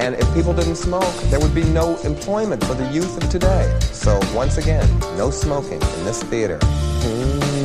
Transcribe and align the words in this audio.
And 0.00 0.14
if 0.14 0.34
people 0.34 0.54
didn't 0.54 0.76
smoke, 0.76 1.14
there 1.24 1.38
would 1.40 1.54
be 1.54 1.64
no 1.64 1.96
employment 1.98 2.64
for 2.64 2.74
the 2.74 2.90
youth 2.92 3.22
of 3.22 3.28
today. 3.30 3.78
So 3.92 4.18
once 4.34 4.56
again, 4.56 4.88
no 5.16 5.30
smoking 5.30 5.80
in 5.80 6.04
this 6.04 6.22
theater. 6.22 6.58
Mm. 6.58 7.60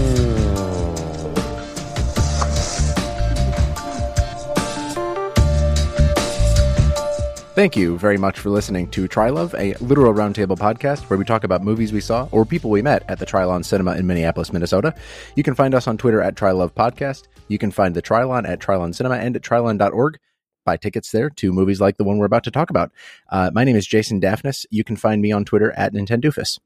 Thank 7.55 7.77
you 7.77 7.97
very 7.97 8.17
much 8.17 8.37
for 8.37 8.49
listening 8.49 8.89
to 8.89 9.07
Trylove, 9.07 9.57
a 9.57 9.81
literal 9.81 10.13
roundtable 10.13 10.57
podcast 10.57 11.03
where 11.03 11.17
we 11.17 11.23
talk 11.23 11.45
about 11.45 11.63
movies 11.63 11.93
we 11.93 12.01
saw 12.01 12.27
or 12.33 12.43
people 12.43 12.69
we 12.69 12.81
met 12.81 13.03
at 13.07 13.17
the 13.17 13.25
Trylon 13.25 13.63
Cinema 13.63 13.95
in 13.95 14.05
Minneapolis, 14.05 14.51
Minnesota. 14.51 14.93
You 15.37 15.43
can 15.43 15.55
find 15.55 15.73
us 15.73 15.87
on 15.87 15.97
Twitter 15.97 16.21
at 16.21 16.35
Trylove 16.35 16.73
Podcast. 16.73 17.29
You 17.47 17.57
can 17.57 17.71
find 17.71 17.95
the 17.95 18.01
Trylon 18.01 18.45
at 18.45 18.59
Trylon 18.59 18.93
Cinema 18.93 19.15
and 19.15 19.37
at 19.37 19.41
trylon.org. 19.41 20.17
Buy 20.65 20.77
tickets 20.77 21.11
there 21.11 21.29
to 21.29 21.53
movies 21.53 21.79
like 21.79 21.97
the 21.97 22.03
one 22.03 22.17
we're 22.17 22.25
about 22.25 22.43
to 22.45 22.51
talk 22.51 22.69
about. 22.69 22.91
Uh, 23.29 23.51
my 23.53 23.63
name 23.63 23.75
is 23.75 23.87
Jason 23.87 24.19
Daphnis. 24.19 24.65
You 24.71 24.83
can 24.83 24.95
find 24.95 25.21
me 25.21 25.31
on 25.31 25.45
Twitter 25.45 25.71
at 25.77 25.93
Nintendoofus. 25.93 26.59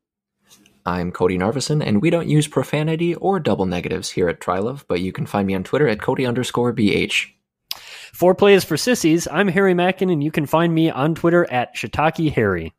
I'm 0.86 1.12
Cody 1.12 1.38
Narvison, 1.38 1.86
and 1.86 2.02
we 2.02 2.10
don't 2.10 2.30
use 2.30 2.48
profanity 2.48 3.14
or 3.16 3.40
double 3.40 3.66
negatives 3.66 4.10
here 4.10 4.30
at 4.30 4.40
Trylove, 4.40 4.86
but 4.88 5.02
you 5.02 5.12
can 5.12 5.26
find 5.26 5.46
me 5.46 5.54
on 5.54 5.64
Twitter 5.64 5.88
at 5.88 6.02
Cody 6.02 6.26
underscore 6.26 6.74
BH. 6.74 7.28
Foreplay 8.14 8.54
is 8.54 8.64
for 8.64 8.78
sissies. 8.78 9.28
I'm 9.30 9.50
Harry 9.50 9.74
Mackin, 9.74 10.10
and 10.10 10.24
you 10.24 10.32
can 10.32 10.46
find 10.46 10.74
me 10.74 10.90
on 10.90 11.14
Twitter 11.14 11.46
at 11.52 11.76
Shiitake 11.76 12.32
Harry. 12.34 12.74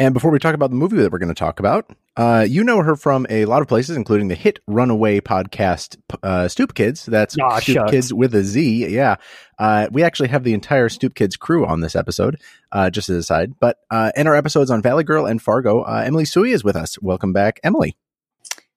And 0.00 0.14
before 0.14 0.30
we 0.30 0.38
talk 0.38 0.54
about 0.54 0.70
the 0.70 0.76
movie 0.76 0.96
that 0.96 1.12
we're 1.12 1.18
going 1.18 1.28
to 1.28 1.34
talk 1.34 1.60
about, 1.60 1.90
uh, 2.16 2.46
you 2.48 2.64
know 2.64 2.82
her 2.82 2.96
from 2.96 3.26
a 3.28 3.44
lot 3.44 3.60
of 3.60 3.68
places, 3.68 3.98
including 3.98 4.28
the 4.28 4.34
hit 4.34 4.58
Runaway 4.66 5.20
podcast, 5.20 5.98
uh, 6.22 6.48
Stoop 6.48 6.72
Kidz. 6.72 7.04
That's 7.04 7.38
Aw, 7.38 7.58
Stoop 7.58 7.74
shucks. 7.74 7.90
Kids 7.90 8.14
with 8.14 8.34
a 8.34 8.42
Z. 8.42 8.86
Yeah. 8.88 9.16
Uh, 9.58 9.88
we 9.92 10.02
actually 10.02 10.30
have 10.30 10.42
the 10.42 10.54
entire 10.54 10.88
Stoop 10.88 11.12
Kidz 11.12 11.38
crew 11.38 11.66
on 11.66 11.82
this 11.82 11.94
episode, 11.94 12.40
uh, 12.72 12.88
just 12.88 13.10
as 13.10 13.16
a 13.18 13.22
side. 13.22 13.52
But 13.60 13.76
uh, 13.90 14.10
in 14.16 14.26
our 14.26 14.34
episodes 14.34 14.70
on 14.70 14.80
Valley 14.80 15.04
Girl 15.04 15.26
and 15.26 15.40
Fargo, 15.40 15.82
uh, 15.82 16.02
Emily 16.06 16.24
Csuy 16.24 16.54
is 16.54 16.64
with 16.64 16.76
us. 16.76 16.98
Welcome 17.02 17.34
back, 17.34 17.60
Emily. 17.62 17.94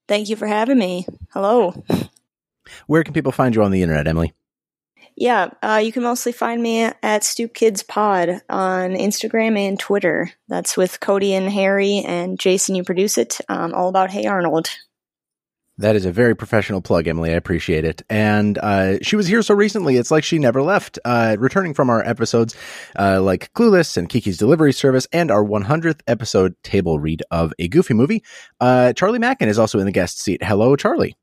Thank 0.09 0.27
you 0.27 0.35
for 0.35 0.47
having 0.47 0.77
me. 0.77 1.07
Hello. 1.31 1.85
Where 2.87 3.05
can 3.05 3.13
people 3.13 3.31
find 3.31 3.55
you 3.55 3.63
on 3.63 3.71
the 3.71 3.81
internet, 3.81 4.07
Emily? 4.07 4.33
Yeah, 5.15 5.51
uh, 5.61 5.81
you 5.83 5.91
can 5.91 6.03
mostly 6.03 6.31
find 6.31 6.61
me 6.61 6.89
at 7.03 7.23
Stoop 7.23 7.53
Kidz 7.53 7.87
Pod 7.87 8.41
on 8.49 8.91
Instagram 8.91 9.57
and 9.57 9.79
Twitter. 9.79 10.31
That's 10.47 10.75
with 10.75 10.99
Cody 10.99 11.33
and 11.33 11.51
Harry 11.51 12.03
and 12.05 12.39
Jason. 12.39 12.75
You 12.75 12.83
produce 12.83 13.17
it. 13.17 13.39
Um, 13.47 13.73
all 13.73 13.89
about 13.89 14.09
Hey 14.09 14.25
Arnold. 14.25 14.69
That 15.79 15.95
is 15.95 16.05
a 16.05 16.11
very 16.11 16.35
professional 16.35 16.81
plug, 16.81 17.07
Emily. 17.07 17.31
I 17.31 17.35
appreciate 17.35 17.83
it. 17.83 18.03
And 18.07 18.59
uh, 18.59 18.99
she 19.01 19.15
was 19.15 19.25
here 19.25 19.41
so 19.41 19.55
recently, 19.55 19.97
it's 19.97 20.11
like 20.11 20.23
she 20.23 20.37
never 20.37 20.61
left. 20.61 20.99
Uh, 21.03 21.35
returning 21.39 21.73
from 21.73 21.89
our 21.89 22.03
episodes 22.07 22.55
uh, 22.97 23.19
like 23.21 23.51
Clueless 23.53 23.97
and 23.97 24.07
Kiki's 24.07 24.37
Delivery 24.37 24.71
Service 24.71 25.07
and 25.11 25.31
our 25.31 25.43
100th 25.43 26.01
episode 26.05 26.55
table 26.61 26.99
read 26.99 27.23
of 27.31 27.53
a 27.57 27.67
Goofy 27.67 27.95
movie, 27.95 28.23
uh, 28.59 28.93
Charlie 28.93 29.17
Mackin 29.17 29.49
is 29.49 29.57
also 29.57 29.79
in 29.79 29.85
the 29.85 29.91
guest 29.91 30.19
seat. 30.19 30.43
Hello, 30.43 30.75
Charlie. 30.75 31.17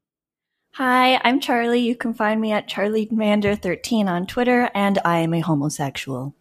Hi, 0.75 1.21
I'm 1.25 1.41
Charlie. 1.41 1.81
You 1.81 1.97
can 1.97 2.15
find 2.15 2.41
me 2.41 2.53
at 2.53 2.69
CharlieMander13 2.69 4.07
on 4.07 4.27
Twitter, 4.27 4.71
and 4.75 4.99
I 5.05 5.19
am 5.19 5.35
a 5.35 5.41
homosexual. 5.41 6.35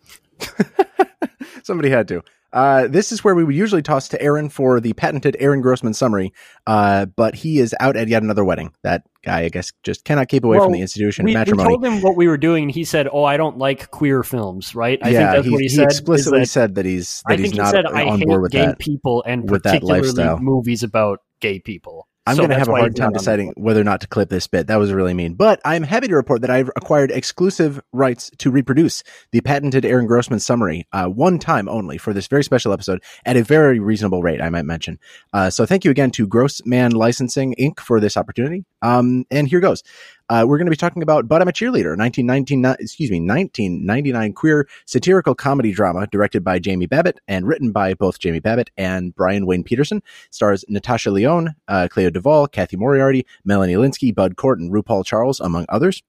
Somebody 1.63 1.89
had 1.89 2.07
to. 2.09 2.23
Uh, 2.51 2.87
this 2.87 3.11
is 3.11 3.23
where 3.23 3.35
we 3.35 3.43
would 3.43 3.53
usually 3.55 3.81
toss 3.83 4.07
to 4.09 4.19
Aaron 4.21 4.49
for 4.49 4.79
the 4.79 4.93
patented 4.93 5.35
Aaron 5.39 5.61
Grossman 5.61 5.93
summary, 5.93 6.33
uh, 6.65 7.05
but 7.05 7.35
he 7.35 7.59
is 7.59 7.75
out 7.79 7.95
at 7.95 8.07
yet 8.07 8.23
another 8.23 8.43
wedding. 8.43 8.71
That 8.81 9.03
guy, 9.23 9.41
I 9.41 9.49
guess, 9.49 9.71
just 9.83 10.03
cannot 10.03 10.29
keep 10.29 10.43
away 10.43 10.57
Well, 10.57 10.65
from 10.65 10.73
the 10.73 10.81
institution 10.81 11.25
We, 11.25 11.31
of 11.31 11.35
we 11.35 11.39
matrimony. 11.39 11.69
told 11.69 11.85
him 11.85 12.01
what 12.01 12.15
we 12.15 12.27
were 12.27 12.37
doing, 12.37 12.63
and 12.63 12.71
he 12.71 12.83
said, 12.85 13.07
"Oh, 13.11 13.23
I 13.23 13.37
don't 13.37 13.59
like 13.59 13.91
queer 13.91 14.23
films." 14.23 14.73
Right? 14.73 14.97
I 15.03 15.09
yeah, 15.09 15.19
think 15.19 15.31
that's 15.31 15.45
he, 15.45 15.51
what 15.51 15.59
he, 15.61 15.65
he 15.65 15.69
said. 15.69 15.85
explicitly 15.85 16.39
that- 16.39 16.45
said 16.47 16.75
that 16.75 16.85
he's 16.85 17.21
that 17.27 17.33
I 17.33 17.37
he's 17.37 17.41
think 17.43 17.53
he 17.53 17.59
not 17.59 17.71
said, 17.71 17.85
"I 17.85 18.05
on 18.05 18.17
hate 18.19 18.27
board 18.27 18.41
with 18.41 18.51
gay 18.51 18.65
that. 18.65 18.79
people 18.79 19.23
and 19.27 19.47
particularly 19.47 20.39
movies 20.41 20.81
about 20.81 21.19
gay 21.41 21.59
people." 21.59 22.07
I'm 22.25 22.35
So 22.35 22.41
going 22.41 22.51
to 22.51 22.59
have 22.59 22.67
a 22.67 22.71
hard 22.71 22.95
time 22.95 23.05
not 23.05 23.07
on 23.07 23.13
the 23.13 23.19
deciding 23.19 23.53
whether 23.57 23.81
or 23.81 23.83
not 23.83 24.01
to 24.01 24.07
clip 24.07 24.29
this 24.29 24.45
bit. 24.45 24.67
That 24.67 24.77
was 24.77 24.93
really 24.93 25.13
mean. 25.13 25.33
But 25.33 25.59
I'm 25.65 25.83
happy 25.83 26.07
to 26.07 26.15
report 26.15 26.41
that 26.41 26.49
I've 26.49 26.69
acquired 26.75 27.11
exclusive 27.11 27.81
rights 27.91 28.29
to 28.39 28.51
reproduce 28.51 29.03
the 29.31 29.41
patented 29.41 29.85
Aaron 29.85 30.05
Grossman 30.05 30.39
summary, 30.39 30.87
uh, 30.91 31.07
one 31.07 31.39
time 31.39 31.67
only 31.67 31.97
for 31.97 32.13
this 32.13 32.27
very 32.27 32.43
special 32.43 32.71
episode 32.71 33.01
at 33.25 33.35
a 33.35 33.43
very 33.43 33.79
reasonable 33.79 34.21
rate, 34.21 34.41
I 34.41 34.49
might 34.49 34.65
mention. 34.65 34.99
Uh, 35.33 35.49
so 35.49 35.65
thank 35.65 35.83
you 35.83 35.91
again 35.91 36.11
to 36.11 36.27
Grossman 36.27 36.91
Licensing 36.91 37.55
Inc. 37.59 37.79
for 37.79 37.99
this 37.99 38.15
opportunity. 38.15 38.65
Um, 38.81 39.25
and 39.31 39.47
here 39.47 39.59
goes. 39.59 39.83
Uh, 40.29 40.45
we're 40.47 40.57
going 40.59 40.67
to 40.67 40.71
be 40.71 40.77
talking 40.77 41.01
about 41.01 41.27
But 41.27 41.41
I'm 41.41 41.47
a 41.47 41.51
Cheerleader, 41.51 41.97
1919, 41.97 42.63
excuse 42.79 43.09
me, 43.09 43.19
1999 43.19 44.33
queer 44.33 44.67
satirical 44.85 45.33
comedy 45.33 45.71
drama 45.71 46.05
directed 46.07 46.43
by 46.43 46.59
Jamie 46.59 46.87
Babbit 46.87 47.17
and 47.27 47.47
written 47.47 47.71
by 47.71 47.95
both 47.95 48.19
Jamie 48.19 48.39
Babbit 48.39 48.69
and 48.77 49.15
Brian 49.15 49.47
Wayne 49.47 49.63
Peterson. 49.63 50.03
Stars 50.29 50.63
Natasha 50.69 51.09
Lyonne, 51.09 51.55
uh, 51.67 51.87
Clea 51.89 52.11
Duvall, 52.11 52.47
Cathy 52.47 52.77
Moriarty, 52.77 53.25
Melanie 53.43 53.73
Lynskey, 53.73 54.13
Bud 54.13 54.37
Cort, 54.37 54.59
and 54.59 54.71
RuPaul 54.71 55.03
Charles, 55.03 55.39
among 55.39 55.65
others. 55.67 56.03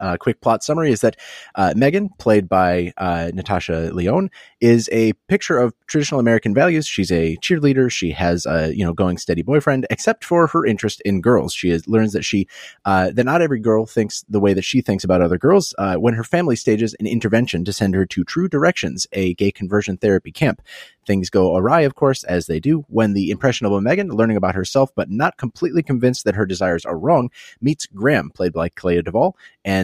Uh, 0.00 0.16
quick 0.16 0.40
plot 0.40 0.62
summary 0.62 0.92
is 0.92 1.00
that 1.00 1.16
uh, 1.54 1.72
Megan, 1.76 2.08
played 2.18 2.48
by 2.48 2.92
uh, 2.96 3.30
Natasha 3.34 3.90
Lyonne, 3.92 4.30
is 4.60 4.88
a 4.92 5.12
picture 5.28 5.58
of 5.58 5.74
traditional 5.86 6.20
American 6.20 6.54
values. 6.54 6.86
She's 6.86 7.10
a 7.10 7.36
cheerleader. 7.38 7.90
She 7.90 8.10
has 8.12 8.46
a 8.46 8.74
you 8.74 8.84
know 8.84 8.92
going 8.92 9.18
steady 9.18 9.42
boyfriend, 9.42 9.86
except 9.90 10.24
for 10.24 10.46
her 10.48 10.64
interest 10.64 11.00
in 11.02 11.20
girls. 11.20 11.52
She 11.52 11.70
is, 11.70 11.88
learns 11.88 12.12
that 12.12 12.24
she 12.24 12.46
uh, 12.84 13.10
that 13.12 13.24
not 13.24 13.42
every 13.42 13.60
girl 13.60 13.86
thinks 13.86 14.24
the 14.28 14.40
way 14.40 14.54
that 14.54 14.64
she 14.64 14.80
thinks 14.80 15.04
about 15.04 15.22
other 15.22 15.38
girls. 15.38 15.74
Uh, 15.78 15.96
when 15.96 16.14
her 16.14 16.24
family 16.24 16.56
stages 16.56 16.94
an 17.00 17.06
intervention 17.06 17.64
to 17.64 17.72
send 17.72 17.94
her 17.94 18.06
to 18.06 18.24
True 18.24 18.48
Directions, 18.48 19.06
a 19.12 19.34
gay 19.34 19.50
conversion 19.50 19.96
therapy 19.96 20.32
camp. 20.32 20.62
Things 21.06 21.30
go 21.30 21.56
awry, 21.56 21.80
of 21.80 21.94
course, 21.94 22.22
as 22.24 22.46
they 22.48 22.60
do, 22.60 22.84
when 22.88 23.14
the 23.14 23.30
impressionable 23.30 23.80
Megan, 23.80 24.10
learning 24.10 24.36
about 24.36 24.54
herself 24.54 24.90
but 24.94 25.10
not 25.10 25.38
completely 25.38 25.82
convinced 25.82 26.24
that 26.24 26.34
her 26.34 26.44
desires 26.44 26.84
are 26.84 26.98
wrong, 26.98 27.30
meets 27.62 27.86
Graham, 27.86 28.28
played 28.28 28.52
by 28.52 28.68
Clea 28.68 29.00
Duvall, 29.00 29.34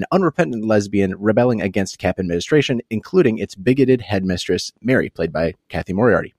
an 0.05 0.17
unrepentant 0.21 0.65
lesbian 0.65 1.15
rebelling 1.19 1.63
against 1.63 1.99
CAP 1.99 2.19
administration, 2.19 2.81
including 2.91 3.39
its 3.39 3.55
bigoted 3.55 4.03
headmistress, 4.03 4.73
Mary, 4.83 5.09
played 5.09 5.33
by 5.33 5.55
Cathy 5.69 5.93
Moriarty. 5.93 6.35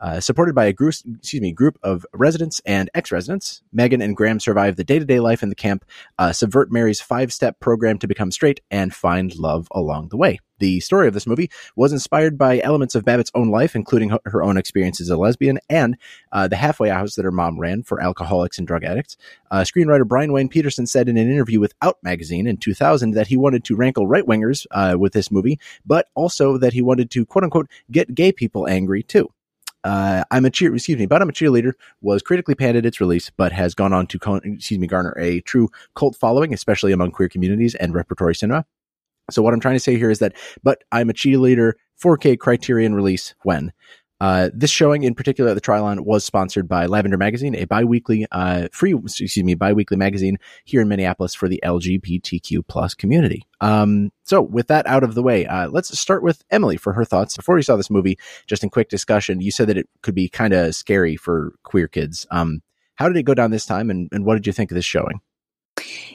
Uh, 0.00 0.20
supported 0.20 0.54
by 0.54 0.66
a 0.66 0.72
group, 0.72 0.94
excuse 1.18 1.42
me, 1.42 1.52
group 1.52 1.78
of 1.82 2.06
residents 2.12 2.60
and 2.64 2.88
ex-residents, 2.94 3.62
Megan 3.72 4.00
and 4.00 4.16
Graham 4.16 4.38
survive 4.38 4.76
the 4.76 4.84
day-to-day 4.84 5.20
life 5.20 5.42
in 5.42 5.48
the 5.48 5.54
camp, 5.54 5.84
uh, 6.18 6.32
subvert 6.32 6.70
Mary's 6.70 7.00
five-step 7.00 7.58
program 7.60 7.98
to 7.98 8.06
become 8.06 8.30
straight, 8.30 8.60
and 8.70 8.94
find 8.94 9.36
love 9.36 9.68
along 9.72 10.08
the 10.08 10.16
way. 10.16 10.38
The 10.58 10.80
story 10.80 11.06
of 11.06 11.14
this 11.14 11.26
movie 11.26 11.50
was 11.76 11.92
inspired 11.92 12.36
by 12.36 12.60
elements 12.60 12.94
of 12.94 13.04
Babbit's 13.04 13.30
own 13.34 13.48
life, 13.48 13.76
including 13.76 14.16
her- 14.24 14.42
own 14.42 14.56
experiences 14.56 15.08
as 15.08 15.14
a 15.14 15.16
lesbian 15.16 15.58
and 15.68 15.96
uh, 16.32 16.48
the 16.48 16.56
halfway 16.56 16.88
house 16.88 17.14
that 17.14 17.24
her 17.24 17.32
mom 17.32 17.58
ran 17.58 17.82
for 17.82 18.00
alcoholics 18.00 18.58
and 18.58 18.66
drug 18.66 18.84
addicts. 18.84 19.16
Uh, 19.50 19.60
screenwriter 19.60 20.06
Brian 20.06 20.32
Wayne 20.32 20.48
Peterson 20.48 20.86
said 20.86 21.08
in 21.08 21.16
an 21.16 21.30
interview 21.30 21.60
with 21.60 21.74
Out 21.82 21.98
magazine 22.02 22.46
in 22.46 22.56
2000 22.56 23.12
that 23.12 23.28
he 23.28 23.36
wanted 23.36 23.64
to 23.64 23.76
rankle 23.76 24.06
right 24.06 24.24
wingers 24.24 24.66
uh, 24.70 24.96
with 24.98 25.12
this 25.12 25.30
movie, 25.30 25.58
but 25.84 26.08
also 26.14 26.58
that 26.58 26.72
he 26.72 26.82
wanted 26.82 27.10
to 27.10 27.26
quote 27.26 27.44
unquote 27.44 27.68
get 27.90 28.14
gay 28.14 28.32
people 28.32 28.68
angry 28.68 29.02
too. 29.02 29.30
Uh, 29.84 30.24
I'm 30.30 30.44
a 30.44 30.50
cheer, 30.50 30.74
excuse 30.74 30.98
me, 30.98 31.06
but 31.06 31.22
I'm 31.22 31.28
a 31.28 31.32
cheerleader 31.32 31.72
was 32.00 32.22
critically 32.22 32.54
panned 32.54 32.76
at 32.76 32.84
its 32.84 33.00
release, 33.00 33.30
but 33.36 33.52
has 33.52 33.74
gone 33.74 33.92
on 33.92 34.06
to, 34.08 34.18
con- 34.18 34.40
excuse 34.44 34.78
me, 34.78 34.86
garner 34.86 35.14
a 35.18 35.40
true 35.42 35.70
cult 35.94 36.16
following, 36.16 36.52
especially 36.52 36.92
among 36.92 37.12
queer 37.12 37.28
communities 37.28 37.74
and 37.76 37.94
repertory 37.94 38.34
cinema. 38.34 38.66
So 39.30 39.42
what 39.42 39.54
I'm 39.54 39.60
trying 39.60 39.76
to 39.76 39.80
say 39.80 39.96
here 39.96 40.10
is 40.10 40.18
that, 40.20 40.34
but 40.62 40.84
I'm 40.90 41.10
a 41.10 41.14
cheerleader 41.14 41.74
4K 42.02 42.38
Criterion 42.38 42.94
release 42.94 43.34
when. 43.42 43.72
Uh, 44.20 44.50
this 44.52 44.70
showing 44.70 45.04
in 45.04 45.14
particular 45.14 45.50
at 45.50 45.54
the 45.54 45.60
Trylon 45.60 46.00
was 46.00 46.24
sponsored 46.24 46.68
by 46.68 46.86
Lavender 46.86 47.16
Magazine, 47.16 47.54
a 47.54 47.64
biweekly, 47.64 48.26
uh, 48.32 48.68
free, 48.72 48.94
excuse 48.94 49.36
me, 49.36 49.54
biweekly 49.54 49.96
magazine 49.96 50.38
here 50.64 50.80
in 50.80 50.88
Minneapolis 50.88 51.34
for 51.34 51.48
the 51.48 51.60
LGBTQ 51.64 52.66
plus 52.66 52.94
community. 52.94 53.46
Um, 53.60 54.10
so 54.24 54.42
with 54.42 54.66
that 54.68 54.86
out 54.86 55.04
of 55.04 55.14
the 55.14 55.22
way, 55.22 55.46
uh, 55.46 55.68
let's 55.68 55.96
start 55.98 56.22
with 56.22 56.44
Emily 56.50 56.76
for 56.76 56.92
her 56.92 57.04
thoughts. 57.04 57.36
Before 57.36 57.56
you 57.56 57.62
saw 57.62 57.76
this 57.76 57.90
movie, 57.90 58.18
just 58.46 58.64
in 58.64 58.70
quick 58.70 58.88
discussion, 58.88 59.40
you 59.40 59.50
said 59.50 59.68
that 59.68 59.78
it 59.78 59.88
could 60.02 60.14
be 60.14 60.28
kind 60.28 60.52
of 60.52 60.74
scary 60.74 61.16
for 61.16 61.54
queer 61.62 61.88
kids. 61.88 62.26
Um, 62.30 62.62
how 62.96 63.06
did 63.06 63.16
it 63.16 63.22
go 63.22 63.34
down 63.34 63.52
this 63.52 63.66
time 63.66 63.90
and, 63.90 64.08
and 64.10 64.24
what 64.24 64.34
did 64.34 64.46
you 64.46 64.52
think 64.52 64.72
of 64.72 64.74
this 64.74 64.84
showing? 64.84 65.20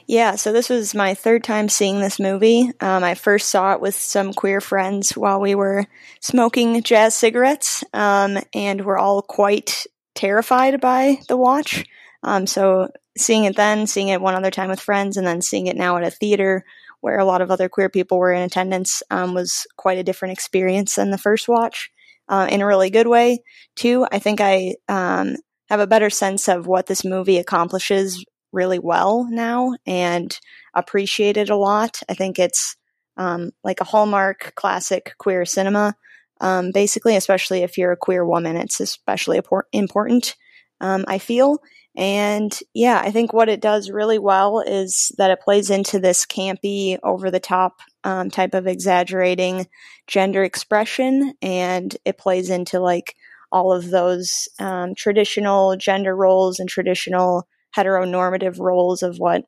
Yeah, 0.08 0.36
so 0.36 0.52
this 0.52 0.70
was 0.70 0.94
my 0.94 1.14
third 1.14 1.44
time 1.44 1.70
seeing 1.70 2.00
this 2.00 2.20
movie. 2.20 2.72
Um, 2.82 3.04
I 3.04 3.16
first 3.16 3.50
saw 3.50 3.74
it 3.74 3.82
with 3.82 3.96
some 3.96 4.34
queer 4.34 4.62
friends 4.62 5.12
while 5.12 5.40
we 5.40 5.56
were 5.56 5.86
smoking 6.20 6.82
jazz 6.84 7.16
cigarettes, 7.16 7.84
um, 7.94 8.38
and 8.54 8.86
we're 8.86 8.98
all 8.98 9.22
quite 9.22 9.86
terrified 10.16 10.82
by 10.82 11.20
the 11.28 11.38
watch. 11.38 11.86
Um, 12.24 12.48
so 12.48 12.90
seeing 13.18 13.46
it 13.46 13.56
then, 13.56 13.88
seeing 13.88 14.10
it 14.10 14.22
one 14.22 14.36
other 14.36 14.52
time 14.52 14.70
with 14.70 14.80
friends, 14.80 15.18
and 15.18 15.26
then 15.26 15.42
seeing 15.42 15.68
it 15.68 15.78
now 15.78 15.98
at 15.98 16.04
a 16.04 16.12
theater 16.12 16.64
where 17.02 17.20
a 17.20 17.26
lot 17.26 17.42
of 17.42 17.52
other 17.52 17.68
queer 17.68 17.90
people 17.90 18.18
were 18.18 18.32
in 18.32 18.42
attendance 18.42 19.04
um, 19.12 19.34
was 19.34 19.68
quite 19.78 19.98
a 19.98 20.04
different 20.04 20.32
experience 20.32 20.96
than 20.96 21.12
the 21.12 21.18
first 21.18 21.50
watch 21.50 21.92
uh, 22.30 22.48
in 22.50 22.62
a 22.62 22.66
really 22.66 22.90
good 22.90 23.08
way. 23.08 23.40
Too, 23.76 24.08
I 24.12 24.20
think 24.20 24.40
I 24.40 24.76
um, 24.88 25.36
have 25.70 25.82
a 25.82 25.88
better 25.88 26.10
sense 26.10 26.48
of 26.48 26.66
what 26.66 26.88
this 26.88 27.04
movie 27.04 27.38
accomplishes 27.38 28.24
really 28.54 28.80
well 28.80 29.28
now 29.30 29.76
and 29.86 30.40
appreciate 30.74 31.38
it 31.38 31.50
a 31.50 31.58
lot. 31.58 32.00
I 32.08 32.14
think 32.14 32.40
it's 32.40 32.78
um, 33.18 33.52
like 33.64 33.82
a 33.82 33.86
hallmark 33.86 34.54
classic 34.56 35.14
queer 35.18 35.46
cinema. 35.46 35.96
Um, 36.42 36.72
basically, 36.72 37.16
especially 37.16 37.64
if 37.64 37.78
you're 37.78 37.92
a 37.92 37.98
queer 37.98 38.26
woman, 38.26 38.58
it's 38.58 38.80
especially 38.80 39.40
important. 39.72 40.36
Um, 40.82 41.06
I 41.08 41.18
feel, 41.18 41.60
and 41.96 42.58
yeah, 42.74 43.02
I 43.04 43.12
think 43.12 43.32
what 43.32 43.50
it 43.50 43.62
does 43.62 43.90
really 43.90 44.20
well 44.20 44.60
is 44.60 45.12
that 45.18 45.32
it 45.32 45.42
plays 45.42 45.70
into 45.70 46.00
this 46.00 46.26
campy, 46.26 46.98
over 47.04 47.32
the 47.32 47.40
top 47.40 47.80
um, 48.04 48.30
type 48.30 48.54
of 48.54 48.68
exaggerating 48.68 49.68
gender 50.08 50.44
expression, 50.44 51.34
and 51.42 51.96
it 52.04 52.18
plays 52.18 52.50
into 52.50 52.80
like 52.80 53.16
all 53.52 53.72
of 53.72 53.92
those 53.92 54.50
um, 54.60 54.96
traditional 54.96 55.78
gender 55.78 56.16
roles 56.16 56.60
and 56.60 56.68
traditional 56.68 57.48
heteronormative 57.76 58.60
roles 58.60 59.04
of 59.04 59.18
what 59.18 59.44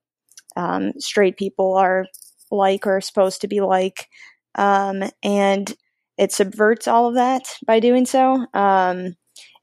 um, 0.55 0.93
straight 0.97 1.37
people 1.37 1.75
are 1.75 2.05
like 2.51 2.87
or 2.87 3.01
supposed 3.01 3.41
to 3.41 3.47
be 3.47 3.61
like. 3.61 4.07
Um, 4.55 5.03
and 5.23 5.73
it 6.17 6.31
subverts 6.31 6.87
all 6.87 7.07
of 7.09 7.15
that 7.15 7.43
by 7.65 7.79
doing 7.79 8.05
so. 8.05 8.45
Um, 8.53 9.15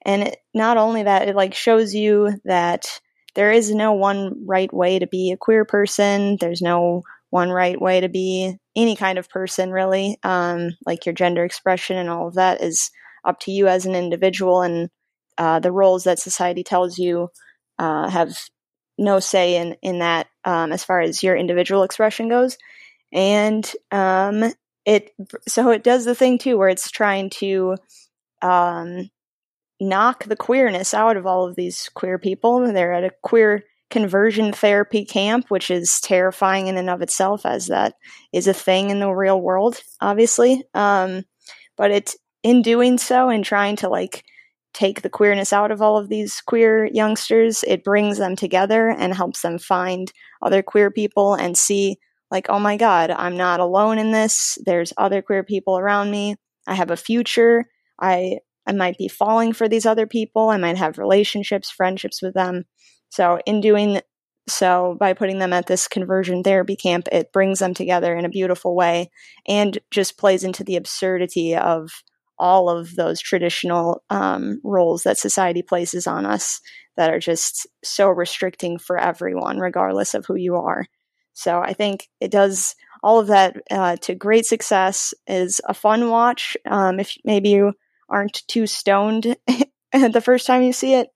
and 0.04 0.22
it, 0.24 0.38
not 0.52 0.76
only 0.76 1.04
that, 1.04 1.28
it 1.28 1.36
like 1.36 1.54
shows 1.54 1.94
you 1.94 2.38
that 2.44 2.86
there 3.34 3.52
is 3.52 3.74
no 3.74 3.92
one 3.92 4.44
right 4.46 4.72
way 4.72 4.98
to 4.98 5.06
be 5.06 5.32
a 5.32 5.38
queer 5.38 5.64
person. 5.64 6.36
There's 6.40 6.60
no 6.60 7.02
one 7.30 7.50
right 7.50 7.80
way 7.80 8.00
to 8.00 8.08
be 8.10 8.58
any 8.76 8.94
kind 8.94 9.18
of 9.18 9.30
person, 9.30 9.70
really. 9.70 10.18
Um, 10.22 10.76
like 10.84 11.06
your 11.06 11.14
gender 11.14 11.44
expression 11.44 11.96
and 11.96 12.10
all 12.10 12.28
of 12.28 12.34
that 12.34 12.62
is 12.62 12.90
up 13.24 13.40
to 13.40 13.50
you 13.50 13.68
as 13.68 13.86
an 13.86 13.94
individual, 13.94 14.60
and 14.62 14.90
uh, 15.38 15.60
the 15.60 15.72
roles 15.72 16.04
that 16.04 16.18
society 16.18 16.62
tells 16.62 16.98
you 16.98 17.28
uh, 17.82 18.08
have 18.08 18.38
no 18.96 19.18
say 19.18 19.56
in 19.56 19.76
in 19.82 19.98
that 19.98 20.28
um, 20.44 20.70
as 20.70 20.84
far 20.84 21.00
as 21.00 21.22
your 21.22 21.36
individual 21.36 21.82
expression 21.82 22.28
goes. 22.28 22.56
And 23.12 23.70
um, 23.90 24.52
it 24.84 25.10
so 25.48 25.70
it 25.70 25.82
does 25.82 26.04
the 26.04 26.14
thing 26.14 26.38
too, 26.38 26.56
where 26.56 26.68
it's 26.68 26.90
trying 26.90 27.30
to 27.30 27.76
um, 28.40 29.10
knock 29.80 30.24
the 30.24 30.36
queerness 30.36 30.94
out 30.94 31.16
of 31.16 31.26
all 31.26 31.46
of 31.46 31.56
these 31.56 31.90
queer 31.94 32.18
people. 32.18 32.72
They're 32.72 32.92
at 32.92 33.04
a 33.04 33.10
queer 33.22 33.64
conversion 33.90 34.52
therapy 34.52 35.04
camp, 35.04 35.46
which 35.48 35.68
is 35.70 36.00
terrifying 36.00 36.68
in 36.68 36.76
and 36.76 36.88
of 36.88 37.02
itself, 37.02 37.44
as 37.44 37.66
that 37.66 37.94
is 38.32 38.46
a 38.46 38.54
thing 38.54 38.90
in 38.90 39.00
the 39.00 39.10
real 39.10 39.40
world, 39.40 39.82
obviously. 40.00 40.62
Um, 40.72 41.24
but 41.76 41.90
it's 41.90 42.16
in 42.44 42.62
doing 42.62 42.96
so 42.96 43.28
and 43.28 43.44
trying 43.44 43.76
to 43.76 43.88
like 43.88 44.24
take 44.74 45.02
the 45.02 45.10
queerness 45.10 45.52
out 45.52 45.70
of 45.70 45.82
all 45.82 45.98
of 45.98 46.08
these 46.08 46.40
queer 46.40 46.86
youngsters, 46.86 47.64
it 47.66 47.84
brings 47.84 48.18
them 48.18 48.36
together 48.36 48.88
and 48.88 49.14
helps 49.14 49.42
them 49.42 49.58
find 49.58 50.12
other 50.40 50.62
queer 50.62 50.90
people 50.90 51.34
and 51.34 51.56
see, 51.56 51.98
like, 52.30 52.48
oh 52.48 52.58
my 52.58 52.76
God, 52.76 53.10
I'm 53.10 53.36
not 53.36 53.60
alone 53.60 53.98
in 53.98 54.12
this. 54.12 54.58
There's 54.64 54.92
other 54.96 55.20
queer 55.22 55.42
people 55.42 55.78
around 55.78 56.10
me. 56.10 56.36
I 56.66 56.74
have 56.74 56.90
a 56.90 56.96
future. 56.96 57.66
I 58.00 58.38
I 58.66 58.72
might 58.72 58.96
be 58.96 59.08
falling 59.08 59.52
for 59.52 59.68
these 59.68 59.86
other 59.86 60.06
people. 60.06 60.50
I 60.50 60.56
might 60.56 60.76
have 60.76 60.98
relationships, 60.98 61.70
friendships 61.70 62.22
with 62.22 62.34
them. 62.34 62.64
So, 63.10 63.40
in 63.44 63.60
doing 63.60 64.00
so, 64.48 64.96
by 64.98 65.12
putting 65.12 65.38
them 65.38 65.52
at 65.52 65.66
this 65.66 65.86
conversion 65.88 66.42
therapy 66.42 66.76
camp, 66.76 67.08
it 67.12 67.32
brings 67.32 67.58
them 67.58 67.74
together 67.74 68.14
in 68.16 68.24
a 68.24 68.30
beautiful 68.30 68.74
way 68.74 69.10
and 69.46 69.78
just 69.90 70.18
plays 70.18 70.44
into 70.44 70.64
the 70.64 70.76
absurdity 70.76 71.54
of 71.54 71.90
all 72.42 72.68
of 72.68 72.96
those 72.96 73.20
traditional 73.20 74.02
um, 74.10 74.60
roles 74.64 75.04
that 75.04 75.16
society 75.16 75.62
places 75.62 76.08
on 76.08 76.26
us 76.26 76.60
that 76.96 77.08
are 77.08 77.20
just 77.20 77.68
so 77.84 78.08
restricting 78.08 78.78
for 78.78 78.98
everyone, 78.98 79.60
regardless 79.60 80.12
of 80.12 80.26
who 80.26 80.34
you 80.34 80.56
are. 80.56 80.84
So 81.34 81.60
I 81.60 81.72
think 81.72 82.08
it 82.20 82.32
does 82.32 82.74
all 83.00 83.20
of 83.20 83.28
that 83.28 83.56
uh, 83.70 83.94
to 84.02 84.16
great 84.16 84.44
success. 84.44 85.14
Is 85.28 85.60
a 85.68 85.72
fun 85.72 86.10
watch 86.10 86.56
um, 86.68 86.98
if 86.98 87.16
maybe 87.24 87.50
you 87.50 87.74
aren't 88.08 88.42
too 88.48 88.66
stoned 88.66 89.36
the 89.92 90.22
first 90.22 90.44
time 90.44 90.62
you 90.62 90.72
see 90.72 90.94
it. 90.94 91.10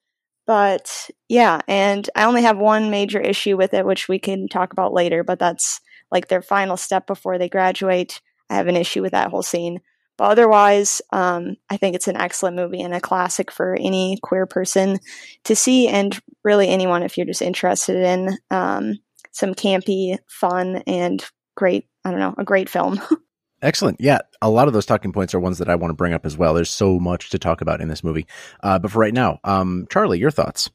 But 0.47 1.11
yeah, 1.29 1.61
and 1.67 2.09
I 2.15 2.25
only 2.25 2.43
have 2.43 2.57
one 2.57 2.89
major 2.89 3.21
issue 3.21 3.57
with 3.57 3.75
it, 3.75 3.85
which 3.85 4.09
we 4.09 4.21
can 4.21 4.47
talk 4.47 4.73
about 4.73 4.93
later. 4.93 5.25
But 5.25 5.41
that's 5.41 5.81
like 6.13 6.29
their 6.29 6.41
final 6.41 6.77
step 6.77 7.09
before 7.09 7.37
they 7.37 7.49
graduate. 7.49 8.21
I 8.49 8.55
have 8.55 8.69
an 8.69 8.77
issue 8.77 9.03
with 9.03 9.11
that 9.11 9.31
whole 9.31 9.43
scene. 9.43 9.81
But 10.17 10.31
otherwise, 10.31 11.03
um, 11.13 11.57
I 11.69 11.77
think 11.77 11.95
it's 11.95 12.09
an 12.09 12.17
excellent 12.17 12.57
movie 12.57 12.81
and 12.81 12.95
a 12.95 13.01
classic 13.01 13.51
for 13.51 13.75
any 13.75 14.19
queer 14.23 14.47
person 14.47 14.99
to 15.45 15.55
see, 15.55 15.89
and 15.89 16.19
really 16.43 16.69
anyone 16.69 17.03
if 17.03 17.17
you're 17.17 17.27
just 17.27 17.43
interested 17.43 17.97
in 17.97 18.39
um, 18.51 18.95
some 19.33 19.55
campy, 19.55 20.19
fun, 20.27 20.83
and 20.87 21.25
great, 21.55 21.87
I 22.05 22.11
don't 22.11 22.21
know, 22.21 22.35
a 22.39 22.45
great 22.45 22.69
film. 22.69 23.01
Excellent. 23.63 24.01
Yeah, 24.01 24.21
a 24.43 24.51
lot 24.51 24.69
of 24.69 24.75
those 24.75 24.87
talking 24.87 25.13
points 25.13 25.35
are 25.35 25.41
ones 25.41 25.59
that 25.59 25.69
I 25.69 25.77
want 25.77 25.91
to 25.91 25.97
bring 25.97 26.13
up 26.13 26.27
as 26.27 26.37
well. 26.37 26.55
There's 26.55 26.71
so 26.71 26.99
much 26.99 27.31
to 27.31 27.39
talk 27.39 27.61
about 27.63 27.81
in 27.81 27.89
this 27.89 28.05
movie. 28.05 28.27
Uh, 28.63 28.79
but 28.79 28.91
for 28.91 28.99
right 28.99 29.15
now, 29.15 29.41
um, 29.45 29.87
Charlie, 29.91 30.19
your 30.19 30.31
thoughts? 30.31 30.71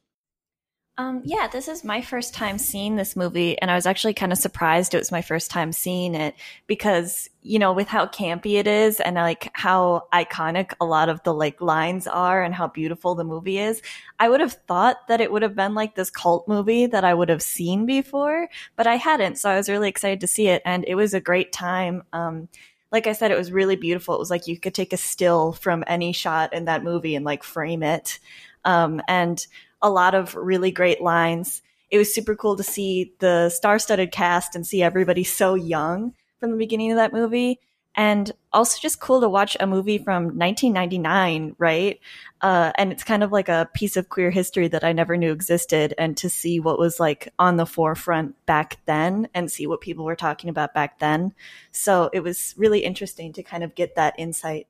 Um, 1.02 1.20
yeah, 1.24 1.48
this 1.48 1.66
is 1.66 1.82
my 1.82 2.00
first 2.00 2.32
time 2.32 2.58
seeing 2.58 2.94
this 2.94 3.16
movie, 3.16 3.58
and 3.60 3.72
I 3.72 3.74
was 3.74 3.86
actually 3.86 4.14
kind 4.14 4.30
of 4.30 4.38
surprised 4.38 4.94
it 4.94 4.98
was 4.98 5.10
my 5.10 5.20
first 5.20 5.50
time 5.50 5.72
seeing 5.72 6.14
it 6.14 6.36
because, 6.68 7.28
you 7.42 7.58
know, 7.58 7.72
with 7.72 7.88
how 7.88 8.06
campy 8.06 8.52
it 8.52 8.68
is 8.68 9.00
and 9.00 9.16
like 9.16 9.50
how 9.52 10.06
iconic 10.12 10.74
a 10.80 10.84
lot 10.84 11.08
of 11.08 11.20
the 11.24 11.34
like 11.34 11.60
lines 11.60 12.06
are 12.06 12.44
and 12.44 12.54
how 12.54 12.68
beautiful 12.68 13.16
the 13.16 13.24
movie 13.24 13.58
is, 13.58 13.82
I 14.20 14.28
would 14.28 14.40
have 14.40 14.52
thought 14.68 15.08
that 15.08 15.20
it 15.20 15.32
would 15.32 15.42
have 15.42 15.56
been 15.56 15.74
like 15.74 15.96
this 15.96 16.08
cult 16.08 16.46
movie 16.46 16.86
that 16.86 17.02
I 17.02 17.14
would 17.14 17.30
have 17.30 17.42
seen 17.42 17.84
before, 17.84 18.48
but 18.76 18.86
I 18.86 18.94
hadn't. 18.94 19.38
So 19.38 19.50
I 19.50 19.56
was 19.56 19.68
really 19.68 19.88
excited 19.88 20.20
to 20.20 20.28
see 20.28 20.46
it, 20.46 20.62
and 20.64 20.84
it 20.86 20.94
was 20.94 21.14
a 21.14 21.20
great 21.20 21.50
time. 21.50 22.04
Um, 22.12 22.48
like 22.92 23.08
I 23.08 23.12
said, 23.12 23.32
it 23.32 23.38
was 23.38 23.50
really 23.50 23.74
beautiful. 23.74 24.14
It 24.14 24.20
was 24.20 24.30
like 24.30 24.46
you 24.46 24.56
could 24.56 24.74
take 24.74 24.92
a 24.92 24.96
still 24.96 25.52
from 25.52 25.82
any 25.88 26.12
shot 26.12 26.52
in 26.52 26.66
that 26.66 26.84
movie 26.84 27.16
and 27.16 27.24
like 27.24 27.42
frame 27.42 27.82
it. 27.82 28.20
Um, 28.64 29.02
and 29.08 29.44
a 29.82 29.90
lot 29.90 30.14
of 30.14 30.34
really 30.34 30.70
great 30.70 31.00
lines. 31.00 31.62
It 31.90 31.98
was 31.98 32.14
super 32.14 32.34
cool 32.34 32.56
to 32.56 32.62
see 32.62 33.14
the 33.18 33.50
star 33.50 33.78
studded 33.78 34.12
cast 34.12 34.56
and 34.56 34.66
see 34.66 34.82
everybody 34.82 35.24
so 35.24 35.54
young 35.54 36.14
from 36.40 36.52
the 36.52 36.56
beginning 36.56 36.90
of 36.92 36.96
that 36.96 37.12
movie. 37.12 37.60
And 37.94 38.32
also 38.54 38.78
just 38.80 39.00
cool 39.00 39.20
to 39.20 39.28
watch 39.28 39.54
a 39.60 39.66
movie 39.66 39.98
from 39.98 40.38
1999, 40.38 41.56
right? 41.58 42.00
Uh, 42.40 42.72
and 42.76 42.90
it's 42.90 43.04
kind 43.04 43.22
of 43.22 43.32
like 43.32 43.50
a 43.50 43.68
piece 43.74 43.98
of 43.98 44.08
queer 44.08 44.30
history 44.30 44.66
that 44.68 44.82
I 44.82 44.94
never 44.94 45.18
knew 45.18 45.30
existed. 45.30 45.92
And 45.98 46.16
to 46.16 46.30
see 46.30 46.58
what 46.58 46.78
was 46.78 46.98
like 46.98 47.28
on 47.38 47.56
the 47.56 47.66
forefront 47.66 48.34
back 48.46 48.78
then 48.86 49.28
and 49.34 49.52
see 49.52 49.66
what 49.66 49.82
people 49.82 50.06
were 50.06 50.16
talking 50.16 50.48
about 50.48 50.72
back 50.72 51.00
then. 51.00 51.34
So 51.70 52.08
it 52.14 52.20
was 52.20 52.54
really 52.56 52.80
interesting 52.80 53.34
to 53.34 53.42
kind 53.42 53.62
of 53.62 53.74
get 53.74 53.96
that 53.96 54.14
insight. 54.16 54.68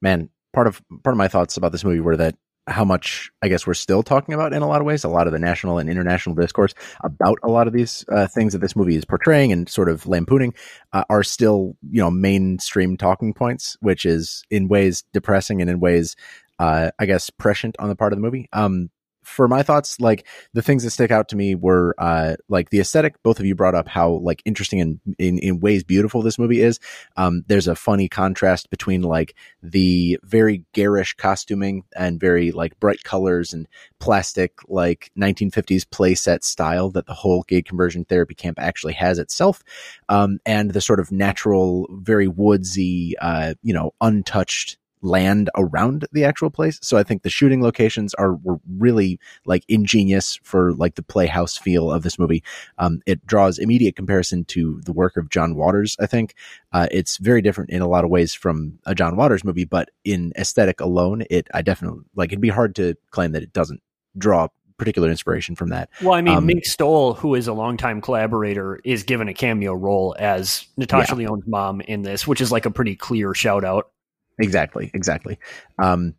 Man, 0.00 0.30
part 0.54 0.66
of 0.66 0.80
part 1.02 1.12
of 1.12 1.18
my 1.18 1.28
thoughts 1.28 1.58
about 1.58 1.72
this 1.72 1.84
movie 1.84 2.00
were 2.00 2.16
that 2.16 2.36
how 2.68 2.84
much 2.84 3.30
I 3.42 3.48
guess 3.48 3.66
we're 3.66 3.74
still 3.74 4.02
talking 4.02 4.34
about 4.34 4.52
in 4.52 4.62
a 4.62 4.68
lot 4.68 4.80
of 4.80 4.86
ways. 4.86 5.04
A 5.04 5.08
lot 5.08 5.26
of 5.26 5.32
the 5.32 5.38
national 5.38 5.78
and 5.78 5.88
international 5.88 6.34
discourse 6.34 6.74
about 7.02 7.38
a 7.42 7.48
lot 7.48 7.66
of 7.66 7.72
these 7.72 8.04
uh, 8.10 8.26
things 8.26 8.52
that 8.52 8.60
this 8.60 8.76
movie 8.76 8.96
is 8.96 9.04
portraying 9.04 9.52
and 9.52 9.68
sort 9.68 9.88
of 9.88 10.06
lampooning 10.06 10.54
uh, 10.92 11.04
are 11.10 11.22
still, 11.22 11.76
you 11.90 12.00
know, 12.00 12.10
mainstream 12.10 12.96
talking 12.96 13.34
points, 13.34 13.76
which 13.80 14.04
is 14.04 14.44
in 14.50 14.68
ways 14.68 15.04
depressing 15.12 15.60
and 15.60 15.70
in 15.70 15.80
ways, 15.80 16.16
uh, 16.58 16.90
I 16.98 17.06
guess, 17.06 17.30
prescient 17.30 17.76
on 17.78 17.88
the 17.88 17.96
part 17.96 18.12
of 18.12 18.18
the 18.18 18.22
movie. 18.22 18.48
Um, 18.52 18.90
for 19.28 19.46
my 19.46 19.62
thoughts, 19.62 20.00
like 20.00 20.26
the 20.54 20.62
things 20.62 20.82
that 20.84 20.90
stick 20.90 21.10
out 21.10 21.28
to 21.28 21.36
me 21.36 21.54
were 21.54 21.94
uh, 21.98 22.36
like 22.48 22.70
the 22.70 22.80
aesthetic. 22.80 23.22
Both 23.22 23.38
of 23.38 23.46
you 23.46 23.54
brought 23.54 23.74
up 23.74 23.86
how 23.86 24.12
like 24.12 24.42
interesting 24.44 24.80
and 24.80 25.00
in, 25.18 25.38
in 25.38 25.60
ways 25.60 25.84
beautiful 25.84 26.22
this 26.22 26.38
movie 26.38 26.60
is. 26.60 26.80
Um, 27.16 27.44
there's 27.46 27.68
a 27.68 27.74
funny 27.74 28.08
contrast 28.08 28.70
between 28.70 29.02
like 29.02 29.34
the 29.62 30.18
very 30.24 30.64
garish 30.72 31.14
costuming 31.14 31.84
and 31.96 32.18
very 32.18 32.50
like 32.50 32.78
bright 32.80 33.04
colors 33.04 33.52
and 33.52 33.68
plastic 34.00 34.52
like 34.68 35.10
1950s 35.18 35.84
playset 35.84 36.42
style 36.42 36.90
that 36.90 37.06
the 37.06 37.14
whole 37.14 37.42
gay 37.46 37.62
conversion 37.62 38.04
therapy 38.04 38.34
camp 38.34 38.58
actually 38.60 38.94
has 38.94 39.18
itself, 39.18 39.62
um, 40.08 40.38
and 40.46 40.72
the 40.72 40.80
sort 40.80 41.00
of 41.00 41.12
natural, 41.12 41.86
very 41.90 42.28
woodsy, 42.28 43.14
uh, 43.20 43.54
you 43.62 43.74
know, 43.74 43.92
untouched 44.00 44.78
land 45.00 45.50
around 45.56 46.06
the 46.12 46.24
actual 46.24 46.50
place. 46.50 46.78
So 46.82 46.96
I 46.96 47.02
think 47.02 47.22
the 47.22 47.30
shooting 47.30 47.62
locations 47.62 48.14
are 48.14 48.34
were 48.34 48.58
really 48.78 49.18
like 49.44 49.64
ingenious 49.68 50.38
for 50.42 50.72
like 50.74 50.94
the 50.94 51.02
playhouse 51.02 51.56
feel 51.56 51.90
of 51.92 52.02
this 52.02 52.18
movie. 52.18 52.42
Um, 52.78 53.00
it 53.06 53.24
draws 53.26 53.58
immediate 53.58 53.96
comparison 53.96 54.44
to 54.46 54.80
the 54.84 54.92
work 54.92 55.16
of 55.16 55.30
John 55.30 55.54
Waters. 55.54 55.96
I 56.00 56.06
think 56.06 56.34
uh, 56.72 56.88
it's 56.90 57.16
very 57.18 57.42
different 57.42 57.70
in 57.70 57.82
a 57.82 57.88
lot 57.88 58.04
of 58.04 58.10
ways 58.10 58.34
from 58.34 58.78
a 58.86 58.94
John 58.94 59.16
Waters 59.16 59.44
movie, 59.44 59.64
but 59.64 59.90
in 60.04 60.32
aesthetic 60.36 60.80
alone, 60.80 61.24
it 61.30 61.48
I 61.54 61.62
definitely 61.62 62.04
like. 62.14 62.30
It'd 62.30 62.40
be 62.40 62.48
hard 62.48 62.74
to 62.76 62.94
claim 63.10 63.32
that 63.32 63.42
it 63.42 63.52
doesn't 63.52 63.82
draw 64.16 64.48
particular 64.78 65.10
inspiration 65.10 65.56
from 65.56 65.70
that. 65.70 65.90
Well, 66.02 66.14
I 66.14 66.20
mean, 66.20 66.36
Um, 66.36 66.46
Mink 66.46 66.64
Stole, 66.64 67.14
who 67.14 67.34
is 67.34 67.48
a 67.48 67.52
longtime 67.52 68.00
collaborator, 68.00 68.78
is 68.84 69.02
given 69.02 69.26
a 69.26 69.34
cameo 69.34 69.72
role 69.74 70.14
as 70.20 70.66
Natasha 70.76 71.16
Yeah. 71.16 71.26
Lyonne's 71.28 71.48
mom 71.48 71.80
in 71.80 72.02
this, 72.02 72.28
which 72.28 72.40
is 72.40 72.52
like 72.52 72.64
a 72.64 72.70
pretty 72.70 72.94
clear 72.94 73.34
shout 73.34 73.64
out. 73.64 73.90
Exactly, 74.38 74.90
exactly. 74.94 75.38
Um, 75.78 76.14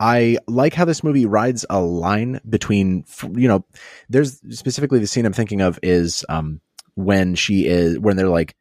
I 0.00 0.38
like 0.48 0.74
how 0.74 0.84
this 0.84 1.04
movie 1.04 1.26
rides 1.26 1.64
a 1.70 1.80
line 1.80 2.40
between, 2.48 3.04
you 3.34 3.46
know, 3.46 3.64
there's 4.08 4.40
specifically 4.50 4.98
the 4.98 5.06
scene 5.06 5.24
I'm 5.24 5.32
thinking 5.32 5.60
of 5.60 5.78
is 5.82 6.24
um, 6.28 6.60
when 6.94 7.36
she 7.36 7.66
is, 7.66 7.98
when 8.00 8.16
they're 8.16 8.28
like 8.28 8.56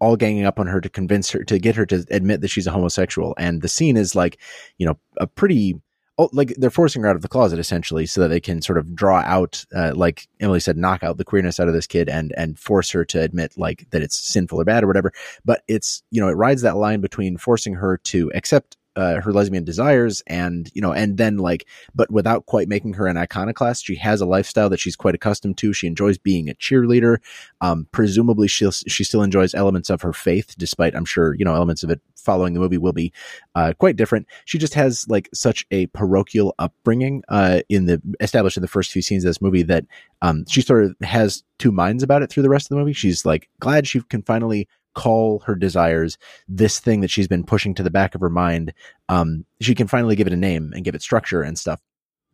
all 0.00 0.16
ganging 0.16 0.44
up 0.44 0.58
on 0.58 0.66
her 0.66 0.80
to 0.80 0.88
convince 0.88 1.30
her, 1.30 1.44
to 1.44 1.60
get 1.60 1.76
her 1.76 1.86
to 1.86 2.04
admit 2.10 2.40
that 2.40 2.48
she's 2.48 2.66
a 2.66 2.72
homosexual. 2.72 3.34
And 3.38 3.62
the 3.62 3.68
scene 3.68 3.96
is 3.96 4.16
like, 4.16 4.40
you 4.76 4.86
know, 4.86 4.98
a 5.18 5.28
pretty, 5.28 5.80
oh, 6.18 6.28
like 6.32 6.54
they're 6.56 6.70
forcing 6.70 7.02
her 7.02 7.08
out 7.08 7.16
of 7.16 7.22
the 7.22 7.28
closet 7.28 7.58
essentially 7.58 8.06
so 8.06 8.20
that 8.20 8.28
they 8.28 8.40
can 8.40 8.62
sort 8.62 8.78
of 8.78 8.94
draw 8.94 9.20
out, 9.20 9.64
uh, 9.74 9.92
like 9.94 10.28
Emily 10.40 10.60
said, 10.60 10.76
knock 10.76 11.02
out 11.02 11.16
the 11.16 11.24
queerness 11.24 11.58
out 11.58 11.68
of 11.68 11.74
this 11.74 11.86
kid 11.86 12.08
and, 12.08 12.32
and 12.36 12.58
force 12.58 12.90
her 12.90 13.04
to 13.06 13.20
admit 13.20 13.52
like 13.56 13.88
that 13.90 14.02
it's 14.02 14.16
sinful 14.16 14.60
or 14.60 14.64
bad 14.64 14.84
or 14.84 14.86
whatever. 14.86 15.12
But 15.44 15.62
it's 15.68 16.02
you 16.10 16.20
know 16.20 16.28
it 16.28 16.34
rides 16.34 16.62
that 16.62 16.76
line 16.76 17.00
between 17.00 17.36
forcing 17.36 17.74
her 17.74 17.98
to 17.98 18.30
accept 18.34 18.76
uh, 18.96 19.20
her 19.20 19.32
lesbian 19.32 19.64
desires 19.64 20.22
and 20.26 20.70
you 20.74 20.82
know 20.82 20.92
and 20.92 21.16
then 21.16 21.38
like 21.38 21.66
but 21.94 22.10
without 22.10 22.46
quite 22.46 22.68
making 22.68 22.94
her 22.94 23.06
an 23.06 23.16
iconoclast 23.16 23.84
she 23.86 23.94
has 23.96 24.20
a 24.20 24.26
lifestyle 24.26 24.68
that 24.68 24.80
she's 24.80 24.96
quite 24.96 25.14
accustomed 25.14 25.56
to. 25.58 25.72
She 25.72 25.86
enjoys 25.86 26.18
being 26.18 26.48
a 26.48 26.54
cheerleader. 26.54 27.18
Um 27.60 27.86
presumably 27.92 28.48
she 28.48 28.70
she 28.70 29.04
still 29.04 29.22
enjoys 29.22 29.54
elements 29.54 29.90
of 29.90 30.02
her 30.02 30.12
faith 30.12 30.54
despite 30.58 30.94
i'm 30.94 31.04
sure 31.04 31.34
you 31.34 31.44
know 31.44 31.54
elements 31.54 31.82
of 31.82 31.90
it 31.90 32.00
following 32.22 32.54
the 32.54 32.60
movie 32.60 32.78
will 32.78 32.92
be 32.92 33.12
uh, 33.54 33.72
quite 33.78 33.96
different. 33.96 34.26
She 34.44 34.58
just 34.58 34.74
has 34.74 35.06
like 35.08 35.28
such 35.34 35.66
a 35.70 35.86
parochial 35.88 36.54
upbringing 36.58 37.22
uh 37.28 37.60
in 37.68 37.86
the 37.86 38.00
established 38.20 38.56
in 38.56 38.62
the 38.62 38.68
first 38.68 38.92
few 38.92 39.02
scenes 39.02 39.24
of 39.24 39.28
this 39.28 39.42
movie 39.42 39.62
that 39.62 39.84
um 40.22 40.44
she 40.48 40.62
sort 40.62 40.84
of 40.84 40.96
has 41.02 41.42
two 41.58 41.72
minds 41.72 42.02
about 42.02 42.22
it 42.22 42.30
through 42.30 42.42
the 42.42 42.48
rest 42.48 42.66
of 42.66 42.70
the 42.70 42.76
movie. 42.76 42.92
She's 42.92 43.24
like 43.24 43.48
glad 43.60 43.86
she 43.86 44.00
can 44.02 44.22
finally 44.22 44.68
call 44.94 45.40
her 45.40 45.54
desires 45.54 46.18
this 46.48 46.78
thing 46.80 47.00
that 47.00 47.10
she's 47.10 47.28
been 47.28 47.44
pushing 47.44 47.74
to 47.74 47.82
the 47.82 47.90
back 47.90 48.14
of 48.14 48.20
her 48.20 48.30
mind 48.30 48.72
um 49.08 49.44
she 49.60 49.74
can 49.74 49.86
finally 49.86 50.16
give 50.16 50.26
it 50.26 50.32
a 50.32 50.36
name 50.36 50.72
and 50.74 50.84
give 50.84 50.94
it 50.94 51.02
structure 51.02 51.42
and 51.42 51.58
stuff. 51.58 51.80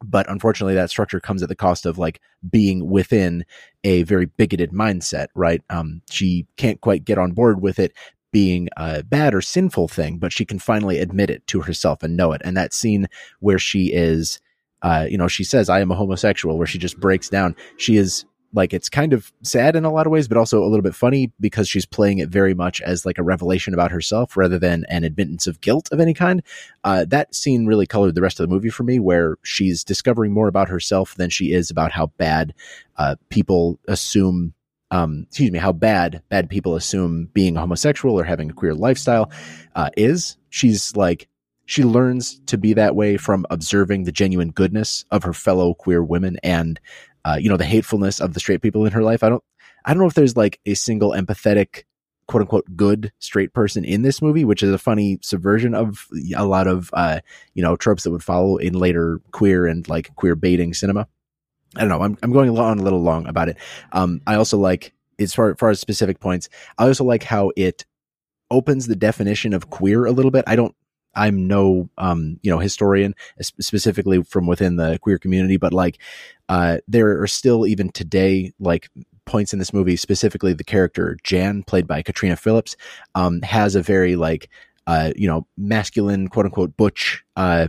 But 0.04 0.30
unfortunately 0.30 0.74
that 0.74 0.90
structure 0.90 1.20
comes 1.20 1.42
at 1.42 1.48
the 1.48 1.56
cost 1.56 1.86
of 1.86 1.98
like 1.98 2.20
being 2.48 2.88
within 2.88 3.44
a 3.84 4.02
very 4.04 4.26
bigoted 4.26 4.72
mindset 4.72 5.28
right? 5.34 5.62
Um 5.70 6.02
she 6.10 6.46
can't 6.56 6.80
quite 6.80 7.04
get 7.04 7.18
on 7.18 7.32
board 7.32 7.62
with 7.62 7.78
it 7.78 7.92
being 8.30 8.68
a 8.76 9.02
bad 9.02 9.34
or 9.34 9.40
sinful 9.40 9.88
thing 9.88 10.18
but 10.18 10.32
she 10.32 10.44
can 10.44 10.58
finally 10.58 10.98
admit 10.98 11.30
it 11.30 11.46
to 11.48 11.62
herself 11.62 12.02
and 12.02 12.16
know 12.16 12.32
it. 12.32 12.42
And 12.44 12.56
that 12.56 12.74
scene 12.74 13.06
where 13.40 13.58
she 13.58 13.92
is 13.92 14.40
uh 14.82 15.06
you 15.08 15.18
know 15.18 15.28
she 15.28 15.44
says 15.44 15.68
i 15.68 15.80
am 15.80 15.90
a 15.90 15.96
homosexual 15.96 16.56
where 16.56 16.66
she 16.66 16.78
just 16.78 17.00
breaks 17.00 17.28
down 17.28 17.56
she 17.78 17.96
is 17.96 18.24
like 18.52 18.72
it's 18.72 18.88
kind 18.88 19.12
of 19.12 19.32
sad 19.42 19.76
in 19.76 19.84
a 19.84 19.92
lot 19.92 20.06
of 20.06 20.12
ways, 20.12 20.28
but 20.28 20.38
also 20.38 20.62
a 20.62 20.66
little 20.66 20.82
bit 20.82 20.94
funny 20.94 21.32
because 21.38 21.68
she's 21.68 21.84
playing 21.84 22.18
it 22.18 22.28
very 22.28 22.54
much 22.54 22.80
as 22.80 23.04
like 23.04 23.18
a 23.18 23.22
revelation 23.22 23.74
about 23.74 23.90
herself 23.90 24.36
rather 24.36 24.58
than 24.58 24.84
an 24.88 25.04
admittance 25.04 25.46
of 25.46 25.60
guilt 25.60 25.88
of 25.92 26.00
any 26.00 26.14
kind. 26.14 26.42
Uh, 26.84 27.04
that 27.06 27.34
scene 27.34 27.66
really 27.66 27.86
colored 27.86 28.14
the 28.14 28.22
rest 28.22 28.40
of 28.40 28.48
the 28.48 28.54
movie 28.54 28.70
for 28.70 28.84
me, 28.84 28.98
where 28.98 29.36
she's 29.42 29.84
discovering 29.84 30.32
more 30.32 30.48
about 30.48 30.68
herself 30.68 31.14
than 31.16 31.30
she 31.30 31.52
is 31.52 31.70
about 31.70 31.92
how 31.92 32.06
bad 32.18 32.54
uh, 32.96 33.16
people 33.28 33.78
assume. 33.88 34.54
Um, 34.90 35.26
excuse 35.28 35.50
me, 35.50 35.58
how 35.58 35.72
bad 35.72 36.22
bad 36.30 36.48
people 36.48 36.74
assume 36.74 37.28
being 37.34 37.56
homosexual 37.56 38.18
or 38.18 38.24
having 38.24 38.48
a 38.48 38.54
queer 38.54 38.74
lifestyle 38.74 39.30
uh, 39.76 39.90
is. 39.98 40.38
She's 40.48 40.96
like 40.96 41.28
she 41.68 41.84
learns 41.84 42.40
to 42.46 42.56
be 42.56 42.72
that 42.72 42.96
way 42.96 43.18
from 43.18 43.44
observing 43.50 44.04
the 44.04 44.12
genuine 44.12 44.50
goodness 44.50 45.04
of 45.10 45.24
her 45.24 45.34
fellow 45.34 45.74
queer 45.74 46.02
women 46.02 46.38
and 46.42 46.80
uh, 47.28 47.36
you 47.36 47.48
know 47.48 47.56
the 47.56 47.64
hatefulness 47.64 48.20
of 48.20 48.34
the 48.34 48.40
straight 48.40 48.62
people 48.62 48.86
in 48.86 48.92
her 48.92 49.02
life. 49.02 49.22
I 49.22 49.28
don't 49.28 49.44
I 49.84 49.92
don't 49.92 50.00
know 50.00 50.08
if 50.08 50.14
there's 50.14 50.36
like 50.36 50.60
a 50.66 50.74
single 50.74 51.10
empathetic 51.12 51.84
quote 52.26 52.42
unquote 52.42 52.76
good 52.76 53.12
straight 53.18 53.52
person 53.52 53.84
in 53.84 54.02
this 54.02 54.22
movie, 54.22 54.44
which 54.44 54.62
is 54.62 54.72
a 54.72 54.78
funny 54.78 55.18
subversion 55.22 55.74
of 55.74 56.06
a 56.36 56.44
lot 56.44 56.66
of 56.66 56.90
uh, 56.92 57.20
you 57.54 57.62
know 57.62 57.76
tropes 57.76 58.04
that 58.04 58.10
would 58.10 58.24
follow 58.24 58.56
in 58.56 58.74
later 58.74 59.20
queer 59.32 59.66
and 59.66 59.88
like 59.88 60.14
queer 60.16 60.34
baiting 60.34 60.72
cinema. 60.72 61.06
I 61.76 61.80
don't 61.80 61.90
know. 61.90 62.02
I'm 62.02 62.16
I'm 62.22 62.32
going 62.32 62.56
on 62.56 62.78
a 62.78 62.82
little 62.82 63.02
long 63.02 63.26
about 63.26 63.48
it. 63.48 63.58
Um, 63.92 64.20
I 64.26 64.36
also 64.36 64.56
like 64.56 64.94
as 65.18 65.34
far, 65.34 65.54
far 65.56 65.70
as 65.70 65.80
specific 65.80 66.20
points. 66.20 66.48
I 66.78 66.86
also 66.86 67.04
like 67.04 67.24
how 67.24 67.50
it 67.56 67.84
opens 68.50 68.86
the 68.86 68.96
definition 68.96 69.52
of 69.52 69.68
queer 69.68 70.06
a 70.06 70.12
little 70.12 70.30
bit. 70.30 70.44
I 70.46 70.56
don't 70.56 70.74
I'm 71.18 71.46
no 71.46 71.90
um 71.98 72.38
you 72.42 72.50
know 72.50 72.58
historian 72.58 73.14
specifically 73.40 74.22
from 74.22 74.46
within 74.46 74.76
the 74.76 74.98
queer 75.00 75.18
community, 75.18 75.56
but 75.56 75.72
like 75.72 75.98
uh 76.48 76.78
there 76.88 77.20
are 77.20 77.26
still 77.26 77.66
even 77.66 77.90
today 77.90 78.52
like 78.58 78.88
points 79.26 79.52
in 79.52 79.58
this 79.58 79.74
movie, 79.74 79.96
specifically 79.96 80.54
the 80.54 80.64
character 80.64 81.18
Jan, 81.22 81.62
played 81.62 81.86
by 81.86 82.02
Katrina 82.02 82.36
Phillips, 82.36 82.76
um 83.14 83.42
has 83.42 83.74
a 83.74 83.82
very 83.82 84.16
like 84.16 84.48
uh 84.86 85.12
you 85.16 85.28
know 85.28 85.46
masculine 85.56 86.28
quote 86.28 86.46
unquote 86.46 86.76
butch 86.76 87.24
uh 87.36 87.68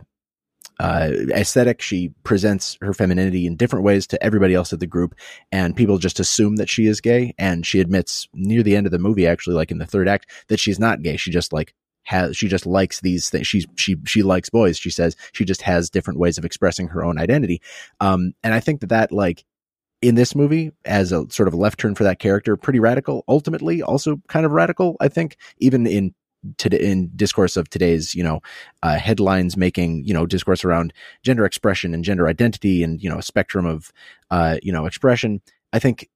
uh, 0.79 1.11
aesthetic. 1.31 1.81
She 1.81 2.13
presents 2.23 2.77
her 2.81 2.93
femininity 2.93 3.45
in 3.45 3.57
different 3.57 3.83
ways 3.83 4.07
to 4.07 4.23
everybody 4.23 4.53
else 4.53 4.71
at 4.71 4.79
the 4.79 4.87
group, 4.87 5.13
and 5.51 5.75
people 5.75 5.97
just 5.97 6.19
assume 6.19 6.55
that 6.55 6.69
she 6.69 6.85
is 6.85 7.01
gay. 7.01 7.33
And 7.37 7.65
she 7.65 7.79
admits 7.81 8.27
near 8.33 8.63
the 8.63 8.75
end 8.75 8.85
of 8.85 8.91
the 8.91 8.99
movie, 8.99 9.27
actually, 9.27 9.55
like 9.55 9.71
in 9.71 9.77
the 9.77 9.85
third 9.85 10.07
act, 10.07 10.29
that 10.47 10.59
she's 10.59 10.79
not 10.79 11.01
gay. 11.01 11.17
She 11.17 11.31
just 11.31 11.51
like 11.51 11.73
has 12.09 12.35
she 12.35 12.47
just 12.47 12.65
likes 12.65 13.01
these 13.01 13.29
things. 13.29 13.45
She 13.45 13.65
she 13.75 13.95
she 14.05 14.23
likes 14.23 14.49
boys. 14.49 14.79
She 14.79 14.89
says 14.89 15.15
she 15.31 15.45
just 15.45 15.61
has 15.61 15.91
different 15.91 16.19
ways 16.19 16.39
of 16.39 16.45
expressing 16.45 16.87
her 16.87 17.03
own 17.03 17.19
identity. 17.19 17.61
Um, 17.99 18.33
and 18.43 18.51
I 18.51 18.59
think 18.59 18.81
that 18.81 18.89
that 18.89 19.11
like 19.11 19.45
in 20.01 20.15
this 20.15 20.33
movie 20.33 20.71
as 20.85 21.11
a 21.11 21.29
sort 21.29 21.47
of 21.47 21.53
left 21.53 21.79
turn 21.79 21.93
for 21.93 22.03
that 22.05 22.17
character, 22.17 22.57
pretty 22.57 22.79
radical. 22.79 23.23
Ultimately, 23.27 23.83
also 23.83 24.19
kind 24.27 24.43
of 24.43 24.53
radical. 24.53 24.97
I 24.99 25.07
think 25.07 25.37
even 25.59 25.85
in 25.85 26.15
today 26.57 26.79
in 26.79 27.11
discourse 27.15 27.57
of 27.57 27.69
today's 27.69 28.15
you 28.15 28.23
know 28.23 28.39
uh, 28.81 28.97
headlines 28.97 29.55
making 29.55 30.03
you 30.03 30.13
know 30.13 30.25
discourse 30.25 30.65
around 30.65 30.93
gender 31.21 31.45
expression 31.45 31.93
and 31.93 32.03
gender 32.03 32.27
identity 32.27 32.81
and 32.81 33.03
you 33.03 33.09
know 33.09 33.19
a 33.19 33.23
spectrum 33.23 33.67
of 33.67 33.91
uh, 34.31 34.57
you 34.63 34.71
know 34.71 34.87
expression. 34.87 35.41
I 35.73 35.77
think 35.77 36.09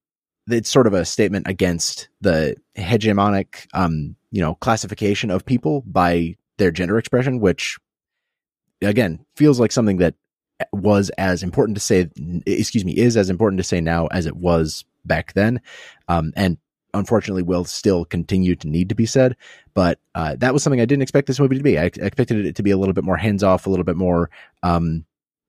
it's 0.47 0.71
sort 0.71 0.87
of 0.87 0.93
a 0.93 1.05
statement 1.05 1.47
against 1.47 2.09
the 2.19 2.55
hegemonic 2.75 3.67
um, 3.75 4.15
you 4.33 4.41
know 4.41 4.55
classification 4.55 5.29
of 5.29 5.45
people 5.45 5.81
by 5.85 6.35
their 6.57 6.71
gender 6.71 6.97
expression, 6.97 7.39
which 7.39 7.77
again 8.81 9.23
feels 9.37 9.59
like 9.59 9.71
something 9.71 9.97
that 9.97 10.15
was 10.73 11.09
as 11.17 11.43
important 11.43 11.77
to 11.77 11.81
say 11.81 12.09
excuse 12.45 12.83
me 12.83 12.93
is 12.97 13.15
as 13.15 13.29
important 13.29 13.59
to 13.59 13.63
say 13.63 13.79
now 13.79 14.07
as 14.07 14.25
it 14.25 14.35
was 14.35 14.83
back 15.05 15.33
then. 15.33 15.61
Um, 16.09 16.33
and 16.35 16.57
unfortunately 16.95 17.43
will 17.43 17.65
still 17.65 18.05
continue 18.05 18.55
to 18.55 18.67
need 18.67 18.89
to 18.89 18.93
be 18.93 19.05
said 19.05 19.35
but 19.73 19.99
uh, 20.13 20.35
that 20.37 20.53
was 20.53 20.61
something 20.61 20.79
i 20.79 20.85
didn't 20.85 21.01
expect 21.01 21.25
this 21.25 21.39
movie 21.39 21.57
to 21.57 21.63
be. 21.63 21.77
I 21.77 21.85
expected 21.85 22.45
it 22.45 22.55
to 22.55 22.63
be 22.63 22.69
a 22.69 22.77
little 22.77 22.93
bit 22.93 23.03
more 23.03 23.17
hands 23.17 23.43
off 23.43 23.65
a 23.65 23.69
little 23.69 23.83
bit 23.83 23.95
more 23.95 24.29
um, 24.61 25.05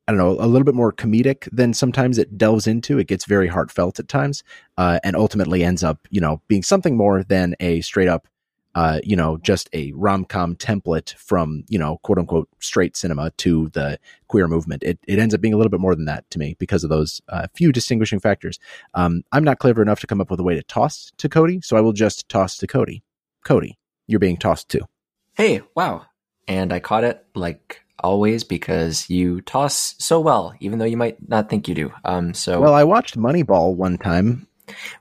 i 0.08 0.12
don't 0.12 0.18
know 0.18 0.42
a 0.42 0.48
little 0.48 0.64
bit 0.64 0.74
more 0.74 0.92
comedic 0.92 1.48
than 1.52 1.74
sometimes 1.74 2.16
it 2.16 2.38
delves 2.38 2.66
into. 2.66 2.98
It 2.98 3.08
gets 3.08 3.26
very 3.26 3.48
heartfelt 3.48 3.98
at 3.98 4.08
times 4.08 4.42
uh, 4.78 5.00
and 5.04 5.16
ultimately 5.16 5.62
ends 5.62 5.84
up 5.84 6.06
you 6.10 6.20
know 6.20 6.40
being 6.48 6.62
something 6.62 6.96
more 6.96 7.22
than 7.22 7.54
a 7.60 7.82
straight 7.82 8.08
up 8.08 8.26
uh, 8.74 9.00
you 9.04 9.16
know, 9.16 9.36
just 9.38 9.68
a 9.72 9.92
rom 9.92 10.24
com 10.24 10.56
template 10.56 11.14
from, 11.14 11.64
you 11.68 11.78
know, 11.78 11.98
quote 12.02 12.18
unquote 12.18 12.48
straight 12.60 12.96
cinema 12.96 13.30
to 13.38 13.68
the 13.70 13.98
queer 14.28 14.48
movement. 14.48 14.82
It, 14.82 14.98
it 15.06 15.18
ends 15.18 15.34
up 15.34 15.40
being 15.40 15.54
a 15.54 15.56
little 15.56 15.70
bit 15.70 15.80
more 15.80 15.94
than 15.94 16.06
that 16.06 16.28
to 16.30 16.38
me 16.38 16.56
because 16.58 16.84
of 16.84 16.90
those 16.90 17.20
uh, 17.28 17.46
few 17.54 17.72
distinguishing 17.72 18.20
factors. 18.20 18.58
Um, 18.94 19.22
I'm 19.32 19.44
not 19.44 19.58
clever 19.58 19.82
enough 19.82 20.00
to 20.00 20.06
come 20.06 20.20
up 20.20 20.30
with 20.30 20.40
a 20.40 20.44
way 20.44 20.54
to 20.54 20.62
toss 20.62 21.12
to 21.18 21.28
Cody, 21.28 21.60
so 21.62 21.76
I 21.76 21.80
will 21.80 21.92
just 21.92 22.28
toss 22.28 22.56
to 22.58 22.66
Cody. 22.66 23.02
Cody, 23.44 23.78
you're 24.06 24.20
being 24.20 24.36
tossed 24.36 24.68
to. 24.70 24.86
Hey, 25.34 25.62
wow. 25.74 26.06
And 26.46 26.72
I 26.72 26.80
caught 26.80 27.04
it 27.04 27.24
like 27.34 27.80
always 28.00 28.44
because 28.44 29.08
you 29.08 29.40
toss 29.40 29.94
so 29.98 30.20
well, 30.20 30.54
even 30.60 30.78
though 30.78 30.84
you 30.84 30.96
might 30.96 31.28
not 31.28 31.48
think 31.48 31.68
you 31.68 31.74
do. 31.74 31.92
Um, 32.04 32.34
so 32.34 32.60
Well, 32.60 32.74
I 32.74 32.84
watched 32.84 33.16
Moneyball 33.16 33.74
one 33.74 33.98
time. 33.98 34.46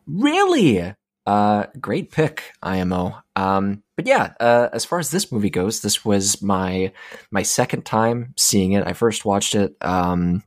Really? 0.08 0.94
Uh, 1.26 1.66
great 1.80 2.12
pick, 2.12 2.54
IMO. 2.62 3.23
Um, 3.36 3.84
but 3.96 4.08
yeah, 4.08 4.34
uh, 4.40 4.70
as 4.74 4.86
far 4.86 5.00
as 5.00 5.12
this 5.12 5.32
movie 5.32 5.50
goes, 5.50 5.82
this 5.82 6.06
was 6.06 6.42
my 6.42 6.92
my 7.32 7.44
second 7.44 7.86
time 7.86 8.34
seeing 8.38 8.74
it. 8.74 8.86
I 8.86 8.94
first 8.94 9.26
watched 9.26 9.56
it, 9.56 9.76
um, 9.82 10.44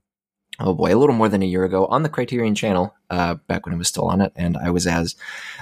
oh 0.61 0.75
boy, 0.75 0.95
a 0.95 0.99
little 0.99 1.15
more 1.15 1.29
than 1.29 1.43
a 1.43 1.47
year 1.47 1.65
ago 1.65 1.87
on 1.87 2.03
the 2.03 2.09
Criterion 2.09 2.55
Channel, 2.55 2.95
uh, 3.11 3.35
back 3.35 3.67
when 3.67 3.75
it 3.75 3.79
was 3.79 3.89
still 3.89 4.07
on 4.07 4.21
it, 4.21 4.33
and 4.37 4.57
I 4.57 4.71
was 4.71 4.87
as 4.87 5.17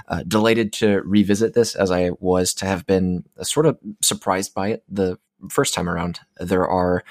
uh, 0.07 0.23
delighted 0.27 0.73
to 0.73 1.01
revisit 1.01 1.53
this 1.53 1.75
as 1.75 1.91
I 1.91 2.11
was 2.19 2.53
to 2.55 2.65
have 2.65 2.85
been 2.85 3.23
sort 3.41 3.65
of 3.65 3.77
surprised 4.01 4.53
by 4.53 4.69
it 4.69 4.83
the 4.87 5.17
first 5.49 5.73
time 5.73 5.89
around. 5.89 6.19
There 6.39 6.67
are 6.67 7.03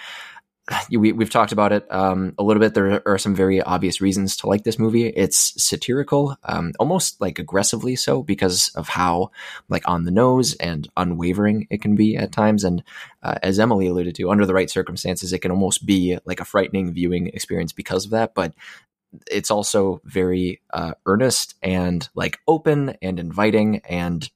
we, 0.91 1.13
we've 1.13 1.31
talked 1.31 1.53
about 1.53 1.73
it 1.73 1.91
um, 1.93 2.35
a 2.39 2.43
little 2.43 2.61
bit. 2.61 2.75
There 2.75 3.07
are 3.07 3.19
some 3.19 3.35
very 3.35 3.61
obvious 3.61 4.01
reasons 4.01 4.37
to 4.39 4.47
like 4.47 4.65
this 4.65 4.79
movie. 4.79 5.07
It's 5.07 5.63
satirical, 5.63 6.37
um, 6.45 6.73
almost 6.79 7.21
like 7.21 7.39
aggressively 7.39 7.97
so, 7.97 8.23
because 8.23 8.69
of 8.71 8.89
how 8.89 9.31
like 9.69 9.87
on 9.89 10.05
the 10.05 10.11
nose 10.11 10.55
and 10.55 10.89
unwavering 10.97 11.67
it 11.71 11.83
can 11.83 11.95
be 11.97 12.17
at 12.17 12.33
times. 12.33 12.65
And 12.65 12.83
uh, 13.23 13.35
as 13.43 13.59
Emily 13.59 13.89
alluded 13.89 14.15
to, 14.17 14.31
under 14.31 14.47
the 14.47 14.55
right 14.55 14.71
circumstances, 14.71 15.33
it 15.33 15.41
can 15.41 15.51
almost 15.51 15.85
be 15.85 16.19
like 16.25 16.41
a 16.41 16.45
frightening 16.45 16.93
viewing 16.93 17.29
experience 17.29 17.73
because 17.73 18.05
of 18.05 18.11
that. 18.13 18.35
But 18.35 18.55
it's 19.31 19.51
also 19.51 20.01
very 20.05 20.61
uh, 20.73 20.95
earnest 21.07 21.55
and 21.63 22.09
like 22.15 22.39
open 22.49 22.97
and 23.01 23.21
inviting 23.21 23.79
and 23.89 24.29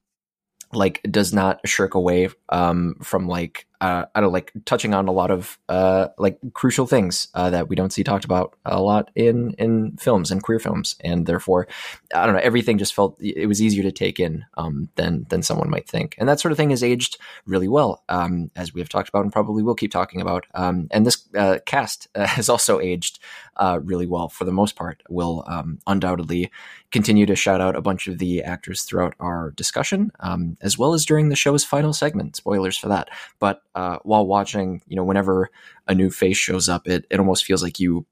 like 0.72 1.00
does 1.10 1.32
not 1.32 1.66
shirk 1.66 1.94
away 1.94 2.28
um, 2.50 2.96
from 3.02 3.26
like 3.26 3.66
uh, 3.80 4.06
I 4.14 4.20
don't 4.20 4.32
like 4.32 4.52
touching 4.64 4.92
on 4.92 5.06
a 5.06 5.12
lot 5.12 5.30
of 5.30 5.58
uh, 5.68 6.08
like 6.18 6.38
crucial 6.52 6.86
things 6.86 7.28
uh, 7.34 7.50
that 7.50 7.68
we 7.68 7.76
don't 7.76 7.92
see 7.92 8.02
talked 8.02 8.24
about 8.24 8.56
a 8.64 8.80
lot 8.82 9.10
in 9.14 9.52
in 9.52 9.96
films 9.98 10.30
and 10.30 10.42
queer 10.42 10.58
films, 10.58 10.96
and 11.00 11.26
therefore, 11.26 11.68
I 12.12 12.26
don't 12.26 12.34
know. 12.34 12.40
Everything 12.40 12.78
just 12.78 12.94
felt 12.94 13.16
it 13.20 13.46
was 13.46 13.62
easier 13.62 13.84
to 13.84 13.92
take 13.92 14.18
in 14.18 14.44
um, 14.56 14.88
than 14.96 15.26
than 15.28 15.42
someone 15.42 15.70
might 15.70 15.88
think, 15.88 16.16
and 16.18 16.28
that 16.28 16.40
sort 16.40 16.50
of 16.50 16.58
thing 16.58 16.70
has 16.70 16.82
aged 16.82 17.18
really 17.46 17.68
well, 17.68 18.02
um, 18.08 18.50
as 18.56 18.74
we 18.74 18.80
have 18.80 18.88
talked 18.88 19.08
about 19.08 19.22
and 19.22 19.32
probably 19.32 19.62
will 19.62 19.76
keep 19.76 19.92
talking 19.92 20.20
about. 20.20 20.46
Um, 20.54 20.88
and 20.90 21.06
this 21.06 21.28
uh, 21.36 21.58
cast 21.64 22.08
uh, 22.16 22.26
has 22.38 22.48
also 22.48 22.80
aged 22.80 23.20
uh, 23.58 23.78
really 23.82 24.06
well 24.06 24.28
for 24.28 24.44
the 24.44 24.52
most 24.52 24.74
part. 24.74 25.02
Will 25.08 25.44
um, 25.46 25.78
undoubtedly 25.86 26.50
continue 26.90 27.26
to 27.26 27.36
shout 27.36 27.60
out 27.60 27.76
a 27.76 27.82
bunch 27.82 28.08
of 28.08 28.18
the 28.18 28.42
actors 28.42 28.82
throughout 28.82 29.14
our 29.20 29.52
discussion, 29.52 30.10
um, 30.20 30.56
as 30.60 30.78
well 30.78 30.94
as 30.94 31.04
during 31.04 31.28
the 31.28 31.36
show's 31.36 31.64
final 31.64 31.92
segment. 31.92 32.34
Spoilers 32.34 32.76
for 32.76 32.88
that, 32.88 33.08
but 33.38 33.62
uh, 33.74 33.98
while 34.02 34.26
watching, 34.26 34.82
you 34.86 34.96
know, 34.96 35.04
whenever 35.04 35.50
a 35.86 35.94
new 35.94 36.10
face 36.10 36.36
shows 36.36 36.68
up, 36.68 36.88
it 36.88 37.06
it 37.10 37.18
almost 37.18 37.44
feels 37.44 37.62
like 37.62 37.78
you 37.78 38.06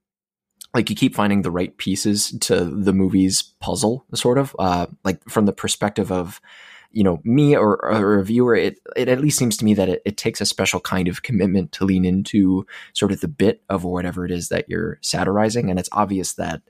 like 0.74 0.90
you 0.90 0.96
keep 0.96 1.14
finding 1.14 1.42
the 1.42 1.50
right 1.50 1.76
pieces 1.78 2.36
to 2.40 2.64
the 2.64 2.92
movie's 2.92 3.42
puzzle, 3.60 4.04
sort 4.14 4.38
of. 4.38 4.54
Uh, 4.58 4.86
like 5.04 5.22
from 5.28 5.46
the 5.46 5.52
perspective 5.52 6.12
of 6.12 6.40
you 6.92 7.02
know 7.02 7.20
me 7.24 7.56
or, 7.56 7.84
or, 7.84 8.18
a 8.18 8.24
viewer 8.24 8.54
it, 8.54 8.78
it 8.96 9.08
at 9.08 9.20
least 9.20 9.38
seems 9.38 9.56
to 9.56 9.64
me 9.64 9.74
that 9.74 9.88
it, 9.88 10.02
it, 10.06 10.16
takes 10.16 10.40
a 10.40 10.46
special 10.46 10.80
kind 10.80 11.08
of 11.08 11.22
commitment 11.22 11.72
to 11.72 11.84
lean 11.84 12.04
into 12.04 12.66
sort 12.94 13.12
of 13.12 13.20
the 13.20 13.28
bit 13.28 13.62
of 13.68 13.84
whatever 13.84 14.24
it 14.24 14.30
is 14.30 14.48
that 14.48 14.68
you're 14.68 14.98
satirizing. 15.02 15.68
And 15.68 15.78
it's 15.78 15.88
obvious 15.92 16.34
that 16.34 16.62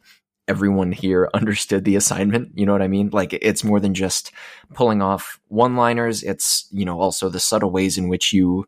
everyone 0.49 0.91
here 0.91 1.29
understood 1.35 1.85
the 1.85 1.97
assignment 1.97 2.57
you 2.57 2.65
know 2.65 2.73
what 2.73 2.83
i 2.83 2.89
mean? 2.89 3.11
Like 3.13 3.33
it's 3.33 3.65
more 3.65 3.81
than 3.81 3.95
just 3.95 4.33
pulling 4.75 5.03
off 5.03 5.41
one 5.49 5.77
liners 5.77 6.23
it's 6.23 6.69
you 6.71 6.85
know 6.85 7.01
also 7.01 7.29
the 7.29 7.41
subtle 7.41 7.71
ways 7.71 7.99
in 7.99 8.09
which 8.09 8.33
you 8.33 8.67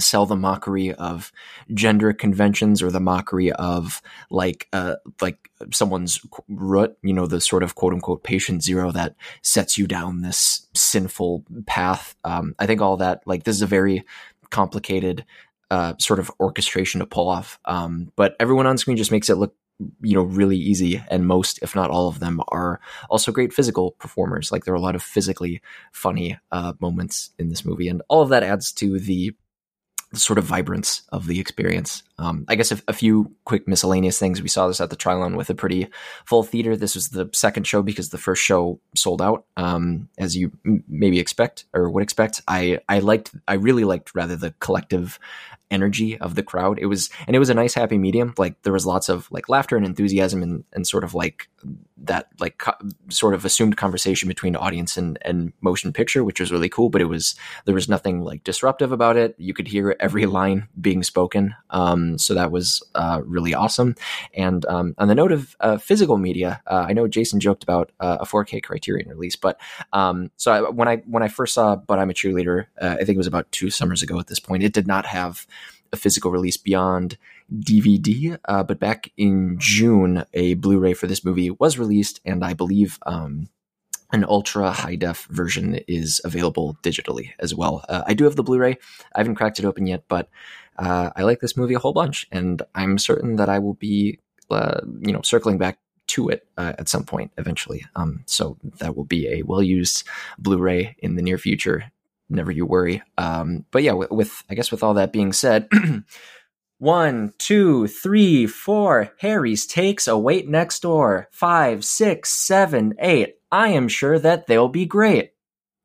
sell 0.00 0.26
the 0.26 0.36
mockery 0.36 0.92
of 0.94 1.32
gender 1.74 2.12
conventions 2.12 2.82
or 2.82 2.90
the 2.90 3.00
mockery 3.00 3.52
of 3.52 4.02
like 4.30 4.68
uh 4.72 4.96
like 5.20 5.50
someone's 5.72 6.20
root 6.48 6.96
you 7.02 7.12
know 7.12 7.26
the 7.26 7.40
sort 7.40 7.62
of 7.62 7.74
quote 7.74 7.92
unquote 7.92 8.22
patient 8.24 8.62
zero 8.62 8.90
that 8.92 9.14
sets 9.42 9.76
you 9.78 9.86
down 9.86 10.22
this 10.22 10.66
sinful 10.74 11.44
path. 11.66 12.16
Um 12.24 12.54
i 12.58 12.66
think 12.66 12.80
all 12.80 12.96
that 12.98 13.22
like 13.26 13.44
this 13.44 13.56
is 13.56 13.62
a 13.62 13.66
very 13.66 14.04
complicated 14.50 15.24
uh 15.70 15.94
sort 15.98 16.18
of 16.18 16.30
orchestration 16.40 17.00
to 17.00 17.06
pull 17.06 17.28
off. 17.28 17.58
Um 17.64 18.12
but 18.16 18.36
everyone 18.40 18.66
on 18.66 18.78
screen 18.78 18.96
just 18.96 19.12
makes 19.12 19.30
it 19.30 19.36
look 19.36 19.54
you 20.02 20.14
know 20.14 20.22
really 20.22 20.56
easy 20.56 21.02
and 21.10 21.26
most 21.26 21.58
if 21.62 21.74
not 21.74 21.90
all 21.90 22.08
of 22.08 22.20
them 22.20 22.40
are 22.48 22.80
also 23.08 23.32
great 23.32 23.52
physical 23.52 23.92
performers. 23.92 24.52
Like 24.52 24.64
there 24.64 24.74
are 24.74 24.76
a 24.76 24.80
lot 24.80 24.94
of 24.94 25.02
physically 25.02 25.62
funny 25.92 26.38
uh, 26.52 26.74
moments 26.80 27.30
in 27.38 27.48
this 27.48 27.64
movie 27.64 27.88
and 27.88 28.02
all 28.08 28.22
of 28.22 28.28
that 28.30 28.42
adds 28.42 28.72
to 28.72 28.98
the 28.98 29.10
the 29.10 29.34
sort 30.14 30.38
of 30.38 30.44
vibrance 30.44 31.02
of 31.10 31.26
the 31.26 31.40
experience. 31.40 32.02
Um, 32.20 32.44
I 32.48 32.54
guess 32.54 32.70
a, 32.70 32.78
a, 32.86 32.92
few 32.92 33.34
quick 33.46 33.66
miscellaneous 33.66 34.18
things. 34.18 34.42
We 34.42 34.48
saw 34.48 34.68
this 34.68 34.80
at 34.80 34.90
the 34.90 34.96
Trylon 34.96 35.36
with 35.36 35.48
a 35.48 35.54
pretty 35.54 35.88
full 36.26 36.42
theater. 36.42 36.76
This 36.76 36.94
was 36.94 37.08
the 37.08 37.30
second 37.32 37.66
show 37.66 37.82
because 37.82 38.10
the 38.10 38.18
first 38.18 38.42
show 38.42 38.78
sold 38.94 39.22
out, 39.22 39.46
um, 39.56 40.10
as 40.18 40.36
you 40.36 40.52
m- 40.66 40.84
maybe 40.86 41.18
expect 41.18 41.64
or 41.72 41.88
would 41.88 42.02
expect. 42.02 42.42
I 42.46 42.80
I 42.90 42.98
liked, 42.98 43.34
I 43.48 43.54
really 43.54 43.84
liked 43.84 44.14
rather 44.14 44.36
the 44.36 44.52
collective 44.60 45.18
energy 45.70 46.18
of 46.18 46.34
the 46.34 46.42
crowd. 46.42 46.78
It 46.78 46.86
was, 46.86 47.10
and 47.26 47.36
it 47.36 47.38
was 47.38 47.50
a 47.50 47.54
nice 47.54 47.74
happy 47.74 47.98
medium. 47.98 48.34
Like 48.36 48.60
there 48.62 48.72
was 48.72 48.86
lots 48.86 49.08
of 49.08 49.30
like 49.30 49.48
laughter 49.48 49.76
and 49.76 49.86
enthusiasm 49.86 50.42
and, 50.42 50.64
and 50.72 50.86
sort 50.86 51.04
of 51.04 51.14
like 51.14 51.48
that, 51.98 52.28
like 52.40 52.58
co- 52.58 52.76
sort 53.08 53.34
of 53.34 53.44
assumed 53.44 53.76
conversation 53.76 54.28
between 54.28 54.56
audience 54.56 54.96
and, 54.96 55.18
and 55.22 55.52
motion 55.60 55.92
picture, 55.92 56.24
which 56.24 56.40
was 56.40 56.52
really 56.52 56.68
cool. 56.68 56.90
But 56.90 57.00
it 57.00 57.06
was, 57.06 57.34
there 57.64 57.74
was 57.74 57.88
nothing 57.88 58.22
like 58.22 58.44
disruptive 58.44 58.92
about 58.92 59.16
it. 59.16 59.34
You 59.38 59.54
could 59.54 59.68
hear 59.68 59.96
every 60.00 60.26
line 60.26 60.68
being 60.80 61.02
spoken. 61.02 61.54
Um, 61.70 62.09
so 62.18 62.34
that 62.34 62.50
was 62.50 62.82
uh, 62.94 63.20
really 63.24 63.54
awesome. 63.54 63.94
And 64.34 64.64
um, 64.66 64.94
on 64.98 65.08
the 65.08 65.14
note 65.14 65.32
of 65.32 65.56
uh, 65.60 65.78
physical 65.78 66.16
media, 66.16 66.62
uh, 66.66 66.86
I 66.88 66.92
know 66.92 67.08
Jason 67.08 67.40
joked 67.40 67.62
about 67.62 67.92
uh, 68.00 68.18
a 68.20 68.24
4K 68.24 68.62
Criterion 68.62 69.08
release, 69.08 69.36
but 69.36 69.60
um, 69.92 70.30
so 70.36 70.52
I, 70.52 70.70
when 70.70 70.88
I 70.88 70.96
when 71.06 71.22
I 71.22 71.28
first 71.28 71.54
saw 71.54 71.76
"But 71.76 71.98
I'm 71.98 72.10
a 72.10 72.14
Cheerleader," 72.14 72.66
uh, 72.80 72.96
I 73.00 73.04
think 73.04 73.10
it 73.10 73.18
was 73.18 73.26
about 73.26 73.50
two 73.52 73.70
summers 73.70 74.02
ago. 74.02 74.18
At 74.18 74.28
this 74.28 74.40
point, 74.40 74.62
it 74.62 74.72
did 74.72 74.86
not 74.86 75.06
have 75.06 75.46
a 75.92 75.96
physical 75.96 76.30
release 76.30 76.56
beyond 76.56 77.18
DVD. 77.52 78.38
Uh, 78.44 78.62
but 78.62 78.78
back 78.78 79.10
in 79.16 79.56
June, 79.58 80.24
a 80.34 80.54
Blu-ray 80.54 80.94
for 80.94 81.06
this 81.06 81.24
movie 81.24 81.50
was 81.50 81.78
released, 81.78 82.20
and 82.24 82.44
I 82.44 82.54
believe 82.54 82.98
um, 83.06 83.48
an 84.12 84.24
ultra 84.24 84.70
high 84.70 84.96
def 84.96 85.26
version 85.26 85.76
is 85.88 86.20
available 86.24 86.76
digitally 86.82 87.30
as 87.38 87.54
well. 87.54 87.84
Uh, 87.88 88.02
I 88.06 88.14
do 88.14 88.24
have 88.24 88.36
the 88.36 88.42
Blu-ray. 88.42 88.76
I 89.14 89.18
haven't 89.18 89.36
cracked 89.36 89.58
it 89.58 89.64
open 89.64 89.86
yet, 89.86 90.04
but 90.08 90.28
uh, 90.80 91.10
I 91.14 91.22
like 91.22 91.40
this 91.40 91.56
movie 91.56 91.74
a 91.74 91.78
whole 91.78 91.92
bunch, 91.92 92.26
and 92.32 92.62
I'm 92.74 92.98
certain 92.98 93.36
that 93.36 93.48
I 93.48 93.58
will 93.58 93.74
be, 93.74 94.18
uh, 94.50 94.80
you 95.00 95.12
know, 95.12 95.20
circling 95.22 95.58
back 95.58 95.78
to 96.08 96.28
it 96.28 96.48
uh, 96.56 96.72
at 96.78 96.88
some 96.88 97.04
point 97.04 97.30
eventually. 97.38 97.84
Um, 97.94 98.24
so 98.26 98.56
that 98.78 98.96
will 98.96 99.04
be 99.04 99.28
a 99.28 99.42
well 99.42 99.62
used 99.62 100.04
Blu-ray 100.38 100.96
in 100.98 101.14
the 101.14 101.22
near 101.22 101.38
future 101.38 101.92
never 102.30 102.50
you 102.50 102.64
worry. 102.64 103.02
Um, 103.18 103.64
but 103.70 103.82
yeah, 103.82 103.92
with, 103.92 104.10
with, 104.10 104.44
I 104.48 104.54
guess 104.54 104.70
with 104.70 104.82
all 104.82 104.94
that 104.94 105.12
being 105.12 105.32
said, 105.32 105.68
one, 106.78 107.34
two, 107.38 107.88
three, 107.88 108.46
four. 108.46 109.12
Harry's 109.18 109.66
takes 109.66 110.06
await 110.06 110.48
next 110.48 110.82
door. 110.82 111.28
Five, 111.32 111.84
six, 111.84 112.30
seven, 112.30 112.94
eight. 113.00 113.34
I 113.50 113.70
am 113.70 113.88
sure 113.88 114.18
that 114.18 114.46
they'll 114.46 114.68
be 114.68 114.86
great. 114.86 115.32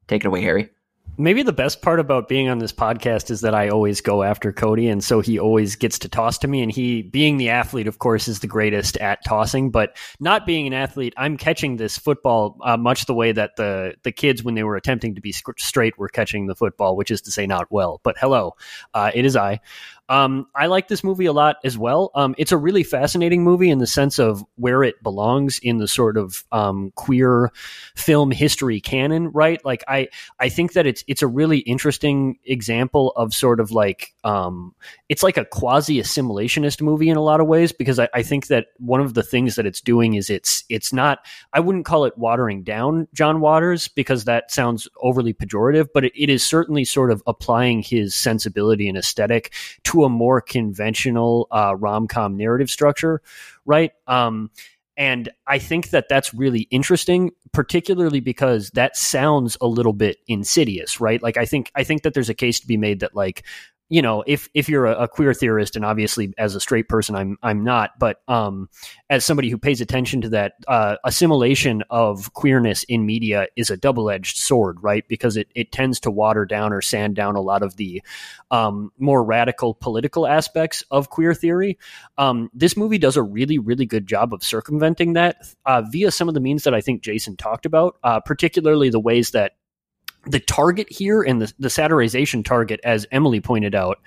Take 0.08 0.24
it 0.24 0.28
away, 0.28 0.42
Harry 0.42 0.70
maybe 1.18 1.44
the 1.44 1.54
best 1.54 1.82
part 1.82 2.00
about 2.00 2.28
being 2.28 2.50
on 2.50 2.60
this 2.60 2.72
podcast 2.72 3.30
is 3.30 3.42
that 3.42 3.56
I 3.56 3.70
always 3.70 4.02
go 4.02 4.24
after 4.24 4.52
Cody, 4.52 4.88
and 4.88 5.04
so 5.04 5.22
he 5.22 5.40
always 5.40 5.76
gets 5.76 6.00
to 6.00 6.10
toss 6.10 6.38
to 6.40 6.48
me. 6.48 6.62
And 6.62 6.72
he, 6.72 7.02
being 7.02 7.38
the 7.38 7.50
athlete, 7.50 7.88
of 7.88 8.00
course, 8.00 8.28
is 8.28 8.40
the 8.40 8.48
greatest 8.48 8.98
at 8.98 9.24
tossing. 9.26 9.72
But 9.72 9.96
not 10.20 10.46
being 10.46 10.68
an 10.68 10.74
athlete, 10.74 11.14
I'm 11.18 11.38
catching 11.38 11.78
this 11.78 11.98
football 11.98 12.58
uh, 12.64 12.78
much 12.78 13.06
the 13.06 13.14
way 13.14 13.32
that 13.32 13.56
the 13.56 13.96
the 14.04 14.12
kids, 14.12 14.44
when 14.44 14.56
they 14.56 14.64
were 14.64 14.76
attempting 14.76 15.16
to 15.16 15.22
be 15.22 15.32
straight, 15.32 15.98
were 15.98 16.10
catching 16.10 16.48
the 16.48 16.56
football, 16.56 16.96
which 16.96 17.12
is 17.12 17.22
to 17.22 17.32
say, 17.32 17.48
not 17.48 17.72
well. 17.72 18.02
But 18.04 18.18
hello, 18.20 18.56
uh, 18.94 19.12
it 19.14 19.26
is 19.26 19.36
I. 19.36 19.62
Um, 20.08 20.48
I 20.56 20.68
like 20.68 20.88
this 20.88 21.04
movie 21.04 21.26
a 21.26 21.34
lot 21.34 21.58
as 21.64 21.78
well. 21.78 22.12
Um, 22.14 22.36
it's 22.38 22.52
a 22.52 22.58
really 22.58 22.84
fascinating 22.84 23.44
movie 23.44 23.70
in 23.70 23.80
the 23.80 23.88
sense 23.88 24.20
of 24.20 24.44
where 24.56 24.84
it 24.84 25.02
belongs 25.02 25.60
in 25.64 25.80
the 25.80 25.88
sort 25.88 26.18
of 26.18 26.44
um, 26.52 26.92
queer 26.96 27.52
film 27.96 28.32
history 28.32 28.80
canon, 28.80 29.32
right? 29.32 29.64
Like 29.66 29.84
I, 29.88 30.10
I 30.40 30.50
think 30.50 30.74
that 30.74 30.86
it's 30.86 31.04
it's 31.08 31.24
a 31.24 31.28
really 31.28 31.60
interesting 31.60 32.38
example 32.46 33.14
of 33.16 33.34
sort 33.34 33.60
of 33.60 33.72
like 33.72 34.14
um, 34.24 34.76
it's 35.10 35.24
like 35.24 35.38
a 35.38 35.46
quasi 35.46 36.00
assimilationist 36.00 36.82
movie 36.82 37.10
in 37.10 37.18
a 37.18 37.22
lot 37.22 37.42
of 37.42 37.48
ways 37.48 37.72
because 37.72 37.98
I, 37.98 38.08
I 38.14 38.22
think 38.22 38.48
that 38.48 38.68
one 38.78 39.02
of 39.02 39.16
the 39.16 39.24
things 39.24 39.56
that 39.56 39.66
it's 39.66 39.82
doing 39.82 40.14
is 40.14 40.30
it's 40.30 40.64
it's 40.70 40.94
not 40.94 41.26
I 41.52 41.60
wouldn't 41.60 41.86
call 41.86 42.06
it 42.06 42.18
watering 42.18 42.64
down 42.64 43.08
John 43.14 43.42
Waters 43.42 43.88
because 43.88 44.26
that 44.26 44.52
sounds 44.52 44.88
overly 45.02 45.34
pejorative, 45.34 45.88
but 45.94 46.06
it, 46.06 46.14
it 46.16 46.30
is 46.30 46.44
certainly 46.44 46.86
sort 46.86 47.12
of 47.12 47.24
applying 47.26 47.82
his 47.82 48.14
sensibility 48.14 48.88
and 48.88 48.98
aesthetic 48.98 49.54
to 49.84 49.95
to 49.96 50.04
a 50.04 50.10
more 50.10 50.42
conventional 50.42 51.48
uh, 51.52 51.76
rom 51.78 52.08
com 52.08 52.36
narrative 52.36 52.70
structure, 52.70 53.22
right? 53.66 53.92
Um, 54.08 54.52
and 54.98 55.30
I 55.48 55.60
think 55.60 55.90
that 55.90 56.08
that's 56.10 56.34
really 56.34 56.68
interesting, 56.72 57.32
particularly 57.52 58.20
because 58.20 58.70
that 58.72 58.96
sounds 58.96 59.58
a 59.60 59.68
little 59.68 59.94
bit 59.94 60.18
insidious, 60.28 61.02
right? 61.02 61.22
Like 61.22 61.38
I 61.38 61.46
think 61.46 61.72
I 61.76 61.84
think 61.84 62.04
that 62.04 62.14
there's 62.14 62.30
a 62.30 62.34
case 62.34 62.60
to 62.60 62.68
be 62.68 62.78
made 62.78 63.02
that 63.02 63.16
like 63.16 63.46
you 63.88 64.02
know, 64.02 64.24
if 64.26 64.50
if 64.56 64.68
you're 64.68 64.88
a, 64.88 65.04
a, 65.04 65.08
queer 65.08 65.34
theorist, 65.34 65.76
and 65.76 65.86
obviously 65.86 66.34
as 66.40 66.56
a 66.56 66.60
straight 66.60 66.90
person, 66.90 67.16
I'm 67.16 67.38
I'm 67.44 67.64
not, 67.64 67.92
but 68.00 68.18
um, 68.28 68.68
as 69.12 69.24
somebody 69.24 69.50
who 69.50 69.60
pays 69.60 69.80
attention 69.80 70.22
to 70.22 70.30
that, 70.30 70.54
uh, 70.68 70.96
assimilation 71.04 71.84
of 71.92 72.34
queerness 72.34 72.84
in 72.86 73.06
media 73.06 73.48
is 73.56 73.70
a 73.70 73.78
double 73.78 74.10
edged 74.10 74.38
sword, 74.38 74.82
right? 74.82 75.08
Because 75.08 75.38
it 75.38 75.50
it 75.54 75.72
tends 75.72 76.00
to 76.02 76.12
water 76.12 76.46
down 76.46 76.74
or 76.74 76.82
sand 76.82 77.16
down 77.16 77.36
a 77.36 77.42
lot 77.42 77.62
of 77.62 77.76
the 77.76 78.02
um, 78.50 78.92
more 78.98 79.24
radical 79.24 79.76
political 79.76 80.26
aspects 80.26 80.84
of 80.90 81.12
queer 81.12 81.36
theory. 81.36 81.78
Um, 82.18 82.50
this 82.56 82.76
movie 82.76 82.98
does 82.98 83.18
a 83.18 83.24
really 83.24 83.60
really 83.60 83.86
good 83.86 84.08
job 84.08 84.34
of 84.34 84.44
circumventing 84.44 85.14
that 85.14 85.38
uh, 85.66 85.84
via 85.92 86.10
some 86.10 86.28
of 86.28 86.34
the 86.34 86.40
means 86.40 86.64
that 86.64 86.74
I 86.74 86.82
think 86.82 87.04
Jason 87.04 87.38
talked 87.38 87.68
about, 87.68 87.98
uh, 88.04 88.20
particularly 88.20 88.90
the 88.90 89.00
ways 89.00 89.32
that 89.32 89.52
the 90.26 90.40
target 90.40 90.92
here 90.92 91.22
and 91.22 91.42
the, 91.42 91.54
the 91.60 91.68
satirization 91.68 92.44
target, 92.44 92.80
as 92.84 93.06
Emily 93.12 93.42
pointed 93.42 93.76
out, 93.76 94.00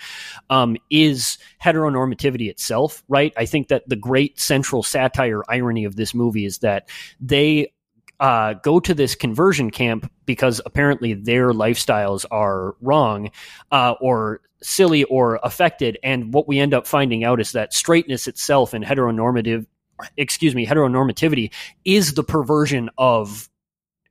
um, 0.50 0.76
is 0.90 1.38
heteronormativity 1.62 2.48
itself, 2.48 3.02
right? 3.08 3.32
I 3.36 3.46
think 3.46 3.68
that 3.68 3.88
the 3.88 3.96
great 3.96 4.38
central 4.38 4.82
satire 4.82 5.42
irony 5.48 5.84
of 5.84 5.96
this 5.96 6.14
movie 6.14 6.44
is 6.44 6.58
that 6.58 6.88
they 7.20 7.72
uh, 8.20 8.54
go 8.54 8.80
to 8.80 8.94
this 8.94 9.14
conversion 9.14 9.70
camp 9.70 10.10
because 10.26 10.60
apparently 10.66 11.14
their 11.14 11.52
lifestyles 11.52 12.24
are 12.30 12.74
wrong 12.80 13.30
uh, 13.70 13.94
or 14.00 14.40
silly 14.62 15.04
or 15.04 15.38
affected. 15.42 15.98
And 16.02 16.32
what 16.34 16.48
we 16.48 16.58
end 16.58 16.74
up 16.74 16.86
finding 16.86 17.24
out 17.24 17.40
is 17.40 17.52
that 17.52 17.72
straightness 17.72 18.26
itself 18.26 18.74
and 18.74 18.84
heteronormative, 18.84 19.66
excuse 20.16 20.54
me, 20.54 20.66
heteronormativity 20.66 21.52
is 21.84 22.14
the 22.14 22.24
perversion 22.24 22.90
of 22.98 23.47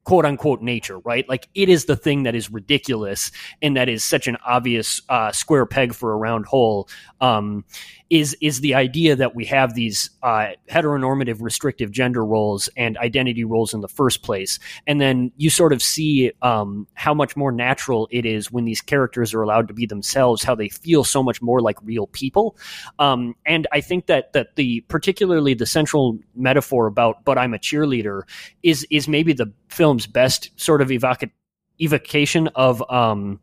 quote 0.08 0.24
unquote 0.24 0.62
nature, 0.62 1.00
right? 1.00 1.28
Like 1.28 1.50
it 1.54 1.68
is 1.68 1.84
the 1.84 1.98
thing 1.98 2.24
that 2.24 2.34
is 2.34 2.50
ridiculous 2.50 3.30
and 3.62 3.76
that 3.76 3.90
is 3.90 4.06
such 4.06 4.26
an 4.30 4.38
obvious 4.46 5.02
uh, 5.10 5.34
square 5.34 5.66
peg 5.66 5.94
for 5.94 6.14
a 6.14 6.16
round 6.16 6.46
hole. 6.46 6.88
Um, 7.20 7.66
is 8.10 8.36
is 8.42 8.62
the 8.62 8.76
idea 8.76 9.16
that 9.16 9.36
we 9.36 9.46
have 9.46 9.74
these 9.74 10.10
uh, 10.24 10.50
heteronormative 10.70 11.38
restrictive 11.42 11.92
gender 11.92 12.24
roles 12.24 12.70
and 12.78 12.98
identity 12.98 13.44
roles 13.44 13.74
in 13.74 13.82
the 13.82 13.88
first 13.88 14.24
place, 14.24 14.60
and 14.86 15.02
then 15.02 15.32
you 15.38 15.50
sort 15.50 15.74
of 15.74 15.82
see 15.82 16.32
um, 16.42 16.88
how 16.94 17.14
much 17.14 17.36
more 17.36 17.52
natural 17.52 18.08
it 18.12 18.26
is 18.26 18.52
when 18.52 18.66
these 18.66 18.82
characters 18.82 19.34
are 19.34 19.42
allowed 19.42 19.68
to 19.68 19.74
be 19.74 19.86
themselves, 19.86 20.44
how 20.44 20.56
they 20.56 20.70
feel 20.70 21.04
so 21.04 21.22
much 21.22 21.42
more 21.42 21.62
like 21.62 21.78
real 21.84 22.08
people. 22.08 22.58
Um, 23.00 23.36
and 23.46 23.68
I 23.72 23.82
think 23.82 24.08
that 24.08 24.34
that 24.34 24.56
the 24.56 24.82
particularly 24.88 25.54
the 25.54 25.66
central 25.66 26.18
metaphor 26.36 26.88
about 26.88 27.26
"but 27.26 27.38
I'm 27.38 27.54
a 27.54 27.60
cheerleader" 27.60 28.24
is 28.64 28.88
is 28.90 29.08
maybe 29.08 29.34
the 29.34 29.52
film's 29.70 30.08
best 30.08 30.52
sort 30.56 30.82
of 30.82 30.90
evoca- 30.90 31.32
evocation 31.80 32.48
of 32.56 32.84
um, 32.90 33.40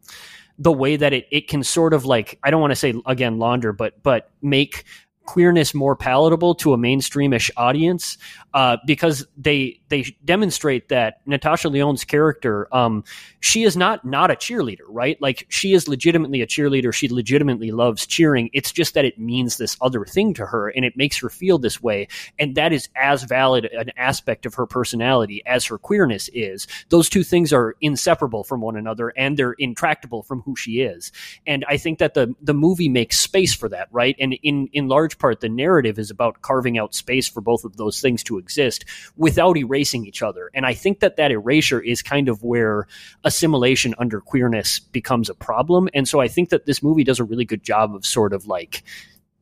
the 0.58 0.72
way 0.72 0.96
that 0.96 1.12
it, 1.12 1.26
it 1.30 1.48
can 1.48 1.62
sort 1.62 1.94
of 1.94 2.04
like 2.04 2.38
I 2.42 2.50
don't 2.50 2.60
want 2.60 2.70
to 2.72 2.76
say 2.76 2.94
again 3.06 3.38
launder, 3.38 3.72
but 3.72 4.02
but 4.02 4.30
make 4.42 4.84
queerness 5.26 5.74
more 5.74 5.96
palatable 5.96 6.54
to 6.54 6.72
a 6.72 6.76
mainstreamish 6.76 7.50
audience 7.56 8.18
uh, 8.54 8.76
because 8.86 9.26
they 9.36 9.80
they 9.88 10.16
demonstrate 10.24 10.88
that 10.88 11.20
Natasha 11.26 11.68
Lyonne's 11.68 12.04
character 12.04 12.68
um, 12.74 13.04
she 13.40 13.64
is 13.64 13.76
not 13.76 14.04
not 14.04 14.30
a 14.30 14.34
cheerleader 14.34 14.84
right? 14.88 15.20
Like 15.20 15.46
she 15.48 15.74
is 15.74 15.88
legitimately 15.88 16.40
a 16.40 16.46
cheerleader. 16.46 16.92
She 16.92 17.08
legitimately 17.08 17.72
loves 17.72 18.06
cheering. 18.06 18.48
It's 18.52 18.72
just 18.72 18.94
that 18.94 19.04
it 19.04 19.18
means 19.18 19.56
this 19.56 19.76
other 19.80 20.04
thing 20.04 20.34
to 20.34 20.46
her 20.46 20.68
and 20.68 20.84
it 20.84 20.96
makes 20.96 21.18
her 21.18 21.28
feel 21.28 21.58
this 21.58 21.82
way 21.82 22.08
and 22.38 22.54
that 22.54 22.72
is 22.72 22.88
as 22.96 23.24
valid 23.24 23.66
an 23.66 23.90
aspect 23.96 24.46
of 24.46 24.54
her 24.54 24.66
personality 24.66 25.42
as 25.46 25.64
her 25.66 25.78
queerness 25.78 26.30
is. 26.32 26.66
Those 26.90 27.08
two 27.08 27.24
things 27.24 27.52
are 27.52 27.76
inseparable 27.80 28.44
from 28.44 28.60
one 28.60 28.76
another 28.76 29.12
and 29.16 29.36
they're 29.36 29.52
intractable 29.52 30.22
from 30.22 30.42
who 30.42 30.56
she 30.56 30.80
is. 30.80 31.12
And 31.46 31.64
I 31.68 31.76
think 31.76 31.98
that 31.98 32.14
the 32.14 32.34
the 32.40 32.54
movie 32.54 32.88
makes 32.88 33.18
space 33.18 33.54
for 33.54 33.68
that 33.70 33.88
right? 33.90 34.16
And 34.18 34.34
in 34.42 34.68
in 34.72 34.88
large 34.88 35.13
large 35.14 35.18
part, 35.18 35.40
the 35.40 35.48
narrative 35.48 35.98
is 35.98 36.10
about 36.10 36.42
carving 36.42 36.78
out 36.78 36.94
space 36.94 37.28
for 37.28 37.40
both 37.40 37.64
of 37.64 37.76
those 37.76 38.00
things 38.00 38.22
to 38.24 38.38
exist 38.38 38.84
without 39.16 39.56
erasing 39.56 40.06
each 40.06 40.22
other. 40.22 40.50
And 40.54 40.66
I 40.66 40.74
think 40.74 41.00
that 41.00 41.16
that 41.16 41.30
erasure 41.30 41.80
is 41.80 42.02
kind 42.02 42.28
of 42.28 42.42
where 42.42 42.86
assimilation 43.24 43.94
under 43.98 44.20
queerness 44.20 44.80
becomes 44.80 45.30
a 45.30 45.34
problem. 45.34 45.88
And 45.94 46.08
so 46.08 46.20
I 46.20 46.28
think 46.28 46.50
that 46.50 46.66
this 46.66 46.82
movie 46.82 47.04
does 47.04 47.20
a 47.20 47.24
really 47.24 47.44
good 47.44 47.62
job 47.62 47.94
of 47.94 48.04
sort 48.04 48.32
of 48.32 48.46
like 48.46 48.82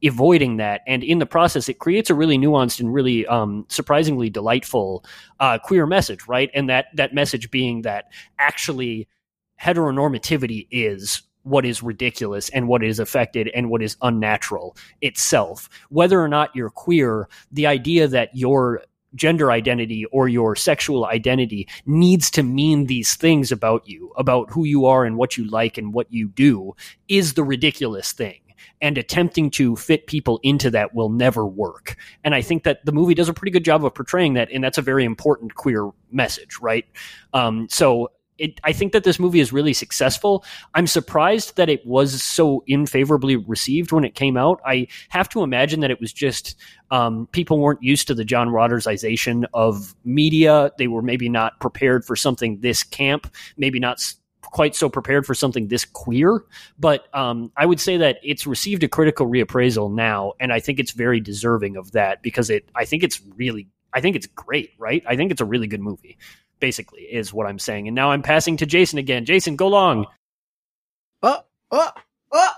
avoiding 0.04 0.56
that 0.56 0.80
and 0.88 1.04
in 1.04 1.20
the 1.20 1.26
process 1.26 1.68
it 1.68 1.78
creates 1.78 2.10
a 2.10 2.14
really 2.14 2.36
nuanced 2.36 2.80
and 2.80 2.92
really 2.92 3.24
um, 3.28 3.64
surprisingly 3.68 4.28
delightful 4.28 5.04
uh, 5.38 5.58
queer 5.62 5.86
message 5.86 6.26
right 6.26 6.50
and 6.54 6.68
that 6.68 6.86
that 6.92 7.14
message 7.14 7.52
being 7.52 7.82
that 7.82 8.06
actually 8.36 9.06
heteronormativity 9.62 10.66
is 10.72 11.22
what 11.42 11.64
is 11.64 11.82
ridiculous 11.82 12.48
and 12.50 12.68
what 12.68 12.82
is 12.82 12.98
affected 12.98 13.50
and 13.54 13.70
what 13.70 13.82
is 13.82 13.96
unnatural 14.02 14.76
itself. 15.00 15.68
Whether 15.88 16.20
or 16.20 16.28
not 16.28 16.54
you're 16.54 16.70
queer, 16.70 17.28
the 17.50 17.66
idea 17.66 18.08
that 18.08 18.30
your 18.34 18.82
gender 19.14 19.50
identity 19.50 20.04
or 20.06 20.28
your 20.28 20.56
sexual 20.56 21.04
identity 21.06 21.68
needs 21.84 22.30
to 22.30 22.42
mean 22.42 22.86
these 22.86 23.14
things 23.14 23.52
about 23.52 23.86
you, 23.86 24.12
about 24.16 24.50
who 24.50 24.64
you 24.64 24.86
are 24.86 25.04
and 25.04 25.16
what 25.16 25.36
you 25.36 25.48
like 25.50 25.76
and 25.76 25.92
what 25.92 26.10
you 26.10 26.28
do, 26.28 26.74
is 27.08 27.34
the 27.34 27.44
ridiculous 27.44 28.12
thing. 28.12 28.38
And 28.80 28.96
attempting 28.96 29.50
to 29.52 29.76
fit 29.76 30.06
people 30.06 30.38
into 30.42 30.70
that 30.70 30.94
will 30.94 31.08
never 31.08 31.46
work. 31.46 31.96
And 32.24 32.34
I 32.34 32.42
think 32.42 32.62
that 32.62 32.84
the 32.84 32.92
movie 32.92 33.14
does 33.14 33.28
a 33.28 33.34
pretty 33.34 33.50
good 33.50 33.64
job 33.64 33.84
of 33.84 33.94
portraying 33.94 34.34
that. 34.34 34.50
And 34.52 34.62
that's 34.62 34.78
a 34.78 34.82
very 34.82 35.04
important 35.04 35.54
queer 35.56 35.90
message, 36.10 36.58
right? 36.60 36.84
Um, 37.32 37.68
so 37.68 38.08
it, 38.38 38.60
I 38.64 38.72
think 38.72 38.92
that 38.92 39.04
this 39.04 39.18
movie 39.18 39.40
is 39.40 39.52
really 39.52 39.72
successful. 39.72 40.44
I'm 40.74 40.86
surprised 40.86 41.56
that 41.56 41.68
it 41.68 41.86
was 41.86 42.22
so 42.22 42.64
unfavorably 42.68 43.36
received 43.36 43.92
when 43.92 44.04
it 44.04 44.14
came 44.14 44.36
out. 44.36 44.60
I 44.66 44.88
have 45.10 45.28
to 45.30 45.42
imagine 45.42 45.80
that 45.80 45.90
it 45.90 46.00
was 46.00 46.12
just 46.12 46.56
um, 46.90 47.28
people 47.32 47.58
weren't 47.58 47.82
used 47.82 48.06
to 48.08 48.14
the 48.14 48.24
John 48.24 48.48
Watersization 48.48 49.44
of 49.54 49.94
media. 50.04 50.72
They 50.78 50.88
were 50.88 51.02
maybe 51.02 51.28
not 51.28 51.60
prepared 51.60 52.04
for 52.04 52.16
something 52.16 52.60
this 52.60 52.82
camp, 52.82 53.32
maybe 53.56 53.78
not 53.78 54.02
quite 54.42 54.74
so 54.74 54.88
prepared 54.88 55.24
for 55.24 55.34
something 55.34 55.68
this 55.68 55.84
queer. 55.84 56.44
But 56.78 57.06
um, 57.14 57.52
I 57.56 57.66
would 57.66 57.80
say 57.80 57.96
that 57.98 58.18
it's 58.22 58.46
received 58.46 58.82
a 58.82 58.88
critical 58.88 59.26
reappraisal 59.26 59.92
now, 59.92 60.32
and 60.40 60.52
I 60.52 60.60
think 60.60 60.78
it's 60.78 60.92
very 60.92 61.20
deserving 61.20 61.76
of 61.76 61.92
that 61.92 62.22
because 62.22 62.50
it. 62.50 62.68
I 62.74 62.84
think 62.84 63.02
it's 63.02 63.20
really. 63.36 63.68
I 63.94 64.00
think 64.00 64.16
it's 64.16 64.26
great, 64.26 64.70
right? 64.78 65.04
I 65.06 65.16
think 65.16 65.30
it's 65.30 65.42
a 65.42 65.44
really 65.44 65.66
good 65.66 65.82
movie 65.82 66.16
basically 66.62 67.02
is 67.02 67.34
what 67.34 67.46
I'm 67.46 67.58
saying. 67.58 67.88
And 67.88 67.94
now 67.96 68.12
I'm 68.12 68.22
passing 68.22 68.56
to 68.58 68.66
Jason 68.66 68.98
again. 68.98 69.26
Jason, 69.26 69.56
go 69.56 69.66
long. 69.66 70.06
Oh, 71.20 71.40
oh, 71.72 71.90
oh. 72.30 72.52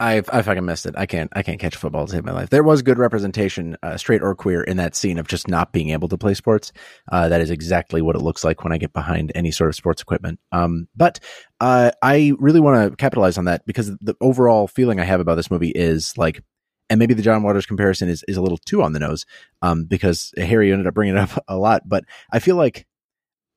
I 0.00 0.22
I 0.32 0.42
fucking 0.42 0.64
missed 0.64 0.86
it. 0.86 0.94
I 0.96 1.06
can't 1.06 1.30
I 1.34 1.42
can't 1.42 1.60
catch 1.60 1.76
football 1.76 2.06
to 2.06 2.12
save 2.12 2.24
my 2.24 2.32
life. 2.32 2.50
There 2.50 2.62
was 2.62 2.82
good 2.82 2.98
representation, 2.98 3.76
uh, 3.82 3.96
straight 3.96 4.22
or 4.22 4.34
queer, 4.34 4.62
in 4.62 4.78
that 4.78 4.94
scene 4.94 5.18
of 5.18 5.28
just 5.28 5.46
not 5.48 5.72
being 5.72 5.90
able 5.90 6.08
to 6.08 6.16
play 6.16 6.34
sports. 6.34 6.72
Uh, 7.12 7.28
that 7.28 7.40
is 7.40 7.50
exactly 7.50 8.00
what 8.00 8.16
it 8.16 8.22
looks 8.22 8.44
like 8.44 8.64
when 8.64 8.72
I 8.72 8.78
get 8.78 8.92
behind 8.92 9.30
any 9.34 9.50
sort 9.50 9.68
of 9.68 9.76
sports 9.76 10.00
equipment. 10.00 10.38
Um, 10.50 10.88
but 10.96 11.20
uh, 11.60 11.90
I 12.00 12.32
really 12.38 12.60
want 12.60 12.90
to 12.90 12.96
capitalize 12.96 13.36
on 13.38 13.44
that 13.46 13.66
because 13.66 13.94
the 14.00 14.14
overall 14.20 14.68
feeling 14.68 15.00
I 15.00 15.04
have 15.04 15.20
about 15.20 15.34
this 15.34 15.50
movie 15.50 15.72
is 15.74 16.16
like 16.16 16.42
and 16.90 16.98
maybe 16.98 17.14
the 17.14 17.22
John 17.22 17.42
Waters 17.42 17.66
comparison 17.66 18.08
is, 18.08 18.24
is 18.28 18.36
a 18.36 18.42
little 18.42 18.58
too 18.58 18.82
on 18.82 18.92
the 18.92 18.98
nose, 18.98 19.26
um, 19.62 19.84
because 19.84 20.32
Harry 20.36 20.72
ended 20.72 20.86
up 20.86 20.94
bringing 20.94 21.16
it 21.16 21.20
up 21.20 21.44
a 21.48 21.56
lot. 21.56 21.88
But 21.88 22.04
I 22.32 22.38
feel 22.38 22.56
like, 22.56 22.86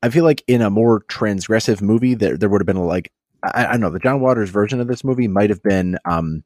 I 0.03 0.09
feel 0.09 0.23
like 0.23 0.43
in 0.47 0.61
a 0.61 0.69
more 0.69 1.01
transgressive 1.05 1.81
movie, 1.81 2.15
there 2.15 2.37
there 2.37 2.49
would 2.49 2.61
have 2.61 2.67
been 2.67 2.77
a, 2.77 2.85
like, 2.85 3.11
I, 3.43 3.67
I, 3.67 3.71
don't 3.71 3.81
know, 3.81 3.89
the 3.91 3.99
John 3.99 4.21
Waters 4.21 4.49
version 4.49 4.79
of 4.79 4.87
this 4.87 5.03
movie 5.03 5.27
might 5.27 5.49
have 5.49 5.63
been, 5.63 5.97
um, 6.05 6.43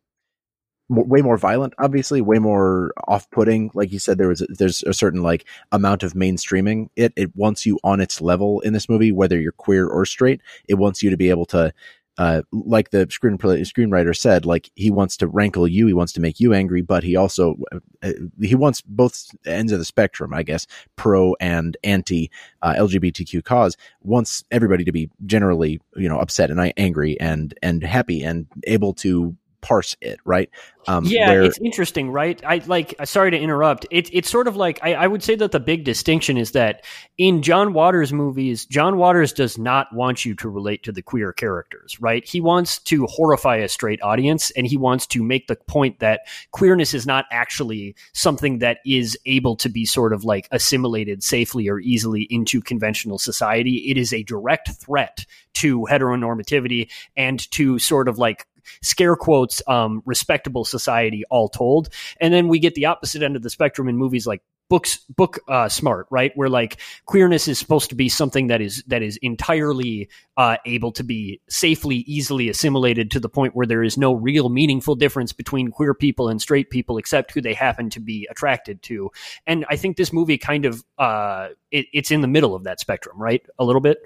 way 0.87 1.21
more 1.21 1.37
violent, 1.37 1.73
obviously, 1.79 2.21
way 2.21 2.37
more 2.37 2.93
off-putting. 3.07 3.71
Like 3.73 3.91
you 3.91 3.99
said, 3.99 4.17
there 4.17 4.27
was 4.27 4.45
there's 4.49 4.83
a 4.83 4.93
certain 4.93 5.23
like 5.23 5.45
amount 5.71 6.03
of 6.03 6.13
mainstreaming. 6.13 6.89
It 6.95 7.13
it 7.15 7.35
wants 7.35 7.65
you 7.65 7.79
on 7.83 8.01
its 8.01 8.21
level 8.21 8.59
in 8.61 8.73
this 8.73 8.87
movie, 8.87 9.11
whether 9.11 9.39
you're 9.39 9.51
queer 9.51 9.87
or 9.87 10.05
straight. 10.05 10.41
It 10.67 10.75
wants 10.75 11.01
you 11.01 11.09
to 11.09 11.17
be 11.17 11.29
able 11.29 11.45
to 11.47 11.73
uh, 12.17 12.41
like 12.51 12.91
the 12.91 13.07
screenplay 13.07 13.59
screenwriter 13.61 14.15
said, 14.15 14.45
like 14.45 14.69
he 14.75 14.89
wants 14.89 15.17
to 15.17 15.27
rankle 15.27 15.67
you, 15.67 15.87
he 15.87 15.93
wants 15.93 16.13
to 16.13 16.21
make 16.21 16.39
you 16.39 16.53
angry, 16.53 16.81
but 16.81 17.03
he 17.03 17.15
also 17.15 17.57
uh, 18.01 18.11
he 18.41 18.55
wants 18.55 18.81
both 18.81 19.29
ends 19.45 19.71
of 19.71 19.79
the 19.79 19.85
spectrum, 19.85 20.33
I 20.33 20.43
guess, 20.43 20.65
pro 20.95 21.35
and 21.39 21.75
anti 21.83 22.31
uh, 22.61 22.73
LGBTQ 22.73 23.43
cause. 23.43 23.75
Wants 24.01 24.43
everybody 24.51 24.85
to 24.85 24.91
be 24.91 25.09
generally, 25.25 25.81
you 25.95 26.07
know, 26.07 26.19
upset 26.19 26.51
and 26.51 26.73
angry 26.77 27.19
and 27.19 27.53
and 27.61 27.83
happy 27.83 28.23
and 28.23 28.47
able 28.65 28.93
to 28.95 29.35
parse 29.65 29.95
it, 29.99 30.19
right? 30.25 30.47
Um, 30.87 31.05
yeah, 31.05 31.29
where... 31.29 31.43
it's 31.43 31.57
interesting, 31.57 32.11
right? 32.11 32.39
I 32.45 32.61
like. 32.67 32.93
Sorry 33.05 33.31
to 33.31 33.37
interrupt. 33.37 33.87
It, 33.89 34.13
it's 34.13 34.29
sort 34.29 34.47
of 34.47 34.55
like 34.55 34.79
I, 34.83 34.93
I, 34.93 35.07
would 35.07 35.23
say 35.23 35.35
that 35.35 35.51
the 35.51 35.59
big 35.59 35.83
distinction 35.83 36.37
is 36.37 36.51
that 36.51 36.85
in 37.17 37.41
John 37.41 37.73
Waters 37.73 38.13
movies, 38.13 38.67
John 38.67 38.97
Waters 38.97 39.33
does 39.33 39.57
not 39.57 39.87
want 39.91 40.23
you 40.23 40.35
to 40.35 40.49
relate 40.49 40.83
to 40.83 40.91
the 40.91 41.01
queer 41.01 41.33
characters, 41.33 41.99
right? 41.99 42.23
He 42.23 42.39
wants 42.39 42.77
to 42.83 43.07
horrify 43.07 43.55
a 43.55 43.67
straight 43.67 43.99
audience, 44.03 44.51
and 44.51 44.67
he 44.67 44.77
wants 44.77 45.07
to 45.07 45.23
make 45.23 45.47
the 45.47 45.55
point 45.55 45.99
that 45.99 46.21
queerness 46.51 46.93
is 46.93 47.07
not 47.07 47.25
actually 47.31 47.95
something 48.13 48.59
that 48.59 48.77
is 48.85 49.17
able 49.25 49.55
to 49.55 49.69
be 49.69 49.85
sort 49.85 50.13
of 50.13 50.23
like 50.23 50.47
assimilated 50.51 51.23
safely 51.23 51.67
or 51.67 51.79
easily 51.79 52.27
into 52.29 52.61
conventional 52.61 53.17
society. 53.17 53.89
It 53.89 53.97
is 53.97 54.13
a 54.13 54.21
direct 54.21 54.69
threat 54.69 55.25
to 55.55 55.87
heteronormativity 55.89 56.91
and 57.17 57.49
to 57.51 57.79
sort 57.79 58.07
of 58.07 58.19
like 58.19 58.45
scare 58.81 59.15
quotes 59.15 59.61
um, 59.67 60.01
respectable 60.05 60.65
society 60.65 61.23
all 61.29 61.49
told. 61.49 61.89
And 62.19 62.33
then 62.33 62.47
we 62.47 62.59
get 62.59 62.75
the 62.75 62.85
opposite 62.85 63.23
end 63.23 63.35
of 63.35 63.43
the 63.43 63.49
spectrum 63.49 63.87
in 63.87 63.97
movies 63.97 64.27
like 64.27 64.41
books 64.69 64.97
book 65.15 65.39
uh, 65.47 65.69
smart 65.69 66.07
right? 66.09 66.31
Where 66.35 66.49
like 66.49 66.77
queerness 67.05 67.47
is 67.47 67.59
supposed 67.59 67.89
to 67.89 67.95
be 67.95 68.09
something 68.09 68.47
that 68.47 68.61
is 68.61 68.83
that 68.87 69.03
is 69.03 69.17
entirely 69.21 70.09
uh, 70.37 70.57
able 70.65 70.91
to 70.93 71.03
be 71.03 71.39
safely 71.47 71.97
easily 71.97 72.49
assimilated 72.49 73.11
to 73.11 73.19
the 73.19 73.29
point 73.29 73.55
where 73.55 73.67
there 73.67 73.83
is 73.83 73.97
no 73.97 74.13
real 74.13 74.49
meaningful 74.49 74.95
difference 74.95 75.33
between 75.33 75.69
queer 75.69 75.93
people 75.93 76.29
and 76.29 76.41
straight 76.41 76.69
people 76.69 76.97
except 76.97 77.31
who 77.31 77.41
they 77.41 77.53
happen 77.53 77.89
to 77.91 77.99
be 77.99 78.27
attracted 78.29 78.81
to. 78.83 79.11
And 79.45 79.65
i 79.69 79.75
think 79.75 79.97
this 79.97 80.11
movie 80.11 80.37
kind 80.37 80.65
of 80.65 80.83
uh, 80.97 81.49
it, 81.71 81.85
it's 81.93 82.11
in 82.11 82.21
the 82.21 82.27
middle 82.27 82.55
of 82.55 82.63
that 82.63 82.79
spectrum 82.79 83.21
right? 83.21 83.45
A 83.59 83.65
little 83.65 83.81
bit 83.81 83.99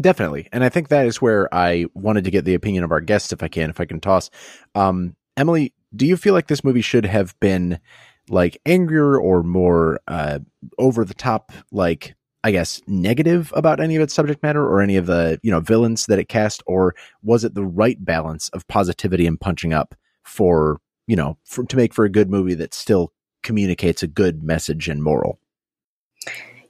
Definitely. 0.00 0.48
And 0.52 0.62
I 0.62 0.68
think 0.68 0.88
that 0.88 1.06
is 1.06 1.22
where 1.22 1.52
I 1.54 1.86
wanted 1.94 2.24
to 2.24 2.30
get 2.30 2.44
the 2.44 2.54
opinion 2.54 2.84
of 2.84 2.92
our 2.92 3.00
guests, 3.00 3.32
if 3.32 3.42
I 3.42 3.48
can, 3.48 3.70
if 3.70 3.80
I 3.80 3.86
can 3.86 4.00
toss. 4.00 4.30
Um, 4.74 5.16
Emily, 5.36 5.72
do 5.94 6.06
you 6.06 6.16
feel 6.16 6.34
like 6.34 6.48
this 6.48 6.64
movie 6.64 6.82
should 6.82 7.06
have 7.06 7.38
been 7.40 7.80
like 8.28 8.60
angrier 8.66 9.18
or 9.18 9.42
more 9.42 10.00
uh, 10.08 10.40
over 10.78 11.04
the 11.04 11.14
top, 11.14 11.52
like 11.72 12.14
I 12.44 12.50
guess 12.50 12.82
negative 12.86 13.52
about 13.56 13.80
any 13.80 13.96
of 13.96 14.02
its 14.02 14.14
subject 14.14 14.42
matter 14.42 14.64
or 14.64 14.80
any 14.80 14.96
of 14.96 15.06
the 15.06 15.40
you 15.42 15.50
know 15.50 15.60
villains 15.60 16.06
that 16.06 16.18
it 16.18 16.28
cast, 16.28 16.62
or 16.66 16.94
was 17.22 17.44
it 17.44 17.54
the 17.54 17.64
right 17.64 18.02
balance 18.04 18.48
of 18.50 18.66
positivity 18.68 19.26
and 19.26 19.40
punching 19.40 19.72
up 19.72 19.94
for 20.24 20.80
you 21.06 21.16
know 21.16 21.38
for, 21.44 21.64
to 21.64 21.76
make 21.76 21.94
for 21.94 22.04
a 22.04 22.10
good 22.10 22.30
movie 22.30 22.54
that 22.54 22.74
still 22.74 23.12
communicates 23.42 24.02
a 24.02 24.06
good 24.08 24.42
message 24.42 24.88
and 24.88 25.02
moral? 25.02 25.38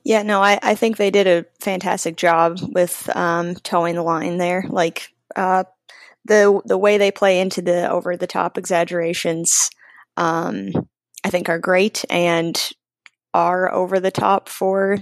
Yeah, 0.07 0.23
no, 0.23 0.41
I, 0.41 0.57
I 0.63 0.77
think 0.77 0.99
they 0.99 1.11
did 1.11 1.27
a 1.27 1.45
fantastic 1.59 2.17
job 2.17 2.61
with 2.63 3.11
um, 3.17 3.57
toeing 3.57 3.97
the 3.97 4.05
line 4.05 4.39
there. 4.39 4.65
Like 4.69 5.09
uh, 5.35 5.65
the 6.25 6.61
the 6.65 6.79
way 6.79 6.97
they 6.97 7.11
play 7.11 7.41
into 7.41 7.61
the 7.61 7.91
over 7.91 8.17
the 8.17 8.29
top 8.29 8.57
exaggerations, 8.57 9.69
um, 10.17 10.71
I 11.25 11.31
think 11.31 11.49
are 11.49 11.59
great 11.59 12.05
and 12.09 12.57
are 13.35 13.75
over 13.75 13.99
the 13.99 14.13
top 14.13 14.49
for 14.49 14.99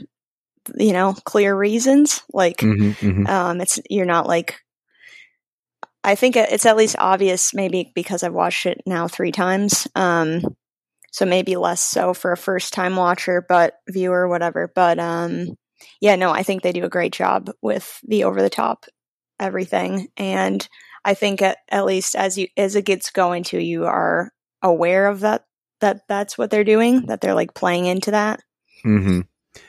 you 0.75 0.95
know 0.95 1.13
clear 1.27 1.55
reasons. 1.55 2.23
Like 2.33 2.57
Mm-hmm, 2.61 3.07
mm-hmm. 3.07 3.27
um, 3.27 3.61
it's 3.61 3.79
you're 3.91 4.07
not 4.07 4.27
like. 4.27 4.63
I 6.03 6.15
think 6.15 6.35
it's 6.35 6.65
at 6.65 6.79
least 6.79 6.97
obvious, 6.99 7.53
maybe 7.53 7.93
because 7.95 8.23
I've 8.23 8.33
watched 8.33 8.65
it 8.65 8.81
now 8.87 9.07
three 9.07 9.33
times. 9.33 9.87
Um, 9.95 10.41
so 11.15 11.25
maybe 11.25 11.55
less 11.55 11.81
so 11.81 12.13
for 12.13 12.33
a 12.33 12.37
first 12.37 12.75
time 12.75 12.97
watcher, 12.97 13.41
but 13.49 13.75
viewer, 13.89 14.27
whatever. 14.27 14.73
But 14.75 14.99
um, 14.99 15.55
yeah, 16.01 16.17
no, 16.17 16.33
I 16.33 16.43
think 16.43 16.63
they 16.63 16.73
do 16.73 16.83
a 16.83 16.89
great 16.89 17.13
job 17.13 17.53
with 17.63 18.01
the 18.03 18.25
over 18.25 18.43
the 18.43 18.51
top 18.51 18.87
everything, 19.39 20.09
and 20.17 20.69
I 21.05 21.15
think 21.15 21.41
at, 21.41 21.59
at 21.69 21.85
least 21.85 22.17
as 22.17 22.37
you 22.37 22.49
as 22.57 22.75
it 22.75 22.85
gets 22.85 23.13
going 23.13 23.45
to, 23.45 23.63
you 23.63 23.85
are 23.85 24.33
aware 24.61 25.07
of 25.07 25.21
that 25.21 25.45
that 25.81 26.01
that's 26.09 26.37
what 26.37 26.51
they're 26.51 26.65
doing, 26.65 27.07
that 27.07 27.21
they're 27.21 27.33
like 27.33 27.55
playing 27.55 27.87
into 27.87 28.11
that. 28.11 28.41
Mm-hmm. 28.85 29.21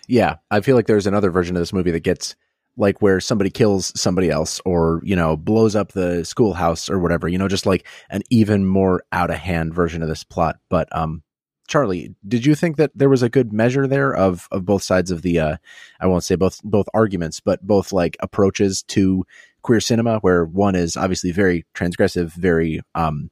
Yeah, 0.08 0.38
I 0.50 0.62
feel 0.62 0.76
like 0.76 0.88
there's 0.88 1.06
another 1.06 1.30
version 1.30 1.56
of 1.56 1.62
this 1.62 1.74
movie 1.74 1.92
that 1.92 2.00
gets 2.00 2.36
like 2.76 3.04
where 3.04 3.20
somebody 3.20 3.52
kills 3.52 3.94
somebody 3.96 4.32
else 4.32 4.60
or 4.66 5.00
you 5.04 5.16
know 5.16 5.38
blows 5.38 5.76
up 5.76 5.92
the 5.92 6.26
schoolhouse 6.26 6.90
or 6.90 7.00
whatever 7.00 7.28
you 7.28 7.38
know 7.38 7.48
just 7.48 7.68
like 7.68 7.88
an 8.10 8.22
even 8.32 8.66
more 8.66 9.04
out 9.12 9.30
of 9.30 9.38
hand 9.38 9.74
version 9.74 10.02
of 10.02 10.10
this 10.10 10.26
plot 10.26 10.58
but 10.70 10.94
um 10.94 11.22
charlie 11.68 12.14
did 12.28 12.46
you 12.46 12.56
think 12.56 12.78
that 12.78 12.92
there 12.96 13.10
was 13.10 13.24
a 13.24 13.30
good 13.30 13.52
measure 13.52 13.88
there 13.88 14.14
of 14.14 14.48
of 14.52 14.66
both 14.66 14.84
sides 14.84 15.12
of 15.12 15.22
the 15.22 15.40
uh 15.40 15.58
i 16.00 16.08
won't 16.08 16.24
say 16.24 16.36
both 16.36 16.62
both 16.64 16.88
arguments 16.94 17.40
but 17.40 17.66
both 17.66 17.92
like 17.92 18.18
approaches 18.20 18.84
to 18.84 19.26
queer 19.62 19.80
cinema 19.80 20.20
where 20.20 20.46
one 20.46 20.76
is 20.76 20.96
obviously 20.96 21.32
very 21.32 21.66
transgressive 21.74 22.32
very 22.34 22.82
um 22.94 23.30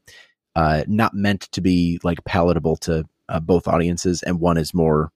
uh 0.55 0.83
not 0.87 1.13
meant 1.13 1.41
to 1.51 1.61
be 1.61 1.99
like 2.03 2.23
palatable 2.25 2.75
to 2.75 3.05
uh, 3.29 3.39
both 3.39 3.67
audiences 3.67 4.23
and 4.23 4.39
one 4.39 4.57
is 4.57 4.73
more 4.73 5.11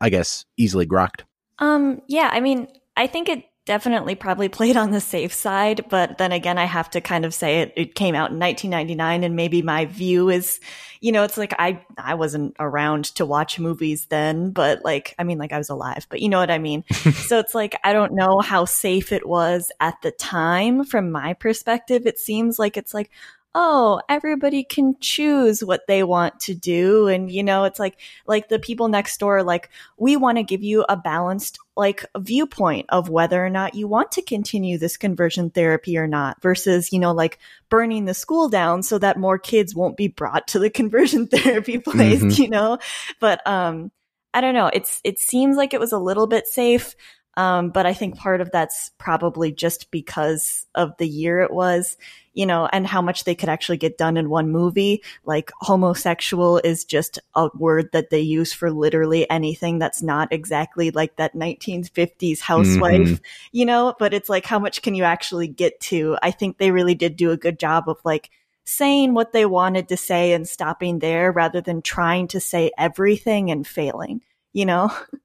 i 0.00 0.08
guess 0.10 0.44
easily 0.56 0.86
grokked? 0.86 1.22
Um, 1.58 2.02
yeah, 2.08 2.30
I 2.32 2.40
mean, 2.40 2.68
I 2.96 3.06
think 3.06 3.28
it 3.28 3.44
definitely 3.66 4.14
probably 4.14 4.48
played 4.48 4.76
on 4.76 4.90
the 4.90 5.00
safe 5.00 5.32
side, 5.32 5.86
but 5.88 6.18
then 6.18 6.32
again, 6.32 6.58
I 6.58 6.64
have 6.64 6.90
to 6.90 7.00
kind 7.00 7.24
of 7.24 7.32
say 7.32 7.60
it, 7.62 7.72
it 7.76 7.94
came 7.94 8.14
out 8.14 8.30
in 8.30 8.38
1999 8.38 9.24
and 9.24 9.36
maybe 9.36 9.62
my 9.62 9.86
view 9.86 10.28
is, 10.28 10.60
you 11.00 11.12
know, 11.12 11.24
it's 11.24 11.38
like 11.38 11.54
I, 11.58 11.82
I 11.96 12.14
wasn't 12.14 12.56
around 12.58 13.06
to 13.16 13.24
watch 13.24 13.58
movies 13.58 14.06
then, 14.06 14.50
but 14.50 14.84
like, 14.84 15.14
I 15.18 15.24
mean, 15.24 15.38
like 15.38 15.52
I 15.52 15.58
was 15.58 15.70
alive, 15.70 16.06
but 16.10 16.20
you 16.20 16.28
know 16.28 16.38
what 16.38 16.50
I 16.50 16.58
mean? 16.58 16.84
so 16.90 17.38
it's 17.38 17.54
like, 17.54 17.74
I 17.82 17.94
don't 17.94 18.12
know 18.12 18.40
how 18.40 18.66
safe 18.66 19.12
it 19.12 19.26
was 19.26 19.72
at 19.80 19.94
the 20.02 20.10
time 20.10 20.84
from 20.84 21.10
my 21.10 21.32
perspective. 21.32 22.06
It 22.06 22.18
seems 22.18 22.58
like 22.58 22.76
it's 22.76 22.92
like, 22.92 23.10
oh, 23.54 24.00
everybody 24.08 24.64
can 24.64 24.96
choose 25.00 25.62
what 25.62 25.86
they 25.86 26.02
want 26.02 26.40
to 26.40 26.54
do. 26.54 27.06
And, 27.06 27.30
you 27.30 27.42
know, 27.42 27.64
it's 27.64 27.78
like, 27.78 27.96
like 28.26 28.48
the 28.48 28.58
people 28.58 28.88
next 28.88 29.18
door, 29.18 29.44
like, 29.44 29.70
we 29.96 30.16
want 30.16 30.38
to 30.38 30.42
give 30.42 30.62
you 30.62 30.84
a 30.88 30.96
balanced, 30.96 31.58
like, 31.76 32.04
viewpoint 32.16 32.86
of 32.88 33.08
whether 33.08 33.44
or 33.44 33.50
not 33.50 33.74
you 33.74 33.88
want 33.88 34.12
to 34.12 34.22
continue 34.22 34.78
this 34.78 34.96
conversion 34.96 35.50
therapy 35.50 35.98
or 35.98 36.06
not 36.06 36.40
versus, 36.40 36.92
you 36.92 36.98
know, 36.98 37.12
like 37.12 37.38
burning 37.68 38.04
the 38.04 38.14
school 38.14 38.48
down 38.48 38.82
so 38.82 38.98
that 38.98 39.18
more 39.18 39.38
kids 39.38 39.74
won't 39.74 39.96
be 39.96 40.08
brought 40.08 40.46
to 40.48 40.58
the 40.58 40.70
conversion 40.80 41.26
therapy 41.26 41.78
place, 41.78 42.22
Mhm. 42.22 42.38
you 42.38 42.48
know? 42.48 42.78
But, 43.20 43.44
um, 43.46 43.90
I 44.32 44.40
don't 44.40 44.54
know. 44.54 44.70
It's, 44.72 45.00
it 45.04 45.18
seems 45.18 45.56
like 45.56 45.74
it 45.74 45.80
was 45.80 45.92
a 45.92 45.98
little 45.98 46.26
bit 46.26 46.46
safe. 46.48 46.96
Um, 47.36 47.70
but 47.70 47.86
I 47.86 47.94
think 47.94 48.16
part 48.16 48.40
of 48.40 48.50
that's 48.50 48.90
probably 48.98 49.52
just 49.52 49.90
because 49.90 50.66
of 50.74 50.96
the 50.98 51.08
year 51.08 51.40
it 51.40 51.52
was, 51.52 51.96
you 52.32 52.46
know, 52.46 52.68
and 52.72 52.86
how 52.86 53.02
much 53.02 53.24
they 53.24 53.34
could 53.34 53.48
actually 53.48 53.76
get 53.76 53.98
done 53.98 54.16
in 54.16 54.30
one 54.30 54.50
movie. 54.50 55.02
Like 55.24 55.50
homosexual 55.60 56.58
is 56.58 56.84
just 56.84 57.18
a 57.34 57.48
word 57.56 57.90
that 57.92 58.10
they 58.10 58.20
use 58.20 58.52
for 58.52 58.70
literally 58.70 59.28
anything 59.30 59.78
that's 59.78 60.02
not 60.02 60.32
exactly 60.32 60.90
like 60.90 61.16
that 61.16 61.34
1950s 61.34 62.40
housewife, 62.40 63.08
Mhm. 63.08 63.20
you 63.52 63.66
know, 63.66 63.94
but 63.98 64.14
it's 64.14 64.28
like, 64.28 64.46
how 64.46 64.58
much 64.58 64.82
can 64.82 64.94
you 64.94 65.04
actually 65.04 65.48
get 65.48 65.80
to? 65.80 66.16
I 66.22 66.30
think 66.30 66.58
they 66.58 66.70
really 66.70 66.94
did 66.94 67.16
do 67.16 67.30
a 67.30 67.36
good 67.36 67.58
job 67.58 67.88
of 67.88 67.98
like, 68.04 68.30
saying 68.66 69.12
what 69.12 69.34
they 69.34 69.44
wanted 69.44 69.88
to 69.88 69.96
say 69.96 70.32
and 70.32 70.48
stopping 70.48 70.98
there 70.98 71.30
rather 71.30 71.60
than 71.60 71.82
trying 71.82 72.26
to 72.26 72.40
say 72.40 72.70
everything 72.78 73.50
and 73.50 73.66
failing, 73.66 74.22
you 74.54 74.64
know? 74.64 74.90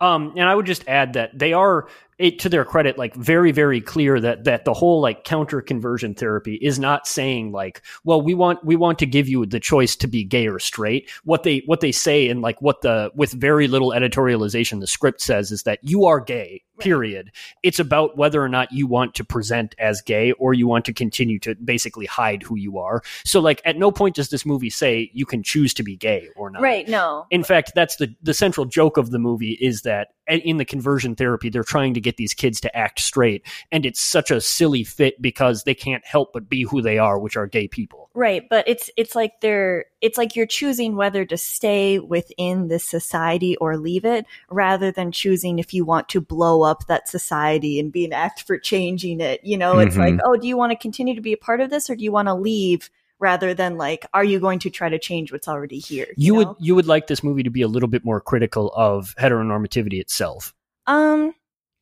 Um, 0.00 0.32
and 0.36 0.44
I 0.44 0.54
would 0.54 0.66
just 0.66 0.86
add 0.88 1.14
that 1.14 1.38
they 1.38 1.52
are, 1.52 1.88
it, 2.20 2.38
to 2.40 2.50
their 2.50 2.66
credit, 2.66 2.98
like 2.98 3.14
very, 3.14 3.50
very 3.50 3.80
clear 3.80 4.20
that 4.20 4.44
that 4.44 4.66
the 4.66 4.74
whole 4.74 5.00
like 5.00 5.24
counter 5.24 5.62
conversion 5.62 6.14
therapy 6.14 6.56
is 6.56 6.78
not 6.78 7.06
saying 7.06 7.50
like, 7.50 7.82
well, 8.04 8.20
we 8.20 8.34
want 8.34 8.62
we 8.62 8.76
want 8.76 8.98
to 8.98 9.06
give 9.06 9.26
you 9.26 9.46
the 9.46 9.58
choice 9.58 9.96
to 9.96 10.06
be 10.06 10.22
gay 10.22 10.46
or 10.46 10.58
straight. 10.58 11.10
What 11.24 11.44
they 11.44 11.62
what 11.64 11.80
they 11.80 11.92
say 11.92 12.28
and 12.28 12.42
like 12.42 12.60
what 12.60 12.82
the 12.82 13.10
with 13.14 13.32
very 13.32 13.68
little 13.68 13.90
editorialization 13.90 14.80
the 14.80 14.86
script 14.86 15.22
says 15.22 15.50
is 15.50 15.62
that 15.62 15.78
you 15.82 16.04
are 16.04 16.20
gay. 16.20 16.62
Period. 16.78 17.30
It's 17.62 17.78
about 17.78 18.16
whether 18.16 18.42
or 18.42 18.48
not 18.48 18.72
you 18.72 18.86
want 18.86 19.14
to 19.16 19.24
present 19.24 19.74
as 19.78 20.00
gay 20.00 20.32
or 20.32 20.54
you 20.54 20.66
want 20.66 20.86
to 20.86 20.94
continue 20.94 21.38
to 21.40 21.54
basically 21.54 22.06
hide 22.06 22.42
who 22.42 22.56
you 22.56 22.78
are. 22.78 23.02
So 23.24 23.40
like 23.40 23.60
at 23.66 23.76
no 23.76 23.90
point 23.90 24.16
does 24.16 24.30
this 24.30 24.46
movie 24.46 24.70
say 24.70 25.10
you 25.12 25.26
can 25.26 25.42
choose 25.42 25.74
to 25.74 25.82
be 25.82 25.96
gay 25.96 26.28
or 26.36 26.50
not. 26.50 26.62
Right. 26.62 26.88
No. 26.88 27.26
In 27.30 27.44
fact, 27.44 27.72
that's 27.74 27.96
the 27.96 28.14
the 28.22 28.34
central 28.34 28.66
joke 28.66 28.96
of 28.96 29.10
the 29.10 29.18
movie 29.18 29.58
is 29.60 29.82
that 29.82 30.08
in 30.38 30.56
the 30.56 30.64
conversion 30.64 31.16
therapy, 31.16 31.50
they're 31.50 31.64
trying 31.64 31.94
to 31.94 32.00
get 32.00 32.16
these 32.16 32.34
kids 32.34 32.60
to 32.60 32.76
act 32.76 33.00
straight, 33.00 33.46
and 33.72 33.84
it's 33.84 34.00
such 34.00 34.30
a 34.30 34.40
silly 34.40 34.84
fit 34.84 35.20
because 35.20 35.64
they 35.64 35.74
can't 35.74 36.04
help 36.06 36.32
but 36.32 36.48
be 36.48 36.62
who 36.62 36.80
they 36.80 36.98
are, 36.98 37.18
which 37.18 37.36
are 37.36 37.46
gay 37.46 37.68
people. 37.68 38.10
Right, 38.14 38.48
but 38.48 38.66
it's 38.68 38.90
it's 38.96 39.14
like 39.14 39.40
they're 39.40 39.86
it's 40.00 40.18
like 40.18 40.34
you're 40.34 40.46
choosing 40.46 40.96
whether 40.96 41.24
to 41.24 41.36
stay 41.36 41.98
within 41.98 42.68
this 42.68 42.84
society 42.84 43.56
or 43.56 43.76
leave 43.76 44.04
it 44.04 44.26
rather 44.50 44.90
than 44.90 45.12
choosing 45.12 45.58
if 45.58 45.74
you 45.74 45.84
want 45.84 46.08
to 46.08 46.20
blow 46.20 46.62
up 46.62 46.86
that 46.86 47.08
society 47.08 47.78
and 47.78 47.92
be 47.92 48.04
an 48.04 48.12
act 48.12 48.42
for 48.42 48.58
changing 48.58 49.20
it. 49.20 49.40
You 49.44 49.58
know, 49.58 49.78
it's 49.78 49.96
Mhm. 49.96 49.98
like, 49.98 50.14
oh, 50.24 50.36
do 50.36 50.48
you 50.48 50.56
want 50.56 50.72
to 50.72 50.76
continue 50.76 51.14
to 51.14 51.20
be 51.20 51.32
a 51.32 51.36
part 51.36 51.60
of 51.60 51.70
this 51.70 51.90
or 51.90 51.96
do 51.96 52.02
you 52.02 52.12
want 52.12 52.28
to 52.28 52.34
leave 52.34 52.90
rather 53.20 53.54
than 53.54 53.76
like 53.76 54.06
are 54.12 54.24
you 54.24 54.40
going 54.40 54.58
to 54.60 54.70
try 54.70 54.88
to 54.88 54.98
change 54.98 55.30
what's 55.30 55.46
already 55.46 55.78
here? 55.78 56.08
You, 56.16 56.34
would 56.34 56.48
know? 56.48 56.56
you 56.58 56.74
would 56.74 56.86
like 56.86 57.06
this 57.06 57.22
movie 57.22 57.42
to 57.42 57.50
be 57.50 57.62
a 57.62 57.68
little 57.68 57.88
bit 57.88 58.04
more 58.04 58.20
critical 58.20 58.72
of 58.74 59.14
heteronormativity 59.18 60.00
itself. 60.00 60.54
Um, 60.86 61.34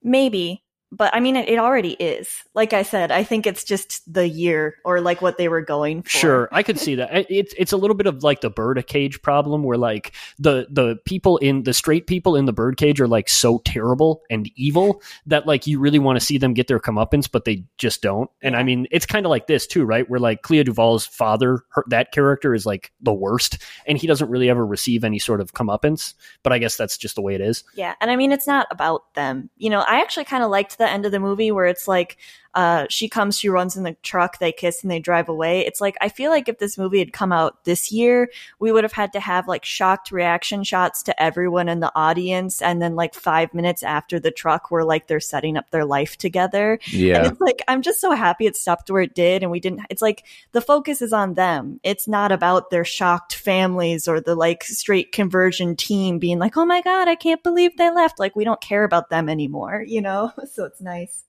maybe, 0.02 0.62
but 0.90 1.14
I 1.14 1.20
mean, 1.20 1.36
it, 1.36 1.48
it 1.48 1.58
already 1.58 1.92
is. 1.92 2.42
Like 2.54 2.72
I 2.72 2.82
said, 2.82 3.10
I 3.10 3.22
think 3.22 3.46
it's 3.46 3.64
just 3.64 4.12
the 4.12 4.26
year 4.26 4.76
or 4.84 5.00
like 5.00 5.20
what 5.20 5.36
they 5.36 5.48
were 5.48 5.60
going 5.60 6.02
for. 6.02 6.08
Sure, 6.08 6.48
I 6.50 6.62
could 6.62 6.78
see 6.78 6.94
that. 6.96 7.26
It's 7.30 7.54
it's 7.58 7.72
a 7.72 7.76
little 7.76 7.96
bit 7.96 8.06
of 8.06 8.22
like 8.22 8.40
the 8.40 8.50
birdcage 8.50 9.20
problem, 9.20 9.62
where 9.62 9.76
like 9.76 10.12
the 10.38 10.66
the 10.70 10.96
people 11.04 11.36
in 11.38 11.64
the 11.64 11.74
straight 11.74 12.06
people 12.06 12.36
in 12.36 12.46
the 12.46 12.52
birdcage 12.52 13.00
are 13.00 13.08
like 13.08 13.28
so 13.28 13.58
terrible 13.64 14.22
and 14.30 14.50
evil 14.56 15.02
that 15.26 15.46
like 15.46 15.66
you 15.66 15.78
really 15.78 15.98
want 15.98 16.18
to 16.18 16.24
see 16.24 16.38
them 16.38 16.54
get 16.54 16.68
their 16.68 16.80
comeuppance, 16.80 17.30
but 17.30 17.44
they 17.44 17.64
just 17.76 18.00
don't. 18.00 18.30
And 18.40 18.56
I 18.56 18.62
mean, 18.62 18.86
it's 18.90 19.06
kind 19.06 19.26
of 19.26 19.30
like 19.30 19.46
this 19.46 19.66
too, 19.66 19.84
right? 19.84 20.08
Where 20.08 20.20
like 20.20 20.42
Clea 20.42 20.64
Duvall's 20.64 21.06
father, 21.06 21.64
her, 21.70 21.84
that 21.88 22.12
character 22.12 22.54
is 22.54 22.64
like 22.64 22.92
the 23.00 23.12
worst, 23.12 23.58
and 23.86 23.98
he 23.98 24.06
doesn't 24.06 24.30
really 24.30 24.48
ever 24.48 24.64
receive 24.64 25.04
any 25.04 25.18
sort 25.18 25.40
of 25.40 25.52
comeuppance. 25.52 26.14
But 26.42 26.52
I 26.54 26.58
guess 26.58 26.76
that's 26.76 26.96
just 26.96 27.14
the 27.14 27.22
way 27.22 27.34
it 27.34 27.42
is. 27.42 27.62
Yeah, 27.74 27.94
and 28.00 28.10
I 28.10 28.16
mean, 28.16 28.32
it's 28.32 28.46
not 28.46 28.66
about 28.70 29.12
them. 29.14 29.50
You 29.58 29.68
know, 29.68 29.80
I 29.80 30.00
actually 30.00 30.24
kind 30.24 30.42
of 30.42 30.50
liked 30.50 30.77
the 30.78 30.88
end 30.88 31.06
of 31.06 31.12
the 31.12 31.20
movie 31.20 31.50
where 31.50 31.66
it's 31.66 31.88
like, 31.88 32.18
uh, 32.54 32.86
she 32.88 33.08
comes, 33.08 33.38
she 33.38 33.48
runs 33.48 33.76
in 33.76 33.82
the 33.82 33.96
truck, 34.02 34.38
they 34.38 34.52
kiss, 34.52 34.82
and 34.82 34.90
they 34.90 34.98
drive 34.98 35.28
away. 35.28 35.66
It's 35.66 35.80
like 35.80 35.96
I 36.00 36.08
feel 36.08 36.30
like 36.30 36.48
if 36.48 36.58
this 36.58 36.78
movie 36.78 36.98
had 36.98 37.12
come 37.12 37.32
out 37.32 37.64
this 37.64 37.92
year, 37.92 38.30
we 38.58 38.72
would 38.72 38.84
have 38.84 38.92
had 38.92 39.12
to 39.12 39.20
have 39.20 39.46
like 39.46 39.64
shocked 39.64 40.10
reaction 40.10 40.64
shots 40.64 41.02
to 41.04 41.22
everyone 41.22 41.68
in 41.68 41.80
the 41.80 41.92
audience, 41.94 42.62
and 42.62 42.80
then 42.80 42.96
like 42.96 43.14
five 43.14 43.52
minutes 43.54 43.82
after 43.82 44.18
the 44.18 44.30
truck, 44.30 44.70
where 44.70 44.84
like 44.84 45.06
they're 45.06 45.20
setting 45.20 45.56
up 45.56 45.70
their 45.70 45.84
life 45.84 46.16
together. 46.16 46.78
And 46.84 46.92
Yeah. 46.92 47.26
it's 47.28 47.40
like 47.40 47.62
I'm 47.68 47.82
just 47.82 48.00
so 48.00 48.12
happy 48.12 48.46
it 48.46 48.56
stopped 48.56 48.90
where 48.90 49.02
it 49.02 49.14
did, 49.14 49.42
and 49.42 49.52
we 49.52 49.60
didn't. 49.60 49.82
It's 49.90 50.02
like 50.02 50.24
the 50.52 50.60
focus 50.60 51.02
is 51.02 51.12
on 51.12 51.34
them. 51.34 51.80
It's 51.82 52.08
not 52.08 52.32
about 52.32 52.70
their 52.70 52.84
shocked 52.84 53.34
families 53.34 54.08
or 54.08 54.20
the 54.20 54.34
like 54.34 54.64
straight 54.64 55.12
conversion 55.12 55.76
team 55.76 56.18
being 56.18 56.38
like, 56.38 56.56
"Oh 56.56 56.66
my 56.66 56.80
god, 56.82 57.08
I 57.08 57.14
can't 57.14 57.42
believe 57.42 57.76
they 57.76 57.90
left." 57.90 58.18
Like 58.18 58.34
we 58.34 58.44
don't 58.44 58.60
care 58.60 58.84
about 58.84 59.10
them 59.10 59.28
anymore, 59.28 59.84
you 59.86 60.00
know. 60.00 60.32
So 60.50 60.64
it's 60.64 60.80
nice. 60.80 61.24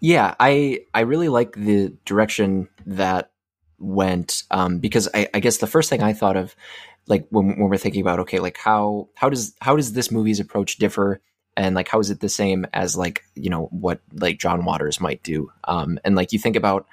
Yeah, 0.00 0.34
I 0.40 0.80
I 0.94 1.00
really 1.00 1.28
like 1.28 1.52
the 1.52 1.92
direction 2.04 2.68
that 2.86 3.30
went 3.78 4.44
um, 4.50 4.78
because 4.78 5.08
I, 5.14 5.28
I 5.34 5.40
guess 5.40 5.58
the 5.58 5.66
first 5.66 5.90
thing 5.90 6.02
I 6.02 6.12
thought 6.12 6.36
of 6.36 6.54
like 7.06 7.26
when, 7.30 7.48
when 7.58 7.68
we're 7.70 7.76
thinking 7.78 8.02
about 8.02 8.20
okay 8.20 8.38
like 8.38 8.56
how 8.56 9.08
how 9.14 9.28
does 9.28 9.54
how 9.60 9.76
does 9.76 9.92
this 9.92 10.10
movie's 10.10 10.40
approach 10.40 10.76
differ? 10.76 11.20
And 11.56 11.74
like 11.74 11.88
how 11.88 11.98
is 11.98 12.10
it 12.10 12.20
the 12.20 12.28
same 12.28 12.66
as 12.72 12.96
like 12.96 13.24
you 13.34 13.50
know 13.50 13.66
what 13.66 14.00
like 14.12 14.38
John 14.38 14.64
Waters 14.64 15.00
might 15.00 15.22
do? 15.22 15.52
Um 15.64 15.98
and 16.04 16.16
like 16.16 16.32
you 16.32 16.38
think 16.38 16.56
about 16.56 16.86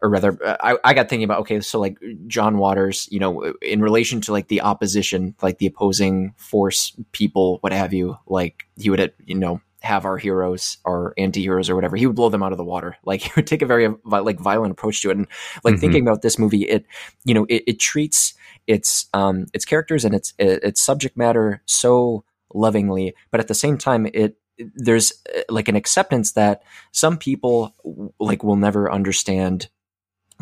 or 0.00 0.08
rather 0.08 0.38
uh, 0.44 0.56
I, 0.60 0.76
I 0.84 0.94
got 0.94 1.08
thinking 1.08 1.24
about 1.24 1.40
okay 1.40 1.60
so 1.60 1.78
like 1.78 1.98
John 2.26 2.58
Waters 2.58 3.08
you 3.10 3.20
know 3.20 3.54
in 3.62 3.80
relation 3.82 4.20
to 4.22 4.32
like 4.32 4.48
the 4.48 4.62
opposition 4.62 5.36
like 5.42 5.58
the 5.58 5.66
opposing 5.66 6.34
force 6.36 6.96
people 7.12 7.58
what 7.60 7.72
have 7.72 7.92
you 7.92 8.16
like 8.26 8.64
he 8.76 8.90
would 8.90 9.12
you 9.24 9.34
know 9.36 9.60
have 9.80 10.04
our 10.04 10.16
heroes 10.16 10.78
our 10.84 11.14
anti-heroes 11.16 11.70
or 11.70 11.76
whatever 11.76 11.96
he 11.96 12.06
would 12.06 12.16
blow 12.16 12.28
them 12.28 12.42
out 12.42 12.52
of 12.52 12.58
the 12.58 12.64
water. 12.64 12.96
Like 13.04 13.22
he 13.22 13.30
would 13.36 13.46
take 13.46 13.62
a 13.62 13.66
very 13.66 13.88
like 14.04 14.38
violent 14.38 14.72
approach 14.72 15.00
to 15.02 15.10
it. 15.10 15.16
And 15.16 15.26
like 15.64 15.74
mm-hmm. 15.74 15.80
thinking 15.80 16.02
about 16.02 16.22
this 16.22 16.38
movie 16.38 16.62
it 16.62 16.86
you 17.24 17.34
know 17.34 17.46
it, 17.48 17.64
it 17.66 17.78
treats 17.78 18.34
its 18.66 19.06
um 19.14 19.46
its 19.54 19.64
characters 19.64 20.04
and 20.04 20.14
its 20.14 20.34
its 20.38 20.80
subject 20.80 21.16
matter 21.16 21.62
so 21.64 22.24
lovingly 22.52 23.14
but 23.30 23.40
at 23.40 23.48
the 23.48 23.54
same 23.54 23.78
time 23.78 24.06
it 24.12 24.36
there's 24.74 25.12
uh, 25.34 25.42
like 25.48 25.68
an 25.68 25.76
acceptance 25.76 26.32
that 26.32 26.62
some 26.92 27.16
people 27.16 27.74
like 28.18 28.42
will 28.42 28.56
never 28.56 28.90
understand 28.90 29.68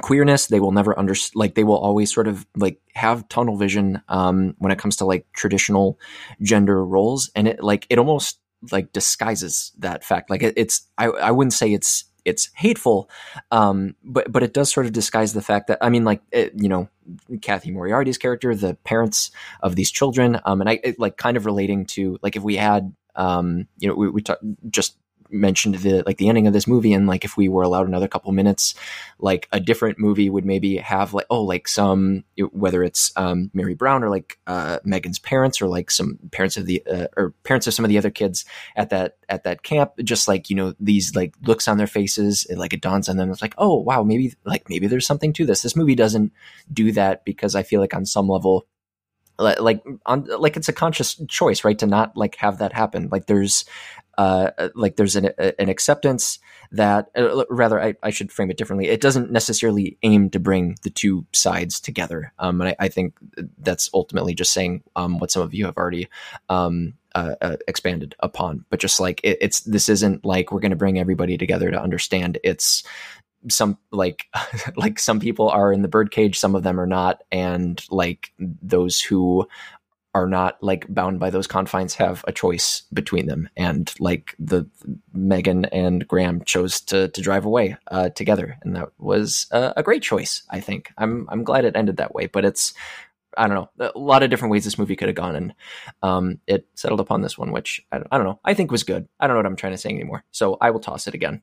queerness. 0.00 0.46
They 0.46 0.60
will 0.60 0.72
never 0.72 0.98
under 0.98 1.14
like 1.34 1.54
they 1.54 1.64
will 1.64 1.78
always 1.78 2.12
sort 2.12 2.28
of 2.28 2.46
like 2.56 2.80
have 2.94 3.28
tunnel 3.28 3.56
vision 3.56 4.02
um 4.08 4.54
when 4.58 4.72
it 4.72 4.78
comes 4.78 4.96
to 4.96 5.04
like 5.04 5.26
traditional 5.32 5.98
gender 6.42 6.84
roles. 6.84 7.30
And 7.34 7.48
it 7.48 7.62
like 7.62 7.86
it 7.90 7.98
almost 7.98 8.38
like 8.70 8.92
disguises 8.92 9.72
that 9.78 10.04
fact. 10.04 10.30
Like 10.30 10.42
it, 10.42 10.54
it's 10.56 10.86
I, 10.98 11.06
I 11.06 11.30
wouldn't 11.30 11.52
say 11.52 11.72
it's 11.72 12.04
it's 12.26 12.50
hateful 12.56 13.08
um 13.52 13.94
but 14.02 14.30
but 14.30 14.42
it 14.42 14.52
does 14.52 14.70
sort 14.70 14.84
of 14.84 14.92
disguise 14.92 15.32
the 15.32 15.40
fact 15.40 15.68
that 15.68 15.78
i 15.80 15.88
mean 15.88 16.04
like 16.04 16.20
it, 16.32 16.52
you 16.56 16.68
know 16.68 16.88
Cathy 17.40 17.70
Moriarty's 17.70 18.18
character 18.18 18.52
the 18.52 18.74
parents 18.82 19.30
of 19.60 19.76
these 19.76 19.92
children 19.92 20.40
um 20.44 20.60
and 20.60 20.68
i 20.68 20.80
it, 20.82 20.98
like 20.98 21.16
kind 21.16 21.36
of 21.36 21.46
relating 21.46 21.86
to 21.86 22.18
like 22.22 22.34
if 22.34 22.42
we 22.42 22.56
had 22.56 22.92
um 23.14 23.68
you 23.78 23.88
know 23.88 23.94
we, 23.94 24.10
we 24.10 24.22
talk, 24.22 24.38
just 24.68 24.96
mentioned 25.30 25.76
the 25.76 26.02
like 26.06 26.18
the 26.18 26.28
ending 26.28 26.46
of 26.46 26.52
this 26.52 26.66
movie 26.66 26.92
and 26.92 27.06
like 27.06 27.24
if 27.24 27.36
we 27.36 27.48
were 27.48 27.62
allowed 27.62 27.86
another 27.86 28.08
couple 28.08 28.32
minutes 28.32 28.74
like 29.18 29.48
a 29.52 29.60
different 29.60 29.98
movie 29.98 30.30
would 30.30 30.44
maybe 30.44 30.76
have 30.76 31.14
like 31.14 31.26
oh 31.30 31.42
like 31.42 31.68
some 31.68 32.24
whether 32.52 32.82
it's 32.82 33.12
um, 33.16 33.50
mary 33.54 33.74
brown 33.74 34.02
or 34.02 34.10
like 34.10 34.38
uh, 34.46 34.78
megan's 34.84 35.18
parents 35.18 35.60
or 35.60 35.68
like 35.68 35.90
some 35.90 36.18
parents 36.30 36.56
of 36.56 36.66
the 36.66 36.82
uh, 36.86 37.06
or 37.16 37.30
parents 37.44 37.66
of 37.66 37.74
some 37.74 37.84
of 37.84 37.88
the 37.88 37.98
other 37.98 38.10
kids 38.10 38.44
at 38.76 38.90
that 38.90 39.16
at 39.28 39.44
that 39.44 39.62
camp 39.62 39.92
just 40.04 40.28
like 40.28 40.50
you 40.50 40.56
know 40.56 40.74
these 40.80 41.14
like 41.14 41.34
looks 41.42 41.68
on 41.68 41.78
their 41.78 41.86
faces 41.86 42.46
it, 42.50 42.58
like 42.58 42.72
it 42.72 42.80
dawns 42.80 43.08
on 43.08 43.16
them 43.16 43.30
it's 43.30 43.42
like 43.42 43.54
oh 43.58 43.76
wow 43.76 44.02
maybe 44.02 44.34
like 44.44 44.68
maybe 44.68 44.86
there's 44.86 45.06
something 45.06 45.32
to 45.32 45.44
this. 45.44 45.62
This 45.62 45.76
movie 45.76 45.94
doesn't 45.94 46.32
do 46.72 46.92
that 46.92 47.24
because 47.24 47.54
i 47.54 47.62
feel 47.62 47.80
like 47.80 47.94
on 47.94 48.06
some 48.06 48.28
level 48.28 48.66
like 49.38 49.82
on 50.06 50.24
like 50.38 50.56
it's 50.56 50.68
a 50.68 50.72
conscious 50.72 51.20
choice 51.28 51.64
right 51.64 51.78
to 51.78 51.86
not 51.86 52.16
like 52.16 52.36
have 52.36 52.58
that 52.58 52.72
happen. 52.72 53.08
Like 53.10 53.26
there's 53.26 53.64
uh, 54.18 54.50
like 54.74 54.96
there's 54.96 55.16
an, 55.16 55.30
an 55.58 55.68
acceptance 55.68 56.38
that 56.72 57.10
uh, 57.16 57.44
rather 57.50 57.80
I, 57.80 57.94
I, 58.02 58.10
should 58.10 58.32
frame 58.32 58.50
it 58.50 58.56
differently. 58.56 58.88
It 58.88 59.00
doesn't 59.00 59.30
necessarily 59.30 59.98
aim 60.02 60.30
to 60.30 60.40
bring 60.40 60.76
the 60.82 60.90
two 60.90 61.26
sides 61.32 61.80
together. 61.80 62.32
Um, 62.38 62.60
and 62.60 62.70
I, 62.70 62.76
I, 62.78 62.88
think 62.88 63.14
that's 63.58 63.90
ultimately 63.92 64.34
just 64.34 64.52
saying 64.52 64.82
um, 64.96 65.18
what 65.18 65.30
some 65.30 65.42
of 65.42 65.54
you 65.54 65.66
have 65.66 65.76
already 65.76 66.08
um, 66.48 66.94
uh, 67.14 67.34
uh, 67.40 67.56
expanded 67.68 68.14
upon. 68.20 68.64
But 68.70 68.80
just 68.80 69.00
like 69.00 69.20
it, 69.22 69.38
it's 69.40 69.60
this 69.60 69.88
isn't 69.88 70.24
like 70.24 70.50
we're 70.50 70.60
going 70.60 70.70
to 70.70 70.76
bring 70.76 70.98
everybody 70.98 71.36
together 71.36 71.70
to 71.70 71.80
understand. 71.80 72.38
It's 72.42 72.84
some 73.48 73.78
like 73.92 74.26
like 74.76 74.98
some 74.98 75.20
people 75.20 75.48
are 75.48 75.72
in 75.72 75.82
the 75.82 75.88
birdcage 75.88 76.38
some 76.38 76.54
of 76.54 76.62
them 76.62 76.80
are 76.80 76.86
not. 76.86 77.22
And 77.30 77.82
like 77.90 78.32
those 78.38 79.00
who 79.00 79.46
are 80.16 80.26
not 80.26 80.56
like 80.62 80.86
bound 80.88 81.20
by 81.20 81.28
those 81.28 81.46
confines 81.46 81.94
have 81.94 82.24
a 82.26 82.32
choice 82.32 82.82
between 82.92 83.26
them. 83.26 83.50
And 83.54 83.92
like 84.00 84.34
the 84.38 84.66
megan 85.12 85.66
and 85.66 86.08
graham 86.08 86.42
chose 86.44 86.80
to 86.82 87.08
to 87.08 87.20
drive 87.20 87.44
away 87.44 87.76
uh, 87.90 88.08
together. 88.10 88.56
And 88.62 88.74
that 88.74 88.88
was 88.98 89.46
a, 89.50 89.74
a, 89.76 89.82
great 89.82 90.02
choice 90.02 90.42
i 90.50 90.58
think. 90.60 90.90
I'm 90.96 91.28
i'm 91.30 91.44
glad 91.44 91.64
it 91.66 91.76
ended 91.76 91.98
that 91.98 92.14
way 92.14 92.26
but 92.26 92.44
it's 92.44 92.72
i 93.36 93.46
don't 93.46 93.56
know 93.56 93.90
a 93.94 93.98
lot 93.98 94.22
of 94.22 94.30
different 94.30 94.52
ways 94.52 94.64
this 94.64 94.78
movie 94.78 94.96
could 94.96 95.08
have 95.08 95.14
gone 95.14 95.36
and 95.36 95.54
um, 96.02 96.40
it 96.46 96.66
settled 96.74 97.00
upon 97.00 97.20
this 97.20 97.36
one 97.36 97.52
which 97.52 97.84
I 97.92 97.98
don't, 97.98 98.08
I 98.10 98.16
don't 98.16 98.26
know 98.26 98.40
i 98.44 98.54
think 98.54 98.70
was 98.70 98.84
good. 98.84 99.06
I 99.20 99.26
don't 99.26 99.34
know 99.34 99.40
what 99.40 99.46
i'm 99.46 99.56
trying 99.56 99.74
to 99.74 99.78
say 99.78 99.90
anymore. 99.90 100.24
So 100.30 100.56
i 100.62 100.70
will 100.70 100.80
toss 100.80 101.06
it 101.06 101.14
again 101.14 101.42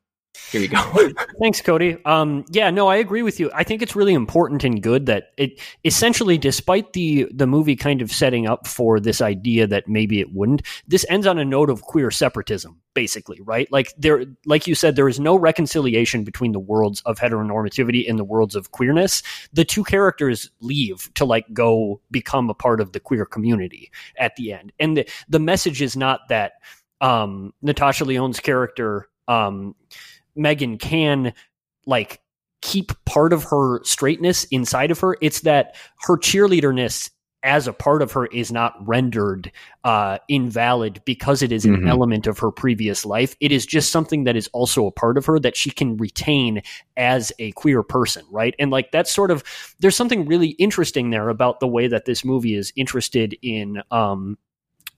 here 0.52 0.62
you 0.62 0.67
go. 0.67 1.10
Thanks, 1.39 1.62
Cody. 1.62 1.98
Um, 2.06 2.46
yeah, 2.50 2.69
no, 2.69 2.88
I 2.88 2.96
agree 2.96 3.22
with 3.22 3.39
you. 3.39 3.52
I 3.54 3.63
think 3.63 3.82
it's 3.82 3.96
really 3.96 4.13
important 4.13 4.63
and 4.63 4.82
good 4.82 5.06
that 5.06 5.32
it 5.38 5.60
essentially, 5.84 6.38
despite 6.38 6.93
the 6.93 7.28
the 7.32 7.48
movie 7.48 7.76
kind 7.76 8.02
of 8.02 8.12
setting 8.12 8.48
up 8.48 8.67
for 8.67 9.00
this 9.00 9.22
idea 9.22 9.67
that 9.67 9.88
maybe 9.88 10.19
it 10.19 10.34
wouldn't, 10.34 10.63
this 10.88 11.06
ends 11.10 11.28
on 11.28 11.38
a 11.38 11.46
note 11.46 11.69
of 11.69 11.84
queer 11.84 12.10
separatism, 12.10 12.80
basically, 12.93 13.39
right? 13.41 13.72
Like 13.72 13.93
there, 13.98 14.26
like 14.46 14.65
you 14.65 14.76
said, 14.76 14.96
there 14.96 15.08
is 15.08 15.19
no 15.19 15.36
reconciliation 15.36 16.24
between 16.24 16.52
the 16.52 16.60
worlds 16.60 17.02
of 17.02 17.19
heteronormativity 17.19 18.10
and 18.10 18.17
the 18.17 18.24
worlds 18.24 18.56
of 18.56 18.72
queerness. 18.72 19.22
The 19.54 19.65
two 19.65 19.84
characters 19.84 20.50
leave 20.62 21.12
to 21.13 21.26
like 21.26 21.52
go 21.54 22.02
become 22.10 22.50
a 22.50 22.56
part 22.56 22.82
of 22.82 22.91
the 22.91 23.00
queer 23.00 23.26
community 23.26 23.91
at 24.17 24.36
the 24.36 24.54
end, 24.54 24.72
and 24.80 24.98
the 24.98 25.10
the 25.30 25.39
message 25.39 25.82
is 25.82 25.96
not 25.96 26.28
that 26.30 26.54
um, 27.02 27.54
Natasha 27.62 28.06
Lyonne's 28.06 28.39
character. 28.39 29.10
Um, 29.28 29.76
Megan 30.36 30.78
can 30.78 31.34
like 31.86 32.22
keep 32.62 32.93
part 33.06 33.34
of 33.34 33.43
her 33.46 33.84
straightness 33.84 34.46
inside 34.46 34.91
of 34.91 35.00
her. 35.00 35.17
It's 35.22 35.41
that 35.41 35.76
her 36.02 36.17
cheerleaderness 36.17 37.10
as 37.43 37.67
a 37.67 37.74
part 37.74 38.02
of 38.02 38.13
her 38.13 38.26
is 38.28 38.52
not 38.52 38.74
rendered 38.88 39.52
uh, 39.84 40.17
invalid 40.30 41.02
because 41.04 41.41
it 41.41 41.52
is 41.52 41.65
an 41.65 41.76
mm-hmm. 41.76 41.89
element 41.89 42.26
of 42.26 42.39
her 42.39 42.52
previous 42.52 43.06
life. 43.06 43.36
It 43.41 43.52
is 43.52 43.65
just 43.65 43.91
something 43.91 44.24
that 44.24 44.38
is 44.38 44.48
also 44.54 44.88
a 44.88 44.91
part 44.91 45.17
of 45.17 45.26
her 45.26 45.39
that 45.39 45.58
she 45.58 45.69
can 45.69 45.98
retain 45.98 46.62
as 46.96 47.34
a 47.39 47.52
queer 47.52 47.84
person, 47.84 48.24
right? 48.32 48.56
And 48.60 48.72
like 48.72 48.91
that's 48.91 49.13
sort 49.13 49.30
of 49.30 49.43
there's 49.80 49.96
something 49.96 50.26
really 50.26 50.52
interesting 50.52 51.10
there 51.10 51.28
about 51.28 51.60
the 51.60 51.67
way 51.67 51.88
that 51.88 52.06
this 52.06 52.24
movie 52.24 52.56
is 52.56 52.72
interested 52.78 53.38
in 53.41 53.84
um, 53.91 54.38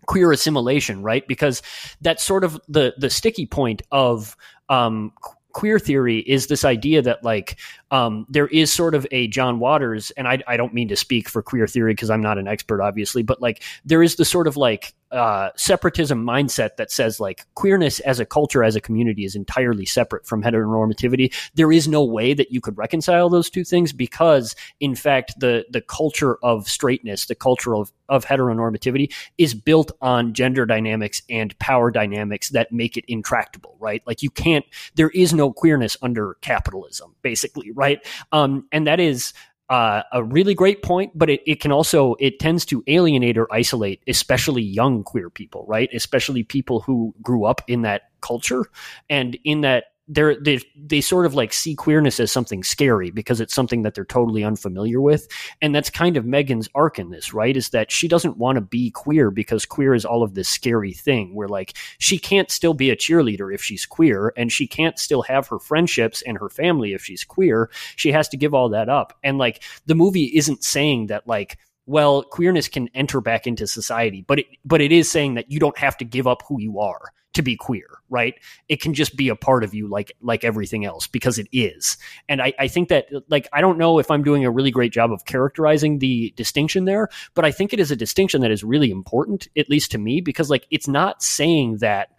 queer 0.05 0.31
assimilation, 0.31 1.01
right? 1.01 1.27
Because 1.27 1.63
that's 2.01 2.23
sort 2.23 2.43
of 2.43 2.61
the 2.67 2.93
the 2.97 3.09
sticky 3.09 3.47
point 3.47 3.81
of 3.91 4.37
um, 4.69 5.11
queer 5.55 5.79
theory 5.79 6.19
is 6.19 6.47
this 6.47 6.65
idea 6.65 7.01
that 7.01 7.23
like 7.23 7.57
um, 7.89 8.25
there 8.29 8.47
is 8.47 8.73
sort 8.73 8.93
of 8.93 9.07
a 9.11 9.27
John 9.29 9.57
Waters, 9.59 10.11
and 10.11 10.27
I, 10.27 10.43
I 10.47 10.57
don't 10.57 10.73
mean 10.73 10.89
to 10.89 10.97
speak 10.97 11.29
for 11.29 11.41
queer 11.41 11.65
theory 11.65 11.93
because 11.93 12.09
I'm 12.09 12.21
not 12.21 12.37
an 12.37 12.47
expert, 12.47 12.81
obviously, 12.81 13.23
but 13.23 13.41
like 13.41 13.63
there 13.85 14.03
is 14.03 14.17
the 14.17 14.25
sort 14.25 14.47
of 14.47 14.57
like 14.57 14.93
uh, 15.15 15.49
separatism 15.55 16.23
mindset 16.23 16.75
that 16.75 16.91
says 16.91 17.19
like 17.19 17.45
queerness 17.55 18.01
as 18.01 18.19
a 18.19 18.25
culture, 18.25 18.63
as 18.63 18.75
a 18.75 18.81
community, 18.81 19.23
is 19.23 19.35
entirely 19.35 19.85
separate 19.85 20.27
from 20.27 20.43
heteronormativity. 20.43 21.33
There 21.55 21.71
is 21.71 21.87
no 21.87 22.03
way 22.03 22.33
that 22.33 22.51
you 22.51 22.59
could 22.59 22.77
reconcile 22.77 23.29
those 23.29 23.49
two 23.49 23.63
things 23.63 23.93
because, 23.93 24.55
in 24.79 24.93
fact, 24.93 25.39
the 25.39 25.65
the 25.69 25.81
culture 25.81 26.37
of 26.43 26.67
straightness, 26.67 27.25
the 27.25 27.35
culture 27.35 27.75
of, 27.75 27.93
of 28.09 28.25
heteronormativity, 28.25 29.13
is 29.37 29.53
built 29.53 29.91
on 30.01 30.33
gender 30.33 30.65
dynamics 30.65 31.21
and 31.29 31.57
power 31.59 31.91
dynamics 31.91 32.49
that 32.49 32.71
make 32.71 32.97
it 32.97 33.05
intractable. 33.07 33.77
Right? 33.79 34.03
Like 34.05 34.21
you 34.21 34.29
can't. 34.29 34.65
There 34.95 35.11
is 35.11 35.33
no 35.33 35.51
queerness 35.53 35.95
under 36.01 36.35
capitalism, 36.41 37.15
basically. 37.21 37.71
Right? 37.71 38.05
Um, 38.33 38.67
and 38.73 38.85
that 38.85 38.99
is 38.99 39.33
uh, 39.69 40.03
a 40.11 40.23
really 40.23 40.53
great 40.53 40.83
point, 40.83 41.11
but 41.15 41.29
it, 41.29 41.41
it 41.47 41.59
can 41.59 41.71
also 41.71 42.15
it 42.19 42.39
tends 42.39 42.65
to 42.65 42.83
alienate 42.87 43.37
or 43.37 43.51
isolate, 43.51 44.03
especially 44.07 44.61
young 44.61 45.03
queer 45.03 45.29
people, 45.29 45.65
right? 45.67 45.89
Especially 45.93 46.43
people 46.43 46.81
who 46.81 47.15
grew 47.21 47.45
up 47.45 47.61
in 47.67 47.81
that 47.81 48.03
culture 48.21 48.65
and 49.09 49.37
in 49.43 49.61
that 49.61 49.85
they're 50.07 50.35
they 50.39 50.59
they 50.75 51.01
sort 51.01 51.25
of 51.25 51.33
like 51.33 51.51
see 51.51 51.75
queerness 51.75 52.19
as 52.19 52.31
something 52.31 52.63
scary 52.63 53.09
because 53.09 53.41
it's 53.41 53.55
something 53.55 53.81
that 53.81 53.95
they're 53.95 54.05
totally 54.05 54.43
unfamiliar 54.43 55.01
with. 55.01 55.27
And 55.61 55.73
that's 55.73 55.89
kind 55.89 56.15
of 56.17 56.25
Megan's 56.25 56.69
arc 56.75 56.99
in 56.99 57.09
this 57.09 57.33
right? 57.33 57.55
Is 57.55 57.69
that 57.69 57.91
she 57.91 58.07
doesn't 58.07 58.37
want 58.37 58.57
to 58.57 58.61
be 58.61 58.91
queer 58.91 59.31
because 59.31 59.65
queer 59.65 59.93
is 59.93 60.05
all 60.05 60.23
of 60.23 60.35
this 60.35 60.49
scary 60.49 60.93
thing 60.93 61.33
where 61.33 61.47
like 61.47 61.73
she 61.97 62.17
can't 62.19 62.51
still 62.51 62.73
be 62.73 62.89
a 62.89 62.95
cheerleader 62.95 63.53
if 63.53 63.63
she's 63.63 63.85
queer 63.85 64.31
and 64.37 64.51
she 64.51 64.67
can't 64.67 64.99
still 64.99 65.23
have 65.23 65.47
her 65.47 65.59
friendships 65.59 66.21
and 66.21 66.37
her 66.37 66.49
family 66.49 66.93
if 66.93 67.03
she's 67.03 67.23
queer. 67.23 67.69
She 67.95 68.11
has 68.11 68.29
to 68.29 68.37
give 68.37 68.53
all 68.53 68.69
that 68.69 68.89
up. 68.89 69.17
And 69.23 69.37
like 69.37 69.63
the 69.85 69.95
movie 69.95 70.31
isn't 70.35 70.63
saying 70.63 71.07
that 71.07 71.27
like 71.27 71.57
well 71.87 72.23
queerness 72.23 72.67
can 72.67 72.89
enter 72.95 73.21
back 73.21 73.45
into 73.45 73.67
society 73.67 74.23
but 74.27 74.39
it 74.39 74.47
but 74.63 74.81
it 74.81 74.91
is 74.91 75.09
saying 75.09 75.35
that 75.35 75.51
you 75.51 75.59
don't 75.59 75.77
have 75.77 75.95
to 75.95 76.03
give 76.03 76.25
up 76.25 76.41
who 76.47 76.59
you 76.59 76.79
are 76.79 77.11
to 77.35 77.41
be 77.41 77.55
queer, 77.55 77.87
right? 78.09 78.35
It 78.67 78.81
can 78.81 78.93
just 78.93 79.15
be 79.15 79.29
a 79.29 79.35
part 79.35 79.63
of 79.63 79.73
you 79.73 79.87
like 79.87 80.11
like 80.21 80.43
everything 80.43 80.85
else 80.85 81.07
because 81.07 81.37
it 81.37 81.47
is. 81.51 81.97
And 82.27 82.41
I, 82.41 82.53
I 82.59 82.67
think 82.67 82.89
that 82.89 83.07
like 83.29 83.47
I 83.53 83.61
don't 83.61 83.77
know 83.77 83.99
if 83.99 84.09
I'm 84.11 84.23
doing 84.23 84.45
a 84.45 84.51
really 84.51 84.71
great 84.71 84.91
job 84.91 85.11
of 85.11 85.25
characterizing 85.25 85.99
the 85.99 86.33
distinction 86.35 86.85
there, 86.85 87.09
but 87.33 87.45
I 87.45 87.51
think 87.51 87.73
it 87.73 87.79
is 87.79 87.91
a 87.91 87.95
distinction 87.95 88.41
that 88.41 88.51
is 88.51 88.63
really 88.63 88.91
important, 88.91 89.47
at 89.57 89.69
least 89.69 89.91
to 89.91 89.97
me, 89.97 90.21
because 90.21 90.49
like 90.49 90.65
it's 90.71 90.87
not 90.87 91.21
saying 91.21 91.77
that 91.77 92.09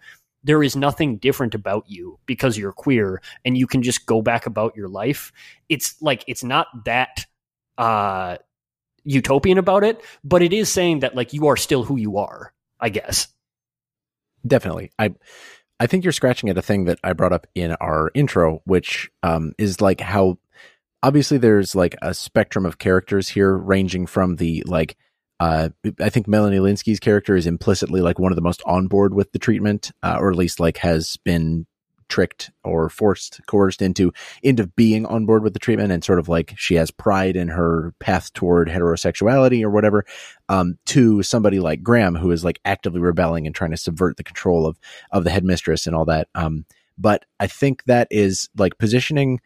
there 0.43 0.63
is 0.63 0.75
nothing 0.75 1.17
different 1.17 1.55
about 1.55 1.83
you 1.87 2.19
because 2.25 2.57
you're 2.57 2.71
queer 2.71 3.21
and 3.43 3.57
you 3.57 3.67
can 3.67 3.83
just 3.83 4.05
go 4.05 4.21
back 4.21 4.45
about 4.45 4.75
your 4.75 4.87
life. 4.87 5.31
It's 5.67 6.01
like 6.01 6.23
it's 6.27 6.43
not 6.43 6.67
that 6.85 7.25
uh 7.77 8.37
utopian 9.03 9.57
about 9.57 9.83
it, 9.83 10.01
but 10.23 10.41
it 10.41 10.53
is 10.53 10.69
saying 10.69 10.99
that 10.99 11.15
like 11.15 11.33
you 11.33 11.47
are 11.47 11.57
still 11.57 11.83
who 11.83 11.97
you 11.97 12.17
are, 12.17 12.53
I 12.79 12.89
guess. 12.89 13.27
Definitely. 14.45 14.91
I 14.97 15.13
I 15.79 15.87
think 15.87 16.03
you're 16.03 16.13
scratching 16.13 16.49
at 16.49 16.57
a 16.57 16.61
thing 16.61 16.85
that 16.85 16.99
I 17.03 17.13
brought 17.13 17.33
up 17.33 17.47
in 17.53 17.71
our 17.73 18.11
intro, 18.13 18.61
which 18.65 19.11
um, 19.23 19.53
is 19.57 19.79
like 19.79 20.01
how 20.01 20.39
obviously 21.03 21.37
there's 21.37 21.75
like 21.75 21.95
a 22.01 22.13
spectrum 22.13 22.65
of 22.65 22.79
characters 22.79 23.29
here, 23.29 23.55
ranging 23.55 24.05
from 24.07 24.37
the 24.37 24.63
like. 24.65 24.97
Uh, 25.39 25.69
I 25.99 26.09
think 26.09 26.27
Melanie 26.27 26.57
Lynskey's 26.57 26.99
character 26.99 27.35
is 27.35 27.45
implicitly 27.45 28.01
like 28.01 28.17
one 28.17 28.31
of 28.31 28.35
the 28.35 28.41
most 28.41 28.63
on 28.65 28.87
board 28.87 29.13
with 29.13 29.31
the 29.33 29.39
treatment, 29.39 29.91
uh, 30.01 30.17
or 30.19 30.31
at 30.31 30.35
least 30.35 30.59
like 30.59 30.77
has 30.77 31.15
been 31.23 31.67
tricked 32.09 32.51
or 32.63 32.89
forced, 32.89 33.39
coerced 33.47 33.81
into 33.81 34.13
into 34.43 34.67
being 34.67 35.05
on 35.05 35.25
board 35.25 35.43
with 35.43 35.53
the 35.53 35.59
treatment, 35.59 35.91
and 35.91 36.03
sort 36.03 36.19
of 36.19 36.29
like 36.29 36.53
she 36.57 36.75
has 36.75 36.91
pride 36.91 37.35
in 37.35 37.49
her 37.49 37.93
path 37.99 38.33
toward 38.33 38.69
heterosexuality 38.69 39.63
or 39.63 39.69
whatever. 39.69 40.05
Um, 40.49 40.77
to 40.85 41.23
somebody 41.23 41.59
like 41.59 41.83
Graham, 41.83 42.15
who 42.15 42.31
is 42.31 42.43
like 42.43 42.59
actively 42.65 42.99
rebelling 42.99 43.45
and 43.45 43.55
trying 43.55 43.71
to 43.71 43.77
subvert 43.77 44.17
the 44.17 44.23
control 44.23 44.65
of 44.65 44.79
of 45.11 45.23
the 45.23 45.29
headmistress 45.29 45.87
and 45.87 45.95
all 45.95 46.05
that. 46.05 46.27
Um, 46.35 46.65
but 46.97 47.25
I 47.39 47.47
think 47.47 47.83
that 47.85 48.07
is 48.09 48.49
like 48.57 48.77
positioning 48.77 49.39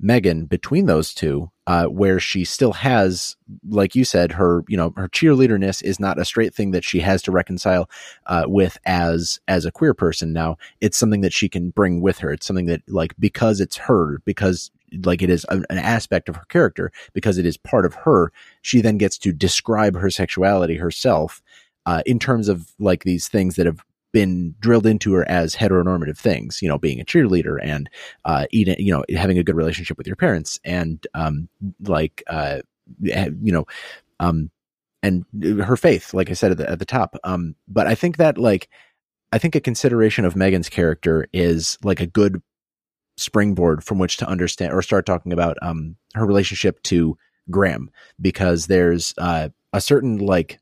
Megan 0.00 0.46
between 0.46 0.86
those 0.86 1.12
two, 1.12 1.50
uh, 1.66 1.86
where 1.86 2.20
she 2.20 2.44
still 2.44 2.72
has, 2.72 3.36
like 3.68 3.94
you 3.94 4.04
said, 4.04 4.32
her 4.32 4.64
you 4.68 4.76
know 4.76 4.92
her 4.96 5.08
cheerleaderness 5.08 5.82
is 5.82 5.98
not 5.98 6.18
a 6.18 6.24
straight 6.24 6.54
thing 6.54 6.70
that 6.70 6.84
she 6.84 7.00
has 7.00 7.20
to 7.22 7.32
reconcile 7.32 7.90
uh, 8.26 8.44
with 8.46 8.78
as 8.86 9.40
as 9.48 9.64
a 9.64 9.72
queer 9.72 9.94
person. 9.94 10.32
Now 10.32 10.56
it's 10.80 10.96
something 10.96 11.20
that 11.22 11.32
she 11.32 11.48
can 11.48 11.70
bring 11.70 12.00
with 12.00 12.18
her. 12.18 12.32
It's 12.32 12.46
something 12.46 12.66
that 12.66 12.82
like 12.88 13.14
because 13.18 13.60
it's 13.60 13.76
her, 13.76 14.22
because 14.24 14.70
like 15.04 15.20
it 15.20 15.30
is 15.30 15.44
an, 15.48 15.64
aspect 15.70 16.28
of 16.28 16.36
her 16.36 16.46
character, 16.48 16.92
because 17.12 17.36
it 17.36 17.46
is 17.46 17.56
part 17.56 17.84
of 17.84 17.94
her. 17.94 18.32
She 18.62 18.80
then 18.80 18.98
gets 18.98 19.18
to 19.18 19.32
describe 19.32 19.96
her 19.96 20.10
sexuality 20.10 20.76
herself. 20.76 21.42
Uh, 21.86 22.02
in 22.04 22.18
terms 22.18 22.48
of 22.48 22.72
like 22.78 23.04
these 23.04 23.28
things 23.28 23.56
that 23.56 23.64
have 23.64 23.82
been 24.12 24.54
drilled 24.60 24.86
into 24.86 25.12
her 25.12 25.28
as 25.28 25.54
heteronormative 25.54 26.16
things, 26.16 26.60
you 26.62 26.68
know, 26.68 26.78
being 26.78 27.00
a 27.00 27.04
cheerleader 27.04 27.58
and 27.62 27.90
uh, 28.24 28.46
eating, 28.50 28.76
you 28.78 28.92
know, 28.92 29.04
having 29.16 29.38
a 29.38 29.44
good 29.44 29.56
relationship 29.56 29.98
with 29.98 30.06
your 30.06 30.16
parents 30.16 30.58
and 30.64 31.06
um, 31.14 31.48
like, 31.80 32.22
uh, 32.28 32.60
you 33.00 33.52
know, 33.52 33.66
um, 34.20 34.50
and 35.02 35.24
her 35.62 35.76
faith, 35.76 36.12
like 36.14 36.30
I 36.30 36.32
said 36.32 36.52
at 36.52 36.58
the, 36.58 36.70
at 36.70 36.78
the 36.78 36.84
top. 36.84 37.16
Um, 37.22 37.54
but 37.68 37.86
I 37.86 37.94
think 37.94 38.16
that 38.16 38.38
like, 38.38 38.68
I 39.32 39.38
think 39.38 39.54
a 39.54 39.60
consideration 39.60 40.24
of 40.24 40.36
Megan's 40.36 40.68
character 40.68 41.28
is 41.32 41.78
like 41.82 42.00
a 42.00 42.06
good 42.06 42.42
springboard 43.18 43.84
from 43.84 43.98
which 43.98 44.16
to 44.16 44.28
understand 44.28 44.72
or 44.72 44.80
start 44.80 45.04
talking 45.04 45.32
about 45.32 45.56
um, 45.60 45.96
her 46.14 46.24
relationship 46.24 46.82
to 46.84 47.18
Graham 47.50 47.90
because 48.20 48.66
there's 48.66 49.14
uh, 49.18 49.48
a 49.72 49.80
certain 49.80 50.18
like 50.18 50.58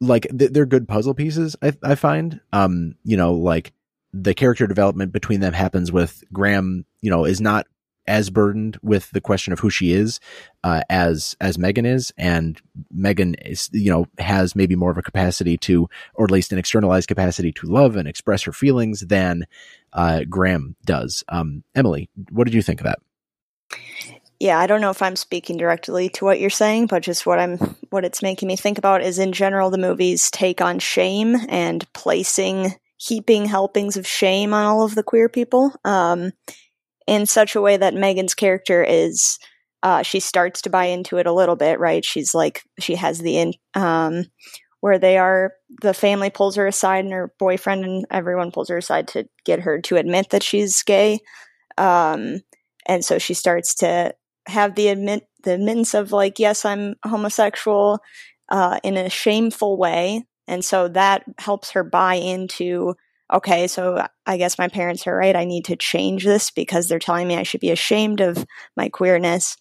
like 0.00 0.26
th- 0.36 0.52
they're 0.52 0.66
good 0.66 0.88
puzzle 0.88 1.14
pieces. 1.14 1.56
I, 1.62 1.72
I 1.82 1.94
find, 1.94 2.40
um, 2.52 2.94
you 3.04 3.16
know, 3.16 3.34
like 3.34 3.72
the 4.12 4.34
character 4.34 4.66
development 4.66 5.12
between 5.12 5.40
them 5.40 5.52
happens 5.52 5.92
with 5.92 6.24
Graham. 6.32 6.84
You 7.00 7.10
know, 7.10 7.24
is 7.24 7.40
not 7.40 7.66
as 8.06 8.28
burdened 8.28 8.78
with 8.82 9.10
the 9.12 9.20
question 9.20 9.52
of 9.52 9.60
who 9.60 9.70
she 9.70 9.92
is 9.92 10.18
uh, 10.64 10.82
as 10.90 11.36
as 11.40 11.58
Megan 11.58 11.86
is, 11.86 12.12
and 12.18 12.60
Megan 12.90 13.34
is 13.34 13.70
you 13.72 13.90
know 13.90 14.06
has 14.18 14.56
maybe 14.56 14.74
more 14.74 14.90
of 14.90 14.98
a 14.98 15.02
capacity 15.02 15.56
to, 15.58 15.88
or 16.14 16.24
at 16.24 16.30
least 16.30 16.52
an 16.52 16.58
externalized 16.58 17.08
capacity 17.08 17.52
to 17.52 17.66
love 17.66 17.96
and 17.96 18.08
express 18.08 18.42
her 18.42 18.52
feelings 18.52 19.00
than 19.00 19.46
uh, 19.92 20.22
Graham 20.28 20.76
does. 20.84 21.22
Um, 21.28 21.62
Emily, 21.74 22.08
what 22.30 22.44
did 22.44 22.54
you 22.54 22.62
think 22.62 22.80
of 22.80 22.86
that? 22.86 22.98
Yeah, 24.40 24.58
I 24.58 24.66
don't 24.66 24.80
know 24.80 24.90
if 24.90 25.02
I'm 25.02 25.16
speaking 25.16 25.58
directly 25.58 26.08
to 26.10 26.24
what 26.24 26.40
you're 26.40 26.48
saying, 26.48 26.86
but 26.86 27.02
just 27.02 27.26
what 27.26 27.38
I'm 27.38 27.58
what 27.90 28.06
it's 28.06 28.22
making 28.22 28.48
me 28.48 28.56
think 28.56 28.78
about 28.78 29.02
is 29.02 29.18
in 29.18 29.32
general 29.32 29.70
the 29.70 29.78
movie's 29.78 30.30
take 30.30 30.62
on 30.62 30.78
shame 30.78 31.36
and 31.50 31.86
placing 31.92 32.74
heaping 32.96 33.44
helpings 33.44 33.98
of 33.98 34.06
shame 34.06 34.54
on 34.54 34.64
all 34.64 34.82
of 34.82 34.94
the 34.94 35.02
queer 35.02 35.28
people 35.28 35.72
um, 35.84 36.32
in 37.06 37.26
such 37.26 37.54
a 37.54 37.60
way 37.60 37.76
that 37.76 37.94
Megan's 37.94 38.34
character 38.34 38.82
is 38.82 39.38
uh, 39.82 40.02
she 40.02 40.20
starts 40.20 40.62
to 40.62 40.70
buy 40.70 40.86
into 40.86 41.18
it 41.18 41.26
a 41.26 41.32
little 41.32 41.56
bit, 41.56 41.78
right? 41.78 42.04
She's 42.04 42.34
like 42.34 42.62
she 42.78 42.94
has 42.94 43.18
the 43.18 43.36
in 43.36 43.54
um, 43.74 44.24
where 44.80 44.98
they 44.98 45.18
are 45.18 45.52
the 45.82 45.92
family 45.92 46.30
pulls 46.30 46.56
her 46.56 46.66
aside 46.66 47.04
and 47.04 47.12
her 47.12 47.34
boyfriend 47.38 47.84
and 47.84 48.06
everyone 48.10 48.52
pulls 48.52 48.70
her 48.70 48.78
aside 48.78 49.08
to 49.08 49.28
get 49.44 49.60
her 49.60 49.82
to 49.82 49.96
admit 49.96 50.30
that 50.30 50.42
she's 50.42 50.82
gay. 50.82 51.18
Um, 51.76 52.40
and 52.86 53.04
so 53.04 53.18
she 53.18 53.34
starts 53.34 53.74
to 53.76 54.14
have 54.50 54.74
the 54.74 54.88
admit 54.88 55.26
the 55.42 55.54
admittance 55.54 55.94
of 55.94 56.12
like, 56.12 56.38
yes, 56.38 56.64
I'm 56.64 56.96
homosexual 57.04 58.00
uh, 58.50 58.78
in 58.82 58.96
a 58.96 59.08
shameful 59.08 59.76
way, 59.76 60.24
and 60.46 60.64
so 60.64 60.88
that 60.88 61.24
helps 61.38 61.72
her 61.72 61.84
buy 61.84 62.14
into. 62.14 62.94
Okay, 63.32 63.68
so 63.68 64.04
I 64.26 64.36
guess 64.38 64.58
my 64.58 64.66
parents 64.66 65.06
are 65.06 65.16
right. 65.16 65.36
I 65.36 65.44
need 65.44 65.66
to 65.66 65.76
change 65.76 66.24
this 66.24 66.50
because 66.50 66.88
they're 66.88 66.98
telling 66.98 67.28
me 67.28 67.36
I 67.36 67.44
should 67.44 67.60
be 67.60 67.70
ashamed 67.70 68.20
of 68.20 68.44
my 68.76 68.88
queerness. 68.88 69.56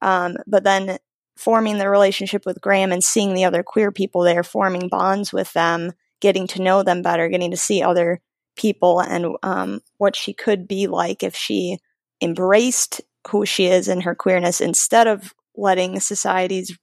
Um, 0.00 0.38
but 0.46 0.64
then 0.64 0.96
forming 1.36 1.78
the 1.78 1.88
relationship 1.88 2.46
with 2.46 2.60
Graham 2.60 2.92
and 2.92 3.04
seeing 3.04 3.34
the 3.34 3.44
other 3.44 3.62
queer 3.62 3.92
people 3.92 4.22
there, 4.22 4.42
forming 4.42 4.88
bonds 4.88 5.32
with 5.32 5.52
them, 5.52 5.92
getting 6.20 6.46
to 6.48 6.62
know 6.62 6.82
them 6.82 7.02
better, 7.02 7.28
getting 7.28 7.50
to 7.50 7.56
see 7.56 7.82
other 7.82 8.20
people 8.56 9.00
and 9.00 9.36
um, 9.42 9.80
what 9.96 10.14
she 10.14 10.34
could 10.34 10.68
be 10.68 10.86
like 10.86 11.22
if 11.22 11.34
she 11.34 11.78
embraced 12.20 13.00
who 13.28 13.44
she 13.44 13.66
is 13.66 13.88
and 13.88 14.02
her 14.02 14.14
queerness 14.14 14.60
instead 14.60 15.06
of 15.06 15.34
letting 15.56 16.00
society's 16.00 16.76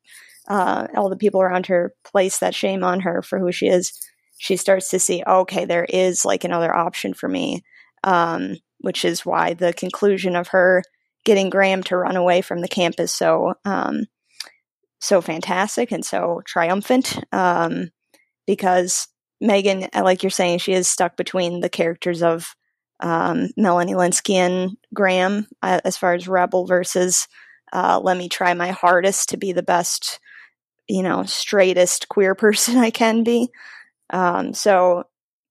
uh, 0.47 0.87
all 0.95 1.09
the 1.09 1.17
people 1.17 1.41
around 1.41 1.65
her 1.65 1.93
place 2.05 2.39
that 2.39 2.55
shame 2.55 2.83
on 2.83 3.01
her 3.01 3.21
for 3.21 3.39
who 3.39 3.51
she 3.51 3.67
is 3.67 3.91
she 4.37 4.55
starts 4.55 4.89
to 4.89 4.99
see 4.99 5.23
okay 5.27 5.65
there 5.65 5.85
is 5.85 6.23
like 6.23 6.43
another 6.43 6.75
option 6.75 7.13
for 7.13 7.27
me 7.27 7.63
um, 8.03 8.55
which 8.79 9.03
is 9.03 9.25
why 9.25 9.53
the 9.53 9.73
conclusion 9.73 10.35
of 10.35 10.49
her 10.49 10.83
getting 11.25 11.49
graham 11.49 11.83
to 11.83 11.97
run 11.97 12.15
away 12.15 12.41
from 12.41 12.61
the 12.61 12.67
camp 12.67 12.95
is 12.99 13.13
so 13.13 13.53
um, 13.65 14.05
so 14.99 15.21
fantastic 15.21 15.91
and 15.91 16.05
so 16.05 16.41
triumphant 16.45 17.19
um, 17.31 17.89
because 18.45 19.07
megan 19.41 19.87
like 19.93 20.23
you're 20.23 20.29
saying 20.29 20.57
she 20.57 20.73
is 20.73 20.87
stuck 20.87 21.17
between 21.17 21.59
the 21.59 21.69
characters 21.69 22.23
of 22.23 22.55
um, 22.99 23.49
Melanie 23.57 23.93
Lynskey 23.93 24.35
and 24.35 24.77
Graham 24.93 25.47
uh, 25.61 25.81
as 25.83 25.97
far 25.97 26.13
as 26.13 26.27
Rebel 26.27 26.65
versus 26.65 27.27
uh, 27.73 27.99
let 28.01 28.17
me 28.17 28.29
try 28.29 28.53
my 28.53 28.71
hardest 28.71 29.29
to 29.29 29.37
be 29.37 29.51
the 29.51 29.63
best, 29.63 30.19
you 30.87 31.03
know, 31.03 31.23
straightest 31.23 32.07
queer 32.09 32.35
person 32.35 32.77
I 32.77 32.89
can 32.89 33.23
be. 33.23 33.49
Um, 34.09 34.53
so 34.53 35.03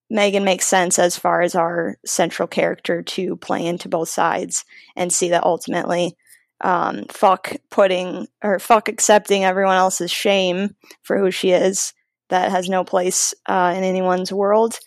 Megan 0.09 0.45
makes 0.45 0.67
sense 0.67 0.99
as 0.99 1.19
far 1.19 1.43
as 1.43 1.55
our 1.55 1.97
central 2.07 2.49
character 2.49 3.03
to 3.03 3.37
play 3.37 3.65
into 3.67 3.89
both 3.89 4.09
sides 4.09 4.65
and 4.95 5.13
see 5.13 5.31
that 5.31 5.45
ultimately, 5.45 6.17
um, 6.63 7.05
fuck 7.11 7.53
putting 7.71 8.27
or 8.43 8.59
fuck 8.59 8.89
accepting 8.89 9.45
everyone 9.45 9.77
else's 9.77 10.11
shame 10.11 10.75
for 11.03 11.19
who 11.19 11.31
she 11.31 11.51
is 11.51 11.93
that 12.31 12.51
has 12.51 12.69
no 12.69 12.83
place 12.83 13.35
uh, 13.47 13.75
in 13.77 13.85
anyone's 13.85 14.33
world 14.33 14.79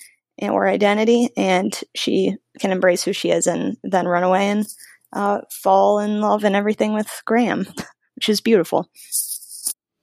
or 0.41 0.67
identity, 0.67 1.29
and 1.35 1.77
she 1.95 2.35
can 2.59 2.71
embrace 2.71 3.03
who 3.03 3.13
she 3.13 3.31
is 3.31 3.47
and 3.47 3.77
then 3.83 4.07
run 4.07 4.23
away 4.23 4.49
and 4.49 4.67
uh, 5.13 5.41
fall 5.49 5.99
in 5.99 6.21
love 6.21 6.43
and 6.43 6.55
everything 6.55 6.93
with 6.93 7.09
Graham, 7.25 7.67
which 8.15 8.29
is 8.29 8.41
beautiful. 8.41 8.89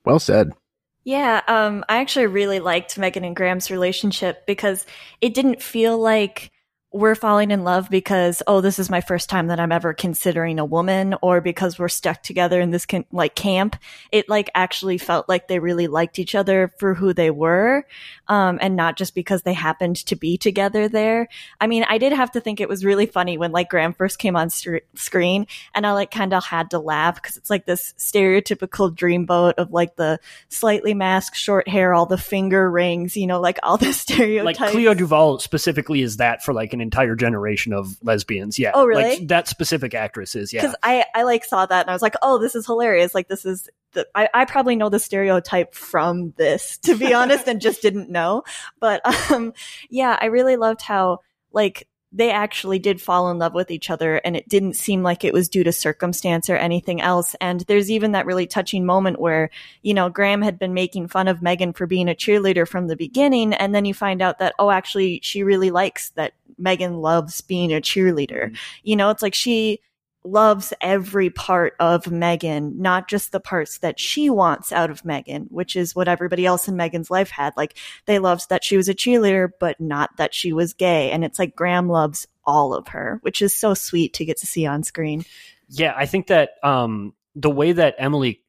Well 0.05 0.19
said. 0.19 0.51
Yeah, 1.03 1.41
um, 1.47 1.85
I 1.87 1.99
actually 1.99 2.27
really 2.27 2.59
liked 2.59 2.97
Megan 2.97 3.23
and 3.23 3.35
Graham's 3.35 3.71
relationship 3.71 4.45
because 4.45 4.85
it 5.21 5.33
didn't 5.33 5.61
feel 5.61 5.97
like 5.97 6.51
we're 6.97 7.15
falling 7.15 7.51
in 7.51 7.63
love 7.63 7.89
because 7.89 8.41
oh 8.47 8.59
this 8.59 8.79
is 8.79 8.89
my 8.89 9.01
first 9.01 9.29
time 9.29 9.47
that 9.47 9.59
i'm 9.59 9.71
ever 9.71 9.93
considering 9.93 10.59
a 10.59 10.65
woman 10.65 11.15
or 11.21 11.41
because 11.41 11.77
we're 11.77 11.87
stuck 11.87 12.23
together 12.23 12.59
in 12.59 12.71
this 12.71 12.85
can- 12.85 13.05
like 13.11 13.35
camp. 13.35 13.75
It 14.11 14.27
like 14.29 14.49
actually 14.55 14.97
felt 14.97 15.29
like 15.29 15.47
they 15.47 15.59
really 15.59 15.87
liked 15.87 16.19
each 16.19 16.35
other 16.35 16.73
for 16.79 16.93
who 16.93 17.13
they 17.13 17.29
were 17.29 17.85
um, 18.27 18.57
and 18.61 18.75
not 18.75 18.97
just 18.97 19.15
because 19.15 19.43
they 19.43 19.53
happened 19.53 19.97
to 20.07 20.15
be 20.15 20.37
together 20.37 20.87
there. 20.87 21.27
I 21.61 21.67
mean 21.67 21.85
i 21.89 21.97
did 21.97 22.13
have 22.13 22.31
to 22.31 22.41
think 22.41 22.59
it 22.59 22.69
was 22.69 22.83
really 22.83 23.05
funny 23.05 23.37
when 23.37 23.51
like 23.51 23.69
graham 23.69 23.93
first 23.93 24.19
came 24.19 24.35
on 24.35 24.49
st- 24.49 24.83
screen 24.95 25.47
and 25.73 25.85
i 25.85 25.91
like 25.91 26.11
kind 26.11 26.33
of 26.33 26.43
had 26.43 26.71
to 26.71 26.79
laugh 26.79 27.15
because 27.15 27.37
it's 27.37 27.49
like 27.49 27.65
this 27.65 27.93
stereotypical 27.97 28.93
dreamboat 28.93 29.53
of 29.57 29.71
like 29.71 29.95
the 29.95 30.19
slightly 30.49 30.93
masked 30.93 31.37
short 31.37 31.67
hair 31.67 31.93
all 31.93 32.05
the 32.05 32.17
finger 32.17 32.69
rings 32.69 33.15
you 33.15 33.27
know 33.27 33.39
like 33.39 33.59
all 33.63 33.77
the 33.77 33.93
stereotypes. 34.05 34.59
Like 34.59 34.71
clea 34.71 34.93
duvall 34.93 35.39
specifically 35.39 36.01
is 36.01 36.17
that 36.17 36.43
for 36.43 36.53
like 36.53 36.73
an 36.73 36.81
entire 36.87 37.15
generation 37.15 37.73
of 37.73 37.97
lesbians. 38.01 38.57
Yeah. 38.57 38.71
Oh, 38.73 38.85
really? 38.85 39.03
Like 39.03 39.27
that 39.27 39.49
specific 39.49 39.93
actress 39.93 40.35
is. 40.35 40.53
Yeah. 40.53 40.61
because 40.61 40.75
I 40.81 41.03
I 41.13 41.23
like 41.23 41.43
saw 41.43 41.65
that 41.65 41.81
and 41.81 41.89
I 41.89 41.93
was 41.93 42.01
like, 42.01 42.15
oh, 42.21 42.39
this 42.39 42.55
is 42.55 42.65
hilarious. 42.65 43.13
Like 43.13 43.27
this 43.27 43.45
is 43.45 43.69
the, 43.91 44.07
I, 44.15 44.29
I 44.33 44.45
probably 44.45 44.77
know 44.77 44.87
the 44.87 44.99
stereotype 44.99 45.75
from 45.75 46.33
this, 46.37 46.77
to 46.83 46.95
be 46.95 47.13
honest, 47.13 47.47
and 47.47 47.59
just 47.59 47.81
didn't 47.81 48.09
know. 48.09 48.43
But 48.79 49.01
um, 49.31 49.53
yeah, 49.89 50.17
I 50.19 50.27
really 50.27 50.55
loved 50.55 50.81
how 50.81 51.19
like 51.51 51.87
they 52.11 52.31
actually 52.31 52.79
did 52.79 53.01
fall 53.01 53.29
in 53.29 53.37
love 53.37 53.53
with 53.53 53.69
each 53.69 53.89
other 53.89 54.15
and 54.17 54.35
it 54.35 54.47
didn't 54.47 54.75
seem 54.75 55.03
like 55.03 55.23
it 55.23 55.33
was 55.33 55.49
due 55.49 55.63
to 55.63 55.71
circumstance 55.71 56.49
or 56.49 56.55
anything 56.55 57.01
else. 57.01 57.35
And 57.41 57.61
there's 57.61 57.91
even 57.91 58.13
that 58.13 58.25
really 58.25 58.47
touching 58.47 58.85
moment 58.85 59.19
where, 59.19 59.49
you 59.81 59.93
know, 59.93 60.09
Graham 60.09 60.41
had 60.41 60.57
been 60.57 60.73
making 60.73 61.09
fun 61.09 61.27
of 61.27 61.41
Megan 61.41 61.73
for 61.73 61.85
being 61.85 62.07
a 62.07 62.15
cheerleader 62.15 62.67
from 62.67 62.87
the 62.87 62.95
beginning. 62.95 63.53
And 63.53 63.75
then 63.75 63.85
you 63.85 63.93
find 63.93 64.21
out 64.21 64.39
that, 64.39 64.55
oh, 64.57 64.69
actually, 64.69 65.19
she 65.21 65.43
really 65.43 65.69
likes 65.69 66.11
that 66.11 66.33
Megan 66.57 66.95
loves 66.95 67.41
being 67.41 67.73
a 67.73 67.81
cheerleader. 67.81 68.45
Mm-hmm. 68.45 68.55
You 68.83 68.95
know, 68.95 69.09
it's 69.09 69.21
like 69.21 69.35
she, 69.35 69.81
loves 70.27 70.73
every 70.81 71.29
part 71.29 71.73
of 71.79 72.11
Megan, 72.11 72.81
not 72.81 73.07
just 73.07 73.31
the 73.31 73.39
parts 73.39 73.79
that 73.79 73.99
she 73.99 74.29
wants 74.29 74.71
out 74.71 74.89
of 74.89 75.05
Megan, 75.05 75.47
which 75.49 75.75
is 75.75 75.95
what 75.95 76.07
everybody 76.07 76.45
else 76.45 76.67
in 76.67 76.75
Megan's 76.75 77.09
life 77.09 77.29
had. 77.29 77.53
Like 77.57 77.77
they 78.05 78.19
loved 78.19 78.49
that 78.49 78.63
she 78.63 78.77
was 78.77 78.89
a 78.89 78.93
cheerleader, 78.93 79.49
but 79.59 79.79
not 79.79 80.17
that 80.17 80.33
she 80.33 80.53
was 80.53 80.73
gay. 80.73 81.11
And 81.11 81.23
it's 81.23 81.39
like 81.39 81.55
Graham 81.55 81.89
loves 81.89 82.27
all 82.45 82.73
of 82.73 82.89
her, 82.89 83.19
which 83.21 83.41
is 83.41 83.55
so 83.55 83.73
sweet 83.73 84.13
to 84.13 84.25
get 84.25 84.37
to 84.37 84.47
see 84.47 84.65
on 84.65 84.83
screen. 84.83 85.25
Yeah, 85.69 85.93
I 85.95 86.05
think 86.05 86.27
that 86.27 86.51
um, 86.63 87.13
the 87.35 87.49
way 87.49 87.71
that 87.73 87.95
Emily 87.97 88.41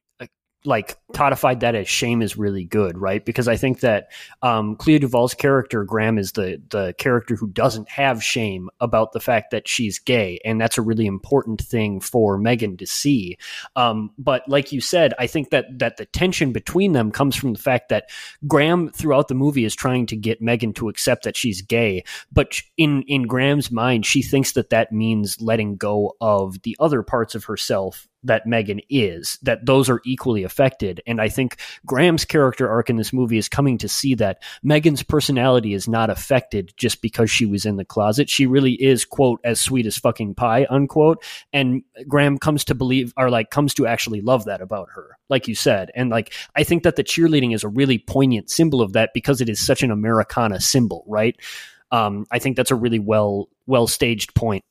like 0.65 0.97
codified 1.13 1.61
that 1.61 1.73
as 1.73 1.87
shame 1.87 2.21
is 2.21 2.37
really 2.37 2.65
good, 2.65 2.97
right? 2.97 3.23
Because 3.23 3.47
I 3.47 3.55
think 3.55 3.79
that 3.79 4.11
um, 4.41 4.75
Clea 4.75 4.99
Duvall's 4.99 5.33
character 5.33 5.83
Graham 5.85 6.17
is 6.17 6.33
the 6.33 6.61
the 6.69 6.93
character 6.97 7.35
who 7.35 7.47
doesn't 7.47 7.89
have 7.89 8.23
shame 8.23 8.69
about 8.81 9.13
the 9.13 9.21
fact 9.21 9.51
that 9.51 9.67
she's 9.67 9.99
gay, 9.99 10.39
and 10.43 10.59
that's 10.59 10.77
a 10.77 10.81
really 10.81 11.05
important 11.05 11.61
thing 11.61 12.01
for 12.01 12.37
Megan 12.37 12.75
to 12.77 12.85
see. 12.85 13.37
Um, 13.75 14.11
but 14.17 14.47
like 14.49 14.71
you 14.71 14.81
said, 14.81 15.13
I 15.17 15.27
think 15.27 15.51
that 15.51 15.65
that 15.79 15.97
the 15.97 16.05
tension 16.05 16.51
between 16.51 16.91
them 16.91 17.11
comes 17.11 17.35
from 17.35 17.53
the 17.53 17.59
fact 17.59 17.89
that 17.89 18.09
Graham 18.45 18.89
throughout 18.89 19.29
the 19.29 19.35
movie 19.35 19.65
is 19.65 19.75
trying 19.75 20.07
to 20.07 20.17
get 20.17 20.41
Megan 20.41 20.73
to 20.73 20.89
accept 20.89 21.23
that 21.23 21.37
she's 21.37 21.61
gay, 21.61 22.03
but 22.31 22.61
in 22.75 23.03
in 23.03 23.23
Graham's 23.23 23.71
mind, 23.71 24.05
she 24.05 24.21
thinks 24.21 24.51
that 24.53 24.71
that 24.71 24.91
means 24.91 25.41
letting 25.41 25.77
go 25.77 26.15
of 26.19 26.61
the 26.63 26.75
other 26.79 27.01
parts 27.01 27.33
of 27.33 27.45
herself 27.45 28.09
that 28.23 28.45
Megan 28.45 28.81
is, 28.89 29.37
that 29.43 29.65
those 29.65 29.89
are 29.89 30.01
equally 30.05 30.43
affected. 30.43 31.01
And 31.07 31.21
I 31.21 31.29
think 31.29 31.57
Graham's 31.85 32.25
character 32.25 32.69
arc 32.69 32.89
in 32.89 32.97
this 32.97 33.13
movie 33.13 33.37
is 33.37 33.47
coming 33.47 33.77
to 33.79 33.87
see 33.87 34.15
that 34.15 34.41
Megan's 34.63 35.03
personality 35.03 35.73
is 35.73 35.87
not 35.87 36.09
affected 36.09 36.73
just 36.77 37.01
because 37.01 37.31
she 37.31 37.45
was 37.45 37.65
in 37.65 37.77
the 37.77 37.85
closet. 37.85 38.29
She 38.29 38.45
really 38.45 38.73
is, 38.73 39.05
quote, 39.05 39.39
as 39.43 39.61
sweet 39.61 39.85
as 39.85 39.97
fucking 39.97 40.35
pie, 40.35 40.67
unquote. 40.69 41.23
And 41.53 41.83
Graham 42.07 42.37
comes 42.37 42.65
to 42.65 42.75
believe, 42.75 43.13
or 43.17 43.29
like 43.29 43.49
comes 43.51 43.73
to 43.75 43.87
actually 43.87 44.21
love 44.21 44.45
that 44.45 44.61
about 44.61 44.89
her, 44.93 45.17
like 45.29 45.47
you 45.47 45.55
said. 45.55 45.91
And 45.95 46.09
like, 46.09 46.33
I 46.55 46.63
think 46.63 46.83
that 46.83 46.95
the 46.95 47.03
cheerleading 47.03 47.53
is 47.53 47.63
a 47.63 47.69
really 47.69 47.99
poignant 47.99 48.49
symbol 48.49 48.81
of 48.81 48.93
that 48.93 49.11
because 49.13 49.41
it 49.41 49.49
is 49.49 49.65
such 49.65 49.83
an 49.83 49.91
Americana 49.91 50.59
symbol, 50.59 51.03
right? 51.07 51.35
Um, 51.91 52.25
I 52.31 52.39
think 52.39 52.55
that's 52.55 52.71
a 52.71 52.75
really 52.75 52.99
well, 52.99 53.49
well 53.65 53.87
staged 53.87 54.35
point 54.35 54.63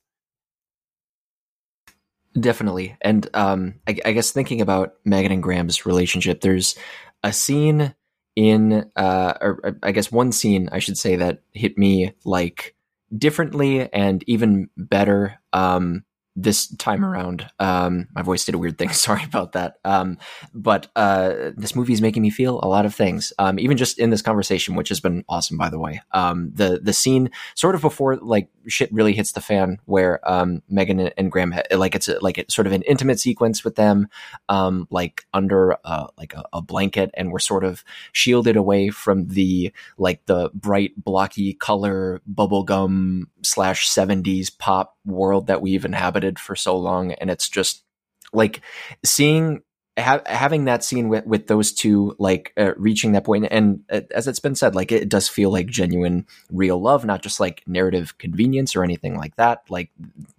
Definitely. 2.38 2.96
And 3.00 3.28
um, 3.34 3.74
I, 3.86 3.98
I, 4.04 4.12
guess 4.12 4.30
thinking 4.32 4.60
about 4.60 4.94
Megan 5.04 5.32
and 5.32 5.42
Graham's 5.42 5.86
relationship, 5.86 6.40
there's 6.40 6.76
a 7.22 7.32
scene 7.32 7.94
in, 8.36 8.90
uh, 8.96 9.34
or 9.40 9.78
I 9.82 9.92
guess 9.92 10.12
one 10.12 10.32
scene, 10.32 10.68
I 10.70 10.78
should 10.78 10.98
say, 10.98 11.16
that 11.16 11.42
hit 11.52 11.78
me 11.78 12.12
like 12.24 12.74
differently 13.16 13.90
and 13.92 14.22
even 14.26 14.68
better. 14.76 15.40
Um, 15.52 16.04
this 16.42 16.68
time 16.76 17.04
around. 17.04 17.50
Um, 17.58 18.06
my 18.14 18.22
voice 18.22 18.44
did 18.44 18.54
a 18.54 18.58
weird 18.58 18.78
thing. 18.78 18.88
Sorry 18.92 19.24
about 19.24 19.52
that. 19.52 19.78
Um, 19.84 20.18
but 20.54 20.86
uh, 20.94 21.50
this 21.56 21.74
movie 21.74 21.92
is 21.92 22.00
making 22.00 22.22
me 22.22 22.30
feel 22.30 22.60
a 22.62 22.68
lot 22.68 22.86
of 22.86 22.94
things, 22.94 23.32
um, 23.38 23.58
even 23.58 23.76
just 23.76 23.98
in 23.98 24.10
this 24.10 24.22
conversation, 24.22 24.76
which 24.76 24.88
has 24.88 25.00
been 25.00 25.24
awesome, 25.28 25.56
by 25.56 25.68
the 25.68 25.78
way. 25.78 26.00
Um, 26.12 26.52
the 26.54 26.80
the 26.82 26.92
scene 26.92 27.30
sort 27.54 27.74
of 27.74 27.80
before 27.80 28.16
like 28.16 28.48
shit 28.68 28.92
really 28.92 29.12
hits 29.12 29.32
the 29.32 29.40
fan, 29.40 29.78
where 29.86 30.20
um, 30.30 30.62
Megan 30.68 31.00
and 31.00 31.32
Graham 31.32 31.54
like 31.72 31.94
it's 31.94 32.08
a, 32.08 32.18
like 32.20 32.38
it's 32.38 32.54
sort 32.54 32.66
of 32.66 32.72
an 32.72 32.82
intimate 32.82 33.18
sequence 33.18 33.64
with 33.64 33.74
them, 33.74 34.08
um, 34.48 34.86
like 34.90 35.26
under 35.34 35.76
uh, 35.84 36.06
like 36.16 36.34
a, 36.34 36.44
a 36.52 36.62
blanket, 36.62 37.10
and 37.14 37.32
we're 37.32 37.38
sort 37.38 37.64
of 37.64 37.82
shielded 38.12 38.56
away 38.56 38.90
from 38.90 39.26
the 39.26 39.72
like 39.96 40.24
the 40.26 40.50
bright 40.54 40.92
blocky 40.96 41.54
color 41.54 42.20
bubblegum 42.32 43.22
slash 43.42 43.88
70s 43.88 44.56
pop 44.56 44.96
world 45.04 45.46
that 45.46 45.62
we've 45.62 45.84
inhabited 45.84 46.27
for 46.36 46.56
so 46.56 46.76
long 46.76 47.12
and 47.12 47.30
it's 47.30 47.48
just 47.48 47.84
like 48.32 48.60
seeing 49.04 49.62
ha- 49.98 50.22
having 50.26 50.64
that 50.64 50.84
scene 50.84 51.08
with, 51.08 51.26
with 51.26 51.46
those 51.46 51.72
two 51.72 52.14
like 52.18 52.52
uh, 52.56 52.72
reaching 52.76 53.12
that 53.12 53.24
point 53.24 53.46
and 53.50 53.80
uh, 53.90 54.00
as 54.12 54.28
it's 54.28 54.40
been 54.40 54.54
said 54.54 54.74
like 54.74 54.92
it 54.92 55.08
does 55.08 55.28
feel 55.28 55.50
like 55.50 55.66
genuine 55.66 56.26
real 56.50 56.80
love 56.80 57.04
not 57.04 57.22
just 57.22 57.40
like 57.40 57.62
narrative 57.66 58.16
convenience 58.18 58.76
or 58.76 58.84
anything 58.84 59.16
like 59.16 59.36
that. 59.36 59.62
Like 59.68 59.90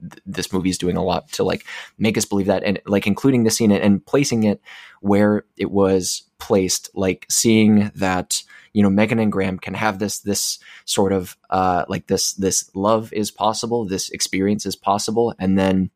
th- 0.02 0.24
this 0.26 0.54
movie 0.54 0.70
is 0.70 0.78
doing 0.78 0.98
a 0.98 1.04
lot 1.04 1.32
to 1.34 1.44
like 1.44 1.66
make 1.98 2.18
us 2.18 2.26
believe 2.26 2.48
that 2.48 2.64
and 2.64 2.80
like 2.86 3.08
including 3.08 3.44
the 3.44 3.52
scene 3.52 3.72
and, 3.72 3.84
and 3.84 4.06
placing 4.06 4.44
it 4.44 4.62
where 5.02 5.46
it 5.58 5.72
was 5.72 6.24
placed 6.40 6.90
like 6.96 7.26
seeing 7.30 7.92
that 7.96 8.44
you 8.74 8.84
know 8.84 8.90
Megan 8.90 9.20
and 9.20 9.32
Graham 9.32 9.60
can 9.60 9.74
have 9.74 10.00
this 10.00 10.20
this 10.20 10.60
sort 10.86 11.14
of 11.14 11.38
uh, 11.50 11.86
like 11.88 12.08
this 12.08 12.34
this 12.34 12.70
love 12.76 13.12
is 13.14 13.32
possible, 13.32 13.86
this 13.86 14.10
experience 14.10 14.66
is 14.66 14.76
possible, 14.76 15.34
and 15.40 15.58
then 15.58 15.92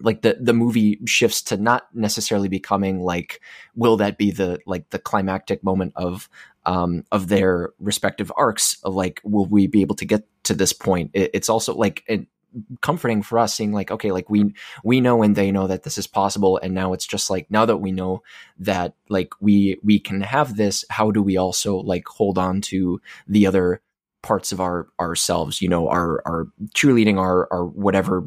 like 0.00 0.22
the 0.22 0.36
the 0.40 0.52
movie 0.52 0.98
shifts 1.06 1.42
to 1.42 1.56
not 1.56 1.86
necessarily 1.94 2.48
becoming 2.48 3.00
like 3.00 3.40
will 3.74 3.96
that 3.96 4.18
be 4.18 4.30
the 4.30 4.58
like 4.66 4.90
the 4.90 4.98
climactic 4.98 5.62
moment 5.62 5.92
of 5.96 6.28
um 6.66 7.04
of 7.12 7.28
their 7.28 7.72
respective 7.78 8.32
arcs 8.36 8.76
of 8.82 8.94
like 8.94 9.20
will 9.24 9.46
we 9.46 9.66
be 9.66 9.82
able 9.82 9.94
to 9.96 10.04
get 10.04 10.26
to 10.44 10.54
this 10.54 10.72
point? 10.72 11.10
It, 11.14 11.30
it's 11.34 11.48
also 11.48 11.74
like 11.74 12.04
it, 12.06 12.26
comforting 12.80 13.22
for 13.22 13.38
us 13.38 13.54
seeing 13.54 13.72
like 13.72 13.90
okay 13.90 14.12
like 14.12 14.28
we 14.30 14.54
we 14.82 15.00
know 15.00 15.22
and 15.22 15.36
they 15.36 15.50
know 15.50 15.66
that 15.66 15.82
this 15.82 15.98
is 15.98 16.06
possible 16.06 16.58
and 16.62 16.74
now 16.74 16.92
it's 16.92 17.06
just 17.06 17.30
like 17.30 17.50
now 17.50 17.66
that 17.66 17.78
we 17.78 17.92
know 17.92 18.22
that 18.58 18.94
like 19.08 19.32
we 19.40 19.78
we 19.82 19.98
can 19.98 20.20
have 20.20 20.56
this 20.56 20.84
how 20.90 21.10
do 21.10 21.22
we 21.22 21.36
also 21.36 21.76
like 21.76 22.06
hold 22.06 22.38
on 22.38 22.60
to 22.60 23.00
the 23.26 23.46
other 23.46 23.80
parts 24.24 24.52
of 24.52 24.60
our 24.60 24.88
ourselves 24.98 25.60
you 25.60 25.68
know 25.68 25.86
our 25.88 26.22
our 26.24 26.46
cheerleading 26.74 27.18
our 27.18 27.46
our 27.52 27.66
whatever 27.66 28.26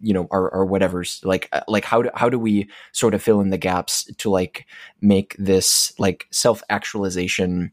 you 0.00 0.12
know 0.12 0.28
our 0.30 0.52
our 0.52 0.64
whatever's 0.66 1.20
like 1.24 1.48
uh, 1.52 1.62
like 1.68 1.86
how 1.86 2.02
do 2.02 2.10
how 2.14 2.28
do 2.28 2.38
we 2.38 2.68
sort 2.92 3.14
of 3.14 3.22
fill 3.22 3.40
in 3.40 3.48
the 3.48 3.56
gaps 3.56 4.04
to 4.18 4.28
like 4.28 4.66
make 5.00 5.34
this 5.38 5.98
like 5.98 6.26
self 6.30 6.62
actualization 6.68 7.72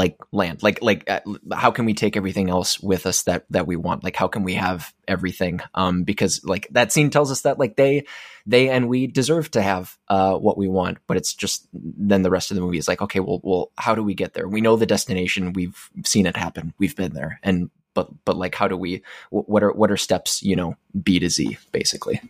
like 0.00 0.16
land. 0.32 0.62
Like 0.62 0.78
like 0.80 1.10
uh, 1.10 1.20
how 1.52 1.70
can 1.72 1.84
we 1.84 1.92
take 1.92 2.16
everything 2.16 2.48
else 2.48 2.80
with 2.80 3.04
us 3.04 3.24
that 3.24 3.44
that 3.50 3.66
we 3.66 3.76
want? 3.76 4.02
Like 4.02 4.16
how 4.16 4.28
can 4.28 4.44
we 4.44 4.54
have 4.54 4.94
everything? 5.06 5.60
Um 5.74 6.04
because 6.04 6.42
like 6.42 6.68
that 6.70 6.90
scene 6.90 7.10
tells 7.10 7.30
us 7.30 7.42
that 7.42 7.58
like 7.58 7.76
they 7.76 8.06
they 8.46 8.70
and 8.70 8.88
we 8.88 9.06
deserve 9.06 9.50
to 9.50 9.60
have 9.60 9.98
uh 10.08 10.36
what 10.36 10.56
we 10.56 10.68
want 10.68 10.96
but 11.06 11.18
it's 11.18 11.34
just 11.34 11.68
then 11.72 12.22
the 12.22 12.30
rest 12.30 12.50
of 12.50 12.54
the 12.54 12.62
movie 12.62 12.78
is 12.78 12.88
like 12.88 13.02
okay 13.02 13.20
well 13.20 13.40
well 13.42 13.72
how 13.76 13.94
do 13.94 14.02
we 14.02 14.14
get 14.14 14.32
there? 14.32 14.48
We 14.48 14.62
know 14.62 14.76
the 14.76 14.86
destination. 14.86 15.52
We've 15.52 15.90
seen 16.06 16.24
it 16.24 16.36
happen. 16.36 16.72
We've 16.78 16.96
been 16.96 17.12
there. 17.12 17.38
And 17.42 17.68
but 17.92 18.08
but 18.24 18.38
like 18.38 18.54
how 18.54 18.68
do 18.68 18.78
we 18.78 19.02
what 19.28 19.62
are 19.62 19.72
what 19.72 19.90
are 19.90 19.98
steps 19.98 20.42
you 20.42 20.56
know 20.56 20.76
b 21.02 21.18
to 21.18 21.28
z 21.28 21.58
basically 21.72 22.22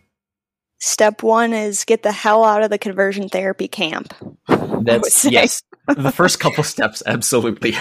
step 0.81 1.23
one 1.23 1.53
is 1.53 1.85
get 1.85 2.03
the 2.03 2.11
hell 2.11 2.43
out 2.43 2.63
of 2.63 2.69
the 2.69 2.77
conversion 2.77 3.29
therapy 3.29 3.69
camp 3.69 4.13
that's 4.81 5.23
yes 5.23 5.63
the 5.87 6.11
first 6.11 6.39
couple 6.39 6.63
steps, 6.63 7.03
absolutely. 7.05 7.75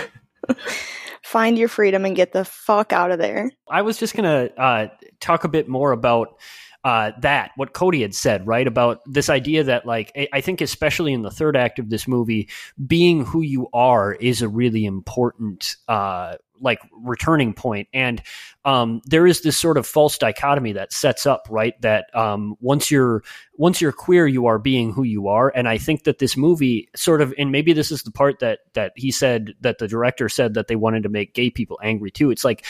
Find 1.22 1.58
your 1.58 1.68
freedom 1.68 2.04
and 2.04 2.16
get 2.16 2.32
the 2.32 2.44
fuck 2.44 2.92
out 2.92 3.10
of 3.10 3.18
there. 3.18 3.50
I 3.68 3.82
was 3.82 3.98
just 3.98 4.14
gonna 4.14 4.48
uh, 4.56 4.88
talk 5.20 5.44
a 5.44 5.48
bit 5.48 5.68
more 5.68 5.92
about 5.92 6.40
uh, 6.82 7.12
that 7.20 7.50
what 7.56 7.74
Cody 7.74 8.02
had 8.02 8.14
said, 8.14 8.46
right? 8.46 8.66
About 8.66 9.00
this 9.06 9.28
idea 9.28 9.64
that, 9.64 9.84
like, 9.84 10.30
I 10.32 10.40
think, 10.40 10.62
especially 10.62 11.12
in 11.12 11.20
the 11.22 11.30
third 11.30 11.56
act 11.56 11.78
of 11.78 11.90
this 11.90 12.08
movie, 12.08 12.48
being 12.84 13.24
who 13.26 13.42
you 13.42 13.68
are 13.74 14.14
is 14.14 14.40
a 14.40 14.48
really 14.48 14.86
important, 14.86 15.76
uh, 15.88 16.36
like, 16.60 16.80
returning 16.92 17.54
point. 17.54 17.88
And 17.92 18.22
um, 18.64 19.00
there 19.04 19.26
is 19.26 19.42
this 19.42 19.56
sort 19.56 19.78
of 19.78 19.86
false 19.86 20.18
dichotomy 20.18 20.72
that 20.72 20.92
sets 20.92 21.26
up, 21.26 21.46
right? 21.50 21.80
That 21.82 22.14
um, 22.14 22.56
once 22.60 22.90
you're 22.90 23.22
once 23.56 23.80
you're 23.80 23.92
queer, 23.92 24.26
you 24.26 24.46
are 24.46 24.58
being 24.58 24.92
who 24.92 25.02
you 25.02 25.28
are. 25.28 25.52
And 25.54 25.68
I 25.68 25.78
think 25.78 26.04
that 26.04 26.18
this 26.18 26.36
movie 26.36 26.88
sort 26.96 27.20
of, 27.20 27.34
and 27.38 27.52
maybe 27.52 27.72
this 27.72 27.90
is 27.90 28.02
the 28.02 28.10
part 28.10 28.38
that 28.40 28.60
that 28.74 28.92
he 28.96 29.10
said 29.10 29.54
that 29.60 29.78
the 29.78 29.88
director 29.88 30.28
said 30.28 30.54
that 30.54 30.68
they 30.68 30.76
wanted 30.76 31.02
to 31.02 31.08
make 31.08 31.34
gay 31.34 31.50
people 31.50 31.78
angry 31.82 32.10
too. 32.10 32.30
It's 32.30 32.44
like 32.44 32.64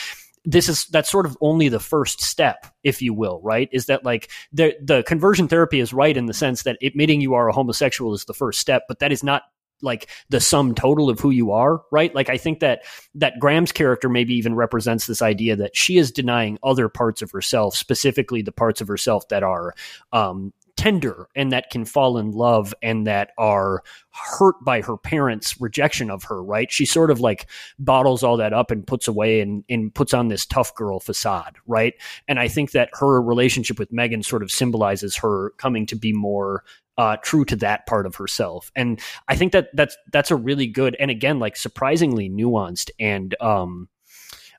this 0.44 0.68
is 0.68 0.86
that's 0.86 1.10
sort 1.10 1.26
of 1.26 1.36
only 1.40 1.68
the 1.68 1.80
first 1.80 2.22
step 2.22 2.66
if 2.82 3.02
you 3.02 3.12
will 3.12 3.40
right 3.42 3.68
is 3.72 3.86
that 3.86 4.04
like 4.04 4.30
the 4.52 4.74
the 4.82 5.02
conversion 5.02 5.48
therapy 5.48 5.80
is 5.80 5.92
right 5.92 6.16
in 6.16 6.26
the 6.26 6.34
sense 6.34 6.62
that 6.62 6.78
admitting 6.82 7.20
you 7.20 7.34
are 7.34 7.48
a 7.48 7.52
homosexual 7.52 8.14
is 8.14 8.24
the 8.24 8.34
first 8.34 8.58
step 8.58 8.84
but 8.88 9.00
that 9.00 9.12
is 9.12 9.22
not 9.22 9.42
like 9.82 10.08
the 10.28 10.40
sum 10.40 10.74
total 10.74 11.10
of 11.10 11.20
who 11.20 11.30
you 11.30 11.52
are 11.52 11.82
right 11.90 12.14
like 12.14 12.28
i 12.28 12.36
think 12.36 12.60
that 12.60 12.82
that 13.14 13.38
graham's 13.38 13.72
character 13.72 14.08
maybe 14.08 14.34
even 14.34 14.54
represents 14.54 15.06
this 15.06 15.22
idea 15.22 15.56
that 15.56 15.76
she 15.76 15.96
is 15.96 16.10
denying 16.10 16.58
other 16.62 16.88
parts 16.88 17.22
of 17.22 17.30
herself 17.30 17.76
specifically 17.76 18.42
the 18.42 18.52
parts 18.52 18.80
of 18.80 18.88
herself 18.88 19.28
that 19.28 19.42
are 19.42 19.74
um 20.12 20.52
tender 20.80 21.28
and 21.36 21.52
that 21.52 21.68
can 21.68 21.84
fall 21.84 22.16
in 22.16 22.30
love 22.30 22.72
and 22.82 23.06
that 23.06 23.32
are 23.36 23.82
hurt 24.12 24.54
by 24.64 24.80
her 24.80 24.96
parents' 24.96 25.60
rejection 25.60 26.10
of 26.10 26.24
her, 26.24 26.42
right? 26.42 26.72
She 26.72 26.86
sort 26.86 27.10
of 27.10 27.20
like 27.20 27.50
bottles 27.78 28.22
all 28.22 28.38
that 28.38 28.54
up 28.54 28.70
and 28.70 28.86
puts 28.86 29.06
away 29.06 29.42
and, 29.42 29.62
and 29.68 29.94
puts 29.94 30.14
on 30.14 30.28
this 30.28 30.46
tough 30.46 30.74
girl 30.74 30.98
facade, 30.98 31.56
right? 31.66 31.92
And 32.28 32.40
I 32.40 32.48
think 32.48 32.70
that 32.70 32.88
her 32.94 33.20
relationship 33.20 33.78
with 33.78 33.92
Megan 33.92 34.22
sort 34.22 34.42
of 34.42 34.50
symbolizes 34.50 35.16
her 35.16 35.50
coming 35.58 35.84
to 35.84 35.96
be 35.96 36.14
more 36.14 36.64
uh, 37.00 37.16
true 37.22 37.46
to 37.46 37.56
that 37.56 37.86
part 37.86 38.04
of 38.04 38.16
herself. 38.16 38.70
And 38.76 39.00
I 39.26 39.34
think 39.34 39.52
that 39.52 39.68
that's 39.72 39.96
that's 40.12 40.30
a 40.30 40.36
really 40.36 40.66
good 40.66 40.94
and 41.00 41.10
again 41.10 41.38
like 41.38 41.56
surprisingly 41.56 42.28
nuanced 42.28 42.90
and 43.00 43.34
um 43.40 43.88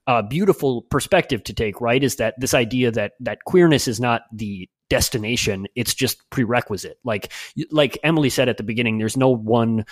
uh, 0.08 0.24
beautiful 0.24 0.82
perspective 0.82 1.44
to 1.44 1.54
take, 1.54 1.80
right? 1.80 2.04
Is 2.04 2.16
that 2.16 2.34
this 2.40 2.56
idea 2.56 2.90
that 2.90 3.14
that 3.20 3.44
queerness 3.46 3.88
is 3.88 4.00
not 4.00 4.24
the 4.34 4.68
destination 4.92 5.68
it's 5.74 5.94
just 5.94 6.30
prerequisite. 6.32 7.00
Like 7.06 7.32
like 7.70 7.98
emily 8.04 8.30
said 8.30 8.50
at 8.50 8.58
the 8.58 8.64
beginning 8.64 8.98
there's 8.98 9.16
no 9.16 9.30
one 9.30 9.86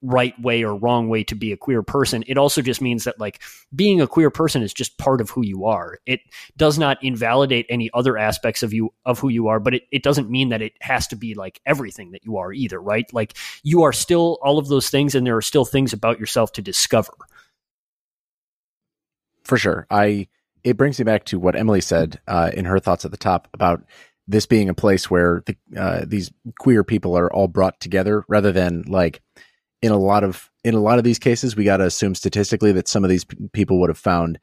right 0.00 0.32
way 0.40 0.64
or 0.64 0.74
wrong 0.74 1.10
way 1.10 1.22
to 1.24 1.34
be 1.34 1.52
a 1.52 1.58
queer 1.58 1.82
person. 1.82 2.24
It 2.26 2.38
also 2.38 2.62
just 2.62 2.80
means 2.80 3.04
that 3.04 3.20
like 3.20 3.42
being 3.74 4.00
a 4.00 4.06
queer 4.06 4.30
person 4.30 4.62
is 4.62 4.72
just 4.72 4.96
part 4.96 5.20
of 5.20 5.28
who 5.28 5.44
you 5.44 5.66
are. 5.66 5.98
It 6.06 6.20
does 6.56 6.78
not 6.78 6.96
invalidate 7.04 7.66
any 7.68 7.90
other 7.92 8.16
aspects 8.16 8.62
of 8.62 8.72
you 8.72 8.94
of 9.04 9.18
who 9.18 9.28
you 9.28 9.48
are 9.48 9.60
but 9.60 9.74
it, 9.74 9.82
it 9.92 10.02
doesn't 10.02 10.30
mean 10.30 10.48
that 10.48 10.62
it 10.62 10.72
has 10.80 11.06
to 11.08 11.16
be 11.16 11.34
like 11.34 11.60
everything 11.66 12.12
that 12.12 12.24
you 12.24 12.38
are 12.38 12.50
either 12.50 12.80
right? 12.80 13.12
Like 13.12 13.36
you 13.62 13.82
are 13.82 13.92
still 13.92 14.38
all 14.40 14.58
of 14.58 14.68
those 14.68 14.88
things 14.88 15.14
and 15.14 15.26
there 15.26 15.36
are 15.36 15.42
still 15.42 15.66
things 15.66 15.92
about 15.92 16.18
yourself 16.18 16.52
to 16.52 16.62
discover. 16.62 17.12
For 19.44 19.58
sure. 19.58 19.86
I 19.90 20.28
it 20.66 20.76
brings 20.76 20.98
me 20.98 21.04
back 21.04 21.24
to 21.26 21.38
what 21.38 21.54
Emily 21.54 21.80
said 21.80 22.20
uh, 22.26 22.50
in 22.52 22.64
her 22.64 22.80
thoughts 22.80 23.04
at 23.04 23.12
the 23.12 23.16
top 23.16 23.46
about 23.54 23.84
this 24.28 24.46
being 24.46 24.68
a 24.68 24.74
place 24.74 25.10
where 25.10 25.42
the, 25.46 25.56
uh, 25.76 26.04
these 26.06 26.32
queer 26.58 26.84
people 26.84 27.16
are 27.16 27.32
all 27.32 27.48
brought 27.48 27.80
together, 27.80 28.24
rather 28.28 28.52
than 28.52 28.82
like 28.88 29.22
in 29.82 29.92
a 29.92 29.98
lot 29.98 30.24
of 30.24 30.50
in 30.64 30.74
a 30.74 30.80
lot 30.80 30.98
of 30.98 31.04
these 31.04 31.18
cases, 31.18 31.56
we 31.56 31.64
got 31.64 31.76
to 31.78 31.86
assume 31.86 32.14
statistically 32.14 32.72
that 32.72 32.88
some 32.88 33.04
of 33.04 33.10
these 33.10 33.24
p- 33.24 33.36
people 33.52 33.80
would 33.80 33.90
have 33.90 33.98
found. 33.98 34.38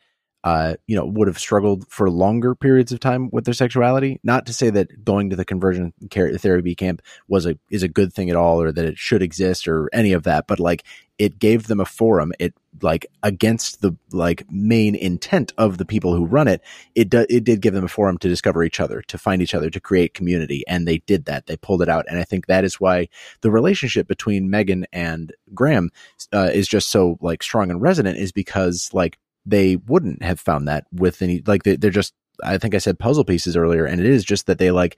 Uh, 0.45 0.75
you 0.87 0.95
know, 0.97 1.05
would 1.05 1.29
have 1.29 1.39
struggled 1.39 1.87
for 1.87 2.09
longer 2.09 2.53
periods 2.53 2.91
of 2.91 2.99
time 2.99 3.29
with 3.31 3.45
their 3.45 3.53
sexuality. 3.53 4.19
Not 4.25 4.45
to 4.47 4.53
say 4.53 4.69
that 4.71 5.05
going 5.05 5.29
to 5.29 5.37
the 5.37 5.45
conversion 5.45 5.93
therapy 6.11 6.75
camp 6.75 7.01
was 7.29 7.45
a 7.45 7.57
is 7.71 7.81
a 7.81 7.87
good 7.87 8.11
thing 8.11 8.29
at 8.29 8.35
all, 8.35 8.61
or 8.61 8.73
that 8.73 8.83
it 8.83 8.97
should 8.97 9.21
exist, 9.21 9.69
or 9.69 9.89
any 9.93 10.11
of 10.11 10.23
that. 10.23 10.45
But 10.45 10.59
like, 10.59 10.83
it 11.17 11.39
gave 11.39 11.67
them 11.67 11.79
a 11.79 11.85
forum. 11.85 12.33
It 12.39 12.53
like 12.81 13.05
against 13.21 13.81
the 13.81 13.95
like 14.11 14.45
main 14.51 14.95
intent 14.95 15.53
of 15.57 15.77
the 15.77 15.85
people 15.85 16.15
who 16.15 16.25
run 16.25 16.47
it, 16.47 16.61
it 16.95 17.09
do, 17.09 17.25
it 17.29 17.43
did 17.43 17.61
give 17.61 17.73
them 17.73 17.85
a 17.85 17.89
forum 17.89 18.17
to 18.17 18.27
discover 18.27 18.63
each 18.63 18.79
other, 18.79 19.01
to 19.03 19.17
find 19.17 19.41
each 19.41 19.53
other, 19.53 19.69
to 19.69 19.79
create 19.79 20.13
community, 20.13 20.63
and 20.67 20.87
they 20.87 20.99
did 20.99 21.25
that. 21.25 21.45
They 21.45 21.57
pulled 21.57 21.81
it 21.81 21.89
out, 21.89 22.05
and 22.09 22.19
I 22.19 22.23
think 22.23 22.47
that 22.47 22.63
is 22.63 22.79
why 22.79 23.09
the 23.41 23.51
relationship 23.51 24.07
between 24.07 24.49
Megan 24.49 24.85
and 24.91 25.33
Graham 25.53 25.91
uh, 26.33 26.49
is 26.53 26.67
just 26.67 26.89
so 26.89 27.17
like 27.21 27.43
strong 27.43 27.69
and 27.69 27.81
resonant, 27.81 28.17
is 28.17 28.31
because 28.31 28.89
like 28.93 29.19
they 29.45 29.75
wouldn't 29.75 30.23
have 30.23 30.39
found 30.39 30.67
that 30.67 30.85
with 30.91 31.21
any 31.21 31.41
like 31.45 31.63
they, 31.63 31.75
they're 31.75 31.91
just 31.91 32.13
I 32.43 32.57
think 32.57 32.73
I 32.73 32.79
said 32.79 32.99
puzzle 32.99 33.23
pieces 33.23 33.55
earlier, 33.55 33.85
and 33.85 33.99
it 33.99 34.07
is 34.07 34.23
just 34.23 34.47
that 34.47 34.57
they 34.57 34.71
like 34.71 34.97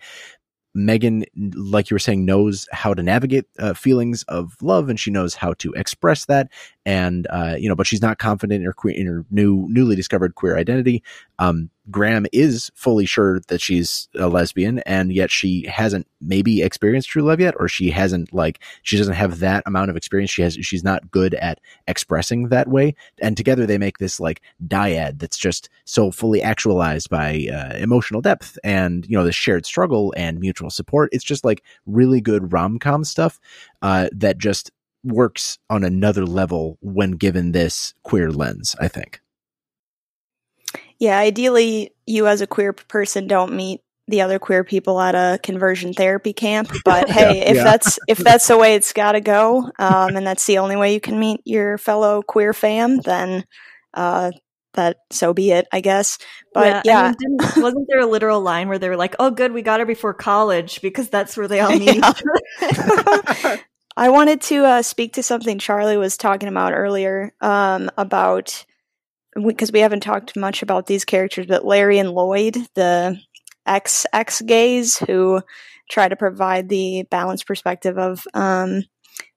Megan, 0.76 1.26
like 1.56 1.90
you 1.90 1.96
were 1.96 2.00
saying, 2.00 2.26
knows 2.26 2.68
how 2.72 2.94
to 2.94 3.02
navigate 3.02 3.46
uh, 3.58 3.74
feelings 3.74 4.24
of 4.24 4.56
love, 4.62 4.90
and 4.90 5.00
she 5.00 5.10
knows 5.10 5.34
how 5.34 5.54
to 5.54 5.72
express 5.74 6.26
that. 6.26 6.52
And 6.86 7.28
uh, 7.30 7.56
you 7.58 7.68
know, 7.68 7.76
but 7.76 7.88
she's 7.88 8.02
not 8.02 8.20
confident 8.20 8.64
in 8.64 8.66
her 8.66 8.90
in 8.90 9.08
her 9.08 9.26
new, 9.32 9.68
newly 9.70 9.96
discovered 9.96 10.36
queer 10.36 10.58
identity. 10.58 11.04
Um, 11.40 11.70
Graham 11.92 12.26
is 12.34 12.72
fully 12.74 13.06
sure 13.06 13.42
that 13.48 13.62
she's 13.62 14.08
a 14.16 14.28
lesbian, 14.28 14.80
and 14.80 15.14
yet 15.14 15.30
she 15.30 15.68
hasn't 15.68 16.08
maybe 16.20 16.64
experienced 16.64 17.10
true 17.10 17.22
love 17.22 17.40
yet, 17.40 17.54
or 17.60 17.68
she 17.68 17.92
hasn't 17.92 18.34
like 18.34 18.60
she 18.82 18.98
doesn't 18.98 19.14
have 19.14 19.40
that 19.40 19.64
amount 19.66 19.92
of 19.92 19.98
experience. 19.98 20.32
She 20.32 20.42
has 20.42 20.56
she's 20.56 20.84
not 20.84 21.12
good 21.12 21.36
at 21.36 21.60
expressing 21.88 22.50
that 22.50 22.68
way. 22.68 22.96
And 23.22 23.38
together 23.38 23.66
they 23.66 23.78
make 23.78 24.00
this 24.00 24.20
like 24.20 24.42
dyad 24.68 25.20
that's 25.20 25.38
just 25.38 25.70
so 25.86 26.12
fully 26.12 26.42
actualized 26.42 27.10
by 27.10 27.48
uh, 27.54 27.76
emotional 27.78 28.22
depth 28.22 28.58
and 28.64 29.06
you 29.08 29.16
know 29.18 29.24
the 29.24 29.32
shared 29.32 29.66
struggle 29.66 30.14
and 30.18 30.40
mutual 30.40 30.72
support. 30.72 31.10
It's 31.12 31.24
just 31.24 31.46
like 31.46 31.64
really 31.86 32.22
good 32.22 32.52
rom 32.52 32.80
com 32.80 33.04
stuff 33.04 33.40
uh, 33.84 34.10
that 34.14 34.40
just 34.40 34.72
works 35.06 35.58
on 35.70 35.84
another 35.84 36.26
level 36.26 36.78
when 36.82 37.12
given 37.12 37.52
this 37.52 37.94
queer 38.04 38.32
lens. 38.32 38.76
I 38.80 38.88
think. 38.88 39.22
Yeah, 41.00 41.18
ideally, 41.18 41.92
you 42.06 42.28
as 42.28 42.42
a 42.42 42.48
queer 42.48 42.74
person 42.74 43.28
don't 43.28 43.54
meet 43.54 43.82
the 44.08 44.22
other 44.22 44.40
queer 44.40 44.64
people 44.64 45.00
at 45.02 45.16
a 45.16 45.40
conversion 45.42 45.94
therapy 45.94 46.34
camp. 46.34 46.72
But 46.86 47.10
hey, 47.10 47.40
yeah, 47.40 47.50
if 47.50 47.56
yeah. 47.58 47.64
that's 47.64 48.00
if 48.08 48.18
that's 48.20 48.48
the 48.48 48.58
way 48.58 48.76
it's 48.76 48.94
got 48.94 49.14
to 49.14 49.22
go, 49.22 49.72
um, 49.80 50.16
and 50.16 50.26
that's 50.26 50.46
the 50.46 50.60
only 50.60 50.76
way 50.76 50.94
you 50.94 51.02
can 51.02 51.20
meet 51.20 51.42
your 51.46 51.78
fellow 51.78 52.22
queer 52.22 52.54
fam, 52.54 52.98
then 53.00 53.44
uh, 53.94 54.32
that 54.74 54.98
so 55.12 55.34
be 55.34 55.52
it, 55.52 55.68
I 55.72 55.82
guess. 55.82 56.18
But 56.54 56.86
yeah, 56.86 57.12
yeah. 57.12 57.14
I 57.14 57.28
mean, 57.28 57.38
wasn't 57.64 57.88
there 57.90 58.02
a 58.02 58.06
literal 58.06 58.42
line 58.42 58.70
where 58.70 58.80
they 58.80 58.90
were 58.90 58.98
like, 58.98 59.16
"Oh, 59.20 59.32
good, 59.32 59.52
we 59.52 59.62
got 59.62 59.80
her 59.80 59.86
before 59.86 60.14
college 60.14 60.82
because 60.82 61.10
that's 61.10 61.36
where 61.36 61.48
they 61.48 61.60
all 61.60 61.78
meet." 61.78 62.04
I 63.98 64.10
wanted 64.10 64.42
to 64.42 64.66
uh, 64.66 64.82
speak 64.82 65.14
to 65.14 65.24
something 65.24 65.58
Charlie 65.58 65.98
was 65.98 66.18
talking 66.18 66.50
about 66.50 66.74
earlier 66.74 67.34
um, 67.40 67.90
about 67.98 68.66
because 69.42 69.72
we 69.72 69.80
haven't 69.80 70.02
talked 70.02 70.36
much 70.36 70.62
about 70.62 70.86
these 70.88 71.06
characters, 71.06 71.46
but 71.46 71.66
Larry 71.66 72.00
and 72.00 72.12
Lloyd, 72.12 72.58
the 72.74 73.20
ex 73.66 74.06
ex 74.12 74.42
gays 74.42 74.98
who 74.98 75.42
try 75.90 76.08
to 76.08 76.16
provide 76.16 76.68
the 76.68 77.04
balanced 77.10 77.48
perspective 77.48 77.98
of 77.98 78.26
um, 78.34 78.84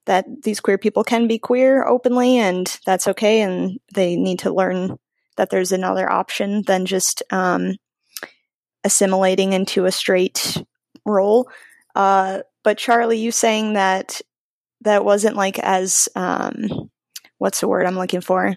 that 0.07 0.25
these 0.43 0.61
queer 0.61 0.79
people 0.79 1.05
can 1.05 1.29
be 1.29 1.39
queer 1.39 1.87
openly 1.87 2.39
and 2.39 2.79
that's 2.85 3.07
okay, 3.07 3.43
and 3.43 3.79
they 3.95 4.17
need 4.17 4.41
to 4.41 4.53
learn 4.53 4.99
that 5.37 5.51
there's 5.51 5.71
another 5.71 6.11
option 6.11 6.63
than 6.67 6.85
just 6.85 7.23
um, 7.31 7.77
assimilating 8.83 9.53
into 9.53 9.85
a 9.85 9.93
straight 9.93 10.61
role. 11.05 11.49
Uh, 11.95 12.41
but 12.65 12.77
Charlie, 12.77 13.19
you 13.19 13.31
saying 13.31 13.75
that 13.75 14.21
that 14.83 15.05
wasn't 15.05 15.37
like 15.37 15.59
as 15.59 16.09
um, 16.15 16.91
what's 17.39 17.61
the 17.61 17.69
word 17.69 17.87
I'm 17.87 17.99
looking 17.99 18.21
for? 18.21 18.57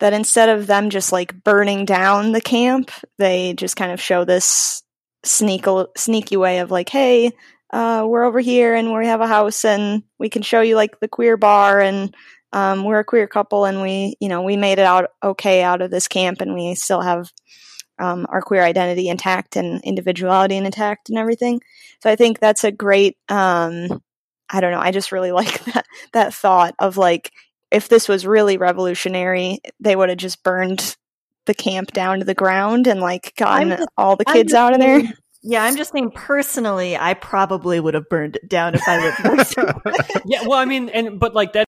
that 0.00 0.12
instead 0.12 0.48
of 0.48 0.66
them 0.66 0.90
just 0.90 1.12
like 1.12 1.42
burning 1.42 1.84
down 1.84 2.32
the 2.32 2.40
camp, 2.40 2.90
they 3.18 3.52
just 3.54 3.76
kind 3.76 3.92
of 3.92 4.00
show 4.00 4.24
this 4.24 4.82
sneak 5.24 5.66
sneaky 5.96 6.36
way 6.36 6.58
of 6.58 6.70
like, 6.70 6.88
hey, 6.88 7.32
uh, 7.72 8.04
we're 8.06 8.24
over 8.24 8.40
here 8.40 8.74
and 8.74 8.92
we 8.92 9.06
have 9.06 9.20
a 9.20 9.26
house 9.26 9.64
and 9.64 10.02
we 10.18 10.28
can 10.30 10.42
show 10.42 10.60
you 10.60 10.76
like 10.76 11.00
the 11.00 11.08
queer 11.08 11.36
bar 11.36 11.80
and 11.80 12.14
um, 12.52 12.84
we're 12.84 13.00
a 13.00 13.04
queer 13.04 13.26
couple 13.26 13.64
and 13.64 13.82
we, 13.82 14.14
you 14.20 14.28
know, 14.28 14.42
we 14.42 14.56
made 14.56 14.78
it 14.78 14.86
out 14.86 15.10
okay 15.22 15.62
out 15.62 15.82
of 15.82 15.90
this 15.90 16.08
camp 16.08 16.40
and 16.40 16.54
we 16.54 16.74
still 16.74 17.02
have 17.02 17.30
um, 17.98 18.26
our 18.30 18.40
queer 18.40 18.62
identity 18.62 19.08
intact 19.08 19.56
and 19.56 19.82
individuality 19.82 20.56
intact 20.56 21.10
and 21.10 21.18
everything. 21.18 21.60
So 22.00 22.08
I 22.08 22.16
think 22.16 22.38
that's 22.38 22.64
a 22.64 22.72
great. 22.72 23.16
Um, 23.28 24.00
I 24.50 24.60
don't 24.60 24.72
know. 24.72 24.80
I 24.80 24.90
just 24.90 25.12
really 25.12 25.32
like 25.40 25.64
that 25.64 25.86
that 26.12 26.34
thought 26.34 26.74
of 26.78 26.96
like 26.96 27.32
if 27.70 27.88
this 27.88 28.08
was 28.08 28.26
really 28.26 28.56
revolutionary, 28.56 29.60
they 29.80 29.94
would 29.94 30.08
have 30.08 30.18
just 30.18 30.42
burned 30.42 30.96
the 31.46 31.54
camp 31.54 31.92
down 31.92 32.18
to 32.18 32.24
the 32.24 32.34
ground 32.34 32.86
and 32.86 33.00
like 33.00 33.34
gotten 33.36 33.70
just, 33.70 33.88
all 33.96 34.16
the 34.16 34.24
kids 34.24 34.54
out 34.54 34.72
of 34.72 34.80
there. 34.80 35.02
Yeah, 35.42 35.64
I'm 35.64 35.76
just 35.76 35.92
saying 35.92 36.10
personally, 36.12 36.96
I 36.96 37.14
probably 37.14 37.78
would 37.78 37.94
have 37.94 38.08
burned 38.08 38.36
it 38.36 38.48
down 38.48 38.74
if 38.74 38.82
I 38.86 38.98
lived 38.98 39.54
yeah, 40.26 40.42
well, 40.46 40.58
I 40.58 40.64
mean, 40.64 40.88
and 40.88 41.20
but 41.20 41.34
like 41.34 41.52
that 41.52 41.67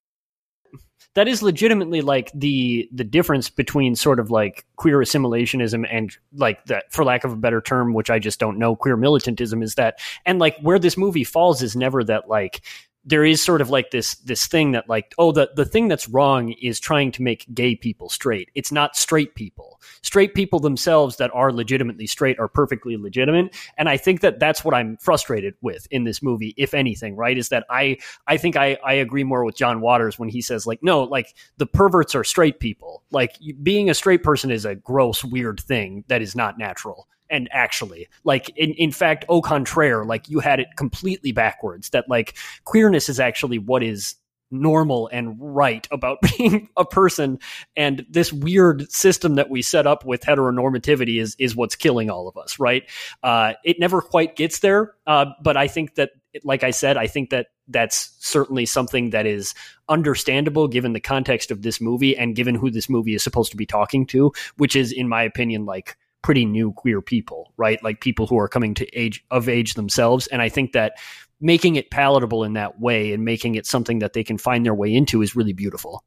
that 1.13 1.27
is 1.27 1.43
legitimately 1.43 2.01
like 2.01 2.31
the 2.33 2.87
the 2.91 3.03
difference 3.03 3.49
between 3.49 3.95
sort 3.95 4.19
of 4.19 4.31
like 4.31 4.65
queer 4.75 4.99
assimilationism 4.99 5.85
and 5.91 6.17
like 6.35 6.63
that 6.65 6.91
for 6.91 7.03
lack 7.03 7.23
of 7.23 7.33
a 7.33 7.37
better 7.37 7.61
term 7.61 7.93
which 7.93 8.09
i 8.09 8.19
just 8.19 8.39
don't 8.39 8.57
know 8.57 8.75
queer 8.75 8.97
militantism 8.97 9.61
is 9.61 9.75
that 9.75 9.99
and 10.25 10.39
like 10.39 10.57
where 10.59 10.79
this 10.79 10.97
movie 10.97 11.23
falls 11.23 11.61
is 11.61 11.75
never 11.75 12.03
that 12.03 12.29
like 12.29 12.61
there 13.05 13.25
is 13.25 13.41
sort 13.41 13.61
of 13.61 13.69
like 13.69 13.91
this 13.91 14.15
this 14.15 14.45
thing 14.47 14.71
that 14.71 14.87
like 14.87 15.13
oh 15.17 15.31
the 15.31 15.49
the 15.55 15.65
thing 15.65 15.87
that's 15.87 16.07
wrong 16.07 16.51
is 16.61 16.79
trying 16.79 17.11
to 17.11 17.21
make 17.21 17.45
gay 17.53 17.75
people 17.75 18.09
straight. 18.09 18.49
It's 18.55 18.71
not 18.71 18.95
straight 18.95 19.35
people. 19.35 19.79
Straight 20.01 20.33
people 20.33 20.59
themselves 20.59 21.17
that 21.17 21.31
are 21.33 21.51
legitimately 21.51 22.07
straight 22.07 22.39
are 22.39 22.47
perfectly 22.47 22.97
legitimate. 22.97 23.55
And 23.77 23.89
i 23.89 23.97
think 23.97 24.21
that 24.21 24.39
that's 24.39 24.63
what 24.63 24.73
i'm 24.73 24.97
frustrated 24.97 25.55
with 25.61 25.87
in 25.91 26.03
this 26.03 26.21
movie 26.21 26.53
if 26.57 26.73
anything 26.73 27.15
right 27.15 27.37
is 27.37 27.49
that 27.49 27.65
i 27.69 27.97
i 28.27 28.37
think 28.37 28.55
i 28.55 28.77
i 28.85 28.93
agree 28.93 29.23
more 29.23 29.43
with 29.43 29.55
john 29.55 29.81
waters 29.81 30.19
when 30.19 30.29
he 30.29 30.41
says 30.41 30.67
like 30.67 30.81
no 30.83 31.03
like 31.03 31.35
the 31.57 31.65
perverts 31.65 32.15
are 32.15 32.23
straight 32.23 32.59
people. 32.59 33.03
Like 33.11 33.37
being 33.61 33.89
a 33.89 33.93
straight 33.93 34.23
person 34.23 34.51
is 34.51 34.65
a 34.65 34.75
gross 34.75 35.23
weird 35.23 35.59
thing 35.59 36.03
that 36.07 36.21
is 36.21 36.35
not 36.35 36.57
natural 36.57 37.07
and 37.31 37.49
actually 37.51 38.07
like 38.23 38.49
in, 38.55 38.71
in 38.73 38.91
fact 38.91 39.25
au 39.29 39.41
contraire 39.41 40.05
like 40.05 40.29
you 40.29 40.39
had 40.39 40.59
it 40.59 40.67
completely 40.77 41.31
backwards 41.31 41.89
that 41.89 42.07
like 42.07 42.37
queerness 42.65 43.09
is 43.09 43.19
actually 43.19 43.57
what 43.57 43.81
is 43.81 44.15
normal 44.51 45.09
and 45.11 45.35
right 45.39 45.87
about 45.91 46.19
being 46.37 46.67
a 46.77 46.85
person 46.85 47.39
and 47.75 48.05
this 48.09 48.31
weird 48.31 48.91
system 48.91 49.35
that 49.35 49.49
we 49.49 49.61
set 49.61 49.87
up 49.87 50.05
with 50.05 50.21
heteronormativity 50.21 51.19
is 51.19 51.35
is 51.39 51.55
what's 51.55 51.75
killing 51.75 52.09
all 52.09 52.27
of 52.27 52.37
us 52.37 52.59
right? 52.59 52.83
Uh, 53.23 53.53
it 53.63 53.79
never 53.79 54.01
quite 54.01 54.35
gets 54.35 54.59
there 54.59 54.93
uh, 55.07 55.25
but 55.41 55.55
i 55.55 55.67
think 55.67 55.95
that 55.95 56.11
like 56.43 56.63
i 56.63 56.71
said 56.71 56.97
i 56.97 57.07
think 57.07 57.29
that 57.29 57.47
that's 57.67 58.13
certainly 58.19 58.65
something 58.65 59.11
that 59.11 59.25
is 59.25 59.53
understandable 59.87 60.67
given 60.67 60.93
the 60.93 60.99
context 60.99 61.51
of 61.51 61.61
this 61.61 61.79
movie 61.79 62.17
and 62.17 62.35
given 62.35 62.55
who 62.55 62.69
this 62.69 62.89
movie 62.89 63.15
is 63.15 63.23
supposed 63.23 63.51
to 63.51 63.57
be 63.57 63.65
talking 63.65 64.05
to 64.05 64.31
which 64.57 64.75
is 64.75 64.91
in 64.91 65.07
my 65.07 65.23
opinion 65.23 65.65
like 65.65 65.97
pretty 66.21 66.45
new 66.45 66.71
queer 66.73 67.01
people 67.01 67.51
right 67.57 67.83
like 67.83 67.99
people 67.99 68.27
who 68.27 68.37
are 68.37 68.47
coming 68.47 68.73
to 68.73 68.87
age 68.97 69.23
of 69.31 69.49
age 69.49 69.73
themselves 69.73 70.27
and 70.27 70.41
i 70.41 70.49
think 70.49 70.73
that 70.73 70.93
making 71.41 71.75
it 71.75 71.89
palatable 71.89 72.43
in 72.43 72.53
that 72.53 72.79
way 72.79 73.13
and 73.13 73.25
making 73.25 73.55
it 73.55 73.65
something 73.65 73.99
that 73.99 74.13
they 74.13 74.23
can 74.23 74.37
find 74.37 74.65
their 74.65 74.75
way 74.75 74.93
into 74.93 75.21
is 75.21 75.35
really 75.35 75.53
beautiful. 75.53 76.03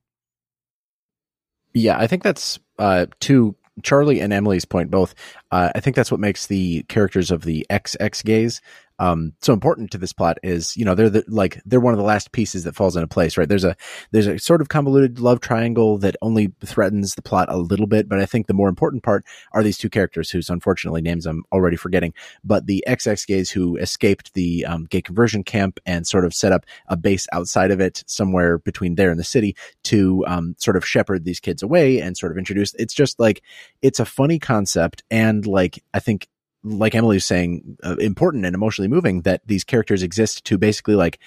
Yeah, 1.75 1.99
I 1.99 2.07
think 2.07 2.23
that's 2.23 2.61
uh, 2.79 3.07
to 3.21 3.57
Charlie 3.83 4.21
and 4.21 4.33
Emily's 4.33 4.65
point 4.65 4.93
both. 4.93 5.15
Uh, 5.51 5.71
I 5.75 5.81
think 5.81 5.97
that's 5.97 6.11
what 6.11 6.21
makes 6.21 6.47
the 6.47 6.85
characters 6.85 7.33
of 7.33 7.43
the 7.43 7.67
XX 7.69 8.25
gays 8.25 8.61
um, 8.99 9.32
so 9.40 9.53
important 9.53 9.90
to 9.90 9.99
this 9.99 10.12
plot 10.12 10.38
is, 10.42 10.76
you 10.76 10.84
know, 10.84 10.95
they're 10.95 11.11
the, 11.11 11.24
like, 11.26 11.61
they're 11.64 11.80
one 11.80 11.95
of 11.95 11.99
the 11.99 12.05
last 12.05 12.32
pieces 12.32 12.64
that 12.64 12.76
falls 12.76 12.97
into 12.97 13.09
place, 13.09 13.36
right? 13.36 13.49
There's 13.49 13.64
a, 13.64 13.76
there's 14.12 14.26
a 14.26 14.38
sort 14.38 14.61
of 14.61 14.68
convoluted 14.68 15.18
love 15.18 15.40
triangle 15.40 15.99
that 15.99 16.16
only 16.22 16.53
threatens 16.64 17.14
the 17.14 17.22
plot 17.22 17.49
a 17.51 17.57
little 17.57 17.86
bit. 17.86 18.09
But 18.09 18.20
I 18.20 18.26
think 18.26 18.47
the 18.47 18.55
more 18.55 18.68
important 18.68 19.03
part 19.03 19.24
are 19.53 19.62
these 19.62 19.78
two 19.78 19.90
characters 19.90 20.30
whose 20.30 20.49
unfortunately 20.49 21.03
names 21.03 21.26
I'm 21.26 21.45
already 21.53 21.76
forgetting, 21.76 22.14
but 22.45 22.66
the 22.66 22.84
XX 22.86 23.26
gays 23.26 23.51
who 23.51 23.76
escaped 23.76 24.34
the 24.34 24.64
um, 24.66 24.84
gay 24.84 25.03
conversion 25.03 25.42
camp 25.42 25.80
and 25.86 26.07
sort 26.07 26.24
of 26.24 26.32
set 26.32 26.53
up 26.53 26.64
a 26.88 26.97
base 26.97 27.26
outside 27.32 27.70
of 27.70 27.80
it 27.80 28.05
somewhere 28.07 28.59
between 28.59 28.95
there 28.95 29.11
and 29.11 29.18
the 29.18 29.24
city 29.24 29.57
to, 29.84 30.24
um, 30.26 30.55
sort 30.59 30.76
of 30.76 30.86
shepherd 30.86 31.24
these 31.24 31.40
kids 31.40 31.62
away 31.62 32.01
and 32.01 32.16
sort 32.16 32.32
of 32.32 32.38
introduce, 32.38 32.74
it's 32.74 32.95
just 32.95 33.18
like, 33.18 33.42
it's 33.82 34.01
a 34.01 34.05
funny 34.05 34.38
concept. 34.38 35.03
And 35.11 35.47
like, 35.47 35.82
I 35.92 35.99
think 35.99 36.28
like 36.65 36.95
Emily 36.95 37.17
was 37.17 37.25
saying, 37.27 37.77
uh, 37.85 37.97
important 37.97 38.45
and 38.47 38.55
emotionally 38.55 38.89
moving 38.89 39.23
that 39.23 39.47
these 39.47 39.65
characters 39.65 40.03
exist 40.03 40.45
to 40.47 40.59
basically 40.59 40.95
like, 40.95 41.21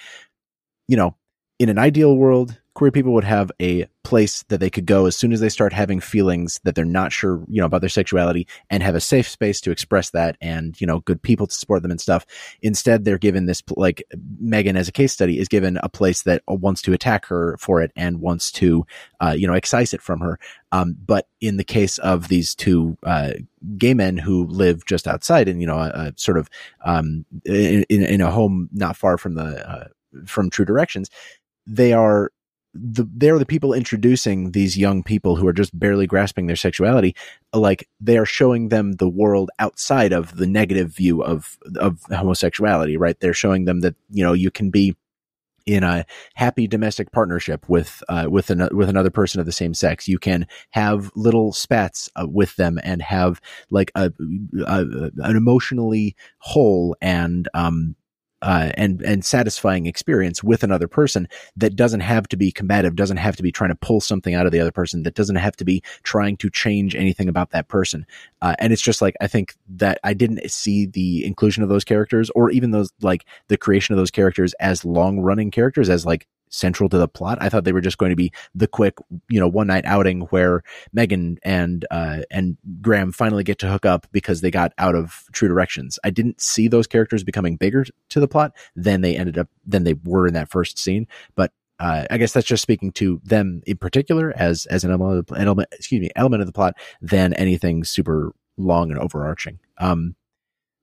you 0.88 0.96
know, 0.96 1.14
in 1.58 1.68
an 1.68 1.78
ideal 1.78 2.16
world, 2.16 2.60
queer 2.78 2.92
people 2.92 3.12
would 3.12 3.24
have 3.24 3.50
a 3.60 3.88
place 4.04 4.44
that 4.44 4.60
they 4.60 4.70
could 4.70 4.86
go 4.86 5.06
as 5.06 5.16
soon 5.16 5.32
as 5.32 5.40
they 5.40 5.48
start 5.48 5.72
having 5.72 5.98
feelings 5.98 6.60
that 6.62 6.76
they're 6.76 6.84
not 6.84 7.10
sure, 7.10 7.44
you 7.48 7.60
know, 7.60 7.66
about 7.66 7.80
their 7.80 7.88
sexuality 7.88 8.46
and 8.70 8.84
have 8.84 8.94
a 8.94 9.00
safe 9.00 9.28
space 9.28 9.60
to 9.60 9.72
express 9.72 10.10
that 10.10 10.36
and, 10.40 10.80
you 10.80 10.86
know, 10.86 11.00
good 11.00 11.20
people 11.20 11.48
to 11.48 11.54
support 11.56 11.82
them 11.82 11.90
and 11.90 12.00
stuff. 12.00 12.24
Instead, 12.62 13.04
they're 13.04 13.18
given 13.18 13.46
this, 13.46 13.64
like 13.76 14.04
Megan 14.38 14.76
as 14.76 14.86
a 14.86 14.92
case 14.92 15.12
study 15.12 15.40
is 15.40 15.48
given 15.48 15.76
a 15.82 15.88
place 15.88 16.22
that 16.22 16.40
wants 16.46 16.80
to 16.82 16.92
attack 16.92 17.26
her 17.26 17.56
for 17.58 17.82
it 17.82 17.90
and 17.96 18.20
wants 18.20 18.52
to, 18.52 18.86
uh, 19.18 19.34
you 19.36 19.48
know, 19.48 19.54
excise 19.54 19.92
it 19.92 20.00
from 20.00 20.20
her. 20.20 20.38
Um, 20.70 20.96
but 21.04 21.26
in 21.40 21.56
the 21.56 21.64
case 21.64 21.98
of 21.98 22.28
these 22.28 22.54
two, 22.54 22.96
uh, 23.02 23.32
gay 23.76 23.92
men 23.92 24.16
who 24.16 24.46
live 24.46 24.86
just 24.86 25.08
outside 25.08 25.48
and, 25.48 25.60
you 25.60 25.66
know, 25.66 25.78
a, 25.78 25.88
a 25.88 26.12
sort 26.14 26.38
of, 26.38 26.48
um, 26.84 27.24
in, 27.44 27.82
in, 27.90 28.20
a 28.20 28.30
home 28.30 28.68
not 28.72 28.96
far 28.96 29.18
from 29.18 29.34
the, 29.34 29.68
uh, 29.68 29.88
from 30.26 30.48
true 30.48 30.64
directions, 30.64 31.10
they 31.66 31.92
are 31.92 32.30
the 32.74 33.08
they're 33.14 33.38
the 33.38 33.46
people 33.46 33.72
introducing 33.72 34.52
these 34.52 34.76
young 34.76 35.02
people 35.02 35.36
who 35.36 35.46
are 35.46 35.52
just 35.52 35.76
barely 35.78 36.06
grasping 36.06 36.46
their 36.46 36.56
sexuality 36.56 37.14
like 37.54 37.88
they 38.00 38.18
are 38.18 38.26
showing 38.26 38.68
them 38.68 38.92
the 38.92 39.08
world 39.08 39.50
outside 39.58 40.12
of 40.12 40.36
the 40.36 40.46
negative 40.46 40.94
view 40.94 41.22
of 41.22 41.58
of 41.76 42.02
homosexuality 42.10 42.96
right 42.96 43.20
they're 43.20 43.32
showing 43.32 43.64
them 43.64 43.80
that 43.80 43.94
you 44.10 44.22
know 44.22 44.34
you 44.34 44.50
can 44.50 44.70
be 44.70 44.94
in 45.68 45.84
a 45.84 46.04
happy 46.34 46.66
domestic 46.66 47.12
partnership 47.12 47.68
with 47.68 48.02
uh, 48.08 48.26
with 48.28 48.48
an, 48.50 48.68
with 48.72 48.88
another 48.88 49.10
person 49.10 49.38
of 49.38 49.44
the 49.44 49.52
same 49.52 49.74
sex. 49.74 50.08
You 50.08 50.18
can 50.18 50.46
have 50.70 51.10
little 51.14 51.52
spats 51.52 52.08
uh, 52.16 52.26
with 52.26 52.56
them 52.56 52.78
and 52.82 53.02
have 53.02 53.40
like 53.70 53.92
a, 53.94 54.10
a, 54.66 54.80
an 55.18 55.36
emotionally 55.36 56.16
whole 56.38 56.96
and 57.02 57.48
um, 57.52 57.96
uh, 58.42 58.70
and 58.74 59.02
and 59.02 59.24
satisfying 59.24 59.86
experience 59.86 60.42
with 60.42 60.62
another 60.62 60.88
person 60.88 61.28
that 61.56 61.76
doesn't 61.76 62.00
have 62.00 62.28
to 62.28 62.36
be 62.36 62.52
combative, 62.52 62.96
doesn't 62.96 63.16
have 63.16 63.36
to 63.36 63.42
be 63.42 63.52
trying 63.52 63.70
to 63.70 63.76
pull 63.76 64.00
something 64.00 64.34
out 64.34 64.46
of 64.46 64.52
the 64.52 64.60
other 64.60 64.72
person, 64.72 65.02
that 65.02 65.14
doesn't 65.14 65.36
have 65.36 65.56
to 65.56 65.64
be 65.64 65.82
trying 66.02 66.36
to 66.36 66.50
change 66.50 66.94
anything 66.94 67.28
about 67.28 67.50
that 67.50 67.68
person. 67.68 68.06
Uh, 68.42 68.54
and 68.58 68.72
it's 68.72 68.82
just 68.82 69.02
like 69.02 69.16
I 69.20 69.26
think 69.26 69.54
that 69.68 69.98
I 70.04 70.14
didn't 70.14 70.50
see 70.50 70.86
the 70.86 71.24
inclusion 71.24 71.62
of 71.62 71.68
those 71.68 71.84
characters, 71.84 72.30
or 72.34 72.50
even 72.50 72.70
those 72.70 72.92
like 73.00 73.24
the 73.48 73.56
creation 73.56 73.92
of 73.92 73.98
those 73.98 74.10
characters 74.10 74.54
as 74.60 74.84
long 74.84 75.20
running 75.20 75.50
characters, 75.50 75.88
as 75.90 76.06
like 76.06 76.26
central 76.50 76.88
to 76.88 76.98
the 76.98 77.08
plot. 77.08 77.38
I 77.40 77.48
thought 77.48 77.64
they 77.64 77.72
were 77.72 77.80
just 77.80 77.98
going 77.98 78.10
to 78.10 78.16
be 78.16 78.32
the 78.54 78.66
quick, 78.66 78.94
you 79.28 79.40
know, 79.40 79.48
one 79.48 79.66
night 79.66 79.84
outing 79.84 80.22
where 80.22 80.62
Megan 80.92 81.38
and 81.42 81.86
uh, 81.90 82.22
and 82.30 82.56
Graham 82.80 83.12
finally 83.12 83.44
get 83.44 83.58
to 83.60 83.70
hook 83.70 83.86
up 83.86 84.06
because 84.12 84.40
they 84.40 84.50
got 84.50 84.72
out 84.78 84.94
of 84.94 85.24
True 85.32 85.48
Directions. 85.48 85.98
I 86.04 86.10
didn't 86.10 86.40
see 86.40 86.68
those 86.68 86.86
characters 86.86 87.24
becoming 87.24 87.56
bigger 87.56 87.84
to 88.10 88.20
the 88.20 88.28
plot 88.28 88.52
than 88.76 89.00
they 89.00 89.16
ended 89.16 89.38
up 89.38 89.48
than 89.66 89.84
they 89.84 89.94
were 90.04 90.26
in 90.26 90.34
that 90.34 90.50
first 90.50 90.78
scene. 90.78 91.06
But 91.34 91.52
uh, 91.80 92.04
I 92.10 92.18
guess 92.18 92.32
that's 92.32 92.46
just 92.46 92.62
speaking 92.62 92.92
to 92.92 93.20
them 93.24 93.62
in 93.66 93.76
particular 93.76 94.32
as 94.36 94.66
as 94.66 94.84
an 94.84 94.90
element, 94.90 95.30
element, 95.36 95.68
excuse 95.72 96.00
me, 96.00 96.10
element 96.16 96.40
of 96.40 96.46
the 96.46 96.52
plot 96.52 96.74
than 97.00 97.34
anything 97.34 97.84
super 97.84 98.32
long 98.56 98.90
and 98.90 98.98
overarching. 98.98 99.60
Um, 99.78 100.16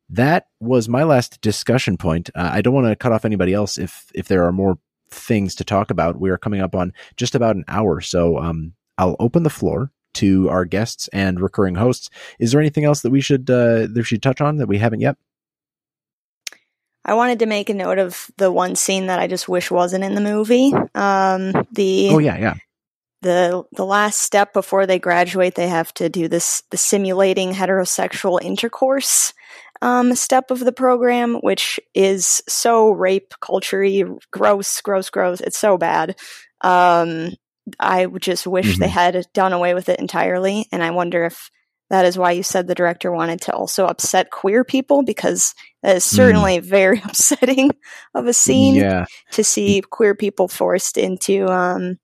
that 0.10 0.48
was 0.60 0.88
my 0.88 1.04
last 1.04 1.42
discussion 1.42 1.98
point. 1.98 2.30
Uh, 2.36 2.50
I 2.52 2.62
don't 2.62 2.74
want 2.74 2.88
to 2.88 2.96
cut 2.96 3.12
off 3.12 3.26
anybody 3.26 3.54
else 3.54 3.78
if 3.78 4.10
if 4.14 4.28
there 4.28 4.46
are 4.46 4.52
more 4.52 4.78
things 5.16 5.56
to 5.56 5.64
talk 5.64 5.90
about. 5.90 6.20
We 6.20 6.30
are 6.30 6.38
coming 6.38 6.62
up 6.62 6.76
on 6.76 6.94
just 7.18 7.36
about 7.36 7.56
an 7.56 7.66
hour. 7.68 8.02
So 8.02 8.38
um, 8.38 8.74
I'll 8.98 9.16
open 9.20 9.44
the 9.44 9.50
floor 9.50 9.92
to 10.16 10.50
our 10.50 10.66
guests 10.66 11.08
and 11.10 11.40
recurring 11.40 11.76
hosts. 11.76 12.10
Is 12.40 12.52
there 12.52 12.62
anything 12.62 12.86
else 12.86 13.02
that 13.02 13.12
we 13.12 13.22
should 13.22 13.50
uh, 13.50 13.88
that 13.88 13.94
we 13.96 14.04
should 14.04 14.24
touch 14.24 14.42
on 14.42 14.58
that 14.58 14.68
we 14.68 14.78
haven't 14.78 15.02
yet? 15.02 15.18
I 17.08 17.14
wanted 17.14 17.40
to 17.40 17.46
make 17.46 17.70
a 17.70 17.74
note 17.74 18.00
of 18.00 18.32
the 18.38 18.52
one 18.52 18.76
scene 18.76 19.08
that 19.08 19.20
I 19.20 19.28
just 19.28 19.48
wish 19.48 19.70
wasn't 19.70 20.04
in 20.04 20.16
the 20.16 20.22
movie. 20.22 20.74
Um, 20.96 21.52
the 21.72 22.10
oh 22.12 22.20
yeah 22.20 22.38
yeah 22.38 22.56
the 23.26 23.64
the 23.74 23.86
last 23.86 24.22
step 24.22 24.54
before 24.54 24.86
they 24.86 25.00
graduate, 25.00 25.56
they 25.56 25.68
have 25.68 25.94
to 25.96 26.08
do 26.08 26.28
this 26.28 26.64
the 26.72 26.78
simulating 26.78 27.52
heterosexual 27.52 28.42
intercourse 28.42 29.34
um, 29.82 30.16
step 30.16 30.52
of 30.52 30.60
the 30.60 30.72
program, 30.72 31.36
which 31.36 31.80
is 31.94 32.42
so 32.48 32.92
rape 32.92 33.34
culture 33.42 33.84
gross, 34.32 34.82
gross, 34.82 35.10
gross. 35.10 35.42
It's 35.42 35.58
so 35.58 35.78
bad. 35.78 36.16
Um, 36.62 37.32
I 37.80 38.06
just 38.06 38.48
wish 38.48 38.74
mm-hmm. 38.74 38.82
they 38.82 38.88
had 38.88 39.26
done 39.34 39.54
away 39.54 39.74
with 39.74 39.90
it 39.90 40.00
entirely. 40.00 40.68
And 40.72 40.84
I 40.84 40.92
wonder 40.92 41.26
if 41.26 41.50
that 41.90 42.06
is 42.06 42.18
why 42.18 42.32
you 42.32 42.44
said 42.44 42.68
the 42.68 42.76
director 42.76 43.12
wanted 43.12 43.42
to 43.42 43.54
also 43.54 43.86
upset 43.86 44.32
queer 44.32 44.64
people 44.64 45.04
because 45.04 45.54
that 45.84 45.96
is 45.96 46.06
mm. 46.06 46.16
certainly 46.16 46.58
mm. 46.60 46.64
very 46.64 47.02
upsetting 47.04 47.72
of 48.14 48.28
a 48.28 48.34
scene 48.34 48.76
yeah. 48.76 49.06
to 49.32 49.44
see 49.44 49.82
queer 49.82 50.16
people 50.16 50.48
forced 50.48 50.98
into 50.98 51.48
um, 51.48 51.98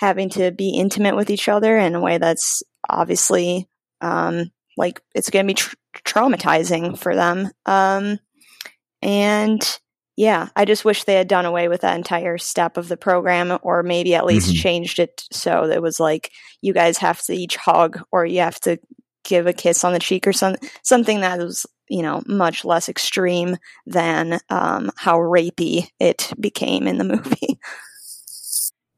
having 0.00 0.30
to 0.30 0.50
be 0.50 0.70
intimate 0.70 1.14
with 1.14 1.28
each 1.28 1.46
other 1.46 1.76
in 1.76 1.94
a 1.94 2.00
way 2.00 2.16
that's 2.16 2.62
obviously 2.88 3.68
um, 4.00 4.50
like 4.78 5.02
it's 5.14 5.28
going 5.28 5.46
to 5.46 5.50
be 5.50 5.54
tr- 5.54 5.76
traumatizing 6.06 6.98
for 6.98 7.14
them. 7.14 7.50
Um, 7.66 8.18
and 9.02 9.78
yeah, 10.16 10.48
I 10.56 10.64
just 10.64 10.86
wish 10.86 11.04
they 11.04 11.16
had 11.16 11.28
done 11.28 11.44
away 11.44 11.68
with 11.68 11.82
that 11.82 11.96
entire 11.96 12.38
step 12.38 12.78
of 12.78 12.88
the 12.88 12.96
program, 12.96 13.58
or 13.60 13.82
maybe 13.82 14.14
at 14.14 14.24
least 14.24 14.48
mm-hmm. 14.48 14.62
changed 14.62 14.98
it 14.98 15.22
so 15.30 15.64
it 15.64 15.82
was 15.82 16.00
like 16.00 16.30
you 16.62 16.72
guys 16.72 16.96
have 16.98 17.22
to 17.24 17.34
each 17.34 17.56
hug, 17.56 18.00
or 18.10 18.24
you 18.24 18.40
have 18.40 18.58
to 18.60 18.78
give 19.24 19.46
a 19.46 19.52
kiss 19.52 19.84
on 19.84 19.92
the 19.92 19.98
cheek, 19.98 20.26
or 20.26 20.32
some 20.32 20.56
something 20.82 21.20
that 21.20 21.38
was 21.38 21.66
you 21.88 22.02
know 22.02 22.22
much 22.26 22.64
less 22.64 22.88
extreme 22.88 23.58
than 23.86 24.40
um, 24.48 24.90
how 24.96 25.18
rapey 25.18 25.88
it 25.98 26.32
became 26.40 26.86
in 26.86 26.96
the 26.96 27.04
movie. 27.16 27.58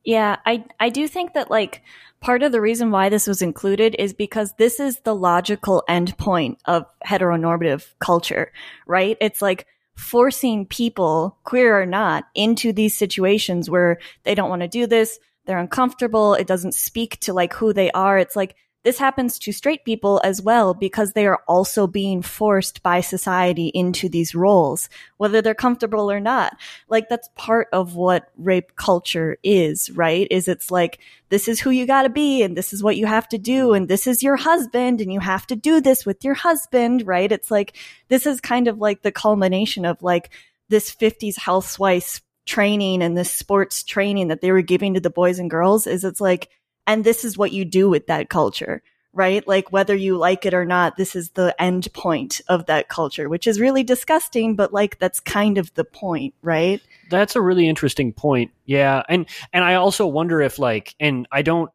Yeah, 0.04 0.36
I 0.44 0.64
I 0.80 0.88
do 0.88 1.06
think 1.06 1.34
that 1.34 1.50
like 1.50 1.82
part 2.20 2.42
of 2.42 2.52
the 2.52 2.60
reason 2.60 2.90
why 2.90 3.08
this 3.08 3.26
was 3.26 3.42
included 3.42 3.96
is 3.98 4.12
because 4.12 4.54
this 4.54 4.80
is 4.80 5.00
the 5.00 5.14
logical 5.14 5.84
endpoint 5.88 6.56
of 6.64 6.86
heteronormative 7.06 7.86
culture, 7.98 8.52
right? 8.86 9.16
It's 9.20 9.42
like 9.42 9.66
forcing 9.96 10.66
people, 10.66 11.36
queer 11.44 11.80
or 11.80 11.86
not, 11.86 12.24
into 12.34 12.72
these 12.72 12.96
situations 12.96 13.68
where 13.68 13.98
they 14.24 14.34
don't 14.34 14.48
want 14.48 14.62
to 14.62 14.68
do 14.68 14.86
this, 14.86 15.18
they're 15.46 15.58
uncomfortable, 15.58 16.34
it 16.34 16.46
doesn't 16.46 16.74
speak 16.74 17.18
to 17.20 17.32
like 17.32 17.52
who 17.52 17.72
they 17.72 17.90
are. 17.90 18.18
It's 18.18 18.36
like 18.36 18.54
this 18.84 18.98
happens 18.98 19.38
to 19.38 19.52
straight 19.52 19.84
people 19.84 20.20
as 20.24 20.42
well 20.42 20.74
because 20.74 21.12
they 21.12 21.26
are 21.26 21.42
also 21.46 21.86
being 21.86 22.20
forced 22.22 22.82
by 22.82 23.00
society 23.00 23.68
into 23.68 24.08
these 24.08 24.34
roles, 24.34 24.88
whether 25.18 25.40
they're 25.40 25.54
comfortable 25.54 26.10
or 26.10 26.20
not. 26.20 26.56
Like 26.88 27.08
that's 27.08 27.28
part 27.36 27.68
of 27.72 27.94
what 27.94 28.30
rape 28.36 28.74
culture 28.76 29.38
is, 29.42 29.90
right? 29.90 30.26
Is 30.30 30.48
it's 30.48 30.70
like, 30.70 30.98
this 31.28 31.46
is 31.46 31.60
who 31.60 31.70
you 31.70 31.86
gotta 31.86 32.10
be 32.10 32.42
and 32.42 32.56
this 32.56 32.72
is 32.72 32.82
what 32.82 32.96
you 32.96 33.06
have 33.06 33.28
to 33.28 33.38
do 33.38 33.72
and 33.72 33.88
this 33.88 34.06
is 34.06 34.22
your 34.22 34.36
husband 34.36 35.00
and 35.00 35.12
you 35.12 35.20
have 35.20 35.46
to 35.46 35.56
do 35.56 35.80
this 35.80 36.04
with 36.04 36.24
your 36.24 36.34
husband, 36.34 37.06
right? 37.06 37.30
It's 37.30 37.50
like, 37.50 37.76
this 38.08 38.26
is 38.26 38.40
kind 38.40 38.66
of 38.66 38.78
like 38.78 39.02
the 39.02 39.12
culmination 39.12 39.84
of 39.84 40.02
like 40.02 40.30
this 40.68 40.92
50s 40.92 41.38
housewife 41.38 42.20
training 42.46 43.02
and 43.02 43.16
this 43.16 43.30
sports 43.30 43.84
training 43.84 44.28
that 44.28 44.40
they 44.40 44.50
were 44.50 44.62
giving 44.62 44.94
to 44.94 45.00
the 45.00 45.10
boys 45.10 45.38
and 45.38 45.48
girls 45.50 45.86
is 45.86 46.02
it's 46.02 46.20
like, 46.20 46.48
and 46.86 47.04
this 47.04 47.24
is 47.24 47.38
what 47.38 47.52
you 47.52 47.64
do 47.64 47.88
with 47.88 48.06
that 48.06 48.28
culture 48.28 48.82
right? 49.12 49.46
Like 49.46 49.72
whether 49.72 49.94
you 49.94 50.16
like 50.16 50.46
it 50.46 50.54
or 50.54 50.64
not, 50.64 50.96
this 50.96 51.14
is 51.14 51.30
the 51.30 51.54
end 51.60 51.92
point 51.92 52.40
of 52.48 52.66
that 52.66 52.88
culture, 52.88 53.28
which 53.28 53.46
is 53.46 53.60
really 53.60 53.82
disgusting, 53.82 54.56
but 54.56 54.72
like 54.72 54.98
that's 54.98 55.20
kind 55.20 55.58
of 55.58 55.72
the 55.74 55.84
point, 55.84 56.34
right? 56.42 56.80
That's 57.10 57.36
a 57.36 57.40
really 57.40 57.68
interesting 57.68 58.12
point. 58.12 58.52
Yeah. 58.64 59.02
And 59.08 59.26
and 59.52 59.64
I 59.64 59.74
also 59.74 60.06
wonder 60.06 60.40
if 60.40 60.58
like 60.58 60.94
and 60.98 61.26
I 61.30 61.42
don't 61.42 61.70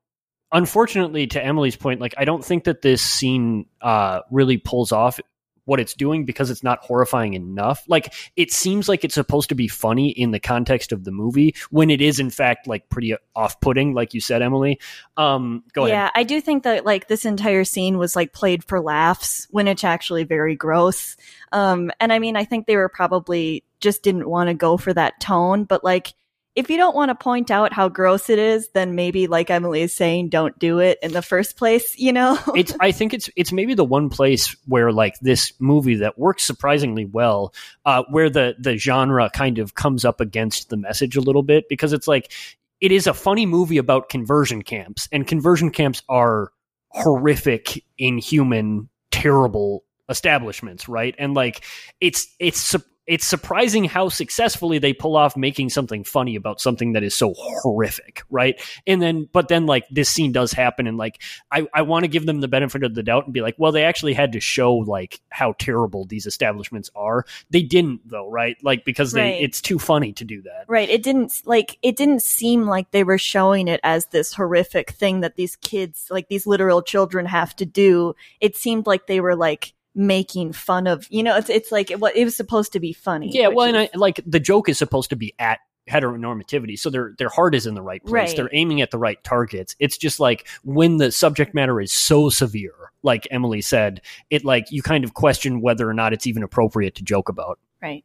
unfortunately 0.51 1.27
to 1.27 1.43
Emily's 1.43 1.75
point, 1.75 2.01
like 2.01 2.15
I 2.17 2.25
don't 2.25 2.43
think 2.43 2.63
that 2.63 2.81
this 2.81 3.01
scene 3.01 3.67
uh 3.81 4.21
really 4.31 4.57
pulls 4.57 4.91
off 4.91 5.19
what 5.67 5.81
it's 5.81 5.93
doing 5.93 6.23
because 6.23 6.49
it's 6.49 6.63
not 6.63 6.79
horrifying 6.79 7.33
enough. 7.33 7.83
Like 7.87 8.13
it 8.37 8.51
seems 8.51 8.87
like 8.87 9.03
it's 9.03 9.15
supposed 9.15 9.49
to 9.49 9.55
be 9.55 9.67
funny 9.67 10.09
in 10.09 10.31
the 10.31 10.39
context 10.39 10.93
of 10.93 11.03
the 11.03 11.11
movie 11.11 11.55
when 11.69 11.89
it 11.89 12.01
is 12.01 12.19
in 12.19 12.29
fact 12.29 12.67
like 12.67 12.87
pretty 12.87 13.15
off-putting, 13.35 13.93
like 13.93 14.13
you 14.13 14.21
said, 14.21 14.41
Emily. 14.41 14.79
Um, 15.17 15.65
go 15.73 15.85
ahead. 15.85 15.93
Yeah, 15.93 16.09
I 16.15 16.23
do 16.23 16.39
think 16.39 16.63
that 16.63 16.85
like 16.85 17.09
this 17.09 17.25
entire 17.25 17.65
scene 17.65 17.97
was 17.97 18.15
like 18.15 18.31
played 18.31 18.63
for 18.63 18.79
laughs 18.79 19.45
when 19.51 19.67
it's 19.67 19.83
actually 19.83 20.23
very 20.23 20.55
gross. 20.55 21.17
Um, 21.51 21.91
and 21.99 22.13
I 22.13 22.19
mean, 22.19 22.37
I 22.37 22.45
think 22.45 22.65
they 22.65 22.77
were 22.77 22.89
probably 22.89 23.65
just 23.81 24.03
didn't 24.03 24.29
want 24.29 24.47
to 24.47 24.53
go 24.53 24.77
for 24.77 24.93
that 24.93 25.19
tone, 25.19 25.65
but 25.65 25.83
like 25.83 26.13
if 26.57 26.71
you 26.71 26.77
don't 26.77 26.95
want 26.95 27.09
to 27.09 27.15
point 27.15 27.51
out 27.51 27.71
how 27.71 27.87
gross 27.87 28.31
it 28.31 28.39
is, 28.39 28.69
then 28.69 28.95
maybe, 28.95 29.27
like 29.27 29.51
Emily 29.51 29.83
is 29.83 29.93
saying, 29.93 30.29
don't 30.29 30.57
do 30.57 30.79
it 30.79 30.97
in 31.03 31.13
the 31.13 31.21
first 31.21 31.55
place. 31.55 31.97
You 31.99 32.11
know, 32.11 32.39
it's. 32.55 32.75
I 32.79 32.91
think 32.91 33.13
it's 33.13 33.29
it's 33.35 33.53
maybe 33.53 33.75
the 33.75 33.85
one 33.85 34.09
place 34.09 34.55
where 34.65 34.91
like 34.91 35.19
this 35.19 35.53
movie 35.59 35.97
that 35.97 36.17
works 36.17 36.43
surprisingly 36.43 37.05
well, 37.05 37.53
uh, 37.85 38.03
where 38.09 38.31
the 38.31 38.55
the 38.57 38.75
genre 38.75 39.29
kind 39.29 39.59
of 39.59 39.75
comes 39.75 40.03
up 40.03 40.19
against 40.19 40.69
the 40.69 40.77
message 40.77 41.15
a 41.15 41.21
little 41.21 41.43
bit 41.43 41.69
because 41.69 41.93
it's 41.93 42.07
like 42.07 42.33
it 42.81 42.91
is 42.91 43.05
a 43.05 43.13
funny 43.13 43.45
movie 43.45 43.77
about 43.77 44.09
conversion 44.09 44.63
camps, 44.63 45.07
and 45.11 45.27
conversion 45.27 45.69
camps 45.69 46.01
are 46.09 46.51
horrific, 46.89 47.83
inhuman, 47.99 48.89
terrible 49.11 49.83
establishments, 50.09 50.89
right? 50.89 51.13
And 51.19 51.35
like 51.35 51.63
it's 52.01 52.33
it's 52.39 52.75
it's 53.07 53.25
surprising 53.25 53.85
how 53.85 54.09
successfully 54.09 54.79
they 54.79 54.93
pull 54.93 55.15
off 55.15 55.37
making 55.37 55.69
something 55.69 56.03
funny 56.03 56.35
about 56.35 56.59
something 56.59 56.93
that 56.93 57.03
is 57.03 57.15
so 57.15 57.33
horrific, 57.37 58.23
right? 58.29 58.61
And 58.85 59.01
then, 59.01 59.29
but 59.31 59.47
then, 59.47 59.65
like, 59.65 59.87
this 59.89 60.09
scene 60.09 60.33
does 60.33 60.51
happen, 60.51 60.87
and 60.87 60.97
like, 60.97 61.21
I, 61.51 61.67
I 61.73 61.83
want 61.83 62.03
to 62.03 62.09
give 62.09 62.25
them 62.25 62.41
the 62.41 62.47
benefit 62.47 62.83
of 62.83 62.93
the 62.93 63.03
doubt 63.03 63.25
and 63.25 63.33
be 63.33 63.41
like, 63.41 63.55
well, 63.57 63.71
they 63.71 63.85
actually 63.85 64.13
had 64.13 64.33
to 64.33 64.39
show 64.39 64.75
like 64.75 65.21
how 65.29 65.53
terrible 65.57 66.05
these 66.05 66.25
establishments 66.25 66.91
are. 66.95 67.25
They 67.49 67.63
didn't, 67.63 68.01
though, 68.05 68.29
right? 68.29 68.57
Like, 68.61 68.83
because 68.83 69.13
they, 69.13 69.21
right. 69.21 69.41
it's 69.41 69.61
too 69.61 69.79
funny 69.79 70.11
to 70.13 70.25
do 70.25 70.41
that. 70.41 70.65
Right. 70.67 70.89
It 70.89 71.01
didn't, 71.01 71.41
like, 71.45 71.77
it 71.81 71.95
didn't 71.95 72.23
seem 72.23 72.65
like 72.65 72.91
they 72.91 73.03
were 73.03 73.17
showing 73.17 73.67
it 73.67 73.79
as 73.83 74.07
this 74.07 74.33
horrific 74.33 74.91
thing 74.91 75.21
that 75.21 75.37
these 75.37 75.55
kids, 75.55 76.07
like, 76.11 76.27
these 76.27 76.45
literal 76.45 76.81
children 76.81 77.25
have 77.25 77.55
to 77.55 77.65
do. 77.65 78.15
It 78.41 78.57
seemed 78.57 78.85
like 78.85 79.07
they 79.07 79.21
were 79.21 79.35
like, 79.35 79.73
making 79.97 80.53
fun 80.53 80.85
of 80.85 81.07
you 81.09 81.23
know 81.23 81.35
it's 81.35 81.49
it's 81.49 81.71
like 81.71 81.89
it, 81.89 81.99
it 82.15 82.23
was 82.23 82.35
supposed 82.35 82.71
to 82.71 82.79
be 82.79 82.93
funny 82.93 83.31
yeah 83.33 83.47
well 83.47 83.65
is, 83.65 83.73
and 83.73 83.77
I, 83.77 83.89
like 83.95 84.21
the 84.27 84.39
joke 84.39 84.69
is 84.69 84.77
supposed 84.77 85.09
to 85.09 85.15
be 85.15 85.33
at 85.39 85.59
heteronormativity 85.89 86.77
so 86.77 86.91
their 86.91 87.15
their 87.17 87.29
heart 87.29 87.55
is 87.55 87.65
in 87.65 87.73
the 87.73 87.81
right 87.81 88.03
place 88.05 88.29
right. 88.29 88.35
they're 88.35 88.49
aiming 88.53 88.81
at 88.81 88.91
the 88.91 88.99
right 88.99 89.21
targets 89.23 89.75
it's 89.79 89.97
just 89.97 90.19
like 90.19 90.47
when 90.63 90.97
the 90.97 91.11
subject 91.11 91.55
matter 91.55 91.81
is 91.81 91.91
so 91.91 92.29
severe 92.29 92.91
like 93.01 93.27
emily 93.31 93.61
said 93.61 94.01
it 94.29 94.45
like 94.45 94.69
you 94.69 94.83
kind 94.83 95.03
of 95.03 95.15
question 95.15 95.61
whether 95.61 95.89
or 95.89 95.93
not 95.93 96.13
it's 96.13 96.27
even 96.27 96.43
appropriate 96.43 96.93
to 96.93 97.03
joke 97.03 97.27
about 97.27 97.57
right 97.81 98.03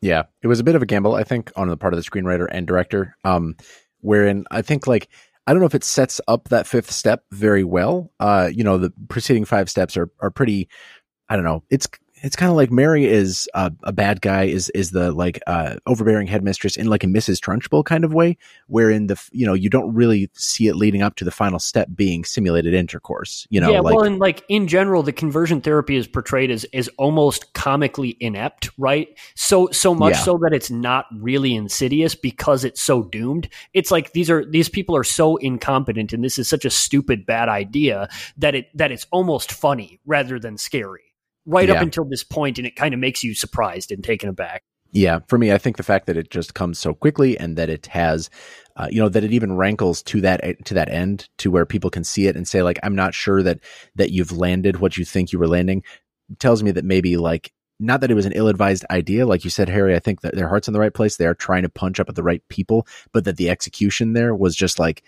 yeah 0.00 0.24
it 0.42 0.48
was 0.48 0.58
a 0.58 0.64
bit 0.64 0.74
of 0.74 0.82
a 0.82 0.86
gamble 0.86 1.14
i 1.14 1.22
think 1.22 1.52
on 1.54 1.68
the 1.68 1.76
part 1.76 1.92
of 1.92 2.02
the 2.02 2.10
screenwriter 2.10 2.48
and 2.50 2.66
director 2.66 3.14
um 3.24 3.54
wherein 4.00 4.44
i 4.50 4.62
think 4.62 4.86
like 4.86 5.08
I 5.46 5.52
don't 5.52 5.60
know 5.60 5.66
if 5.66 5.74
it 5.74 5.82
sets 5.82 6.20
up 6.28 6.50
that 6.50 6.66
fifth 6.66 6.90
step 6.90 7.24
very 7.30 7.64
well. 7.64 8.12
Uh, 8.20 8.50
you 8.52 8.62
know, 8.62 8.76
the 8.76 8.92
preceding 9.08 9.46
five 9.46 9.70
steps 9.70 9.96
are 9.96 10.10
are 10.20 10.30
pretty 10.30 10.68
I 11.28 11.36
don't 11.36 11.44
know. 11.44 11.62
It's 11.70 11.86
it's 12.22 12.36
kind 12.36 12.50
of 12.50 12.56
like 12.56 12.70
Mary 12.70 13.04
is 13.04 13.48
uh, 13.54 13.70
a 13.82 13.92
bad 13.92 14.20
guy 14.20 14.44
is 14.44 14.70
is 14.70 14.90
the 14.90 15.12
like 15.12 15.40
uh, 15.46 15.76
overbearing 15.86 16.26
headmistress 16.26 16.76
in 16.76 16.86
like 16.86 17.04
a 17.04 17.06
Mrs. 17.06 17.38
Trunchbull 17.40 17.84
kind 17.84 18.04
of 18.04 18.12
way, 18.12 18.36
wherein 18.66 19.06
the 19.06 19.20
you 19.32 19.46
know 19.46 19.54
you 19.54 19.70
don't 19.70 19.92
really 19.94 20.30
see 20.34 20.66
it 20.66 20.76
leading 20.76 21.02
up 21.02 21.16
to 21.16 21.24
the 21.24 21.30
final 21.30 21.58
step 21.58 21.88
being 21.94 22.24
simulated 22.24 22.74
intercourse. 22.74 23.46
You 23.50 23.60
know, 23.60 23.70
yeah. 23.70 23.80
Like, 23.80 23.94
well, 23.94 24.04
and 24.04 24.18
like 24.18 24.44
in 24.48 24.68
general, 24.68 25.02
the 25.02 25.12
conversion 25.12 25.60
therapy 25.60 25.96
is 25.96 26.06
portrayed 26.06 26.50
as 26.50 26.64
is 26.72 26.88
almost 26.98 27.52
comically 27.54 28.16
inept, 28.20 28.70
right? 28.78 29.08
So 29.34 29.68
so 29.70 29.94
much 29.94 30.14
yeah. 30.14 30.20
so 30.20 30.38
that 30.42 30.52
it's 30.52 30.70
not 30.70 31.06
really 31.18 31.54
insidious 31.54 32.14
because 32.14 32.64
it's 32.64 32.82
so 32.82 33.02
doomed. 33.02 33.48
It's 33.74 33.90
like 33.90 34.12
these 34.12 34.30
are 34.30 34.44
these 34.44 34.68
people 34.68 34.96
are 34.96 35.04
so 35.04 35.36
incompetent, 35.36 36.12
and 36.12 36.24
this 36.24 36.38
is 36.38 36.48
such 36.48 36.64
a 36.64 36.70
stupid 36.70 37.26
bad 37.26 37.48
idea 37.48 38.08
that 38.38 38.54
it 38.54 38.76
that 38.76 38.92
it's 38.92 39.06
almost 39.10 39.52
funny 39.52 40.00
rather 40.04 40.38
than 40.38 40.58
scary 40.58 41.07
right 41.48 41.68
yeah. 41.68 41.74
up 41.74 41.82
until 41.82 42.04
this 42.04 42.22
point, 42.22 42.58
and 42.58 42.66
it 42.66 42.76
kind 42.76 42.94
of 42.94 43.00
makes 43.00 43.24
you 43.24 43.34
surprised 43.34 43.90
and 43.90 44.04
taken 44.04 44.28
aback. 44.28 44.62
Yeah, 44.90 45.18
for 45.28 45.36
me, 45.36 45.52
I 45.52 45.58
think 45.58 45.76
the 45.76 45.82
fact 45.82 46.06
that 46.06 46.16
it 46.16 46.30
just 46.30 46.54
comes 46.54 46.78
so 46.78 46.94
quickly 46.94 47.38
and 47.38 47.56
that 47.58 47.68
it 47.68 47.86
has, 47.86 48.30
uh, 48.76 48.88
you 48.90 49.00
know, 49.00 49.10
that 49.10 49.24
it 49.24 49.32
even 49.32 49.56
rankles 49.56 50.02
to 50.04 50.20
that 50.22 50.64
to 50.64 50.74
that 50.74 50.88
end 50.88 51.28
to 51.38 51.50
where 51.50 51.66
people 51.66 51.90
can 51.90 52.04
see 52.04 52.26
it 52.26 52.36
and 52.36 52.48
say, 52.48 52.62
like, 52.62 52.78
I'm 52.82 52.94
not 52.94 53.12
sure 53.12 53.42
that 53.42 53.60
that 53.96 54.12
you've 54.12 54.32
landed 54.32 54.80
what 54.80 54.96
you 54.96 55.04
think 55.04 55.32
you 55.32 55.38
were 55.38 55.48
landing, 55.48 55.82
tells 56.38 56.62
me 56.62 56.70
that 56.70 56.84
maybe 56.84 57.16
like 57.16 57.52
not 57.80 58.00
that 58.00 58.10
it 58.10 58.14
was 58.14 58.26
an 58.26 58.32
ill-advised 58.32 58.84
idea, 58.90 59.26
like 59.26 59.44
you 59.44 59.50
said, 59.50 59.68
Harry. 59.68 59.94
I 59.94 60.00
think 60.00 60.22
that 60.22 60.34
their 60.34 60.48
heart's 60.48 60.68
in 60.68 60.74
the 60.74 60.80
right 60.80 60.94
place. 60.94 61.16
They 61.16 61.26
are 61.26 61.34
trying 61.34 61.62
to 61.62 61.68
punch 61.68 62.00
up 62.00 62.08
at 62.08 62.14
the 62.14 62.22
right 62.22 62.42
people, 62.48 62.86
but 63.12 63.24
that 63.24 63.36
the 63.36 63.50
execution 63.50 64.14
there 64.14 64.34
was 64.34 64.56
just 64.56 64.78
like, 64.78 65.04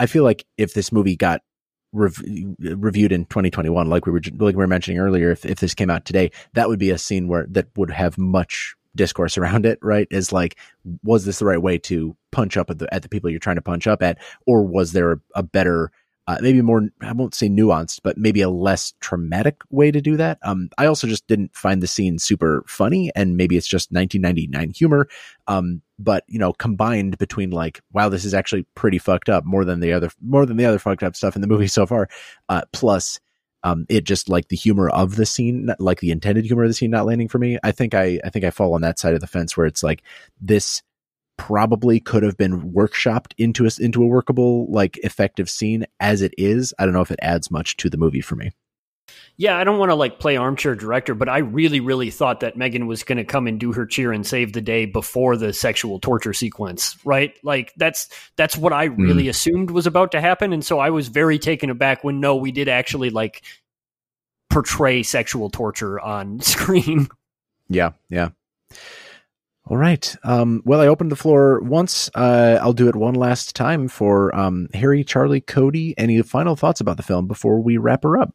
I 0.00 0.06
feel 0.06 0.24
like 0.24 0.46
if 0.56 0.74
this 0.74 0.90
movie 0.90 1.16
got 1.16 1.42
rev- 1.92 2.22
reviewed 2.58 3.12
in 3.12 3.24
2021, 3.26 3.88
like 3.88 4.06
we 4.06 4.12
were 4.12 4.20
like 4.38 4.54
we 4.54 4.54
were 4.54 4.66
mentioning 4.66 4.98
earlier, 4.98 5.30
if 5.30 5.44
if 5.44 5.60
this 5.60 5.74
came 5.74 5.90
out 5.90 6.04
today, 6.04 6.30
that 6.54 6.68
would 6.68 6.78
be 6.78 6.90
a 6.90 6.98
scene 6.98 7.28
where 7.28 7.46
that 7.50 7.66
would 7.76 7.90
have 7.90 8.18
much 8.18 8.74
discourse 8.94 9.38
around 9.38 9.66
it. 9.66 9.78
Right? 9.82 10.08
Is 10.10 10.32
like, 10.32 10.56
was 11.02 11.24
this 11.24 11.38
the 11.38 11.46
right 11.46 11.62
way 11.62 11.78
to 11.78 12.16
punch 12.30 12.56
up 12.56 12.70
at 12.70 12.78
the 12.78 12.92
at 12.92 13.02
the 13.02 13.08
people 13.08 13.30
you're 13.30 13.38
trying 13.38 13.56
to 13.56 13.62
punch 13.62 13.86
up 13.86 14.02
at, 14.02 14.18
or 14.46 14.62
was 14.62 14.92
there 14.92 15.12
a, 15.12 15.20
a 15.36 15.42
better 15.42 15.92
uh, 16.28 16.38
maybe 16.40 16.62
more 16.62 16.88
I 17.00 17.12
won't 17.12 17.34
say 17.34 17.48
nuanced, 17.48 18.00
but 18.02 18.16
maybe 18.16 18.42
a 18.42 18.50
less 18.50 18.94
traumatic 19.00 19.62
way 19.70 19.90
to 19.90 20.00
do 20.00 20.16
that. 20.16 20.38
Um, 20.42 20.70
I 20.78 20.86
also 20.86 21.06
just 21.06 21.26
didn't 21.26 21.54
find 21.54 21.82
the 21.82 21.88
scene 21.88 22.18
super 22.18 22.64
funny, 22.68 23.10
and 23.16 23.36
maybe 23.36 23.56
it's 23.56 23.66
just 23.66 23.90
1999 23.90 24.70
humor. 24.70 25.08
Um, 25.48 25.82
but 26.02 26.24
you 26.26 26.38
know, 26.38 26.52
combined 26.52 27.18
between 27.18 27.50
like, 27.50 27.80
wow, 27.92 28.08
this 28.08 28.24
is 28.24 28.34
actually 28.34 28.66
pretty 28.74 28.98
fucked 28.98 29.28
up 29.28 29.44
more 29.44 29.64
than 29.64 29.80
the 29.80 29.92
other 29.92 30.10
more 30.20 30.46
than 30.46 30.56
the 30.56 30.64
other 30.64 30.78
fucked 30.78 31.02
up 31.02 31.16
stuff 31.16 31.36
in 31.36 31.42
the 31.42 31.48
movie 31.48 31.66
so 31.68 31.86
far. 31.86 32.08
Uh, 32.48 32.62
plus, 32.72 33.20
um, 33.64 33.86
it 33.88 34.04
just 34.04 34.28
like 34.28 34.48
the 34.48 34.56
humor 34.56 34.88
of 34.88 35.16
the 35.16 35.26
scene, 35.26 35.70
like 35.78 36.00
the 36.00 36.10
intended 36.10 36.44
humor 36.44 36.64
of 36.64 36.70
the 36.70 36.74
scene, 36.74 36.90
not 36.90 37.06
landing 37.06 37.28
for 37.28 37.38
me. 37.38 37.58
I 37.62 37.72
think 37.72 37.94
I 37.94 38.20
I 38.24 38.30
think 38.30 38.44
I 38.44 38.50
fall 38.50 38.74
on 38.74 38.82
that 38.82 38.98
side 38.98 39.14
of 39.14 39.20
the 39.20 39.26
fence 39.26 39.56
where 39.56 39.66
it's 39.66 39.82
like 39.82 40.02
this 40.40 40.82
probably 41.38 41.98
could 41.98 42.22
have 42.22 42.36
been 42.36 42.72
workshopped 42.72 43.32
into 43.38 43.66
a, 43.66 43.70
into 43.80 44.02
a 44.02 44.06
workable 44.06 44.70
like 44.70 44.98
effective 44.98 45.48
scene 45.48 45.84
as 45.98 46.22
it 46.22 46.32
is 46.36 46.74
i 46.78 46.84
don't 46.84 46.92
know 46.92 47.00
if 47.00 47.10
it 47.10 47.18
adds 47.22 47.50
much 47.50 47.76
to 47.76 47.88
the 47.88 47.96
movie 47.96 48.20
for 48.20 48.36
me 48.36 48.50
yeah 49.36 49.56
i 49.56 49.64
don't 49.64 49.78
want 49.78 49.90
to 49.90 49.94
like 49.94 50.18
play 50.18 50.36
armchair 50.36 50.74
director 50.74 51.14
but 51.14 51.28
i 51.28 51.38
really 51.38 51.80
really 51.80 52.10
thought 52.10 52.40
that 52.40 52.56
megan 52.56 52.86
was 52.86 53.02
going 53.02 53.18
to 53.18 53.24
come 53.24 53.46
and 53.46 53.58
do 53.58 53.72
her 53.72 53.86
cheer 53.86 54.12
and 54.12 54.26
save 54.26 54.52
the 54.52 54.60
day 54.60 54.84
before 54.84 55.36
the 55.36 55.52
sexual 55.52 55.98
torture 55.98 56.32
sequence 56.32 56.96
right 57.04 57.34
like 57.42 57.72
that's 57.76 58.08
that's 58.36 58.56
what 58.56 58.72
i 58.72 58.84
really 58.84 59.24
mm. 59.24 59.30
assumed 59.30 59.70
was 59.70 59.86
about 59.86 60.12
to 60.12 60.20
happen 60.20 60.52
and 60.52 60.64
so 60.64 60.78
i 60.78 60.90
was 60.90 61.08
very 61.08 61.38
taken 61.38 61.70
aback 61.70 62.04
when 62.04 62.20
no 62.20 62.36
we 62.36 62.52
did 62.52 62.68
actually 62.68 63.10
like 63.10 63.42
portray 64.50 65.02
sexual 65.02 65.50
torture 65.50 65.98
on 66.00 66.40
screen 66.40 67.08
yeah 67.68 67.92
yeah 68.08 68.28
all 69.66 69.76
right. 69.76 70.16
Um, 70.24 70.60
well, 70.64 70.80
I 70.80 70.88
opened 70.88 71.12
the 71.12 71.16
floor 71.16 71.60
once. 71.60 72.10
Uh, 72.14 72.58
I'll 72.60 72.72
do 72.72 72.88
it 72.88 72.96
one 72.96 73.14
last 73.14 73.54
time 73.54 73.86
for 73.86 74.34
um, 74.34 74.68
Harry, 74.74 75.04
Charlie, 75.04 75.40
Cody. 75.40 75.94
Any 75.96 76.20
final 76.22 76.56
thoughts 76.56 76.80
about 76.80 76.96
the 76.96 77.02
film 77.04 77.28
before 77.28 77.60
we 77.60 77.76
wrap 77.76 78.02
her 78.02 78.18
up? 78.18 78.34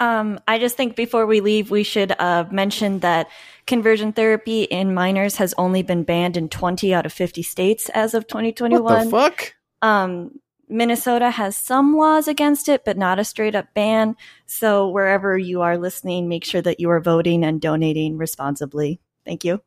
Um, 0.00 0.40
I 0.46 0.58
just 0.58 0.76
think 0.76 0.96
before 0.96 1.26
we 1.26 1.40
leave, 1.40 1.70
we 1.70 1.82
should 1.82 2.12
uh, 2.18 2.44
mention 2.50 3.00
that 3.00 3.28
conversion 3.66 4.12
therapy 4.12 4.62
in 4.62 4.94
minors 4.94 5.36
has 5.36 5.54
only 5.58 5.82
been 5.82 6.04
banned 6.04 6.36
in 6.36 6.48
20 6.48 6.94
out 6.94 7.06
of 7.06 7.12
50 7.12 7.42
states 7.42 7.88
as 7.90 8.14
of 8.14 8.26
2021. 8.26 8.82
What 8.82 9.04
the 9.04 9.10
fuck? 9.10 9.54
Um, 9.82 10.40
Minnesota 10.68 11.30
has 11.30 11.56
some 11.56 11.96
laws 11.96 12.28
against 12.28 12.68
it, 12.68 12.84
but 12.84 12.96
not 12.96 13.18
a 13.18 13.24
straight 13.24 13.54
up 13.54 13.72
ban. 13.74 14.16
So 14.46 14.88
wherever 14.88 15.36
you 15.36 15.62
are 15.62 15.78
listening, 15.78 16.28
make 16.28 16.44
sure 16.44 16.62
that 16.62 16.80
you 16.80 16.90
are 16.90 17.00
voting 17.00 17.44
and 17.44 17.60
donating 17.60 18.18
responsibly. 18.18 19.00
Thank 19.24 19.44
you. 19.44 19.62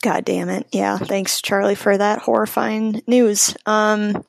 God 0.00 0.24
damn 0.24 0.48
it. 0.48 0.68
Yeah. 0.72 0.96
Thanks, 0.98 1.42
Charlie, 1.42 1.74
for 1.74 1.96
that 1.96 2.20
horrifying 2.20 3.02
news. 3.06 3.56
Um, 3.66 4.24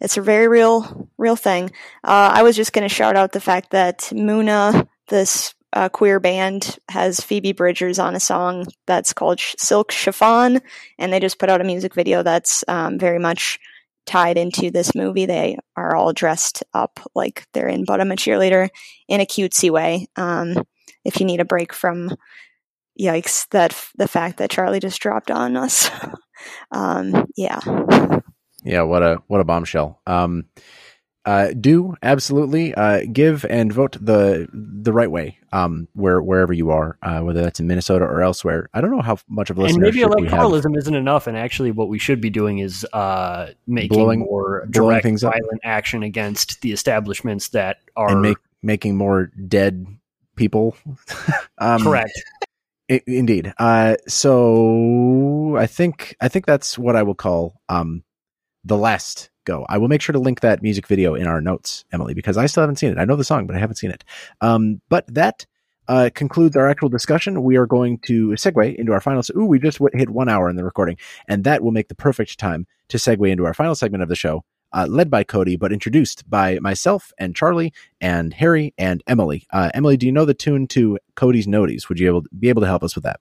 it's 0.00 0.16
a 0.16 0.22
very 0.22 0.48
real, 0.48 1.08
real 1.18 1.36
thing. 1.36 1.70
Uh, 2.02 2.30
I 2.32 2.42
was 2.42 2.56
just 2.56 2.72
going 2.72 2.88
to 2.88 2.94
shout 2.94 3.16
out 3.16 3.32
the 3.32 3.40
fact 3.40 3.70
that 3.70 3.98
Muna, 4.12 4.88
this 5.08 5.54
uh, 5.72 5.88
queer 5.88 6.18
band 6.18 6.78
has 6.88 7.20
Phoebe 7.20 7.52
Bridgers 7.52 7.98
on 7.98 8.14
a 8.14 8.20
song 8.20 8.66
that's 8.86 9.12
called 9.12 9.40
Silk 9.40 9.92
Chiffon, 9.92 10.60
and 10.98 11.12
they 11.12 11.20
just 11.20 11.38
put 11.38 11.48
out 11.48 11.60
a 11.60 11.64
music 11.64 11.94
video 11.94 12.22
that's 12.22 12.64
um, 12.66 12.98
very 12.98 13.18
much 13.18 13.58
tied 14.06 14.38
into 14.38 14.70
this 14.70 14.94
movie. 14.94 15.26
They 15.26 15.58
are 15.76 15.94
all 15.94 16.12
dressed 16.12 16.64
up 16.74 16.98
like 17.14 17.46
they're 17.52 17.68
in 17.68 17.84
But 17.84 18.00
I'm 18.00 18.10
a 18.10 18.16
Cheerleader 18.16 18.68
in 19.08 19.20
a 19.20 19.26
cutesy 19.26 19.70
way. 19.70 20.08
Um, 20.16 20.64
if 21.04 21.20
you 21.20 21.26
need 21.26 21.40
a 21.40 21.44
break 21.44 21.72
from 21.72 22.10
yikes 23.00 23.48
that 23.50 23.76
the 23.96 24.08
fact 24.08 24.38
that 24.38 24.50
Charlie 24.50 24.80
just 24.80 25.00
dropped 25.00 25.30
on 25.30 25.56
us. 25.56 25.90
um, 26.72 27.26
yeah. 27.36 27.60
Yeah, 28.64 28.82
what 28.82 29.02
a 29.02 29.22
what 29.26 29.40
a 29.40 29.44
bombshell. 29.44 30.00
Um, 30.06 30.46
uh, 31.26 31.52
do 31.52 31.94
absolutely 32.02 32.74
uh, 32.74 33.02
give 33.12 33.44
and 33.44 33.70
vote 33.72 33.96
the 34.00 34.48
the 34.52 34.92
right 34.92 35.10
way 35.10 35.38
um, 35.52 35.86
where 35.92 36.20
wherever 36.22 36.52
you 36.52 36.70
are, 36.70 36.96
uh, 37.02 37.20
whether 37.20 37.42
that's 37.42 37.60
in 37.60 37.66
Minnesota 37.66 38.06
or 38.06 38.22
elsewhere. 38.22 38.70
I 38.72 38.80
don't 38.80 38.90
know 38.90 39.02
how 39.02 39.18
much 39.28 39.50
of 39.50 39.58
a 39.58 39.64
and 39.64 39.76
maybe 39.76 39.98
listenership 39.98 40.20
we 40.22 40.28
have. 40.28 40.40
electoralism 40.40 40.78
isn't 40.78 40.94
enough, 40.94 41.26
and 41.26 41.36
actually, 41.36 41.72
what 41.72 41.88
we 41.88 41.98
should 41.98 42.20
be 42.22 42.30
doing 42.30 42.58
is 42.58 42.86
uh, 42.92 43.50
making 43.66 43.98
Blowing- 43.98 44.20
more 44.20 44.66
blowing 44.68 44.70
direct 44.70 45.02
things 45.04 45.22
up. 45.22 45.34
violent 45.34 45.60
action 45.62 46.02
against 46.02 46.62
the 46.62 46.72
establishments 46.72 47.48
that 47.48 47.78
are 47.96 48.10
and 48.12 48.22
make 48.22 48.38
making 48.62 48.96
more 48.96 49.26
dead 49.46 49.86
people. 50.36 50.74
um, 51.58 51.82
correct. 51.82 52.12
Indeed. 53.06 53.52
Uh, 53.58 53.96
so 54.08 55.54
I 55.56 55.66
think 55.66 56.16
I 56.20 56.28
think 56.28 56.46
that's 56.46 56.78
what 56.78 56.96
I 56.96 57.02
will 57.02 57.14
call 57.14 57.60
um, 57.68 58.02
the 58.64 58.76
last 58.76 59.30
go. 59.44 59.66
I 59.68 59.78
will 59.78 59.88
make 59.88 60.02
sure 60.02 60.12
to 60.12 60.18
link 60.18 60.40
that 60.40 60.62
music 60.62 60.86
video 60.86 61.14
in 61.14 61.26
our 61.26 61.40
notes, 61.40 61.84
Emily, 61.92 62.14
because 62.14 62.36
I 62.36 62.46
still 62.46 62.62
haven't 62.62 62.76
seen 62.76 62.90
it. 62.90 62.98
I 62.98 63.04
know 63.04 63.16
the 63.16 63.24
song, 63.24 63.46
but 63.46 63.56
I 63.56 63.58
haven't 63.58 63.76
seen 63.76 63.90
it. 63.90 64.04
Um, 64.40 64.80
but 64.88 65.06
that 65.12 65.46
uh, 65.88 66.10
concludes 66.14 66.56
our 66.56 66.68
actual 66.68 66.88
discussion. 66.88 67.42
We 67.42 67.56
are 67.56 67.66
going 67.66 67.98
to 68.06 68.28
segue 68.30 68.76
into 68.76 68.92
our 68.92 69.00
final. 69.00 69.22
Ooh, 69.36 69.46
we 69.46 69.58
just 69.58 69.78
w- 69.78 69.96
hit 69.98 70.10
one 70.10 70.28
hour 70.28 70.48
in 70.48 70.56
the 70.56 70.64
recording, 70.64 70.96
and 71.26 71.44
that 71.44 71.62
will 71.62 71.72
make 71.72 71.88
the 71.88 71.94
perfect 71.94 72.38
time 72.38 72.66
to 72.88 72.96
segue 72.96 73.28
into 73.28 73.44
our 73.44 73.54
final 73.54 73.74
segment 73.74 74.02
of 74.02 74.08
the 74.08 74.14
show, 74.16 74.44
uh, 74.72 74.86
led 74.88 75.10
by 75.10 75.24
Cody, 75.24 75.56
but 75.56 75.72
introduced 75.72 76.28
by 76.28 76.58
myself 76.60 77.12
and 77.18 77.34
Charlie 77.34 77.72
and 78.00 78.34
Harry 78.34 78.72
and 78.78 79.02
Emily. 79.06 79.46
Uh, 79.50 79.70
Emily, 79.74 79.96
do 79.96 80.06
you 80.06 80.12
know 80.12 80.24
the 80.24 80.34
tune 80.34 80.68
to 80.68 80.98
Cody's 81.16 81.46
Noties? 81.46 81.88
Would 81.88 81.98
you 81.98 82.06
able 82.06 82.24
be 82.38 82.50
able 82.50 82.62
to 82.62 82.68
help 82.68 82.84
us 82.84 82.94
with 82.94 83.04
that? 83.04 83.20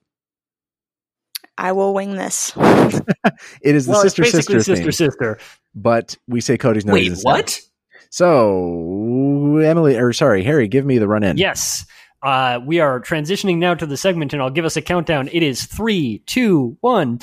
I 1.59 1.73
will 1.73 1.93
wing 1.93 2.15
this. 2.15 2.53
It 3.61 3.75
is 3.75 3.85
the 3.85 3.91
well, 3.91 4.01
it's 4.01 4.15
sister 4.15 4.21
basically 4.23 4.59
sister 4.59 4.75
sister 4.75 4.83
thing, 4.83 4.91
sister. 4.91 5.39
but 5.75 6.17
we 6.27 6.41
say 6.41 6.57
Cody's 6.57 6.85
Noties. 6.85 6.93
Wait, 6.93 7.07
instead. 7.07 7.25
what? 7.25 7.61
So 8.09 9.57
Emily, 9.57 9.97
or 9.97 10.13
sorry, 10.13 10.43
Harry, 10.43 10.67
give 10.67 10.85
me 10.85 10.97
the 10.97 11.07
run 11.07 11.23
in. 11.23 11.37
Yes. 11.37 11.85
Uh, 12.23 12.59
we 12.65 12.79
are 12.79 12.99
transitioning 13.01 13.57
now 13.57 13.75
to 13.75 13.85
the 13.85 13.97
segment, 13.97 14.33
and 14.33 14.41
I'll 14.41 14.49
give 14.49 14.65
us 14.65 14.77
a 14.77 14.81
countdown. 14.81 15.29
It 15.31 15.43
is 15.43 15.65
three, 15.65 16.23
two, 16.25 16.77
one. 16.81 17.19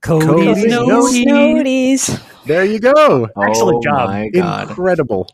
Cody's, 0.00 0.26
Cody's 0.26 0.64
Noties. 0.72 1.24
Noties. 1.26 2.44
There 2.46 2.64
you 2.64 2.80
go. 2.80 3.28
Excellent 3.42 3.76
oh 3.78 3.82
job. 3.82 4.08
my 4.08 4.28
god. 4.30 4.68
Incredible. 4.68 5.28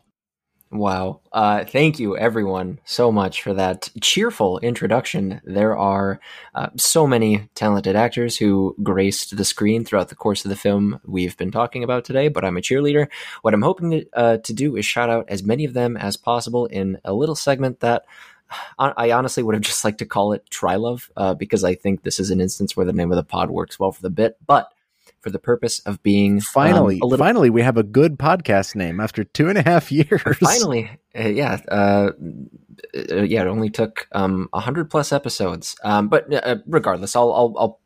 Wow. 0.73 1.21
Uh, 1.31 1.65
thank 1.65 1.99
you, 1.99 2.17
everyone, 2.17 2.79
so 2.83 3.11
much 3.11 3.43
for 3.43 3.53
that 3.53 3.89
cheerful 4.01 4.57
introduction. 4.59 5.39
There 5.43 5.77
are 5.77 6.19
uh, 6.55 6.69
so 6.77 7.05
many 7.05 7.47
talented 7.53 7.95
actors 7.95 8.37
who 8.37 8.75
graced 8.81 9.37
the 9.37 9.45
screen 9.45 9.85
throughout 9.85 10.09
the 10.09 10.15
course 10.15 10.43
of 10.43 10.49
the 10.49 10.55
film 10.55 10.99
we've 11.05 11.37
been 11.37 11.51
talking 11.51 11.83
about 11.83 12.05
today, 12.05 12.27
but 12.27 12.43
I'm 12.43 12.57
a 12.57 12.61
cheerleader. 12.61 13.07
What 13.43 13.53
I'm 13.53 13.61
hoping 13.61 13.91
to, 13.91 14.05
uh, 14.13 14.37
to 14.37 14.53
do 14.53 14.75
is 14.75 14.83
shout 14.83 15.11
out 15.11 15.25
as 15.29 15.43
many 15.43 15.63
of 15.63 15.75
them 15.75 15.95
as 15.95 16.17
possible 16.17 16.65
in 16.65 16.97
a 17.05 17.13
little 17.13 17.35
segment 17.35 17.81
that 17.81 18.05
I 18.79 18.93
I 18.97 19.11
honestly 19.11 19.43
would 19.43 19.53
have 19.53 19.61
just 19.61 19.85
liked 19.85 19.99
to 19.99 20.07
call 20.07 20.33
it 20.33 20.49
Try 20.49 20.75
Love, 20.75 21.11
uh, 21.15 21.35
because 21.35 21.63
I 21.63 21.75
think 21.75 22.01
this 22.01 22.19
is 22.19 22.31
an 22.31 22.41
instance 22.41 22.75
where 22.75 22.85
the 22.85 22.93
name 22.93 23.11
of 23.11 23.15
the 23.15 23.23
pod 23.23 23.51
works 23.51 23.79
well 23.79 23.91
for 23.91 24.01
the 24.01 24.09
bit, 24.09 24.37
but 24.47 24.72
for 25.23 25.29
the 25.29 25.39
purpose 25.39 25.79
of 25.79 26.03
being 26.03 26.35
um, 26.35 26.41
Finally, 26.41 26.99
a 27.01 27.05
little 27.05 27.25
finally, 27.25 27.49
we 27.49 27.61
have 27.61 27.77
a 27.77 27.83
good 27.83 28.19
podcast 28.19 28.75
name 28.75 28.99
after 28.99 29.23
two 29.23 29.49
and 29.49 29.57
a 29.57 29.63
half 29.63 29.91
years. 29.91 30.21
Finally, 30.39 30.91
uh, 31.17 31.27
yeah, 31.29 31.59
uh, 31.69 32.11
uh, 33.11 33.23
yeah. 33.23 33.41
It 33.41 33.47
only 33.47 33.69
took 33.69 34.07
um, 34.11 34.49
hundred 34.53 34.89
plus 34.89 35.11
episodes, 35.11 35.75
um, 35.83 36.09
but 36.09 36.31
uh, 36.33 36.57
regardless, 36.67 37.15
I'll 37.15 37.31
I'll, 37.33 37.53
I'll 37.57 37.79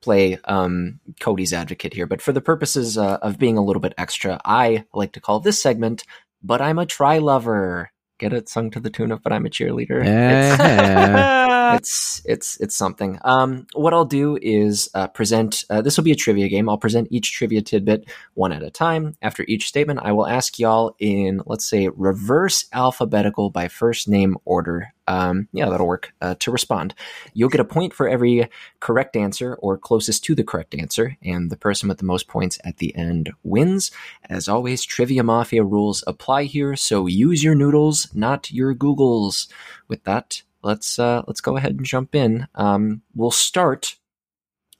play 0.00 0.38
um, 0.44 1.00
Cody's 1.20 1.52
advocate 1.52 1.92
here. 1.94 2.06
But 2.06 2.22
for 2.22 2.32
the 2.32 2.40
purposes 2.40 2.96
uh, 2.96 3.18
of 3.20 3.38
being 3.38 3.58
a 3.58 3.64
little 3.64 3.80
bit 3.80 3.94
extra, 3.98 4.40
I 4.44 4.84
like 4.94 5.12
to 5.12 5.20
call 5.20 5.40
this 5.40 5.60
segment 5.60 6.04
"But 6.42 6.60
I'm 6.62 6.78
a 6.78 6.86
Try 6.86 7.18
Lover." 7.18 7.90
Get 8.20 8.32
it 8.32 8.48
sung 8.48 8.70
to 8.70 8.80
the 8.80 8.90
tune 8.90 9.10
of 9.10 9.22
"But 9.22 9.32
I'm 9.32 9.44
a 9.44 9.50
Cheerleader." 9.50 10.00
It's- 10.04 11.50
It's 11.72 12.22
it's 12.24 12.60
it's 12.60 12.76
something. 12.76 13.18
Um, 13.24 13.66
what 13.74 13.94
I'll 13.94 14.04
do 14.04 14.38
is 14.40 14.88
uh, 14.94 15.08
present. 15.08 15.64
Uh, 15.70 15.82
this 15.82 15.96
will 15.96 16.04
be 16.04 16.12
a 16.12 16.16
trivia 16.16 16.48
game. 16.48 16.68
I'll 16.68 16.78
present 16.78 17.08
each 17.10 17.32
trivia 17.32 17.62
tidbit 17.62 18.08
one 18.34 18.52
at 18.52 18.62
a 18.62 18.70
time. 18.70 19.16
After 19.22 19.44
each 19.48 19.68
statement, 19.68 20.00
I 20.02 20.12
will 20.12 20.26
ask 20.26 20.58
y'all 20.58 20.94
in 20.98 21.42
let's 21.46 21.64
say 21.64 21.88
reverse 21.88 22.66
alphabetical 22.72 23.50
by 23.50 23.68
first 23.68 24.08
name 24.08 24.36
order. 24.44 24.92
Um, 25.06 25.48
yeah, 25.52 25.68
that'll 25.68 25.86
work. 25.86 26.14
Uh, 26.20 26.34
to 26.40 26.50
respond, 26.50 26.94
you'll 27.34 27.50
get 27.50 27.60
a 27.60 27.64
point 27.64 27.92
for 27.92 28.08
every 28.08 28.48
correct 28.80 29.16
answer 29.16 29.54
or 29.56 29.76
closest 29.76 30.24
to 30.24 30.34
the 30.34 30.44
correct 30.44 30.74
answer, 30.74 31.16
and 31.22 31.50
the 31.50 31.56
person 31.56 31.88
with 31.88 31.98
the 31.98 32.04
most 32.04 32.26
points 32.26 32.58
at 32.64 32.78
the 32.78 32.94
end 32.96 33.30
wins. 33.42 33.90
As 34.30 34.48
always, 34.48 34.84
Trivia 34.84 35.22
Mafia 35.22 35.62
rules 35.62 36.02
apply 36.06 36.44
here, 36.44 36.74
so 36.76 37.06
use 37.06 37.44
your 37.44 37.54
noodles, 37.54 38.08
not 38.14 38.50
your 38.50 38.74
Googles. 38.74 39.48
With 39.88 40.04
that, 40.04 40.42
let's 40.64 40.98
uh, 40.98 41.22
let's 41.26 41.40
go 41.40 41.56
ahead 41.56 41.72
and 41.72 41.84
jump 41.84 42.14
in. 42.14 42.48
Um, 42.54 43.02
we'll 43.14 43.30
start 43.30 43.96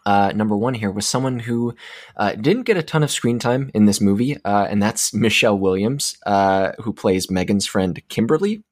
uh, 0.07 0.32
number 0.35 0.57
one 0.57 0.74
here 0.74 0.91
with 0.91 1.05
someone 1.05 1.39
who 1.39 1.74
uh, 2.16 2.32
didn't 2.32 2.64
get 2.64 2.76
a 2.76 2.82
ton 2.82 3.03
of 3.03 3.11
screen 3.11 3.39
time 3.39 3.70
in 3.74 3.87
this 3.87 4.01
movie, 4.01 4.37
uh, 4.45 4.66
and 4.68 4.82
that's 4.82 5.14
Michelle 5.14 5.59
Williams, 5.59 6.16
uh, 6.26 6.72
who 6.80 6.93
plays 6.93 7.30
Megan's 7.30 7.66
friend 7.66 8.01
Kimberly. 8.09 8.64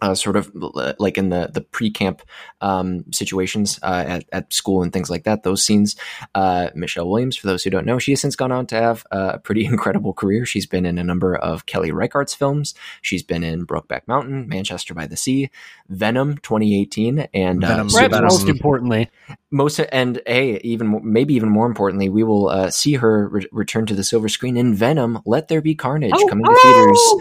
Uh, 0.00 0.14
sort 0.14 0.36
of 0.36 0.50
like 0.98 1.18
in 1.18 1.28
the 1.30 1.50
the 1.52 1.60
pre 1.60 1.90
camp 1.90 2.22
um, 2.60 3.04
situations 3.12 3.80
uh, 3.82 4.04
at 4.06 4.24
at 4.32 4.52
school 4.52 4.82
and 4.82 4.92
things 4.92 5.10
like 5.10 5.24
that. 5.24 5.42
Those 5.42 5.62
scenes. 5.64 5.96
Uh, 6.34 6.70
Michelle 6.74 7.08
Williams, 7.08 7.36
for 7.36 7.46
those 7.48 7.64
who 7.64 7.70
don't 7.70 7.86
know, 7.86 7.98
she 7.98 8.12
has 8.12 8.20
since 8.20 8.36
gone 8.36 8.52
on 8.52 8.66
to 8.66 8.76
have 8.76 9.04
uh, 9.10 9.32
a 9.34 9.38
pretty 9.38 9.64
incredible 9.72 10.12
career. 10.12 10.46
She's 10.46 10.66
been 10.66 10.86
in 10.86 10.98
a 10.98 11.04
number 11.04 11.34
of 11.34 11.66
Kelly 11.66 11.90
Reichardt's 11.90 12.34
films. 12.34 12.74
She's 13.02 13.22
been 13.22 13.42
in 13.42 13.66
Brokeback 13.66 14.02
Mountain, 14.06 14.48
Manchester 14.48 14.94
by 14.94 15.06
the 15.06 15.16
Sea, 15.16 15.50
Venom 15.88 16.38
2018, 16.38 17.26
and 17.34 17.64
uh, 17.64 17.68
Venom, 17.68 17.88
Perhaps 17.88 18.14
Venom. 18.14 18.24
most 18.24 18.48
importantly, 18.48 19.10
most 19.50 19.80
and 19.92 20.20
hey 20.26 20.58
even 20.62 21.00
maybe 21.02 21.34
even 21.34 21.48
more 21.48 21.66
importantly 21.66 22.08
we 22.08 22.22
will 22.22 22.48
uh, 22.48 22.70
see 22.70 22.94
her 22.94 23.28
re- 23.28 23.46
return 23.50 23.86
to 23.86 23.94
the 23.94 24.04
silver 24.04 24.28
screen 24.28 24.56
in 24.56 24.74
venom 24.74 25.18
let 25.24 25.48
there 25.48 25.62
be 25.62 25.74
carnage 25.74 26.12
Oh, 26.14 26.26
coming 26.28 26.44
to 26.44 26.54
theaters 26.62 27.14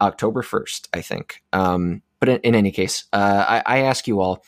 october 0.00 0.42
1st 0.42 0.88
i 0.92 1.00
think 1.00 1.42
um, 1.52 2.02
but 2.20 2.28
in, 2.28 2.38
in 2.40 2.54
any 2.54 2.70
case 2.72 3.04
uh, 3.12 3.60
I, 3.66 3.78
I 3.78 3.78
ask 3.82 4.06
you 4.08 4.20
all 4.20 4.44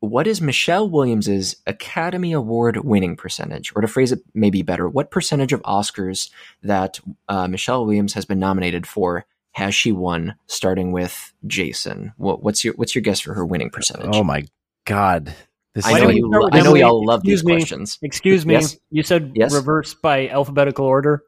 what 0.00 0.26
is 0.26 0.40
michelle 0.40 0.88
williams's 0.90 1.56
academy 1.66 2.32
award 2.32 2.78
winning 2.78 3.16
percentage 3.16 3.72
or 3.76 3.82
to 3.82 3.88
phrase 3.88 4.12
it 4.12 4.20
maybe 4.34 4.62
better 4.62 4.88
what 4.88 5.10
percentage 5.10 5.52
of 5.52 5.62
oscars 5.62 6.30
that 6.62 7.00
uh, 7.28 7.48
michelle 7.48 7.84
williams 7.86 8.14
has 8.14 8.24
been 8.26 8.38
nominated 8.40 8.86
for 8.86 9.26
has 9.52 9.74
she 9.74 9.92
won 9.92 10.34
starting 10.46 10.92
with 10.92 11.32
jason 11.46 12.12
what, 12.18 12.42
what's 12.42 12.64
your 12.64 12.74
what's 12.74 12.94
your 12.94 13.02
guess 13.02 13.20
for 13.20 13.34
her 13.34 13.46
winning 13.46 13.70
percentage 13.70 14.14
Oh 14.14 14.24
my 14.24 14.44
god! 14.86 15.34
This 15.74 15.86
I 15.86 15.92
Why 15.92 16.00
know 16.00 16.06
don't 16.06 16.12
is 16.12 16.16
we 16.16 16.18
you. 16.18 16.28
start 16.28 16.44
with 16.44 16.54
I 16.54 16.60
know 16.60 16.74
Emily? 16.76 16.80
y'all 16.80 17.04
love 17.06 17.24
these 17.24 17.42
me. 17.44 17.44
questions. 17.44 18.00
excuse 18.02 18.46
me, 18.46 18.54
Yes? 18.54 18.76
you 18.90 19.02
said 19.02 19.32
Yes? 19.34 19.52
reverse 19.52 19.94
by 19.94 20.28
alphabetical 20.28 20.86
order. 20.86 21.22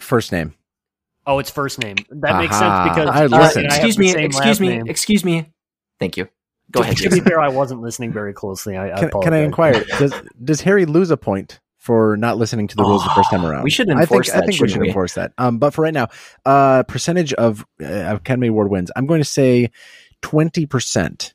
first 0.00 0.32
name. 0.32 0.54
Oh, 1.28 1.38
it's 1.38 1.50
first 1.50 1.78
name. 1.78 1.96
That 2.10 2.38
makes 2.40 2.54
Aha. 2.56 2.84
sense 2.86 2.96
because 2.96 3.14
I 3.14 3.24
uh, 3.26 3.40
listen. 3.42 3.64
and 3.64 3.72
I 3.72 3.74
have 3.76 3.84
excuse 3.84 3.96
the 3.96 4.16
me. 4.18 4.24
Excuse 4.24 4.60
me. 4.60 4.68
name. 4.68 4.88
Excuse 4.88 5.24
me. 5.24 5.52
Thank 6.00 6.16
you. 6.16 6.26
Go 6.70 6.80
ahead, 6.80 6.96
To 6.96 7.02
be 7.04 7.08
Jason. 7.10 7.24
fair, 7.24 7.40
I 7.40 7.48
wasn't 7.48 7.82
listening 7.82 8.12
very 8.12 8.32
closely. 8.32 8.76
I, 8.76 8.92
I 8.96 8.98
Can, 9.00 9.10
can 9.22 9.34
I 9.34 9.38
inquire? 9.38 9.84
Does 9.98 10.12
does 10.42 10.60
Harry 10.62 10.84
lose 10.86 11.10
a 11.10 11.16
point 11.16 11.60
for 11.78 12.16
not 12.16 12.36
listening 12.38 12.66
to 12.68 12.76
the 12.76 12.82
rules 12.82 13.04
the 13.04 13.10
first 13.10 13.30
time 13.30 13.44
around? 13.44 13.62
We 13.62 13.70
should 13.70 13.88
I 13.90 13.92
think 13.92 14.00
enforce 14.02 14.30
I 14.30 14.38
think 14.40 14.46
we 14.48 14.52
shouldn't 14.54 14.72
should 14.72 14.80
we? 14.82 14.88
enforce 14.88 15.14
that. 15.14 15.32
Um, 15.38 15.58
but 15.58 15.72
for 15.74 15.82
right 15.82 15.94
now, 15.94 16.08
uh, 16.46 16.82
percentage 16.84 17.32
of 17.34 17.64
uh, 17.82 18.16
Academy 18.16 18.48
Award 18.48 18.70
wins. 18.70 18.90
I'm 18.96 19.06
going 19.06 19.20
to 19.20 19.28
say 19.28 19.70
twenty 20.22 20.66
percent. 20.66 21.34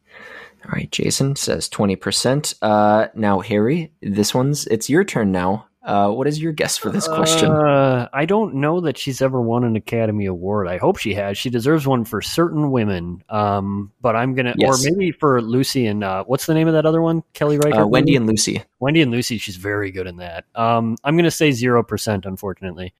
All 0.65 0.71
right, 0.71 0.89
Jason 0.91 1.35
says 1.35 1.67
twenty 1.69 1.95
percent. 1.95 2.53
Uh, 2.61 3.07
now 3.15 3.39
Harry, 3.39 3.91
this 4.01 4.33
one's 4.33 4.65
it's 4.67 4.89
your 4.89 5.03
turn 5.03 5.31
now. 5.31 5.67
Uh, 5.83 6.09
what 6.09 6.27
is 6.27 6.41
your 6.41 6.53
guess 6.53 6.77
for 6.77 6.89
this 6.89 7.07
question? 7.09 7.51
Uh, 7.51 8.07
I 8.13 8.25
don't 8.25 8.55
know 8.55 8.79
that 8.81 8.97
she's 8.97 9.21
ever 9.21 9.41
won 9.41 9.65
an 9.65 9.75
Academy 9.75 10.25
Award. 10.27 10.67
I 10.69 10.77
hope 10.77 10.97
she 10.97 11.13
has. 11.15 11.37
She 11.37 11.49
deserves 11.49 11.85
one 11.85 12.05
for 12.05 12.21
certain 12.21 12.71
women. 12.71 13.21
Um, 13.29 13.91
but 13.99 14.15
I'm 14.15 14.33
gonna, 14.33 14.53
Yes. 14.57 14.85
or 14.85 14.89
maybe 14.91 15.11
for 15.11 15.41
Lucy 15.41 15.85
and 15.87 16.01
uh, 16.03 16.23
what's 16.23 16.45
the 16.45 16.53
name 16.53 16.67
of 16.69 16.73
that 16.75 16.85
other 16.85 17.01
one? 17.01 17.21
Kelly 17.33 17.57
Reichardt. 17.57 17.83
Uh, 17.83 17.87
Wendy 17.87 18.15
and 18.15 18.25
Lucy. 18.27 18.63
Wendy 18.79 19.01
and 19.01 19.11
Lucy. 19.11 19.37
She's 19.37 19.57
very 19.57 19.91
good 19.91 20.07
in 20.07 20.17
that. 20.17 20.45
Um, 20.55 20.95
I'm 21.03 21.17
gonna 21.17 21.29
say 21.31 21.51
zero 21.51 21.83
percent. 21.83 22.25
Unfortunately, 22.25 22.93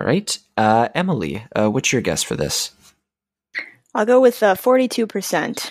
All 0.00 0.06
right, 0.06 0.38
uh, 0.56 0.88
Emily. 0.94 1.44
Uh, 1.54 1.68
what's 1.70 1.92
your 1.92 2.00
guess 2.00 2.22
for 2.22 2.34
this? 2.34 2.72
I'll 3.94 4.06
go 4.06 4.20
with 4.20 4.42
uh, 4.42 4.54
42%. 4.54 5.70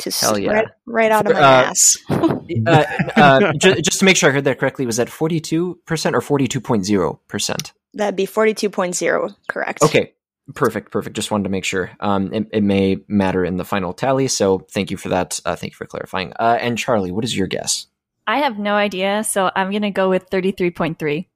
Just 0.00 0.20
Hell 0.20 0.38
yeah. 0.38 0.52
right, 0.52 0.66
right 0.86 1.10
out 1.10 1.26
of 1.26 1.32
my 1.32 1.40
Uh, 1.40 1.70
ass. 1.70 1.96
uh, 2.08 2.84
uh, 3.16 3.52
ju- 3.54 3.80
just 3.82 3.98
to 3.98 4.04
make 4.04 4.16
sure 4.16 4.30
I 4.30 4.32
heard 4.32 4.44
that 4.44 4.58
correctly, 4.60 4.86
was 4.86 4.96
that 4.98 5.08
42% 5.08 5.76
or 6.14 6.20
42.0%? 6.20 7.72
That'd 7.94 8.14
be 8.16 8.26
42.0, 8.26 9.34
correct. 9.48 9.82
Okay, 9.82 10.12
perfect, 10.54 10.92
perfect. 10.92 11.16
Just 11.16 11.30
wanted 11.32 11.44
to 11.44 11.50
make 11.50 11.64
sure. 11.64 11.90
Um, 11.98 12.32
it, 12.32 12.46
it 12.52 12.62
may 12.62 12.98
matter 13.08 13.44
in 13.44 13.56
the 13.56 13.64
final 13.64 13.92
tally, 13.92 14.28
so 14.28 14.60
thank 14.70 14.90
you 14.92 14.96
for 14.96 15.08
that. 15.08 15.40
Uh, 15.44 15.56
thank 15.56 15.72
you 15.72 15.76
for 15.76 15.86
clarifying. 15.86 16.32
Uh, 16.38 16.58
and 16.60 16.78
Charlie, 16.78 17.10
what 17.10 17.24
is 17.24 17.36
your 17.36 17.48
guess? 17.48 17.86
I 18.26 18.38
have 18.38 18.58
no 18.58 18.74
idea, 18.74 19.24
so 19.24 19.50
I'm 19.56 19.70
going 19.70 19.82
to 19.82 19.90
go 19.90 20.08
with 20.10 20.30
33.3. 20.30 21.26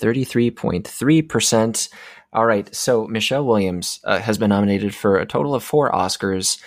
33.3%. 0.00 1.88
All 2.32 2.44
right, 2.44 2.72
so 2.74 3.06
Michelle 3.06 3.46
Williams 3.46 4.00
uh, 4.04 4.18
has 4.18 4.36
been 4.36 4.50
nominated 4.50 4.94
for 4.94 5.16
a 5.16 5.24
total 5.24 5.54
of 5.54 5.64
four 5.64 5.90
Oscars. 5.90 6.60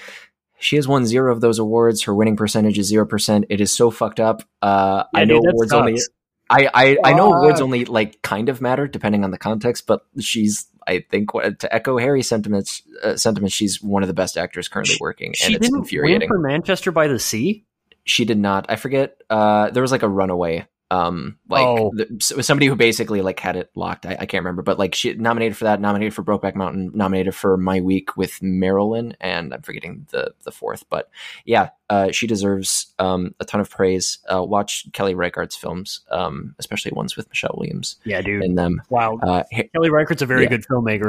She 0.62 0.76
has 0.78 0.88
won 0.88 1.06
zero 1.06 1.32
of 1.34 1.42
those 1.42 1.60
awards. 1.60 2.04
Her 2.04 2.16
winning 2.16 2.36
percentage 2.38 2.78
is 2.80 2.92
0%. 2.92 3.46
It 3.50 3.60
is 3.62 3.72
so 3.76 3.92
fucked 3.92 4.20
up. 4.20 4.44
Uh, 4.62 5.04
I 5.14 5.26
know 5.26 5.40
dude, 5.42 5.50
awards 5.52 5.74
only. 5.74 5.98
sucks. 5.98 6.10
I, 6.50 6.70
I, 6.74 6.98
I 7.04 7.14
know 7.14 7.32
awards 7.34 7.62
only 7.62 7.86
like 7.86 8.22
kind 8.22 8.50
of 8.50 8.62
matter 8.62 8.88
depending 8.88 9.24
on 9.24 9.32
the 9.32 9.38
context, 9.38 9.88
but 9.88 10.02
she's 10.20 10.68
I 10.86 11.06
think 11.10 11.32
to 11.32 11.74
echo 11.74 11.98
Harry's 11.98 12.28
sentiments, 12.28 12.82
uh, 13.04 13.16
sentiments, 13.16 13.56
she's 13.56 13.82
one 13.82 14.04
of 14.04 14.08
the 14.08 14.14
best 14.14 14.38
actors 14.38 14.68
currently 14.68 14.98
working, 15.00 15.28
and 15.28 15.36
She 15.38 15.54
it's 15.54 15.62
didn't 15.68 15.80
infuriating. 15.80 16.22
win 16.22 16.28
for 16.28 16.40
Manchester 16.40 16.92
by 16.92 17.08
the 17.08 17.20
Sea. 17.20 17.66
she 18.04 18.26
did 18.26 18.38
not. 18.38 18.66
I 18.70 18.76
forget. 18.76 19.16
Uh, 19.30 19.70
there 19.70 19.82
was 19.82 19.92
like 19.92 20.04
a 20.04 20.10
runaway. 20.10 20.68
Um, 20.92 21.38
like 21.48 21.66
Oh. 21.66 21.92
the, 21.96 22.44
somebody 22.44 22.68
who 22.68 22.76
basically 22.76 23.22
like 23.22 23.40
had 23.40 23.56
it 23.56 23.72
locked. 23.76 24.06
I, 24.06 24.18
I 24.20 24.26
can't 24.26 24.44
remember, 24.44 24.62
but 24.62 24.78
like 24.78 24.94
she 24.94 25.14
nominated 25.14 25.56
for 25.56 25.64
that, 25.64 25.80
nominated 25.80 26.14
for 26.14 26.22
Brokeback 26.22 26.54
Mountain, 26.54 26.92
nominated 26.94 27.34
for 27.34 27.56
My 27.56 27.80
Week 27.80 28.18
with 28.18 28.42
Marilyn, 28.44 29.16
and 29.22 29.54
I'm 29.54 29.62
forgetting 29.62 30.06
the 30.12 30.34
the 30.44 30.52
fourth. 30.52 30.84
But 30.90 31.10
yeah, 31.46 31.70
uh, 31.90 32.12
she 32.12 32.28
deserves 32.28 32.94
um 33.00 33.34
a 33.40 33.46
ton 33.46 33.62
of 33.62 33.70
praise. 33.70 34.20
Uh, 34.32 34.44
watch 34.44 34.86
Kelly 34.92 35.16
Reichardt's 35.16 35.56
films, 35.56 36.02
um, 36.12 36.56
especially 36.60 36.92
ones 36.92 37.16
with 37.16 37.30
Michelle 37.30 37.56
Williams 37.58 37.96
Yeah, 38.04 38.22
dude. 38.22 38.44
in 38.44 38.56
them. 38.56 38.82
wow. 38.90 39.18
Uh, 39.24 39.44
Kelly 39.74 39.90
Reichardt's 39.90 40.22
a 40.22 40.26
very 40.26 40.44
yeah. 40.44 40.50
good 40.50 40.66
filmmaker. 40.68 41.08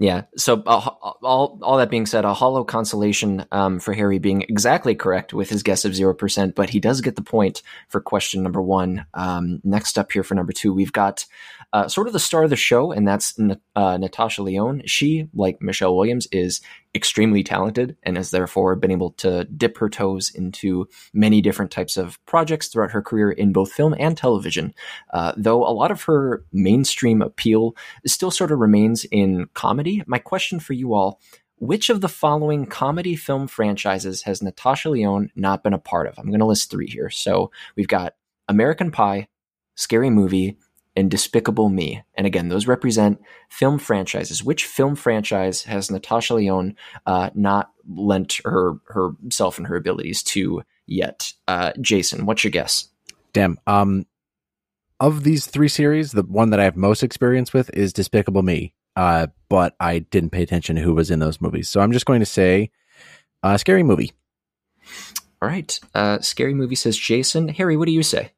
Yeah. 0.00 0.22
So 0.34 0.62
uh, 0.66 0.90
all 1.22 1.58
all 1.60 1.76
that 1.76 1.90
being 1.90 2.06
said, 2.06 2.24
a 2.24 2.32
hollow 2.32 2.64
consolation 2.64 3.44
um, 3.52 3.78
for 3.78 3.92
Harry 3.92 4.18
being 4.18 4.40
exactly 4.40 4.94
correct 4.94 5.34
with 5.34 5.50
his 5.50 5.62
guess 5.62 5.84
of 5.84 5.94
zero 5.94 6.14
percent, 6.14 6.54
but 6.54 6.70
he 6.70 6.80
does 6.80 7.02
get 7.02 7.16
the 7.16 7.22
point 7.22 7.60
for 7.88 8.00
question 8.00 8.42
number 8.42 8.62
one. 8.62 9.04
Um, 9.12 9.60
next 9.62 9.98
up 9.98 10.10
here 10.10 10.22
for 10.22 10.34
number 10.34 10.54
two, 10.54 10.72
we've 10.72 10.90
got 10.90 11.26
uh, 11.74 11.86
sort 11.86 12.06
of 12.06 12.14
the 12.14 12.18
star 12.18 12.44
of 12.44 12.50
the 12.50 12.56
show, 12.56 12.92
and 12.92 13.06
that's 13.06 13.38
uh, 13.76 13.98
Natasha 13.98 14.42
Lyonne. 14.42 14.82
She, 14.86 15.28
like 15.34 15.60
Michelle 15.60 15.94
Williams, 15.94 16.26
is 16.32 16.62
extremely 16.94 17.42
talented 17.42 17.96
and 18.02 18.16
has 18.16 18.30
therefore 18.30 18.74
been 18.74 18.90
able 18.90 19.12
to 19.12 19.44
dip 19.44 19.78
her 19.78 19.88
toes 19.88 20.30
into 20.34 20.88
many 21.12 21.40
different 21.40 21.70
types 21.70 21.96
of 21.96 22.24
projects 22.26 22.68
throughout 22.68 22.90
her 22.90 23.02
career 23.02 23.30
in 23.30 23.52
both 23.52 23.72
film 23.72 23.94
and 23.98 24.16
television. 24.16 24.74
Uh, 25.12 25.32
though 25.36 25.64
a 25.64 25.70
lot 25.70 25.90
of 25.90 26.02
her 26.02 26.44
mainstream 26.52 27.22
appeal 27.22 27.76
still 28.06 28.30
sort 28.30 28.50
of 28.50 28.58
remains 28.58 29.04
in 29.12 29.46
comedy. 29.54 30.02
My 30.06 30.18
question 30.18 30.58
for 30.58 30.72
you 30.72 30.94
all 30.94 31.20
which 31.60 31.90
of 31.90 32.00
the 32.00 32.08
following 32.08 32.64
comedy 32.64 33.14
film 33.14 33.46
franchises 33.46 34.22
has 34.22 34.42
Natasha 34.42 34.88
Lyonne 34.88 35.30
not 35.36 35.62
been 35.62 35.74
a 35.74 35.78
part 35.78 36.06
of? 36.06 36.18
I'm 36.18 36.28
going 36.28 36.40
to 36.40 36.46
list 36.46 36.70
three 36.70 36.88
here. 36.88 37.10
So 37.10 37.50
we've 37.76 37.86
got 37.86 38.14
American 38.48 38.90
Pie, 38.90 39.28
Scary 39.74 40.08
Movie, 40.08 40.56
and 40.96 41.10
Despicable 41.10 41.68
Me. 41.68 42.02
And 42.14 42.26
again, 42.26 42.48
those 42.48 42.66
represent 42.66 43.20
film 43.48 43.78
franchises. 43.78 44.42
Which 44.42 44.64
film 44.64 44.96
franchise 44.96 45.62
has 45.64 45.90
Natasha 45.90 46.34
Lyonne 46.34 46.76
uh, 47.06 47.30
not 47.34 47.70
lent 47.88 48.40
her 48.44 48.74
herself 48.86 49.58
and 49.58 49.66
her 49.66 49.76
abilities 49.76 50.22
to 50.24 50.62
yet? 50.86 51.32
Uh, 51.48 51.72
Jason, 51.80 52.26
what's 52.26 52.44
your 52.44 52.50
guess? 52.50 52.88
Damn. 53.32 53.58
Um, 53.66 54.06
of 54.98 55.24
these 55.24 55.46
three 55.46 55.68
series, 55.68 56.12
the 56.12 56.22
one 56.22 56.50
that 56.50 56.60
I 56.60 56.64
have 56.64 56.76
most 56.76 57.02
experience 57.02 57.52
with 57.52 57.70
is 57.72 57.92
Despicable 57.92 58.42
Me. 58.42 58.74
Uh, 58.96 59.28
but 59.48 59.76
I 59.78 60.00
didn't 60.00 60.30
pay 60.30 60.42
attention 60.42 60.76
to 60.76 60.82
who 60.82 60.94
was 60.94 61.10
in 61.10 61.20
those 61.20 61.40
movies, 61.40 61.68
so 61.68 61.80
I'm 61.80 61.92
just 61.92 62.06
going 62.06 62.20
to 62.20 62.26
say, 62.26 62.70
uh, 63.42 63.56
scary 63.56 63.84
movie. 63.84 64.12
All 65.42 65.48
right. 65.48 65.78
Uh, 65.94 66.20
Scary 66.20 66.54
Movie 66.54 66.74
says 66.74 66.96
Jason. 66.96 67.48
Harry, 67.48 67.76
what 67.76 67.86
do 67.86 67.92
you 67.92 68.02
say? 68.02 68.32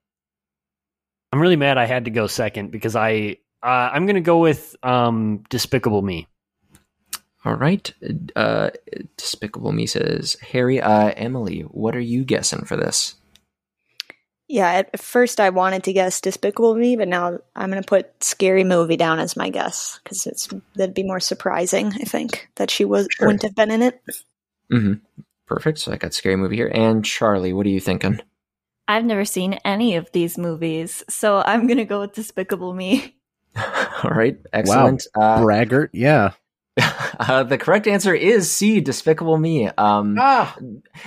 I'm 1.32 1.40
really 1.40 1.56
mad 1.56 1.78
I 1.78 1.86
had 1.86 2.04
to 2.04 2.10
go 2.10 2.26
second 2.26 2.70
because 2.70 2.94
I 2.94 3.38
uh, 3.62 3.90
I'm 3.92 4.06
going 4.06 4.16
to 4.16 4.20
go 4.20 4.38
with 4.38 4.76
um, 4.82 5.44
Despicable 5.48 6.02
Me. 6.02 6.26
All 7.44 7.54
right. 7.54 7.92
Uh, 8.36 8.70
Despicable 9.16 9.72
Me 9.72 9.86
says 9.86 10.36
Harry. 10.40 10.80
Uh, 10.80 11.08
Emily, 11.16 11.60
what 11.62 11.96
are 11.96 12.00
you 12.00 12.24
guessing 12.24 12.64
for 12.64 12.76
this? 12.76 13.14
Yeah, 14.48 14.70
at 14.70 15.00
first 15.00 15.40
I 15.40 15.48
wanted 15.50 15.84
to 15.84 15.92
guess 15.94 16.20
Despicable 16.20 16.74
Me, 16.74 16.96
but 16.96 17.08
now 17.08 17.38
I'm 17.56 17.70
going 17.70 17.82
to 17.82 17.88
put 17.88 18.22
Scary 18.22 18.64
Movie 18.64 18.98
down 18.98 19.18
as 19.18 19.36
my 19.36 19.48
guess 19.48 19.98
because 20.04 20.26
it's 20.26 20.48
that'd 20.74 20.94
be 20.94 21.04
more 21.04 21.20
surprising. 21.20 21.86
I 21.94 22.04
think 22.04 22.48
that 22.56 22.70
she 22.70 22.84
was 22.84 23.06
Sure. 23.10 23.28
wouldn't 23.28 23.42
have 23.44 23.54
been 23.54 23.70
in 23.70 23.82
it. 23.82 24.02
hmm 24.70 24.94
Perfect. 25.46 25.78
So 25.78 25.92
I 25.92 25.96
got 25.96 26.14
Scary 26.14 26.36
Movie 26.36 26.56
here. 26.56 26.70
And 26.72 27.04
Charlie, 27.04 27.52
what 27.52 27.64
are 27.66 27.70
you 27.70 27.80
thinking? 27.80 28.20
I've 28.92 29.06
never 29.06 29.24
seen 29.24 29.54
any 29.64 29.96
of 29.96 30.12
these 30.12 30.36
movies, 30.36 31.02
so 31.08 31.42
I'm 31.46 31.66
going 31.66 31.78
to 31.78 31.86
go 31.86 32.00
with 32.00 32.12
Despicable 32.12 32.74
Me. 32.74 33.16
All 33.56 34.10
right. 34.10 34.36
Excellent. 34.52 35.06
Uh, 35.14 35.40
Braggart, 35.40 35.88
yeah. 35.94 36.32
uh, 37.18 37.42
the 37.42 37.56
correct 37.56 37.86
answer 37.86 38.14
is 38.14 38.52
C. 38.52 38.82
Despicable 38.82 39.38
Me. 39.38 39.68
Um, 39.68 40.16
Ah, 40.20 40.54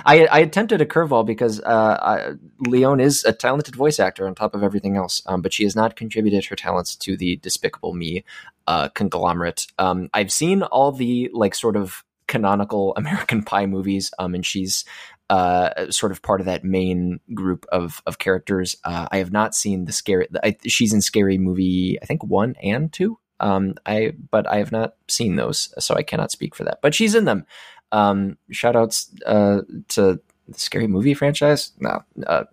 I, 0.03 0.25
I 0.25 0.39
attempted 0.39 0.81
a 0.81 0.85
curveball 0.87 1.27
because 1.27 1.59
uh, 1.61 1.97
I, 2.01 2.31
Lyonne 2.67 2.99
is 2.99 3.23
a 3.23 3.31
talented 3.31 3.75
voice 3.75 3.99
actor 3.99 4.25
on 4.25 4.33
top 4.33 4.55
of 4.55 4.63
everything 4.63 4.97
else, 4.97 5.21
um, 5.27 5.43
but 5.43 5.53
she 5.53 5.63
has 5.63 5.75
not 5.75 5.95
contributed 5.95 6.45
her 6.45 6.55
talents 6.55 6.95
to 6.95 7.15
the 7.15 7.35
Despicable 7.35 7.93
Me 7.93 8.23
uh, 8.65 8.89
conglomerate. 8.89 9.67
Um, 9.77 10.09
I've 10.11 10.31
seen 10.31 10.63
all 10.63 10.91
the 10.91 11.29
like 11.33 11.53
sort 11.53 11.75
of 11.75 12.03
canonical 12.27 12.93
American 12.97 13.43
Pie 13.43 13.67
movies, 13.67 14.11
um, 14.17 14.33
and 14.33 14.43
she's 14.43 14.85
uh, 15.29 15.91
sort 15.91 16.11
of 16.11 16.21
part 16.21 16.39
of 16.39 16.45
that 16.45 16.63
main 16.63 17.19
group 17.33 17.65
of 17.71 18.01
of 18.05 18.19
characters. 18.19 18.75
Uh, 18.83 19.07
I 19.11 19.17
have 19.17 19.31
not 19.31 19.55
seen 19.55 19.85
the 19.85 19.91
scary. 19.91 20.27
I, 20.43 20.55
she's 20.67 20.93
in 20.93 21.01
Scary 21.01 21.37
Movie, 21.37 21.97
I 22.01 22.05
think 22.05 22.23
one 22.23 22.55
and 22.61 22.91
two. 22.91 23.17
Um, 23.39 23.75
I 23.85 24.13
but 24.31 24.47
I 24.47 24.57
have 24.57 24.71
not 24.71 24.95
seen 25.07 25.35
those, 25.35 25.73
so 25.83 25.95
I 25.95 26.03
cannot 26.03 26.31
speak 26.31 26.55
for 26.55 26.63
that. 26.63 26.79
But 26.81 26.93
she's 26.93 27.15
in 27.15 27.25
them. 27.25 27.45
Um, 27.91 28.37
shout 28.51 28.75
outs 28.75 29.09
uh, 29.25 29.61
to 29.89 30.19
the 30.47 30.59
scary 30.59 30.87
movie 30.87 31.13
franchise. 31.13 31.71
No, 31.79 32.03
uh, 32.27 32.43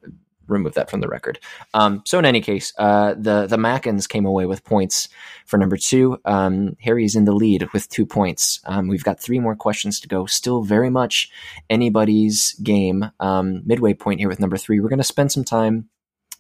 remove 0.47 0.75
that 0.75 0.91
from 0.91 1.01
the 1.01 1.09
record. 1.09 1.39
Um, 1.75 2.03
so 2.05 2.19
in 2.19 2.25
any 2.25 2.41
case, 2.41 2.73
uh, 2.79 3.15
the 3.15 3.47
the 3.47 3.57
Mackins 3.57 4.09
came 4.09 4.27
away 4.27 4.47
with 4.47 4.65
points 4.65 5.09
for 5.47 5.59
number 5.59 5.77
two. 5.77 6.19
Um, 6.25 6.77
Harry's 6.81 7.17
in 7.17 7.25
the 7.25 7.33
lead 7.33 7.69
with 7.73 7.89
two 7.89 8.07
points. 8.07 8.61
Um, 8.65 8.89
we've 8.89 9.05
got 9.05 9.21
three 9.21 9.39
more 9.39 9.57
questions 9.57 10.01
to 10.01 10.09
go. 10.09 10.27
Still 10.27 10.63
very 10.63 10.91
much 10.91 11.31
anybody's 11.71 12.55
game. 12.63 13.11
Um, 13.21 13.63
midway 13.65 13.95
point 13.95 14.21
here 14.21 14.29
with 14.29 14.41
number 14.41 14.57
three. 14.57 14.81
We're 14.81 14.89
going 14.89 14.99
to 14.99 15.05
spend 15.05 15.33
some 15.33 15.45
time 15.45 15.89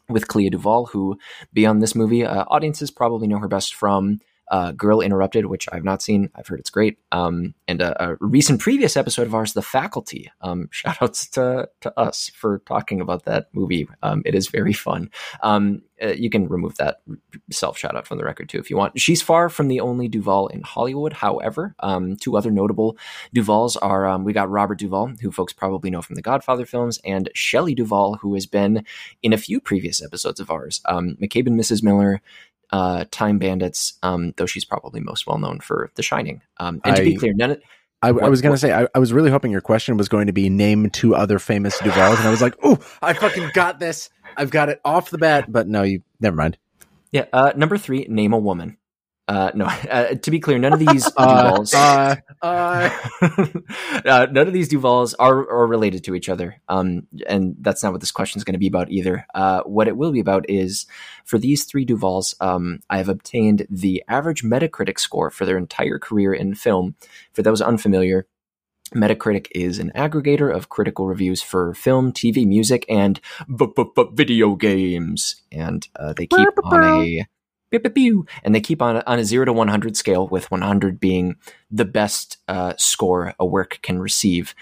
with 0.08 0.28
Clea 0.28 0.50
Duvall, 0.50 0.86
who 0.86 1.18
beyond 1.52 1.82
this 1.82 1.94
movie, 1.94 2.24
uh, 2.24 2.44
audiences 2.48 2.90
probably 2.90 3.26
know 3.26 3.38
her 3.38 3.48
best 3.48 3.74
from 3.74 4.20
uh, 4.52 4.70
Girl 4.72 5.00
Interrupted, 5.00 5.46
which 5.46 5.66
I've 5.72 5.82
not 5.82 6.02
seen. 6.02 6.28
I've 6.34 6.46
heard 6.46 6.60
it's 6.60 6.70
great. 6.70 6.98
Um, 7.10 7.54
and 7.66 7.80
a, 7.80 8.10
a 8.10 8.16
recent 8.20 8.60
previous 8.60 8.98
episode 8.98 9.26
of 9.26 9.34
ours, 9.34 9.54
The 9.54 9.62
Faculty. 9.62 10.30
Um, 10.42 10.68
shout 10.70 10.98
outs 11.00 11.26
to, 11.30 11.68
to 11.80 11.98
us 11.98 12.30
for 12.34 12.58
talking 12.66 13.00
about 13.00 13.24
that 13.24 13.48
movie. 13.54 13.88
Um, 14.02 14.22
it 14.26 14.34
is 14.34 14.48
very 14.48 14.74
fun. 14.74 15.10
Um, 15.42 15.82
uh, 16.02 16.08
you 16.08 16.28
can 16.28 16.48
remove 16.48 16.76
that 16.76 17.00
self 17.50 17.78
shout 17.78 17.96
out 17.96 18.06
from 18.06 18.18
the 18.18 18.24
record 18.24 18.48
too 18.48 18.58
if 18.58 18.68
you 18.68 18.76
want. 18.76 18.98
She's 19.00 19.22
far 19.22 19.48
from 19.48 19.68
the 19.68 19.80
only 19.80 20.08
Duvall 20.08 20.48
in 20.48 20.62
Hollywood. 20.62 21.12
However, 21.12 21.74
um, 21.80 22.16
two 22.16 22.36
other 22.36 22.50
notable 22.50 22.96
Duvalls 23.34 23.76
are 23.80 24.06
um, 24.06 24.24
we 24.24 24.32
got 24.32 24.50
Robert 24.50 24.78
Duvall, 24.78 25.12
who 25.20 25.30
folks 25.30 25.52
probably 25.52 25.90
know 25.90 26.02
from 26.02 26.16
the 26.16 26.22
Godfather 26.22 26.66
films, 26.66 26.98
and 27.04 27.30
Shelley 27.34 27.74
Duvall, 27.74 28.16
who 28.16 28.34
has 28.34 28.46
been 28.46 28.84
in 29.22 29.32
a 29.32 29.38
few 29.38 29.60
previous 29.60 30.02
episodes 30.02 30.40
of 30.40 30.50
ours. 30.50 30.80
Um, 30.86 31.16
McCabe 31.20 31.46
and 31.46 31.58
Mrs. 31.58 31.82
Miller, 31.82 32.20
uh, 32.72 33.04
Time 33.10 33.38
Bandits, 33.38 33.98
um, 34.02 34.32
though 34.36 34.46
she's 34.46 34.64
probably 34.64 35.00
most 35.00 35.26
well 35.26 35.38
known 35.38 35.60
for 35.60 35.90
The 35.94 36.02
Shining. 36.02 36.42
Um, 36.58 36.80
and 36.84 36.96
to 36.96 37.02
be 37.04 37.14
I- 37.14 37.18
clear, 37.18 37.32
none 37.34 37.50
of, 37.52 37.62
I, 38.04 38.08
I 38.08 38.28
was 38.28 38.40
going 38.40 38.52
to 38.52 38.58
say, 38.58 38.72
I, 38.72 38.88
I 38.96 38.98
was 38.98 39.12
really 39.12 39.30
hoping 39.30 39.52
your 39.52 39.60
question 39.60 39.96
was 39.96 40.08
going 40.08 40.26
to 40.26 40.32
be 40.32 40.48
name 40.50 40.90
two 40.90 41.14
other 41.14 41.38
famous 41.38 41.78
Duvalls, 41.78 42.18
and 42.18 42.26
I 42.26 42.30
was 42.32 42.42
like, 42.42 42.56
oh, 42.64 42.78
I 43.00 43.12
fucking 43.12 43.50
got 43.54 43.78
this. 43.78 44.10
I've 44.36 44.50
got 44.50 44.68
it 44.68 44.80
off 44.84 45.10
the 45.10 45.18
bat, 45.18 45.52
but 45.52 45.68
no, 45.68 45.82
you 45.82 46.02
never 46.18 46.34
mind. 46.34 46.58
yeah, 47.12 47.26
uh, 47.32 47.52
number 47.54 47.78
three, 47.78 48.06
name 48.08 48.32
a 48.32 48.38
woman. 48.38 48.76
Uh, 49.32 49.50
no, 49.54 49.64
uh, 49.90 50.14
to 50.14 50.30
be 50.30 50.38
clear, 50.38 50.58
none 50.58 50.74
of 50.74 50.78
these 50.78 51.06
Uh, 51.16 51.56
Duvalls. 51.56 51.74
uh, 51.74 52.16
uh, 52.42 52.90
uh, 54.04 54.26
none 54.30 54.46
of 54.46 54.52
these 54.52 54.68
Duvalls 54.68 55.14
are, 55.18 55.48
are 55.50 55.66
related 55.66 56.04
to 56.04 56.14
each 56.14 56.28
other. 56.28 56.60
Um, 56.68 57.06
and 57.26 57.56
that's 57.60 57.82
not 57.82 57.92
what 57.92 58.00
this 58.00 58.10
question 58.10 58.38
is 58.38 58.44
going 58.44 58.54
to 58.54 58.58
be 58.58 58.66
about 58.66 58.90
either. 58.90 59.26
Uh, 59.34 59.62
what 59.62 59.88
it 59.88 59.96
will 59.96 60.12
be 60.12 60.20
about 60.20 60.44
is 60.50 60.86
for 61.24 61.38
these 61.38 61.64
three 61.64 61.86
Duvalls, 61.86 62.34
um, 62.42 62.80
I 62.90 62.98
have 62.98 63.08
obtained 63.08 63.66
the 63.70 64.04
average 64.06 64.42
Metacritic 64.42 64.98
score 64.98 65.30
for 65.30 65.46
their 65.46 65.56
entire 65.56 65.98
career 65.98 66.34
in 66.34 66.54
film. 66.54 66.94
For 67.32 67.42
those 67.42 67.62
unfamiliar, 67.62 68.26
Metacritic 68.94 69.46
is 69.52 69.78
an 69.78 69.92
aggregator 69.94 70.54
of 70.54 70.68
critical 70.68 71.06
reviews 71.06 71.40
for 71.40 71.72
film, 71.72 72.12
TV, 72.12 72.46
music, 72.46 72.84
and 72.88 73.18
video 73.48 74.54
games, 74.56 75.36
and 75.50 75.88
uh, 75.96 76.12
they 76.12 76.26
keep 76.26 76.48
on 76.64 76.84
a 76.84 77.26
and 78.42 78.54
they 78.54 78.60
keep 78.60 78.82
on 78.82 79.02
on 79.06 79.18
a 79.18 79.24
zero 79.24 79.44
to 79.44 79.52
one 79.52 79.68
hundred 79.68 79.96
scale, 79.96 80.28
with 80.28 80.50
one 80.50 80.62
hundred 80.62 81.00
being 81.00 81.36
the 81.70 81.84
best 81.84 82.38
uh, 82.48 82.74
score 82.78 83.34
a 83.38 83.46
work 83.46 83.78
can 83.82 83.98
receive. 83.98 84.54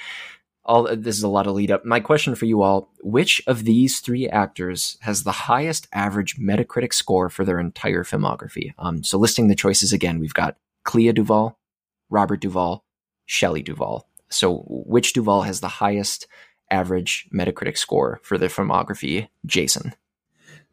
All 0.65 0.85
this 0.95 1.16
is 1.16 1.23
a 1.23 1.28
lot 1.28 1.47
of 1.47 1.55
lead 1.55 1.70
up. 1.70 1.85
My 1.85 2.01
question 2.01 2.35
for 2.35 2.45
you 2.45 2.62
all: 2.62 2.93
Which 3.03 3.43
of 3.47 3.65
these 3.65 4.01
three 4.01 4.28
actors 4.28 4.99
has 5.01 5.24
the 5.24 5.32
highest 5.32 5.89
average 5.93 6.39
Metacritic 6.39 6.93
score 6.93 7.28
for 7.28 7.45
their 7.45 7.59
entire 7.59 8.05
filmography? 8.05 8.73
Um, 8.78 9.03
so, 9.03 9.19
listing 9.19 9.49
the 9.49 9.55
choices 9.55 9.93
again, 9.93 10.20
we've 10.20 10.35
got 10.35 10.57
Clea 10.85 11.12
Duvall, 11.12 11.59
Robert 12.11 12.41
Duvall, 12.41 12.85
Shelley 13.27 13.62
Duvall. 13.62 14.07
So, 14.28 14.65
which 14.69 15.12
Duvall 15.12 15.43
has 15.43 15.61
the 15.61 15.69
highest 15.69 16.27
average 16.70 17.28
Metacritic 17.35 17.77
score 17.77 18.20
for 18.23 18.39
their 18.39 18.49
filmography? 18.49 19.28
Jason. 19.47 19.95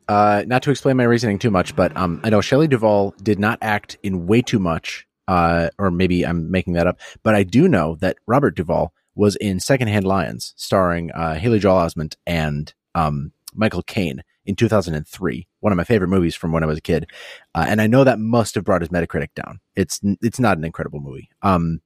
Uh, 0.07 0.43
not 0.47 0.63
to 0.63 0.71
explain 0.71 0.95
my 0.97 1.03
reasoning 1.03 1.37
too 1.37 1.51
much, 1.51 1.75
but 1.75 1.95
um, 1.97 2.21
I 2.23 2.29
know 2.29 2.41
Shelley 2.41 2.67
Duvall 2.67 3.13
did 3.23 3.39
not 3.39 3.59
act 3.61 3.97
in 4.03 4.25
way 4.25 4.41
too 4.41 4.59
much, 4.59 5.05
uh, 5.27 5.69
or 5.77 5.91
maybe 5.91 6.25
I'm 6.25 6.49
making 6.49 6.73
that 6.73 6.87
up. 6.87 6.99
But 7.23 7.35
I 7.35 7.43
do 7.43 7.67
know 7.67 7.95
that 7.95 8.17
Robert 8.25 8.55
Duvall 8.55 8.93
was 9.15 9.35
in 9.37 9.59
Secondhand 9.59 10.05
Lions, 10.05 10.53
starring 10.55 11.11
uh, 11.11 11.35
Haley 11.35 11.59
Joel 11.59 11.79
Osment 11.79 12.15
and 12.25 12.73
um, 12.95 13.33
Michael 13.53 13.83
Caine 13.83 14.23
in 14.45 14.55
2003. 14.55 15.47
One 15.59 15.73
of 15.73 15.77
my 15.77 15.83
favorite 15.83 16.07
movies 16.07 16.35
from 16.35 16.51
when 16.53 16.63
I 16.63 16.67
was 16.67 16.77
a 16.77 16.81
kid, 16.81 17.09
uh, 17.53 17.65
and 17.67 17.81
I 17.81 17.87
know 17.87 18.03
that 18.03 18.19
must 18.19 18.55
have 18.55 18.63
brought 18.63 18.81
his 18.81 18.89
Metacritic 18.89 19.33
down. 19.35 19.59
It's 19.75 19.99
it's 20.21 20.39
not 20.39 20.57
an 20.57 20.63
incredible 20.63 21.01
movie. 21.01 21.29
Um, 21.41 21.81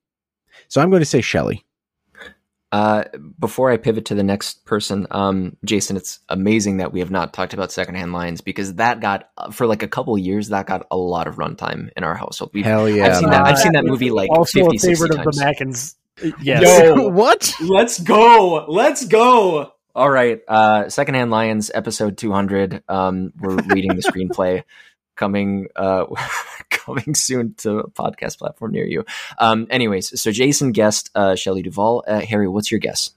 so 0.68 0.82
I'm 0.82 0.90
going 0.90 1.02
to 1.02 1.06
say 1.06 1.22
Shelley. 1.22 1.66
Uh, 2.72 3.04
before 3.38 3.70
I 3.70 3.76
pivot 3.76 4.06
to 4.06 4.16
the 4.16 4.24
next 4.24 4.66
person, 4.66 5.06
um, 5.12 5.58
Jason, 5.66 5.98
it's 5.98 6.20
amazing 6.30 6.78
that 6.78 6.94
we 6.94 7.00
have 7.00 7.12
not 7.12 7.34
talked 7.34 7.54
about 7.54 7.72
Secondhand 7.72 8.14
Lions 8.14 8.40
because 8.40 8.76
that 8.76 9.02
got 9.02 9.30
for 9.52 9.68
like 9.68 9.84
a 9.84 9.90
couple 9.90 10.18
years 10.18 10.50
that 10.50 10.68
got 10.68 10.88
a 10.90 10.96
lot 10.96 11.28
of 11.28 11.36
runtime 11.36 11.90
in 11.98 12.06
our 12.06 12.16
household. 12.16 12.52
We've, 12.54 12.64
Hell 12.64 12.90
yeah! 12.90 13.08
I've 13.08 13.18
seen 13.18 13.30
that. 13.30 13.46
I've 13.46 13.58
seen 13.58 13.74
that 13.74 13.84
movie 13.84 14.10
like 14.10 14.30
also 14.30 14.70
50, 14.70 14.78
a 14.78 14.80
favorite 14.80 15.12
of 15.12 15.24
the 15.24 15.32
Mackins. 15.32 15.96
Yes. 16.40 16.62
Yo, 16.62 17.08
what? 17.10 17.52
Let's 17.62 18.00
go! 18.00 18.66
Let's 18.68 19.06
go! 19.06 19.74
All 19.96 20.10
right, 20.10 20.40
uh, 20.48 20.88
Secondhand 20.88 21.32
Lions, 21.32 21.72
episode 21.74 22.18
two 22.18 22.32
hundred. 22.32 22.84
Um, 22.88 23.34
we're 23.40 23.56
reading 23.56 23.96
the 23.96 24.04
screenplay 24.08 24.64
coming 25.16 25.68
uh 25.76 26.06
coming 26.86 27.16
soon 27.16 27.54
to 27.56 27.80
a 27.80 27.90
podcast 27.90 28.38
platform 28.38 28.72
near 28.72 28.86
you. 28.86 29.06
Um 29.40 29.68
anyways, 29.70 30.20
so 30.22 30.32
Jason 30.32 30.72
guessed 30.72 31.10
uh 31.16 31.36
Shelley 31.36 31.62
Duvall. 31.62 32.04
Uh, 32.08 32.22
Harry, 32.22 32.48
what's 32.48 32.72
your 32.72 32.80
guess? 32.80 33.12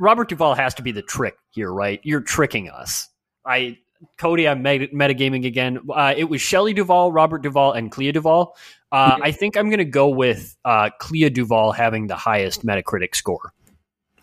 Robert 0.00 0.28
Duvall 0.28 0.54
has 0.54 0.74
to 0.74 0.82
be 0.82 0.92
the 0.92 1.02
trick 1.02 1.36
here, 1.50 1.72
right? 1.72 2.00
You're 2.02 2.20
tricking 2.20 2.68
us. 2.68 3.08
I 3.44 3.78
Cody, 4.18 4.46
I'm 4.46 4.62
meta- 4.62 4.88
metagaming 4.88 5.46
again. 5.46 5.80
Uh, 5.90 6.14
it 6.16 6.24
was 6.24 6.40
Shelley 6.40 6.74
Duvall, 6.74 7.12
Robert 7.12 7.42
Duvall, 7.42 7.72
and 7.72 7.90
Clea 7.90 8.12
Duvall. 8.12 8.56
Uh, 8.92 9.18
I 9.22 9.32
think 9.32 9.56
I'm 9.56 9.68
going 9.68 9.78
to 9.78 9.84
go 9.84 10.08
with 10.08 10.56
uh, 10.64 10.90
Clea 10.98 11.30
Duvall 11.30 11.72
having 11.72 12.06
the 12.06 12.16
highest 12.16 12.64
Metacritic 12.64 13.14
score. 13.14 13.52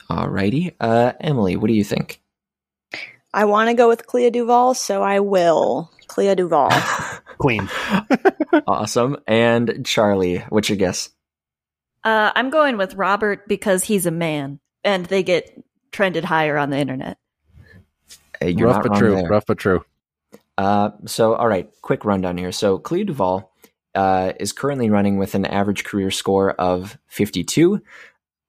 Alrighty. 0.10 0.74
Uh, 0.80 1.14
Emily, 1.20 1.56
what 1.56 1.68
do 1.68 1.74
you 1.74 1.84
think? 1.84 2.22
I 3.34 3.45
want 3.45 3.70
to 3.70 3.74
go 3.74 3.88
with 3.88 4.06
Clea 4.06 4.30
Duvall, 4.30 4.74
so 4.76 5.02
I 5.02 5.20
will. 5.20 5.91
Clea 6.08 6.36
Duvall. 6.36 6.70
Queen. 7.44 7.70
awesome. 8.68 9.18
And 9.28 9.86
Charlie, 9.86 10.38
what's 10.48 10.70
your 10.70 10.78
guess? 10.78 11.10
Uh, 12.02 12.32
I'm 12.34 12.49
going 12.49 12.78
with 12.78 12.95
Robert 12.95 13.49
because 13.49 13.84
he's 13.84 14.06
a 14.06 14.11
man 14.11 14.61
and 14.86 15.06
they 15.06 15.24
get 15.24 15.61
trended 15.91 16.24
higher 16.24 16.57
on 16.57 16.70
the 16.70 16.78
internet. 16.78 17.18
Hey, 18.40 18.52
you're 18.52 18.70
rough 18.70 18.84
but 18.84 18.95
true. 18.95 19.15
There. 19.15 19.28
Rough 19.28 19.45
but 19.45 19.57
true. 19.57 19.84
Uh, 20.57 20.91
so, 21.06 21.36
all 21.36 21.48
right, 21.48 21.70
quick 21.82 22.06
rundown 22.06 22.38
here. 22.38 22.53
So, 22.53 22.78
Clea 22.78 23.03
Duvall 23.03 23.52
uh, 23.94 24.32
is 24.40 24.53
currently 24.53 24.90
running 24.90 25.18
with 25.18 25.36
an 25.36 25.45
average 25.45 25.84
career 25.84 26.11
score 26.11 26.52
of 26.52 26.98
52. 27.07 27.82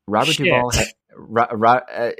Robert 0.07 0.35
Shit. 0.35 0.47
Duvall, 0.47 0.71
ha- 0.73 0.85
ra- 1.16 1.49
ra- 1.51 1.81
uh, 1.93 2.12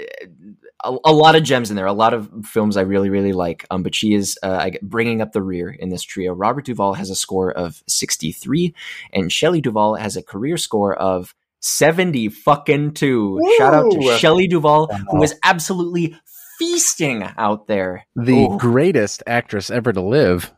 a, 0.85 0.97
a, 1.07 1.13
lot 1.13 1.35
of 1.37 1.43
gems 1.43 1.71
in 1.71 1.77
there, 1.77 1.87
a 1.87 1.93
lot 1.93 2.15
of 2.15 2.31
films 2.45 2.77
I 2.77 2.83
really, 2.83 3.11
really 3.11 3.33
like. 3.33 3.67
Um, 3.71 3.83
but 3.83 3.95
she 3.95 4.15
is 4.15 4.39
uh, 4.43 4.71
bringing 4.83 5.21
up 5.21 5.33
the 5.33 5.43
rear 5.43 5.71
in 5.71 5.89
this 5.89 6.03
trio. 6.03 6.33
Robert 6.33 6.65
Duvall 6.65 6.95
has 6.95 7.11
a 7.11 7.15
score 7.15 7.51
of 7.51 7.83
63, 7.89 8.75
and 9.13 9.33
Shelley 9.33 9.61
Duvall 9.61 9.97
has 9.97 10.17
a 10.17 10.23
career 10.23 10.57
score 10.57 10.95
of 10.95 11.35
70 11.61 12.29
fucking 12.29 12.93
two. 12.93 13.41
Ooh. 13.43 13.57
Shout 13.57 13.75
out 13.75 13.91
to 13.91 14.19
Shelley 14.19 14.47
Duvall, 14.47 14.89
wow. 14.91 14.99
who 15.11 15.23
is 15.23 15.35
absolutely 15.43 16.17
feasting 16.59 17.23
out 17.39 17.67
there. 17.67 18.07
The 18.15 18.45
Ooh. 18.45 18.59
greatest 18.59 19.23
actress 19.27 19.71
ever 19.71 19.93
to 19.93 20.01
live. 20.01 20.53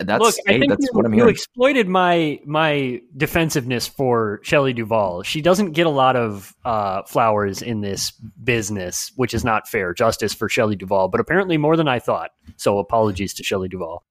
That's, 0.00 0.20
Look, 0.20 0.34
hey, 0.46 0.56
I 0.56 0.58
think 0.58 0.70
that's 0.70 0.84
you, 0.84 0.90
what 0.92 1.06
I'm 1.06 1.14
you 1.14 1.28
exploited 1.28 1.88
my 1.88 2.40
my 2.44 3.00
defensiveness 3.16 3.86
for 3.86 4.40
Shelley 4.42 4.72
Duvall. 4.72 5.22
She 5.22 5.40
doesn't 5.40 5.72
get 5.72 5.86
a 5.86 5.90
lot 5.90 6.16
of 6.16 6.54
uh, 6.64 7.02
flowers 7.04 7.62
in 7.62 7.80
this 7.80 8.10
business, 8.42 9.12
which 9.16 9.34
is 9.34 9.44
not 9.44 9.68
fair. 9.68 9.94
Justice 9.94 10.34
for 10.34 10.48
Shelley 10.48 10.76
Duvall, 10.76 11.08
but 11.08 11.20
apparently 11.20 11.58
more 11.58 11.76
than 11.76 11.86
I 11.86 12.00
thought. 12.00 12.30
So 12.56 12.78
apologies 12.78 13.34
to 13.34 13.44
Shelley 13.44 13.68
Duvall. 13.68 14.02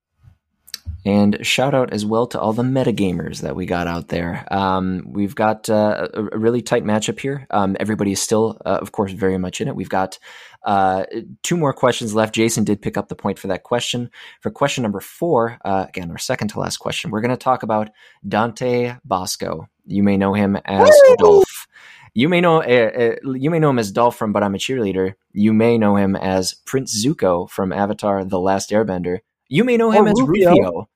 And 1.05 1.45
shout 1.45 1.73
out 1.73 1.91
as 1.91 2.05
well 2.05 2.27
to 2.27 2.39
all 2.39 2.53
the 2.53 2.63
metagamers 2.63 3.41
that 3.41 3.57
we 3.57 3.65
got 3.65 3.87
out 3.87 4.07
there. 4.07 4.47
Um, 4.51 5.05
we've 5.05 5.35
got 5.35 5.69
uh, 5.69 6.07
a, 6.13 6.25
a 6.27 6.37
really 6.37 6.61
tight 6.61 6.85
matchup 6.85 7.19
here. 7.19 7.45
Um, 7.49 7.75
everybody 7.77 8.13
is 8.13 8.21
still, 8.21 8.57
uh, 8.65 8.77
of 8.81 8.93
course, 8.93 9.11
very 9.11 9.37
much 9.37 9.59
in 9.59 9.67
it. 9.67 9.75
We've 9.75 9.89
got 9.89 10.17
uh, 10.63 11.05
two 11.41 11.57
more 11.57 11.73
questions 11.73 12.13
left. 12.13 12.33
Jason 12.35 12.63
did 12.63 12.81
pick 12.81 12.97
up 12.97 13.09
the 13.09 13.15
point 13.15 13.39
for 13.39 13.47
that 13.47 13.63
question. 13.63 14.09
For 14.41 14.49
question 14.51 14.81
number 14.83 14.99
four, 14.99 15.57
uh, 15.65 15.85
again, 15.89 16.09
our 16.11 16.17
second 16.17 16.49
to 16.49 16.59
last 16.59 16.77
question, 16.77 17.11
we're 17.11 17.21
going 17.21 17.31
to 17.31 17.37
talk 17.37 17.63
about 17.63 17.89
Dante 18.27 18.95
Basco. 19.05 19.67
You 19.85 20.03
may 20.03 20.17
know 20.17 20.33
him 20.33 20.57
as 20.65 20.89
Woo! 21.07 21.15
Dolph. 21.17 21.67
You 22.15 22.29
may 22.29 22.41
know 22.41 22.61
uh, 22.61 23.15
you 23.35 23.49
may 23.49 23.57
know 23.59 23.71
him 23.71 23.79
as 23.79 23.91
Dolph 23.91 24.15
from 24.15 24.31
But 24.33 24.43
I'm 24.43 24.53
a 24.55 24.59
Cheerleader. 24.59 25.15
You 25.31 25.51
may 25.51 25.77
know 25.79 25.95
him 25.95 26.15
as 26.15 26.53
Prince 26.53 27.03
Zuko 27.03 27.49
from 27.49 27.73
Avatar: 27.73 28.23
The 28.23 28.39
Last 28.39 28.69
Airbender. 28.69 29.19
You 29.49 29.63
may 29.63 29.77
know 29.77 29.91
him 29.91 30.05
Oh, 30.07 30.11
as 30.11 30.21
Rufio. 30.21 30.49
Rufio. 30.51 30.89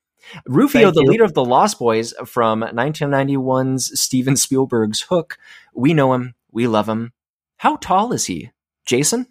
Rufio, 0.45 0.81
Thank 0.83 0.95
the 0.95 1.01
you. 1.03 1.09
leader 1.09 1.23
of 1.23 1.33
the 1.33 1.43
Lost 1.45 1.79
Boys 1.79 2.13
from 2.25 2.61
1991's 2.61 3.99
Steven 3.99 4.35
Spielberg's 4.35 5.01
Hook. 5.01 5.37
We 5.73 5.93
know 5.93 6.13
him. 6.13 6.35
We 6.51 6.67
love 6.67 6.87
him. 6.89 7.13
How 7.57 7.77
tall 7.77 8.11
is 8.13 8.25
he? 8.25 8.51
Jason? 8.85 9.27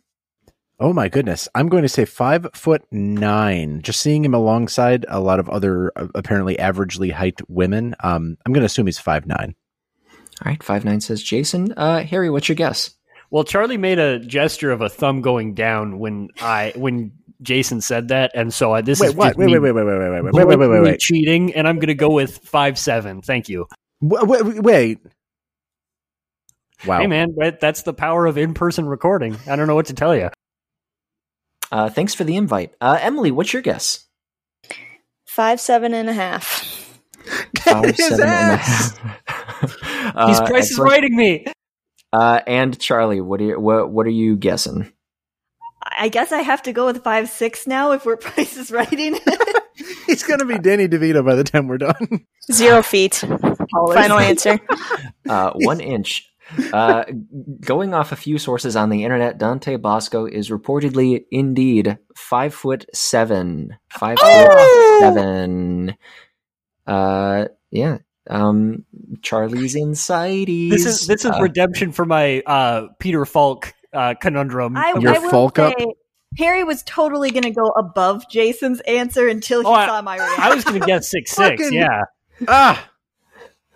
Oh 0.78 0.92
my 0.92 1.08
goodness. 1.08 1.48
I'm 1.54 1.68
going 1.68 1.84
to 1.84 1.88
say 1.88 2.04
five 2.04 2.46
foot 2.54 2.82
nine. 2.90 3.80
Just 3.82 4.00
seeing 4.00 4.24
him 4.24 4.34
alongside 4.34 5.06
a 5.08 5.20
lot 5.20 5.40
of 5.40 5.48
other 5.48 5.90
uh, 5.96 6.08
apparently 6.14 6.56
averagely 6.56 7.10
height 7.10 7.40
women. 7.48 7.94
Um, 8.00 8.36
I'm 8.44 8.52
going 8.52 8.60
to 8.60 8.66
assume 8.66 8.86
he's 8.86 8.98
five 8.98 9.26
nine. 9.26 9.54
All 10.44 10.50
right, 10.52 10.62
five 10.62 10.84
nine 10.84 11.00
says 11.00 11.22
Jason. 11.22 11.72
Uh, 11.72 12.02
Harry, 12.02 12.28
what's 12.28 12.48
your 12.48 12.56
guess? 12.56 12.90
Well, 13.30 13.44
Charlie 13.44 13.78
made 13.78 13.98
a 13.98 14.18
gesture 14.18 14.70
of 14.70 14.82
a 14.82 14.90
thumb 14.90 15.22
going 15.22 15.54
down 15.54 15.98
when 15.98 16.28
I 16.40 16.74
when 16.76 17.12
Jason 17.40 17.80
said 17.80 18.08
that, 18.08 18.32
and 18.34 18.52
so 18.52 18.72
I, 18.72 18.82
this 18.82 19.00
Wait, 19.00 19.08
is 19.08 19.14
what? 19.14 19.28
just 19.28 19.38
Wait, 19.38 19.48
wait, 19.48 19.58
wait, 19.60 19.72
wait, 19.72 19.84
wait, 19.84 19.98
wait, 19.98 20.10
wait, 20.10 20.32
wait, 20.32 20.44
wait, 20.46 20.58
wait, 20.58 20.68
wait, 20.68 20.82
wait. 20.82 21.00
cheating, 21.00 21.54
and 21.54 21.66
I'm 21.66 21.76
going 21.76 21.88
to 21.88 21.94
go 21.94 22.10
with 22.10 22.38
five 22.38 22.78
seven. 22.78 23.22
Thank 23.22 23.48
you. 23.48 23.66
Wait, 24.02 24.26
wait, 24.26 24.62
wait. 24.62 24.98
Wow. 26.86 27.00
Hey, 27.00 27.06
man, 27.06 27.34
that's 27.60 27.82
the 27.82 27.94
power 27.94 28.26
of 28.26 28.36
in 28.36 28.52
person 28.52 28.86
recording. 28.86 29.38
I 29.48 29.56
don't 29.56 29.66
know 29.66 29.74
what 29.74 29.86
to 29.86 29.94
tell 29.94 30.14
you. 30.14 30.28
Uh, 31.72 31.88
thanks 31.90 32.14
for 32.14 32.24
the 32.24 32.36
invite. 32.36 32.74
Uh, 32.80 32.98
Emily, 33.00 33.30
what's 33.30 33.52
your 33.52 33.62
guess? 33.62 34.04
Five, 35.26 35.60
seven 35.60 35.92
and 35.94 36.08
a 36.08 36.12
half. 36.12 36.98
Five, 37.58 37.96
His 37.96 37.96
seven 37.96 38.28
and 38.28 38.52
a 38.52 38.56
half. 38.56 38.98
Uh, 40.14 40.28
He's 40.28 40.40
price 40.40 40.66
is 40.66 40.70
excellent. 40.72 40.90
writing 40.90 41.16
me. 41.16 41.46
Uh, 42.12 42.40
and 42.46 42.78
Charlie, 42.78 43.20
what 43.20 43.40
are 43.40 43.44
you, 43.44 43.60
what 43.60 43.90
what 43.90 44.06
are 44.06 44.10
you 44.10 44.36
guessing? 44.36 44.90
I 45.82 46.08
guess 46.08 46.32
I 46.32 46.38
have 46.38 46.62
to 46.62 46.72
go 46.72 46.86
with 46.86 47.02
five 47.02 47.28
six 47.28 47.66
now 47.66 47.92
if 47.92 48.06
we're 48.06 48.16
Price 48.16 48.56
is 48.56 48.70
writing. 48.70 49.18
He's 50.06 50.22
going 50.22 50.38
to 50.38 50.46
be 50.46 50.58
Danny 50.58 50.88
DeVito 50.88 51.24
by 51.26 51.34
the 51.34 51.44
time 51.44 51.66
we're 51.68 51.78
done. 51.78 52.24
Zero 52.50 52.82
feet. 52.82 53.14
Final 53.14 54.18
answer. 54.18 54.58
Uh, 55.28 55.52
one 55.56 55.80
inch. 55.80 56.30
Uh, 56.72 57.04
going 57.60 57.92
off 57.94 58.12
a 58.12 58.16
few 58.16 58.38
sources 58.38 58.76
on 58.76 58.88
the 58.90 59.02
internet, 59.04 59.38
Dante 59.38 59.76
Basco 59.76 60.26
is 60.26 60.50
reportedly 60.50 61.24
indeed 61.30 61.98
five 62.14 62.54
foot 62.54 62.86
seven. 62.94 63.76
Five 63.90 64.18
Oh! 64.20 64.98
foot 65.00 65.14
seven. 65.14 65.96
Uh, 66.86 67.46
yeah. 67.70 67.98
Um, 68.28 68.84
Charlie's 69.22 69.74
inside. 69.74 70.46
This 70.48 70.86
is 70.86 71.06
this 71.06 71.24
is 71.24 71.30
uh, 71.30 71.38
redemption 71.40 71.92
for 71.92 72.04
my 72.04 72.40
uh, 72.46 72.88
Peter 72.98 73.24
Falk 73.24 73.72
uh, 73.92 74.14
conundrum. 74.20 74.76
I, 74.76 74.94
Your 74.98 75.12
I 75.12 75.30
Falk 75.30 75.58
up? 75.58 75.74
Harry 76.38 76.64
was 76.64 76.82
totally 76.82 77.30
going 77.30 77.44
to 77.44 77.50
go 77.50 77.68
above 77.70 78.28
Jason's 78.28 78.80
answer 78.80 79.26
until 79.28 79.60
he 79.62 79.66
Oh, 79.66 79.72
I- 79.72 79.86
saw 79.86 80.02
my 80.02 80.16
reaction. 80.16 80.42
I 80.44 80.54
was 80.54 80.64
going 80.64 80.80
to 80.80 80.86
guess 80.86 81.10
six 81.10 81.30
six. 81.32 81.62
Fucking- 81.62 81.72
Yeah, 81.78 82.02
Ah, 82.48 82.88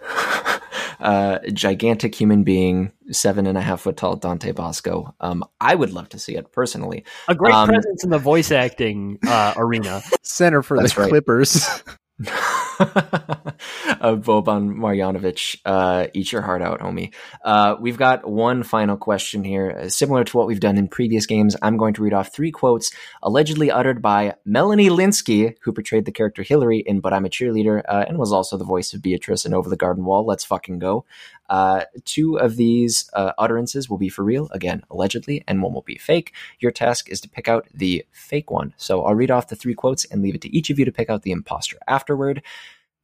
uh, 1.00 1.38
gigantic 1.52 2.14
human 2.14 2.44
being, 2.44 2.92
seven 3.10 3.46
and 3.46 3.56
a 3.58 3.60
half 3.60 3.82
foot 3.82 3.96
tall 3.96 4.16
Dante 4.16 4.52
Basco. 4.52 5.14
Um, 5.20 5.44
I 5.60 5.74
would 5.74 5.92
love 5.92 6.08
to 6.10 6.18
see 6.18 6.36
it 6.36 6.52
personally. 6.52 7.04
A 7.28 7.34
great 7.34 7.54
Um, 7.54 7.68
presence 7.68 8.04
in 8.04 8.10
the 8.10 8.18
voice 8.18 8.50
acting 8.50 9.18
uh, 9.26 9.54
arena. 9.56 10.02
Center 10.22 10.62
for 10.62 10.78
That's 10.78 10.94
the 10.94 11.02
right. 11.02 11.10
Clippers. 11.10 11.68
uh, 12.28 14.16
Boban 14.16 14.74
Marjanovic, 14.74 15.56
uh, 15.64 16.06
eat 16.12 16.32
your 16.32 16.42
heart 16.42 16.60
out, 16.60 16.80
homie. 16.80 17.14
Uh, 17.44 17.76
we've 17.80 17.96
got 17.96 18.28
one 18.28 18.62
final 18.62 18.96
question 18.96 19.42
here. 19.42 19.70
Uh, 19.70 19.88
similar 19.88 20.24
to 20.24 20.36
what 20.36 20.46
we've 20.46 20.60
done 20.60 20.76
in 20.76 20.88
previous 20.88 21.26
games, 21.26 21.56
I'm 21.62 21.76
going 21.76 21.94
to 21.94 22.02
read 22.02 22.12
off 22.12 22.34
three 22.34 22.50
quotes 22.50 22.92
allegedly 23.22 23.70
uttered 23.70 24.02
by 24.02 24.34
Melanie 24.44 24.90
Lynskey, 24.90 25.54
who 25.62 25.72
portrayed 25.72 26.04
the 26.04 26.12
character 26.12 26.42
Hillary 26.42 26.84
in 26.86 27.00
But 27.00 27.14
I'm 27.14 27.24
a 27.24 27.30
Cheerleader 27.30 27.82
uh, 27.88 28.04
and 28.06 28.18
was 28.18 28.32
also 28.32 28.56
the 28.56 28.64
voice 28.64 28.92
of 28.92 29.02
Beatrice 29.02 29.46
in 29.46 29.54
Over 29.54 29.70
the 29.70 29.76
Garden 29.76 30.04
Wall. 30.04 30.26
Let's 30.26 30.44
fucking 30.44 30.78
go. 30.78 31.04
Uh, 31.50 31.84
two 32.04 32.38
of 32.38 32.56
these 32.56 33.10
uh, 33.12 33.32
utterances 33.36 33.90
will 33.90 33.98
be 33.98 34.08
for 34.08 34.22
real, 34.22 34.48
again, 34.52 34.82
allegedly, 34.88 35.42
and 35.48 35.60
one 35.60 35.74
will 35.74 35.82
be 35.82 35.98
fake. 35.98 36.32
Your 36.60 36.70
task 36.70 37.10
is 37.10 37.20
to 37.22 37.28
pick 37.28 37.48
out 37.48 37.66
the 37.74 38.06
fake 38.12 38.50
one. 38.52 38.72
So 38.76 39.02
I'll 39.02 39.16
read 39.16 39.32
off 39.32 39.48
the 39.48 39.56
three 39.56 39.74
quotes 39.74 40.04
and 40.04 40.22
leave 40.22 40.36
it 40.36 40.40
to 40.42 40.56
each 40.56 40.70
of 40.70 40.78
you 40.78 40.84
to 40.84 40.92
pick 40.92 41.10
out 41.10 41.22
the 41.22 41.32
imposter 41.32 41.76
afterward. 41.88 42.42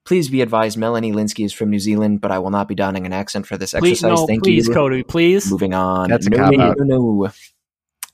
Please 0.05 0.29
be 0.29 0.41
advised, 0.41 0.79
Melanie 0.79 1.11
Lynskey 1.13 1.45
is 1.45 1.53
from 1.53 1.71
New 1.71 1.81
Zealand, 1.81 2.21
but 2.21 2.31
I 2.31 2.39
will 2.39 2.51
not 2.51 2.69
be 2.69 2.77
donning 2.77 3.05
an 3.05 3.13
accent 3.13 3.45
for 3.49 3.57
this 3.57 3.73
Please, 3.73 4.05
exercise. 4.05 4.21
no, 4.21 4.27
Thank 4.29 4.45
please, 4.45 4.69
you. 4.69 4.75
Cody, 4.75 5.03
please. 5.03 5.51
Moving 5.51 5.75
on. 5.75 6.09
That's 6.09 6.29
a 6.29 6.31
no, 6.31 6.37
cop-out. 6.37 6.77
no, 6.79 6.85
no. 6.99 7.33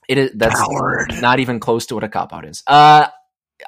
It 0.09 0.17
is 0.17 0.31
that's 0.33 0.59
Coward. 0.59 1.13
not 1.21 1.39
even 1.39 1.59
close 1.59 1.85
to 1.85 1.93
what 1.95 2.03
a 2.03 2.09
cop 2.09 2.33
out 2.33 2.45
is. 2.45 2.63
Uh, 2.65 3.07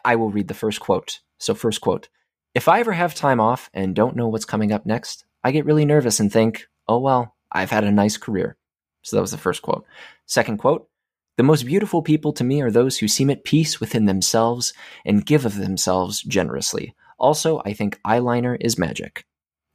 I 0.03 0.15
will 0.15 0.31
read 0.31 0.47
the 0.47 0.55
first 0.55 0.79
quote. 0.79 1.19
So, 1.37 1.53
first 1.53 1.81
quote: 1.81 2.09
If 2.55 2.67
I 2.67 2.79
ever 2.79 2.91
have 2.93 3.13
time 3.13 3.39
off 3.39 3.69
and 3.73 3.95
don't 3.95 4.15
know 4.15 4.27
what's 4.27 4.43
coming 4.43 4.71
up 4.71 4.85
next, 4.87 5.23
I 5.45 5.51
get 5.51 5.65
really 5.65 5.85
nervous 5.85 6.19
and 6.19 6.33
think, 6.33 6.67
"Oh 6.87 6.97
well, 6.97 7.35
I've 7.51 7.69
had 7.69 7.83
a 7.83 7.91
nice 7.91 8.17
career." 8.17 8.57
So 9.03 9.15
that 9.15 9.21
was 9.21 9.29
the 9.29 9.37
first 9.37 9.61
quote. 9.61 9.85
Second 10.25 10.57
quote: 10.57 10.89
The 11.37 11.43
most 11.43 11.67
beautiful 11.67 12.01
people 12.01 12.33
to 12.33 12.43
me 12.43 12.61
are 12.61 12.71
those 12.71 12.97
who 12.97 13.07
seem 13.07 13.29
at 13.29 13.43
peace 13.43 13.79
within 13.79 14.05
themselves 14.05 14.73
and 15.05 15.23
give 15.23 15.45
of 15.45 15.57
themselves 15.57 16.23
generously. 16.23 16.95
Also, 17.19 17.61
I 17.63 17.73
think 17.73 18.01
eyeliner 18.01 18.57
is 18.59 18.79
magic. 18.79 19.23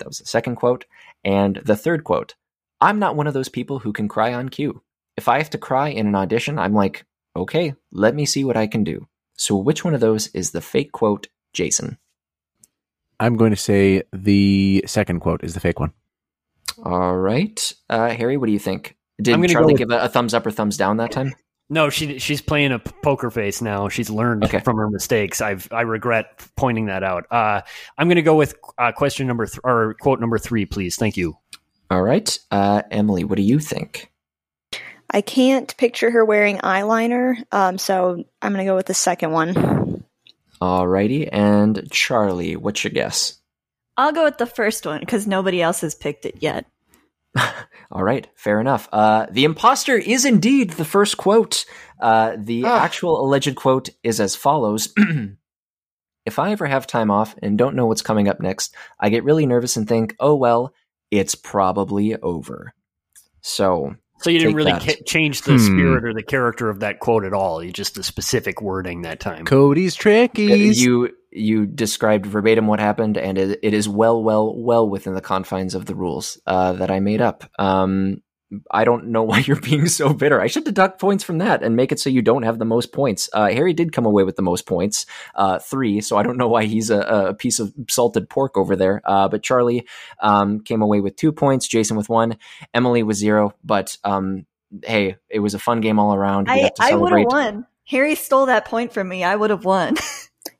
That 0.01 0.09
was 0.09 0.18
the 0.18 0.26
second 0.26 0.56
quote. 0.56 0.86
And 1.24 1.60
the 1.64 1.76
third 1.76 2.02
quote 2.02 2.34
I'm 2.80 2.98
not 2.98 3.14
one 3.14 3.28
of 3.28 3.34
those 3.34 3.48
people 3.48 3.78
who 3.78 3.92
can 3.92 4.09
cry 4.09 4.34
on 4.34 4.48
cue. 4.48 4.82
If 5.16 5.28
I 5.28 5.38
have 5.38 5.51
to 5.51 5.59
cry 5.59 5.90
in 5.90 6.09
an 6.09 6.16
audition, 6.16 6.59
I'm 6.59 6.74
like, 6.74 7.05
okay, 7.36 7.74
let 7.92 8.16
me 8.16 8.26
see 8.26 8.42
what 8.42 8.56
I 8.56 8.66
can 8.66 8.82
do. 8.82 9.06
So, 9.34 9.55
which 9.55 9.84
one 9.84 9.94
of 9.94 10.01
those 10.01 10.26
is 10.34 10.51
the 10.51 10.60
fake 10.60 10.90
quote, 10.90 11.28
Jason? 11.52 11.98
I'm 13.20 13.36
going 13.36 13.51
to 13.51 13.56
say 13.56 14.02
the 14.12 14.82
second 14.86 15.20
quote 15.20 15.44
is 15.44 15.55
the 15.55 15.60
fake 15.60 15.78
one. 15.78 15.92
All 16.84 17.16
right. 17.16 17.72
Uh, 17.88 18.09
Harry, 18.09 18.36
what 18.36 18.47
do 18.47 18.52
you 18.52 18.59
think? 18.59 18.97
Did 19.20 19.34
I'm 19.34 19.40
gonna 19.40 19.48
go 19.52 19.60
Charlie 19.60 19.74
with- 19.74 19.78
give 19.78 19.90
a, 19.90 20.01
a 20.05 20.09
thumbs 20.09 20.32
up 20.34 20.47
or 20.47 20.51
thumbs 20.51 20.76
down 20.78 20.97
that 20.97 21.12
time? 21.12 21.34
No, 21.72 21.88
she 21.90 22.18
she's 22.18 22.40
playing 22.40 22.72
a 22.72 22.78
p- 22.80 22.90
poker 23.02 23.30
face 23.30 23.60
now. 23.62 23.88
She's 23.88 24.10
learned 24.10 24.44
Okay. 24.44 24.59
from 24.60 24.76
her 24.78 24.88
mistakes. 24.90 25.40
I've 25.40 25.68
I 25.70 25.82
regret 25.82 26.44
pointing 26.56 26.86
that 26.86 27.05
out. 27.05 27.26
Uh, 27.30 27.60
I'm 27.98 28.09
going 28.09 28.16
to 28.16 28.22
go 28.22 28.34
with 28.34 28.55
uh, 28.78 28.90
question 28.92 29.26
number 29.28 29.47
th- 29.47 29.60
or 29.62 29.94
quote 30.01 30.18
number 30.20 30.38
three, 30.38 30.64
please. 30.66 30.97
Thank 30.97 31.16
you. 31.16 31.36
All 31.90 32.02
right. 32.02 32.36
Uh, 32.51 32.82
Emily, 32.90 33.22
what 33.24 33.36
do 33.36 33.42
you 33.42 33.59
think? 33.60 34.10
I 35.10 35.20
can't 35.20 35.76
picture 35.76 36.10
her 36.10 36.24
wearing 36.24 36.59
eyeliner, 36.59 37.36
um, 37.52 37.78
so 37.78 38.24
I'm 38.40 38.52
going 38.52 38.64
to 38.64 38.70
go 38.70 38.76
with 38.76 38.86
the 38.86 38.94
second 38.94 39.32
one. 39.32 39.99
All 40.60 40.86
righty. 40.86 41.26
And 41.28 41.88
Charlie, 41.90 42.56
what's 42.56 42.84
your 42.84 42.90
guess? 42.92 43.38
I'll 43.96 44.12
go 44.12 44.24
with 44.24 44.38
the 44.38 44.46
first 44.46 44.86
one 44.86 45.00
because 45.00 45.26
nobody 45.26 45.60
else 45.62 45.80
has 45.82 45.94
picked 45.94 46.24
it 46.26 46.36
yet. 46.40 46.66
All 47.92 48.02
right, 48.02 48.26
fair 48.34 48.60
enough. 48.60 48.88
Uh, 48.92 49.26
the 49.30 49.44
imposter 49.44 49.96
is 49.96 50.24
indeed 50.24 50.70
the 50.70 50.84
first 50.84 51.16
quote. 51.16 51.64
Uh, 52.00 52.36
the 52.38 52.64
Ah. 52.64 52.82
actual 52.82 53.20
alleged 53.24 53.54
quote 53.56 53.90
is 54.02 54.20
as 54.20 54.34
follows 54.36 54.92
If 56.26 56.38
I 56.38 56.52
ever 56.52 56.66
have 56.66 56.86
time 56.86 57.10
off 57.10 57.34
and 57.42 57.56
don't 57.56 57.74
know 57.74 57.86
what's 57.86 58.02
coming 58.02 58.28
up 58.28 58.40
next, 58.40 58.74
I 59.00 59.08
get 59.08 59.24
really 59.24 59.46
nervous 59.46 59.76
and 59.76 59.88
think, 59.88 60.14
oh, 60.20 60.34
well, 60.34 60.74
it's 61.10 61.34
probably 61.34 62.14
over. 62.16 62.74
So, 63.40 63.96
So 64.22 64.30
you 64.30 64.38
didn't 64.38 64.55
really 64.55 64.72
ca- 64.72 65.02
change 65.06 65.42
the 65.42 65.52
Hmm. 65.52 65.59
spirit 65.59 66.05
or 66.05 66.12
the 66.14 66.22
character 66.22 66.68
of 66.68 66.80
that 66.80 67.01
quote 67.01 67.24
at 67.24 67.32
all. 67.32 67.62
You 67.64 67.72
just 67.72 67.94
the 67.94 68.02
specific 68.02 68.60
wording 68.60 69.02
that 69.02 69.18
time. 69.20 69.44
Cody's 69.44 69.94
trickies. 69.94 70.82
you 70.82 71.10
you 71.32 71.64
described 71.64 72.26
verbatim 72.26 72.66
what 72.66 72.80
happened, 72.80 73.16
and 73.16 73.38
it, 73.38 73.60
it 73.62 73.72
is 73.72 73.88
well, 73.88 74.20
well, 74.22 74.52
well 74.55 74.88
within 74.88 75.14
the 75.14 75.20
confines 75.20 75.76
of 75.76 75.86
the 75.86 75.94
rules 75.94 76.40
uh, 76.47 76.72
that 76.72 76.90
I 76.90 76.98
made 76.98 77.20
up. 77.20 77.44
Um, 77.59 78.20
I 78.70 78.85
don't 78.85 79.09
know 79.09 79.22
why 79.31 79.39
you're 79.40 79.60
being 79.60 79.86
so 79.86 80.12
bitter. 80.12 80.40
I 80.40 80.47
should 80.47 80.64
deduct 80.64 81.01
points 81.01 81.24
from 81.24 81.39
that 81.39 81.62
and 81.62 81.77
make 81.77 81.93
it 81.93 82.01
so 82.01 82.10
you 82.10 82.22
don't 82.22 82.43
have 82.43 82.59
the 82.59 82.64
most 82.64 82.93
points. 82.93 83.28
Uh, 83.32 83.48
Harry 83.48 83.72
did 83.72 83.93
come 83.93 84.06
away 84.06 84.24
with 84.24 84.36
the 84.36 84.43
most 84.43 84.66
points, 84.66 85.06
uh, 85.35 85.59
three. 85.59 86.01
So 86.01 86.16
I 86.16 86.22
don't 86.22 86.36
know 86.36 86.48
why 86.48 86.64
he's 86.64 86.90
a, 86.90 87.01
a 87.01 87.35
piece 87.35 87.59
of 87.60 87.72
salted 87.89 88.28
pork 88.28 88.56
over 88.56 88.77
there. 88.77 89.02
Uh, 89.05 89.28
but 89.28 89.43
Charlie 89.43 89.86
um, 90.20 90.60
came 90.60 90.82
away 90.82 91.01
with 91.01 91.16
two 91.16 91.32
points. 91.32 91.68
Jason 91.68 91.97
with 91.97 92.09
one. 92.09 92.36
Emily 92.74 93.02
with 93.02 93.16
zero. 93.16 93.55
But 93.64 93.97
um, 94.05 94.47
hey, 94.85 95.16
it 95.28 95.40
was 95.40 95.55
a 95.55 95.59
fun 95.59 95.81
game 95.81 95.98
all 95.98 96.14
around. 96.14 96.48
We 96.48 96.64
I, 96.64 96.70
I 96.81 96.94
would 96.94 97.12
have 97.12 97.27
won. 97.27 97.66
Harry 97.86 98.14
stole 98.14 98.47
that 98.47 98.66
point 98.66 98.93
from 98.93 99.09
me. 99.09 99.24
I 99.24 99.35
would 99.35 99.51
have 99.51 99.64
won. 99.64 99.97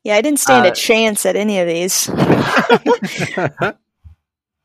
Yeah, 0.03 0.17
I 0.17 0.23
didn't 0.23 0.41
stand 0.41 0.67
Uh, 0.67 0.71
a 0.71 0.75
chance 0.75 1.27
at 1.27 1.37
any 1.37 1.59
of 1.59 1.69
these. 1.69 2.09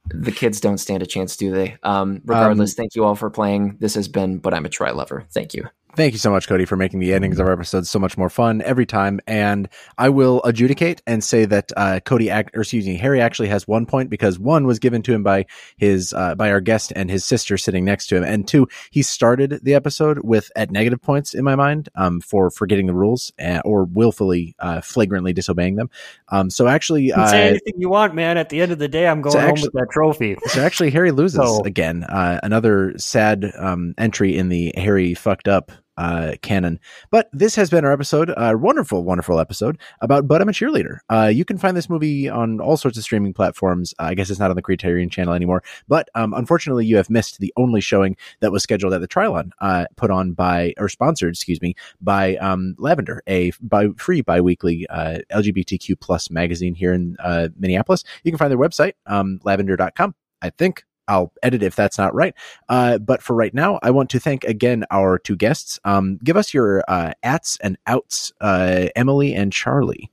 the 0.09 0.31
kids 0.31 0.59
don't 0.59 0.77
stand 0.77 1.03
a 1.03 1.05
chance, 1.05 1.35
do 1.35 1.51
they? 1.51 1.77
Um, 1.83 2.21
regardless, 2.25 2.73
thank 2.73 2.95
you 2.95 3.03
all 3.03 3.15
for 3.15 3.29
playing. 3.29 3.77
This 3.79 3.95
has 3.95 4.07
been, 4.07 4.37
but 4.37 4.53
I'm 4.53 4.65
a 4.65 4.69
try 4.69 4.91
lover. 4.91 5.25
Thank 5.31 5.53
you. 5.53 5.67
Thank 5.95 6.11
you 6.11 6.19
so 6.19 6.29
much, 6.29 6.49
Cody, 6.49 6.65
for 6.65 6.75
making 6.75 6.99
the 6.99 7.13
endings 7.13 7.39
of 7.39 7.47
our 7.47 7.53
episodes 7.53 7.89
so 7.89 7.99
much 7.99 8.17
more 8.17 8.29
fun 8.29 8.61
every 8.63 8.85
time. 8.85 9.21
And 9.27 9.69
I 9.97 10.09
will 10.09 10.43
adjudicate 10.43 11.01
and 11.07 11.23
say 11.23 11.45
that 11.45 11.71
uh, 11.77 12.01
Cody, 12.03 12.29
or 12.29 12.43
excuse 12.53 12.85
me, 12.85 12.97
Harry 12.97 13.21
actually 13.21 13.47
has 13.47 13.65
one 13.65 13.85
point 13.85 14.09
because 14.09 14.37
one 14.37 14.65
was 14.67 14.77
given 14.77 15.01
to 15.03 15.13
him 15.13 15.23
by 15.23 15.45
his 15.77 16.11
uh, 16.11 16.35
by 16.35 16.51
our 16.51 16.59
guest 16.59 16.91
and 16.97 17.09
his 17.09 17.23
sister 17.23 17.57
sitting 17.57 17.85
next 17.85 18.07
to 18.07 18.17
him, 18.17 18.25
and 18.25 18.45
two, 18.45 18.67
he 18.91 19.01
started 19.01 19.61
the 19.63 19.73
episode 19.73 20.19
with 20.19 20.51
at 20.57 20.69
negative 20.69 21.01
points 21.01 21.33
in 21.33 21.45
my 21.45 21.55
mind 21.55 21.87
um, 21.95 22.19
for 22.19 22.49
forgetting 22.51 22.87
the 22.87 22.93
rules 22.93 23.31
uh, 23.39 23.61
or 23.63 23.85
willfully, 23.85 24.53
uh, 24.59 24.81
flagrantly 24.81 25.31
disobeying 25.31 25.75
them. 25.77 25.89
Um, 26.27 26.49
so 26.49 26.67
actually, 26.67 27.03
You 27.03 27.13
can 27.13 27.27
say 27.29 27.49
anything 27.51 27.75
you 27.79 27.87
want, 27.87 28.13
man. 28.13 28.37
At 28.37 28.49
the 28.49 28.59
end 28.59 28.73
of 28.73 28.79
the 28.79 28.89
day, 28.89 29.07
I'm 29.07 29.21
going 29.21 29.31
So 29.31 29.39
home 29.39 29.49
actually- 29.51 29.69
with 29.69 29.73
that 29.75 29.87
trophy. 29.91 30.35
so 30.47 30.61
actually, 30.61 30.89
Harry 30.91 31.11
loses 31.11 31.39
So- 31.45 31.61
again. 31.63 32.03
Uh, 32.03 32.41
another 32.43 32.97
sad 32.97 33.49
um, 33.57 33.93
entry 33.97 34.37
in 34.37 34.49
the 34.49 34.73
Harry 34.75 35.13
fucked 35.13 35.47
up 35.47 35.71
uh, 35.97 36.33
canon. 36.41 36.79
But 37.11 37.29
this 37.31 37.55
has 37.55 37.69
been 37.69 37.85
our 37.85 37.91
episode, 37.91 38.33
a 38.35 38.57
wonderful, 38.57 39.03
wonderful 39.03 39.39
episode 39.39 39.77
about 40.01 40.27
But 40.27 40.41
I'm 40.41 40.49
a 40.49 40.51
Cheerleader. 40.51 40.99
Uh, 41.09 41.31
you 41.33 41.45
can 41.45 41.57
find 41.57 41.75
this 41.75 41.89
movie 41.89 42.29
on 42.29 42.59
all 42.59 42.77
sorts 42.77 42.97
of 42.97 43.03
streaming 43.03 43.33
platforms. 43.33 43.93
I 43.99 44.13
guess 44.13 44.29
it's 44.29 44.39
not 44.39 44.49
on 44.49 44.55
the 44.55 44.61
Criterion 44.61 45.09
channel 45.09 45.33
anymore. 45.33 45.63
But 45.87 46.09
um, 46.15 46.33
unfortunately, 46.33 46.85
you 46.85 46.97
have 46.97 47.09
missed 47.09 47.39
the 47.39 47.53
only 47.57 47.81
showing 47.81 48.17
that 48.41 48.51
was 48.51 48.63
scheduled 48.63 48.93
at 48.93 49.01
the 49.01 49.07
Trylon, 49.07 49.51
uh, 49.59 49.85
put 49.95 50.11
on 50.11 50.33
by, 50.33 50.73
or 50.77 50.89
sponsored, 50.89 51.33
excuse 51.33 51.61
me, 51.61 51.75
by 52.01 52.35
um, 52.37 52.75
Lavender, 52.77 53.21
a 53.27 53.51
bi- 53.61 53.89
free 53.97 54.21
bi-weekly 54.21 54.85
uh, 54.89 55.19
LGBTQ 55.31 55.99
plus 55.99 56.29
magazine 56.29 56.75
here 56.75 56.93
in 56.93 57.15
uh, 57.19 57.49
Minneapolis. 57.57 58.03
You 58.23 58.31
can 58.31 58.37
find 58.37 58.51
their 58.51 58.57
website, 58.57 58.93
um, 59.05 59.39
lavender.com. 59.43 60.15
I 60.41 60.49
think 60.49 60.83
I'll 61.07 61.31
edit 61.43 61.63
if 61.63 61.75
that's 61.75 61.97
not 61.97 62.13
right. 62.15 62.33
Uh, 62.69 62.97
but 62.97 63.21
for 63.21 63.35
right 63.35 63.53
now, 63.53 63.79
I 63.83 63.91
want 63.91 64.09
to 64.11 64.19
thank 64.19 64.43
again 64.43 64.85
our 64.91 65.17
two 65.17 65.35
guests. 65.35 65.79
Um, 65.83 66.19
give 66.23 66.37
us 66.37 66.53
your 66.53 66.83
uh, 66.87 67.13
ats 67.23 67.57
and 67.61 67.77
outs, 67.87 68.33
uh, 68.41 68.87
Emily 68.95 69.33
and 69.33 69.51
Charlie. 69.53 70.11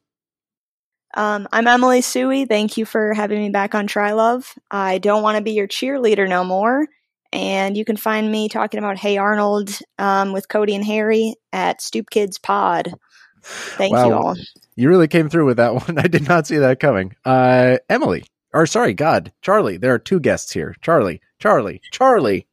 Um, 1.14 1.46
I'm 1.52 1.66
Emily 1.66 2.00
Csuy. 2.00 2.48
Thank 2.48 2.76
you 2.78 2.86
for 2.86 3.12
having 3.12 3.40
me 3.40 3.50
back 3.50 3.74
on 3.74 3.86
Try 3.86 4.12
Love. 4.12 4.54
I 4.70 4.98
don't 4.98 5.22
want 5.22 5.36
to 5.36 5.42
be 5.42 5.52
your 5.52 5.68
cheerleader 5.68 6.28
no 6.28 6.42
more. 6.44 6.86
And 7.34 7.76
you 7.76 7.84
can 7.84 7.96
find 7.96 8.30
me 8.30 8.48
talking 8.48 8.78
about 8.78 8.98
Hey 8.98 9.16
Arnold 9.18 9.70
um, 9.98 10.32
with 10.32 10.48
Cody 10.48 10.74
and 10.74 10.84
Harry 10.84 11.34
at 11.52 11.80
Stoop 11.80 12.06
Kidz 12.10 12.40
Pod. 12.40 12.94
Thank 13.42 13.92
Wow. 13.94 14.06
you 14.08 14.14
all. 14.14 14.36
You 14.76 14.88
really 14.88 15.08
came 15.08 15.28
through 15.28 15.46
with 15.46 15.56
that 15.58 15.74
one. 15.86 15.98
I 15.98 16.08
did 16.08 16.28
not 16.28 16.46
see 16.46 16.58
that 16.58 16.80
coming. 16.80 17.14
Uh, 17.24 17.78
Emily, 17.90 18.24
or 18.52 18.66
sorry, 18.66 18.94
God, 18.94 19.32
Charlie. 19.42 19.76
There 19.76 19.94
are 19.94 19.98
two 19.98 20.20
guests 20.20 20.52
here. 20.52 20.74
Charlie, 20.80 21.20
Charlie, 21.38 21.80
Charlie. 21.92 22.46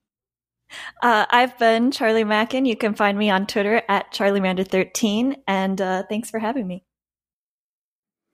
Uh, 1.02 1.26
I've 1.30 1.58
been 1.58 1.92
Charlie 1.92 2.24
Mackin. 2.24 2.66
You 2.66 2.76
can 2.76 2.94
find 2.94 3.18
me 3.18 3.30
on 3.30 3.48
Twitter 3.48 3.82
at 3.90 4.14
CharlieMander13. 4.14 5.38
And 5.48 5.82
uh, 5.82 6.04
thanks 6.08 6.30
for 6.30 6.40
having 6.40 6.68
me. 6.68 6.84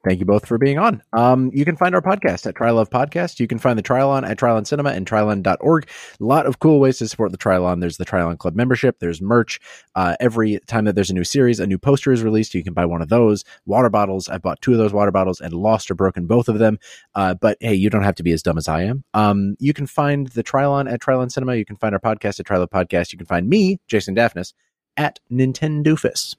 Thank 0.05 0.19
you 0.19 0.25
both 0.27 0.45
for 0.45 0.59
being 0.59 0.77
on. 0.77 1.01
Um, 1.13 1.49
you 1.51 1.65
can 1.65 1.75
find 1.75 1.95
our 1.95 2.01
podcast 2.01 2.45
at 2.45 2.53
Trylove 2.53 2.89
Podcast. 2.89 3.39
You 3.39 3.47
can 3.47 3.57
find 3.57 3.77
the 3.77 3.81
Trylon 3.81 4.29
at 4.29 4.37
Trylon 4.37 4.67
Cinema 4.67 4.91
and 4.91 5.07
Trylon.org. 5.07 5.89
A 5.89 6.23
lot 6.23 6.45
of 6.45 6.59
cool 6.59 6.79
ways 6.79 6.99
to 6.99 7.07
support 7.07 7.31
the 7.31 7.39
Trylon. 7.39 7.81
There's 7.81 7.97
the 7.97 8.05
Trylon 8.05 8.37
Club 8.37 8.55
membership. 8.55 8.99
There's 8.99 9.19
merch. 9.19 9.59
Uh, 9.95 10.15
every 10.19 10.59
time 10.67 10.85
that 10.85 10.93
there's 10.93 11.09
a 11.09 11.13
new 11.15 11.23
series, 11.23 11.59
a 11.59 11.65
new 11.65 11.79
poster 11.79 12.11
is 12.11 12.21
released. 12.21 12.53
You 12.53 12.63
can 12.63 12.73
buy 12.73 12.85
one 12.85 13.01
of 13.01 13.09
those. 13.09 13.43
Water 13.65 13.89
bottles. 13.89 14.29
I 14.29 14.37
bought 14.37 14.61
two 14.61 14.73
of 14.73 14.77
those 14.77 14.93
water 14.93 15.09
bottles 15.09 15.41
and 15.41 15.53
lost 15.53 15.89
or 15.89 15.95
broken 15.95 16.27
both 16.27 16.49
of 16.49 16.59
them. 16.59 16.77
Uh, 17.15 17.33
but 17.33 17.57
hey, 17.59 17.73
you 17.73 17.89
don't 17.89 18.03
have 18.03 18.15
to 18.15 18.23
be 18.23 18.31
as 18.31 18.43
dumb 18.43 18.59
as 18.59 18.67
I 18.67 18.83
am. 18.83 19.03
Um, 19.15 19.55
you 19.59 19.73
can 19.73 19.87
find 19.87 20.27
the 20.27 20.43
Trylon 20.43 20.91
at 20.91 21.01
Trylon 21.01 21.31
Cinema. 21.31 21.55
You 21.55 21.65
can 21.65 21.77
find 21.77 21.95
our 21.95 21.99
podcast 21.99 22.39
at 22.39 22.45
Trylove 22.45 22.69
Podcast. 22.69 23.11
You 23.11 23.17
can 23.17 23.25
find 23.25 23.49
me, 23.49 23.79
Jason 23.87 24.15
Daphnis, 24.15 24.53
at 24.97 25.19
Nintendoofus. 25.31 26.35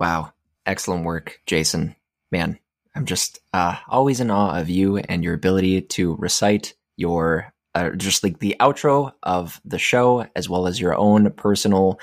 Wow. 0.00 0.32
Excellent 0.64 1.04
work, 1.04 1.40
Jason 1.44 1.94
man, 2.30 2.58
I'm 2.94 3.04
just 3.04 3.40
uh, 3.52 3.76
always 3.88 4.20
in 4.20 4.30
awe 4.30 4.58
of 4.58 4.70
you 4.70 4.96
and 4.96 5.22
your 5.22 5.34
ability 5.34 5.82
to 5.82 6.16
recite 6.16 6.74
your 6.96 7.52
uh, 7.74 7.90
just 7.90 8.24
like 8.24 8.38
the 8.38 8.56
outro 8.58 9.12
of 9.22 9.60
the 9.64 9.78
show 9.78 10.26
as 10.34 10.48
well 10.48 10.66
as 10.66 10.80
your 10.80 10.94
own 10.96 11.30
personal 11.32 12.00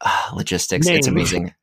uh, 0.00 0.30
logistics. 0.34 0.86
Name. 0.86 0.98
It's 0.98 1.06
amazing. 1.06 1.54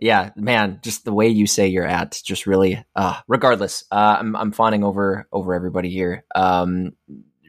Yeah, 0.00 0.30
man, 0.36 0.80
just 0.82 1.04
the 1.04 1.12
way 1.12 1.28
you 1.28 1.46
say 1.46 1.68
you're 1.68 1.86
at, 1.86 2.20
just 2.24 2.46
really. 2.46 2.84
Uh, 2.94 3.20
regardless, 3.26 3.84
uh, 3.90 4.16
I'm 4.20 4.36
I'm 4.36 4.52
fawning 4.52 4.84
over 4.84 5.26
over 5.32 5.54
everybody 5.54 5.90
here. 5.90 6.24
Um, 6.34 6.92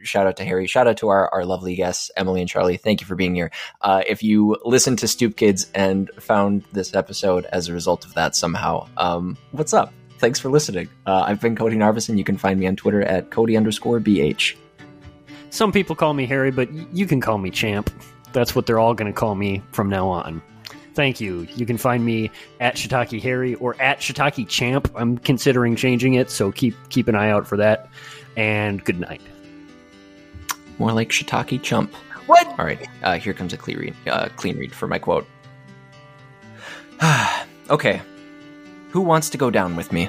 shout 0.06 0.26
out 0.26 0.36
to 0.38 0.44
Harry. 0.44 0.66
Shout 0.66 0.86
out 0.86 0.96
to 0.98 1.08
our, 1.08 1.28
our 1.32 1.44
lovely 1.44 1.74
guests, 1.74 2.10
Emily 2.16 2.40
and 2.40 2.48
Charlie. 2.48 2.76
Thank 2.76 3.00
you 3.00 3.06
for 3.06 3.14
being 3.14 3.34
here. 3.34 3.50
Uh, 3.80 4.02
if 4.06 4.22
you 4.22 4.56
listened 4.64 4.98
to 5.00 5.08
Stoop 5.08 5.36
Kidz 5.36 5.66
and 5.74 6.10
found 6.18 6.64
this 6.72 6.94
episode 6.94 7.44
as 7.46 7.68
a 7.68 7.72
result 7.72 8.04
of 8.04 8.14
that 8.14 8.34
somehow, 8.34 8.88
um, 8.96 9.36
what's 9.52 9.74
up? 9.74 9.92
Thanks 10.18 10.40
for 10.40 10.48
listening. 10.48 10.88
Uh, 11.04 11.24
I've 11.26 11.40
been 11.40 11.56
Cody 11.56 11.76
Narvison. 11.76 12.16
You 12.16 12.24
can 12.24 12.38
find 12.38 12.58
me 12.58 12.66
on 12.66 12.76
Twitter 12.76 13.02
at 13.02 13.30
Cody 13.30 13.56
underscore 13.56 14.00
BH. 14.00 14.56
Some 15.50 15.72
people 15.72 15.94
call 15.94 16.14
me 16.14 16.26
Harry, 16.26 16.50
but 16.50 16.72
you 16.92 17.06
can 17.06 17.20
call 17.20 17.38
me 17.38 17.50
Champ. 17.50 17.90
That's 18.32 18.54
what 18.54 18.66
they're 18.66 18.78
all 18.78 18.94
going 18.94 19.12
to 19.12 19.18
call 19.18 19.34
me 19.34 19.62
from 19.72 19.88
now 19.88 20.08
on. 20.08 20.42
Thank 20.94 21.20
you. 21.20 21.46
You 21.54 21.66
can 21.66 21.76
find 21.76 22.04
me 22.04 22.30
at 22.58 22.76
Shiitake 22.76 23.20
Harry 23.22 23.54
or 23.56 23.80
at 23.80 24.00
Shiitake 24.00 24.48
Champ. 24.48 24.90
I'm 24.96 25.18
considering 25.18 25.76
changing 25.76 26.14
it, 26.14 26.30
so 26.30 26.50
keep 26.50 26.74
keep 26.88 27.06
an 27.08 27.14
eye 27.14 27.30
out 27.30 27.46
for 27.46 27.58
that. 27.58 27.90
And 28.34 28.82
good 28.82 29.00
night. 29.00 29.20
More 30.78 30.92
like 30.92 31.10
Shiitake 31.10 31.62
Chump. 31.62 31.94
What? 32.26 32.46
All 32.58 32.64
right. 32.64 32.86
Uh, 33.02 33.18
here 33.18 33.32
comes 33.32 33.52
a 33.52 33.56
clean 33.56 33.78
read. 33.78 33.94
Uh, 34.06 34.28
clean 34.36 34.58
read 34.58 34.74
for 34.74 34.88
my 34.88 34.98
quote. 34.98 35.26
okay. 37.70 38.02
Who 38.90 39.00
wants 39.00 39.30
to 39.30 39.38
go 39.38 39.50
down 39.50 39.76
with 39.76 39.92
me? 39.92 40.08